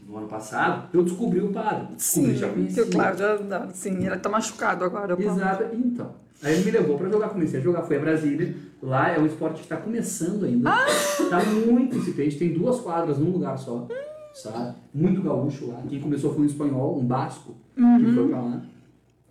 no 0.09 0.17
ano 0.19 0.29
passado, 0.29 0.89
eu 0.95 1.03
descobri 1.03 1.41
o 1.41 1.53
padre. 1.53 1.95
Descobri, 1.95 2.31
sim, 2.33 2.37
já 2.37 2.49
conhecia. 2.49 2.85
que 2.85 2.91
claro, 2.91 3.19
já, 3.19 3.69
sim, 3.75 4.07
ele 4.07 4.17
tá 4.17 4.29
machucado 4.29 4.85
agora. 4.85 5.15
Exato. 5.21 5.65
Então, 5.75 6.15
aí 6.43 6.55
ele 6.55 6.65
me 6.65 6.71
levou 6.71 6.97
pra 6.97 7.09
jogar, 7.11 7.29
comecei 7.29 7.61
a 7.61 7.63
jogar, 7.63 7.83
fui 7.83 7.97
a 7.97 8.01
Brasília. 8.01 8.55
Lá 8.83 9.11
é 9.11 9.19
um 9.19 9.27
esporte 9.27 9.61
que 9.63 9.69
tá 9.69 9.77
começando 9.77 10.45
ainda. 10.45 10.71
Ah! 10.71 10.87
Tá 11.29 11.45
muito 11.45 11.97
incipiente, 11.97 12.39
tem 12.39 12.53
duas 12.55 12.81
quadras 12.81 13.19
num 13.19 13.31
lugar 13.31 13.59
só, 13.59 13.87
sabe? 14.35 14.77
Muito 14.95 15.21
gaúcho 15.21 15.67
lá. 15.67 15.83
Quem 15.89 16.01
começou 16.01 16.33
foi 16.33 16.43
um 16.43 16.47
espanhol, 16.47 16.99
um 16.99 17.05
basco, 17.05 17.55
que 17.75 17.83
Uhum. 17.83 18.15
foi 18.15 18.29
pra 18.29 18.41
lá. 18.41 18.63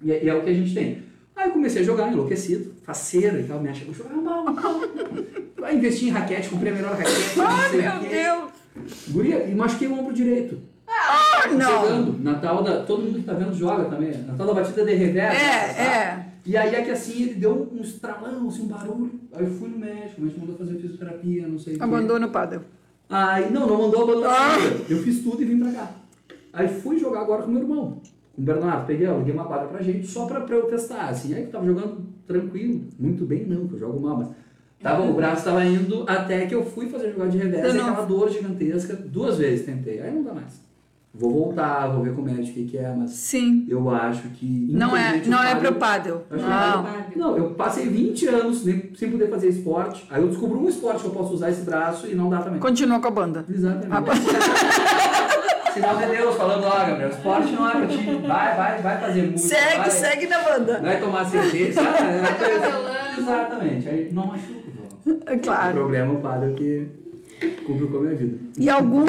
E, 0.04 0.12
é- 0.12 0.24
e 0.26 0.30
é 0.30 0.36
o 0.36 0.44
que 0.44 0.50
a 0.50 0.54
gente 0.54 0.74
tem. 0.74 1.02
Aí 1.36 1.48
eu 1.50 1.54
comecei 1.54 1.82
a 1.82 1.86
jogar, 1.86 2.12
enlouquecido, 2.12 2.74
faceiro 2.84 3.40
e 3.40 3.44
tal, 3.46 3.60
me 3.62 3.70
achei, 3.70 3.86
vou 3.86 3.96
jogar 3.96 4.16
mal, 4.22 4.46
mal. 5.60 5.70
Aí 5.70 5.78
investi 5.78 6.08
em 6.08 6.10
raquete, 6.10 6.50
comprei 6.50 6.72
a 6.72 6.76
melhor 6.76 6.92
raquete. 6.92 7.40
Ai, 7.40 7.78
meu 7.78 8.00
quê. 8.02 8.08
Deus! 8.10 8.52
Guria, 9.10 9.44
e 9.46 9.56
machuquei 9.56 9.88
o 9.88 10.00
ombro 10.00 10.14
direito. 10.14 10.60
Ah, 10.88 11.48
não! 11.48 11.82
Jogando. 11.82 12.24
Natal 12.24 12.64
da. 12.64 12.84
Todo 12.84 13.04
mundo 13.04 13.20
que 13.20 13.26
tá 13.26 13.34
vendo 13.34 13.54
joga 13.54 13.86
também. 13.86 14.18
Natal 14.24 14.48
da 14.48 14.54
batida 14.54 14.86
de 14.86 14.94
reversa. 14.94 15.38
É, 15.38 15.74
sabe? 15.74 15.80
é. 15.82 16.28
E 16.46 16.56
aí 16.56 16.76
é 16.76 16.82
que 16.82 16.92
assim 16.92 17.24
ele 17.24 17.34
deu 17.34 17.70
um 17.74 17.82
estralão, 17.82 18.48
assim, 18.48 18.62
um 18.62 18.68
barulho. 18.68 19.20
Aí 19.34 19.44
eu 19.44 19.52
fui 19.52 19.68
no 19.68 19.78
médico, 19.78 20.22
o 20.22 20.24
médico 20.24 20.40
mandou 20.40 20.56
fazer 20.56 20.76
fisioterapia, 20.76 21.46
não 21.46 21.60
sei 21.60 21.76
o. 21.76 21.84
Abandono 21.84 22.28
o 22.28 22.32
padre. 22.32 22.62
Aí, 23.10 23.52
não, 23.52 23.68
não 23.68 23.78
mandou 23.78 24.04
abandonar 24.04 24.58
Ah. 24.58 24.58
Eu 24.90 24.98
fiz 25.00 25.22
tudo 25.22 25.42
e 25.42 25.46
vim 25.46 25.60
pra 25.60 25.72
cá. 25.72 25.92
Aí 26.54 26.68
fui 26.68 26.98
jogar 26.98 27.22
agora 27.22 27.44
com 27.44 27.52
meu 27.52 27.62
irmão, 27.62 28.02
com 28.34 28.42
o 28.42 28.46
Bernardo. 28.46 28.86
Peguei, 28.86 29.08
aluguei 29.08 29.34
uma 29.34 29.46
quadra 29.46 29.68
pra 29.68 29.82
gente, 29.82 30.08
só 30.08 30.26
pra, 30.26 30.42
pra 30.42 30.56
eu 30.56 30.68
testar, 30.68 31.10
assim. 31.10 31.34
Aí 31.34 31.46
que 31.46 31.52
tava 31.52 31.66
jogando 31.66 32.02
tranquilo. 32.26 32.82
Muito 32.98 33.26
bem 33.26 33.46
não, 33.46 33.68
que 33.68 33.74
eu 33.76 33.80
jogo 33.80 34.00
mal, 34.00 34.18
mas... 34.18 34.30
Tava, 34.82 35.02
o 35.04 35.14
braço 35.14 35.44
tava 35.44 35.66
indo 35.66 36.04
até 36.08 36.46
que 36.46 36.54
eu 36.54 36.64
fui 36.64 36.88
fazer 36.88 37.12
jogar 37.12 37.28
de 37.28 37.38
revés, 37.40 37.64
Eu 37.66 37.72
e 37.72 37.78
não- 37.78 37.90
aquela 37.90 38.06
dor 38.06 38.30
gigantesca. 38.30 38.96
Duas 38.96 39.38
vezes 39.38 39.66
tentei, 39.66 40.00
aí 40.02 40.14
não 40.14 40.24
dá 40.24 40.34
mais. 40.34 40.66
Vou 41.20 41.34
voltar, 41.34 41.88
vou 41.88 42.04
ver 42.04 42.14
com 42.14 42.22
o 42.22 42.24
médico 42.24 42.52
o 42.52 42.54
que, 42.54 42.66
que 42.66 42.78
é, 42.78 42.94
mas 42.96 43.10
Sim. 43.10 43.66
eu 43.68 43.90
acho 43.90 44.22
que. 44.30 44.68
Não 44.70 44.96
é, 44.96 45.20
não 45.26 45.42
é 45.44 45.56
pro 45.56 45.74
pádel. 45.74 46.24
Eu 46.30 46.38
acho 46.38 46.46
que 47.12 47.18
Não. 47.18 47.32
Não, 47.32 47.38
eu 47.38 47.50
passei 47.56 47.88
20 47.88 48.28
anos 48.28 48.64
nem- 48.64 48.92
sem 48.96 49.10
poder 49.10 49.28
fazer 49.28 49.48
esporte. 49.50 50.06
Aí 50.12 50.22
eu 50.22 50.28
descobri 50.28 50.56
um 50.60 50.70
esporte 50.70 51.00
que 51.02 51.08
eu 51.08 51.12
posso 51.12 51.34
usar 51.34 51.50
esse 51.50 51.62
braço 51.62 52.06
e 52.06 52.14
não 52.14 52.30
dá 52.30 52.42
também. 52.42 52.60
Continua 52.60 53.00
com 53.00 53.08
a 53.08 53.12
banda. 53.12 53.44
Exatamente. 53.50 54.22
Sinal 55.74 55.96
de 55.98 56.06
Deus 56.08 56.36
falando, 56.36 56.64
ó, 56.66 56.70
Gabriel, 56.86 57.10
esporte 57.10 57.52
não 57.54 57.68
é 57.68 57.72
pra 57.72 57.88
ti. 57.88 57.98
Vai, 58.28 58.56
vai, 58.56 58.82
vai 58.82 59.00
fazer 59.00 59.32
música. 59.32 59.56
Segue, 59.56 59.78
vai, 59.78 59.90
segue 59.92 60.28
na 60.28 60.40
banda. 60.40 60.80
Vai 60.82 61.00
tomar 61.00 61.26
cerveja? 61.26 61.82
É. 63.18 63.20
Exatamente. 63.20 63.90
Aí 63.90 64.10
não 64.14 64.28
machuca. 64.28 64.67
É 64.67 64.67
Claro. 65.44 65.76
problema 65.76 66.14
é 66.14 66.18
o 66.18 66.22
padre 66.22 66.54
que 66.54 66.88
complicou 67.66 68.00
a 68.00 68.04
minha 68.04 68.16
vida. 68.16 68.38
E 68.58 68.70
algum, 68.70 69.06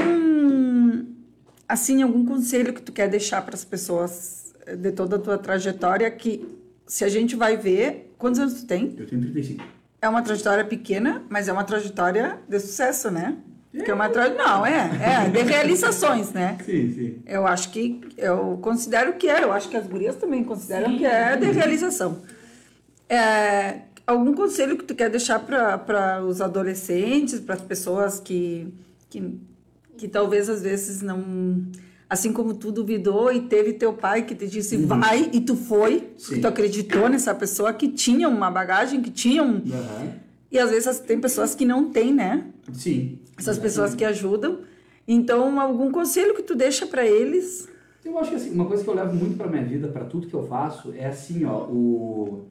assim, 1.69 2.03
algum 2.03 2.25
conselho 2.25 2.73
que 2.73 2.83
tu 2.83 2.93
quer 2.93 3.09
deixar 3.09 3.43
para 3.43 3.55
as 3.55 3.65
pessoas 3.65 4.55
eh, 4.67 4.77
de 4.77 4.93
toda 4.93 5.17
a 5.17 5.19
tua 5.19 5.39
trajetória 5.39 6.11
que 6.11 6.47
se 6.87 7.05
a 7.05 7.09
gente 7.09 7.37
vai 7.37 7.57
ver, 7.57 8.15
quantos 8.19 8.41
anos 8.41 8.55
tu 8.55 8.67
tem? 8.67 8.95
Eu 8.99 9.07
tenho 9.07 9.21
35. 9.23 9.65
É 10.01 10.09
uma 10.09 10.23
trajetória 10.23 10.65
pequena, 10.65 11.23
mas 11.29 11.49
é 11.49 11.53
uma 11.53 11.65
trajetória 11.65 12.39
de 12.49 12.59
sucesso, 12.61 13.11
né? 13.11 13.37
Porque 13.71 13.91
é 13.91 13.95
uma 13.95 14.09
tra... 14.09 14.31
Não, 14.31 14.65
é, 14.65 14.91
é, 15.27 15.29
de 15.29 15.43
realizações, 15.43 16.33
né? 16.33 16.57
Sim, 16.65 16.93
sim. 16.95 17.23
Eu 17.27 17.47
acho 17.47 17.71
que, 17.71 18.01
eu 18.17 18.59
considero 18.63 19.13
que 19.15 19.29
é, 19.29 19.45
eu 19.45 19.53
acho 19.53 19.69
que 19.69 19.77
as 19.77 19.87
gurias 19.87 20.17
também 20.17 20.43
consideram 20.43 20.97
que 20.97 21.05
é 21.05 21.37
de 21.37 21.51
realização. 21.51 22.23
É, 23.09 23.81
algum 24.09 24.33
conselho 24.33 24.77
que 24.77 24.85
tu 24.85 24.95
quer 24.95 25.11
deixar 25.11 25.39
para 25.39 26.25
os 26.25 26.41
adolescentes, 26.41 27.39
para 27.39 27.55
as 27.55 27.61
pessoas 27.61 28.19
que, 28.19 28.73
que, 29.11 29.39
que 29.97 30.09
talvez 30.09 30.49
às 30.49 30.63
vezes 30.63 31.03
não. 31.03 31.63
Assim 32.11 32.33
como 32.33 32.55
tu 32.55 32.73
duvidou 32.73 33.31
e 33.31 33.43
teve 33.43 33.75
teu 33.75 33.93
pai 33.93 34.23
que 34.23 34.35
te 34.35 34.47
disse 34.47 34.79
vai 34.79 35.29
e 35.31 35.43
tu 35.43 35.55
foi, 35.55 36.09
tu 36.41 36.49
acreditou 36.49 37.07
nessa 37.07 37.35
pessoa 37.35 37.71
que 37.75 37.87
tinha 37.87 38.31
uma 38.31 38.51
bagagem, 38.51 39.03
que 39.03 39.11
tinha 39.11 39.43
um. 39.43 39.57
Aham. 39.57 40.15
E 40.51 40.59
às 40.59 40.71
vezes 40.71 41.01
tem 41.01 41.21
pessoas 41.21 41.55
que 41.55 41.67
não 41.67 41.91
têm, 41.91 42.15
né? 42.15 42.47
Sim. 42.73 43.19
Essas 43.39 43.59
pessoas 43.59 43.95
que 43.95 44.03
ajudam. 44.07 44.61
Então, 45.07 45.61
algum 45.61 45.93
conselho 45.93 46.35
que 46.35 46.43
tu 46.43 46.55
deixa 46.55 46.87
para 46.87 47.07
eles? 47.07 47.69
Eu 48.03 48.19
acho 48.19 48.31
que 48.31 48.37
assim, 48.37 48.51
uma 48.53 48.65
coisa 48.65 48.83
que 48.83 48.89
eu 48.89 48.95
levo 48.95 49.15
muito 49.15 49.37
pra 49.37 49.47
minha 49.47 49.65
vida, 49.65 49.89
pra 49.89 50.07
tudo 50.07 50.27
que 50.27 50.33
eu 50.33 50.47
faço, 50.47 50.95
é 50.97 51.07
assim, 51.09 51.45
ó, 51.45 51.65
o. 51.67 52.47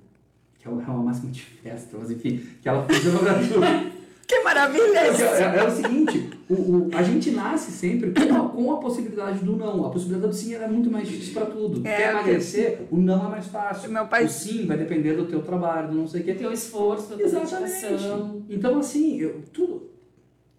Que 0.76 0.90
é 0.90 0.94
uma 0.94 1.04
máxima 1.04 1.32
de 1.32 1.42
festa, 1.42 1.98
mas 2.00 2.12
enfim, 2.12 2.42
que 2.62 2.68
ela 2.68 2.86
funciona 2.88 3.20
pra 3.20 3.34
tudo. 3.36 3.98
Que 4.28 4.40
maravilha 4.42 5.00
É, 5.00 5.08
é- 5.08 5.60
é 5.60 5.64
o 5.66 5.72
seguinte, 5.72 6.30
o, 6.50 6.54
o- 6.54 6.90
a 6.94 7.02
gente 7.02 7.32
nasce 7.32 7.72
sempre 7.72 8.12
com 8.12 8.36
a, 8.36 8.50
com 8.50 8.74
a 8.74 8.78
possibilidade 8.78 9.40
do 9.40 9.56
não. 9.56 9.86
A 9.86 9.90
possibilidade 9.90 10.34
do 10.34 10.38
sim 10.38 10.54
é 10.54 10.68
muito 10.68 10.92
mais 10.92 11.08
difícil 11.08 11.34
pra 11.34 11.46
tudo. 11.46 11.88
É, 11.88 11.96
Quer 11.96 12.12
emagrecer, 12.12 12.82
o 12.92 12.98
não 12.98 13.26
é 13.28 13.30
mais 13.30 13.48
fácil. 13.48 13.90
Meu 13.90 14.06
pai- 14.06 14.26
O 14.26 14.30
sim 14.30 14.66
vai 14.66 14.76
depender 14.78 15.14
do 15.14 15.26
teu 15.28 15.42
trabalho, 15.42 15.88
do 15.92 15.96
não 15.96 16.08
sei 16.08 16.20
o 16.22 16.24
quê. 16.26 16.34
Teu 16.34 16.52
esforço, 16.52 17.16
dedicação. 17.16 17.64
Exatamente. 17.64 18.44
Então, 18.50 18.78
assim, 18.80 19.18
eu- 19.18 19.42
tudo, 19.54 19.84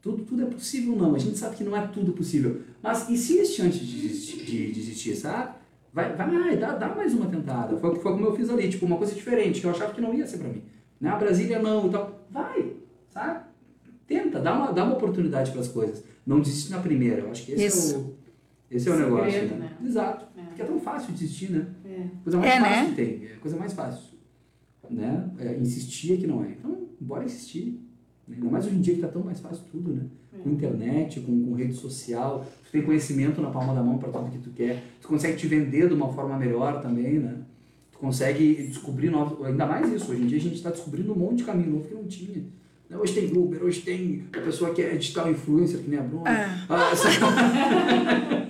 tudo, 0.00 0.24
tudo 0.24 0.42
é 0.44 0.46
possível, 0.46 0.96
não. 0.96 1.14
A 1.14 1.18
gente 1.18 1.36
sabe 1.36 1.56
que 1.56 1.64
não 1.64 1.76
é 1.76 1.86
tudo 1.88 2.12
possível. 2.12 2.62
Mas 2.82 3.10
insiste 3.10 3.60
antes 3.60 3.80
de 3.80 4.00
desistir, 4.00 4.44
de 4.46 4.72
desistir 4.72 5.14
sabe? 5.14 5.57
Vai, 5.92 6.14
vai 6.14 6.56
dá, 6.56 6.74
dá 6.76 6.94
mais 6.94 7.14
uma 7.14 7.26
tentada. 7.26 7.76
Foi, 7.78 7.96
foi 7.96 8.12
como 8.12 8.26
eu 8.26 8.36
fiz 8.36 8.50
ali, 8.50 8.68
tipo, 8.68 8.86
uma 8.86 8.96
coisa 8.96 9.14
diferente, 9.14 9.60
que 9.60 9.66
eu 9.66 9.70
achava 9.70 9.92
que 9.92 10.00
não 10.00 10.14
ia 10.14 10.26
ser 10.26 10.38
pra 10.38 10.48
mim. 10.48 10.62
Né? 11.00 11.08
A 11.10 11.16
Brasília 11.16 11.58
não 11.58 11.86
e 11.86 11.90
tal. 11.90 12.26
Vai, 12.30 12.72
sabe? 13.08 13.44
Tenta, 14.06 14.40
dá 14.40 14.54
uma, 14.54 14.72
dá 14.72 14.84
uma 14.84 14.94
oportunidade 14.94 15.50
para 15.50 15.60
as 15.60 15.68
coisas. 15.68 16.04
Não 16.26 16.40
desiste 16.40 16.70
na 16.70 16.78
primeira. 16.80 17.22
Eu 17.22 17.30
acho 17.30 17.44
que 17.44 17.52
esse 17.52 17.66
Isso. 17.66 17.94
é 17.94 17.98
o, 17.98 18.14
esse 18.70 18.88
é 18.88 18.92
o 18.92 18.96
Segredo, 18.96 19.16
negócio. 19.16 19.42
Né? 19.48 19.56
né? 19.56 19.76
Exato. 19.84 20.26
É. 20.36 20.42
Porque 20.42 20.62
é 20.62 20.64
tão 20.64 20.80
fácil 20.80 21.12
desistir, 21.12 21.50
né? 21.52 21.66
É. 21.84 22.06
Coisa 22.22 22.38
mais 22.38 22.52
É, 22.52 22.60
fácil 22.60 22.82
né? 22.82 22.88
que 22.88 22.94
tem. 22.94 23.28
É 23.28 23.34
a 23.34 23.38
coisa 23.38 23.56
mais 23.56 23.72
fácil. 23.72 24.18
Né? 24.90 25.30
É, 25.38 25.56
insistir 25.58 26.14
é 26.14 26.16
que 26.16 26.26
não 26.26 26.44
é. 26.44 26.50
Então, 26.50 26.86
bora 27.00 27.24
insistir. 27.24 27.80
Ainda 28.30 28.50
mais 28.50 28.66
hoje 28.66 28.76
em 28.76 28.80
dia 28.80 28.94
que 28.94 29.00
tá 29.00 29.08
tão 29.08 29.22
mais 29.22 29.40
fácil 29.40 29.64
tudo, 29.70 29.92
né? 29.92 30.02
Com 30.42 30.50
internet, 30.50 31.20
com, 31.20 31.44
com 31.46 31.54
rede 31.54 31.74
social, 31.74 32.44
tu 32.64 32.70
tem 32.72 32.82
conhecimento 32.82 33.40
na 33.40 33.50
palma 33.50 33.74
da 33.74 33.82
mão 33.82 33.98
para 33.98 34.10
tudo 34.10 34.30
que 34.30 34.38
tu 34.38 34.50
quer. 34.50 34.82
Tu 35.00 35.08
consegue 35.08 35.36
te 35.36 35.46
vender 35.46 35.88
de 35.88 35.94
uma 35.94 36.12
forma 36.12 36.36
melhor 36.36 36.80
também, 36.80 37.14
né? 37.18 37.34
Tu 37.92 37.98
consegue 37.98 38.54
descobrir 38.68 39.10
novos. 39.10 39.44
Ainda 39.46 39.66
mais 39.66 39.90
isso. 39.92 40.10
Hoje 40.12 40.22
em 40.22 40.26
dia 40.26 40.38
a 40.38 40.40
gente 40.40 40.54
está 40.56 40.70
descobrindo 40.70 41.12
um 41.12 41.16
monte 41.16 41.38
de 41.38 41.44
caminho 41.44 41.70
novo 41.72 41.84
que 41.88 41.94
não 41.94 42.04
tinha. 42.04 42.44
Né? 42.88 42.96
Hoje 42.96 43.12
tem 43.14 43.36
Uber, 43.36 43.62
hoje 43.64 43.80
tem 43.82 44.24
a 44.36 44.40
pessoa 44.40 44.72
que 44.72 44.80
é 44.80 44.94
digital 44.96 45.28
influencer, 45.30 45.80
que 45.80 45.90
nem 45.90 45.98
a 45.98 46.02
Bruna. 46.02 46.30
É. 46.30 46.48
Ah, 46.68 46.90
essa- 46.92 47.08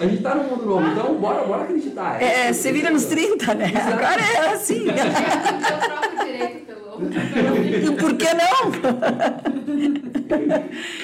a 0.00 0.06
gente 0.06 0.22
tá 0.22 0.34
no 0.34 0.44
mundo 0.44 0.66
novo, 0.66 0.86
então 0.88 1.14
bora, 1.18 1.44
bora 1.46 1.62
acreditar. 1.64 2.20
É, 2.22 2.52
você 2.52 2.70
vira 2.72 2.90
nos 2.90 3.04
30, 3.06 3.54
né? 3.54 3.70
Exato. 3.70 3.92
Agora 3.94 4.20
é 4.20 4.52
assim. 4.52 4.84
Eu 4.86 4.94
troco 4.94 6.24
direito 6.24 6.66
pelo 6.66 6.86
outro. 6.90 7.08
E 7.08 7.90
por 7.96 8.14
que 8.16 8.26
não? 8.34 8.70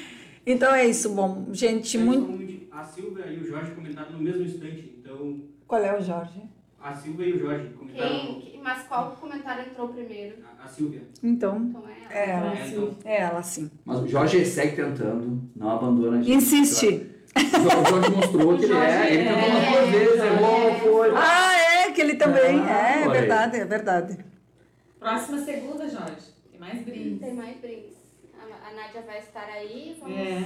Então 0.51 0.75
é 0.75 0.87
isso, 0.87 1.11
bom. 1.11 1.47
Gente, 1.53 1.99
muito. 1.99 2.41
A 2.73 2.83
Silvia 2.83 3.27
e 3.27 3.39
o 3.41 3.45
Jorge 3.45 3.71
comentaram 3.73 4.13
no 4.13 4.21
mesmo 4.21 4.45
instante. 4.45 4.95
Então, 4.99 5.41
Qual 5.67 5.83
é 5.83 5.95
o 5.97 6.01
Jorge? 6.01 6.43
a 6.81 6.95
Silvia 6.95 7.27
e 7.27 7.33
o 7.35 7.39
Jorge 7.39 7.69
comentaram. 7.79 8.21
Quem, 8.25 8.41
que- 8.41 8.59
mas 8.63 8.85
qual 8.89 9.11
comentário 9.21 9.65
entrou 9.71 9.89
primeiro? 9.89 10.37
A, 10.43 10.65
a 10.65 10.69
Silvia. 10.69 11.03
Então, 11.23 11.57
Então 11.69 11.85
é 11.87 12.09
é 12.09 12.31
ela. 12.31 12.47
ela. 12.47 12.59
É, 12.63 12.69
então, 12.69 12.97
É 13.05 13.21
ela, 13.21 13.43
sim. 13.43 13.71
Mas 13.85 14.01
o 14.01 14.09
Jorge 14.09 14.45
segue 14.47 14.77
tentando, 14.77 15.43
não 15.55 15.71
abandona 15.71 16.19
a 16.19 16.23
gente. 16.23 16.33
Insiste. 16.35 17.11
O 17.37 17.91
Jorge 17.91 18.11
mostrou 18.11 18.59
que 18.59 18.65
ele 18.65 18.75
é, 18.79 19.15
ele 19.15 19.25
tentou 19.29 19.49
umas 19.51 19.69
duas 19.69 19.91
vezes, 19.91 20.25
errou, 20.25 20.75
foi. 20.81 21.11
Ah, 21.15 21.53
é, 21.59 21.93
que 21.93 22.01
ele 22.01 22.15
também. 22.15 22.61
Ah, 22.67 23.01
É, 23.01 23.03
é 23.05 23.09
verdade, 23.09 23.57
é 23.59 23.65
verdade. 23.67 24.25
Próxima 24.99 25.39
segunda, 25.45 25.87
Jorge. 25.89 26.17
Tem 26.51 26.59
mais 26.59 26.83
brindes. 26.83 27.21
Tem 27.21 27.35
mais 27.35 27.57
brindes. 27.61 27.98
A, 28.67 28.75
Nádia 28.75 29.03
vai 29.03 29.19
estar 29.19 29.45
aí. 29.49 29.97
Vamos, 30.01 30.17
É. 30.17 30.43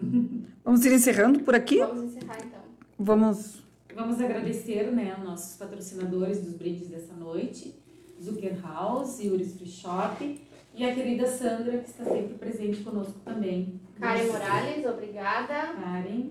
Vamos 0.64 0.84
ir 0.84 0.92
encerrando 0.92 1.40
por 1.40 1.54
aqui? 1.54 1.78
vamos 1.78 2.14
encerrar 2.14 2.36
então. 2.44 2.60
Vamos. 2.98 3.62
Vamos 3.94 4.20
agradecer 4.20 4.92
né, 4.92 5.12
aos 5.16 5.24
nossos 5.24 5.56
patrocinadores 5.56 6.40
dos 6.42 6.52
brindes 6.54 6.88
dessa 6.88 7.14
noite, 7.14 7.74
Zucker 8.22 8.60
House, 8.62 9.18
Yuris 9.18 9.54
Free 9.56 9.66
Shop 9.68 10.40
e 10.74 10.84
a 10.84 10.94
querida 10.94 11.26
Sandra, 11.26 11.78
que 11.78 11.88
está 11.90 12.04
sempre 12.04 12.34
presente 12.34 12.82
conosco 12.84 13.18
também. 13.24 13.80
Karen 13.98 14.26
Nossa. 14.26 14.38
Morales, 14.38 14.86
obrigada. 14.86 15.72
Karen. 15.74 16.30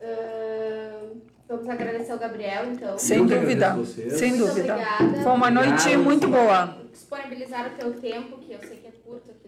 Ahn, 0.00 1.20
vamos 1.48 1.68
agradecer 1.68 2.12
ao 2.12 2.18
Gabriel, 2.18 2.72
então. 2.72 2.98
Sem 2.98 3.26
dúvida. 3.26 3.84
Sem 3.84 4.30
Muito 4.36 4.46
dúvida. 4.46 4.74
obrigada. 4.74 5.22
Foi 5.22 5.32
uma 5.32 5.50
noite 5.50 5.70
Obrigado. 5.80 6.04
muito 6.04 6.28
boa. 6.28 6.78
Disponibilizar 6.92 7.66
o 7.72 7.76
teu 7.76 8.00
tempo, 8.00 8.38
que 8.38 8.52
eu 8.52 8.60
sei 8.60 8.76
que 8.78 8.86
é 8.86 8.92
curto 9.04 9.30
aqui 9.30 9.45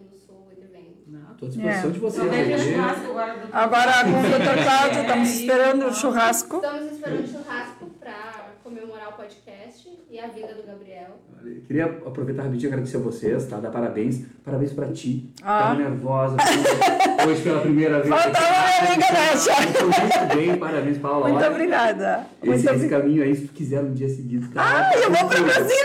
tô 1.39 1.47
à 1.47 1.49
disposição 1.49 1.85
É. 1.85 1.93
de 1.93 1.99
vocês. 1.99 2.79
Agora. 2.79 3.37
Agora 3.53 3.93
com 4.05 4.11
o 4.11 4.23
Dr. 4.23 4.63
Cláudio, 4.65 5.01
estamos 5.03 5.29
É, 5.29 5.33
esperando 5.33 5.87
o 5.87 5.95
churrasco. 5.95 6.57
Estamos 6.57 6.93
esperando 6.93 7.27
churrasco 7.29 7.87
para 8.01 8.49
comemorar 8.65 9.09
o 9.11 9.13
podcast 9.13 9.89
e 10.11 10.19
a 10.19 10.27
vida 10.29 10.55
do 10.55 10.67
Gabriel. 10.67 11.19
Queria 11.67 11.85
aproveitar 11.85 12.43
rapidinho 12.43 12.69
e 12.71 12.73
agradecer 12.73 12.97
a 12.97 13.01
vocês, 13.01 13.47
tá? 13.47 13.59
Dar 13.59 13.71
parabéns. 13.71 14.25
Parabéns 14.45 14.73
pra 14.73 14.89
ti. 14.89 15.31
Ah. 15.43 15.61
Tava 15.61 15.75
nervosa. 15.77 16.37
Hoje 17.29 17.43
pela 17.43 17.61
primeira 17.61 18.01
vez. 18.03 18.09
Faltava 18.09 18.47
a 18.47 18.83
minha 18.83 18.93
amiga 18.93 19.07
Nádia. 19.13 19.55
Foi 19.73 19.87
muito 19.87 20.37
bem, 20.37 20.57
parabéns, 20.59 20.99
Paula. 20.99 21.29
Muito 21.29 21.39
Olha, 21.41 21.51
obrigada. 21.51 22.27
Muito 22.43 22.55
Esse, 22.57 22.67
esse 22.67 22.75
obrigada. 22.75 23.03
caminho 23.03 23.23
aí, 23.23 23.35
se 23.37 23.47
tu 23.47 23.53
quiser 23.53 23.81
um 23.81 23.93
dia 23.93 24.09
seguido, 24.09 24.49
tá? 24.53 24.91
Ah, 24.91 24.97
eu 24.99 25.11
vou 25.13 25.29
pra 25.29 25.41
Brasília. 25.41 25.79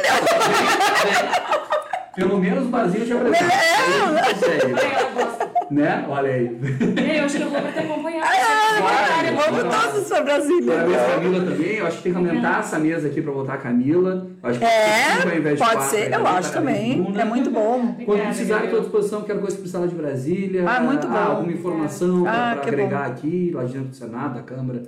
Pelo 2.16 2.38
menos 2.40 2.66
o 2.66 2.70
barzinho 2.70 3.06
te 3.06 3.14
apresenta. 3.14 3.54
É. 3.54 5.44
Né? 5.74 6.06
Olha 6.08 6.32
aí. 6.32 6.58
É, 6.98 7.20
Eu 7.20 7.26
acho 7.26 7.38
que 7.38 7.44
eu 7.44 7.50
vou 7.50 7.60
pra 7.62 7.72
te 7.72 7.80
acompanhar. 7.80 8.24
Ah, 8.24 9.24
vamos 9.50 9.76
todos 9.76 10.08
pra 10.08 10.22
Brasília. 10.22 10.72
Parabéns 10.74 11.02
a 11.02 11.06
Camila 11.16 11.46
também. 11.46 11.76
Eu 11.78 11.88
acho 11.88 11.98
que 11.98 12.04
tem 12.04 12.12
que 12.12 12.18
aumentar 12.20 12.60
essa 12.60 12.78
mesa 12.80 13.08
aqui 13.08 13.22
pra 13.22 13.32
botar 13.32 13.54
a 13.54 13.58
Camila. 13.58 14.28
Eu 14.44 14.50
acho 14.50 14.60
que 14.60 14.66
É, 14.66 15.16
cinco 15.16 15.30
ao 15.30 15.36
invés 15.38 15.58
de 15.58 15.64
pode 15.64 15.76
quatro, 15.76 15.90
ser, 15.90 16.14
aí 16.14 16.20
eu 16.22 16.28
acho 16.28 16.54
também. 16.54 17.02
Bruna. 17.02 17.22
É 17.22 17.26
muito 17.26 17.50
bom. 17.50 17.80
Quando 17.80 18.02
Obrigada, 18.02 18.26
precisarem, 18.28 18.66
estou 18.66 18.80
à 18.80 18.84
disposição. 18.84 19.22
Quero 19.24 19.40
coisa 19.40 19.56
que 19.56 19.62
precisar 19.62 19.80
lá 19.80 19.88
de 19.88 19.96
Brasília. 19.96 20.66
Ah, 20.70 20.80
muito 20.82 21.08
bom. 21.08 21.18
alguma 21.18 21.52
informação 21.52 22.28
Ah, 22.28 22.52
para 22.54 22.62
que 22.62 22.70
agregar 22.70 23.06
aqui, 23.08 23.52
lá 23.54 23.64
de 23.64 23.74
dentro 23.74 23.88
do 23.90 23.96
Senado, 23.96 24.36
da 24.36 24.42
Câmara 24.44 24.84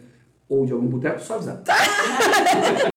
ou 0.48 0.64
de 0.66 0.74
algum 0.74 0.86
boteco, 0.86 1.20
só 1.20 1.36
avisar. 1.36 1.62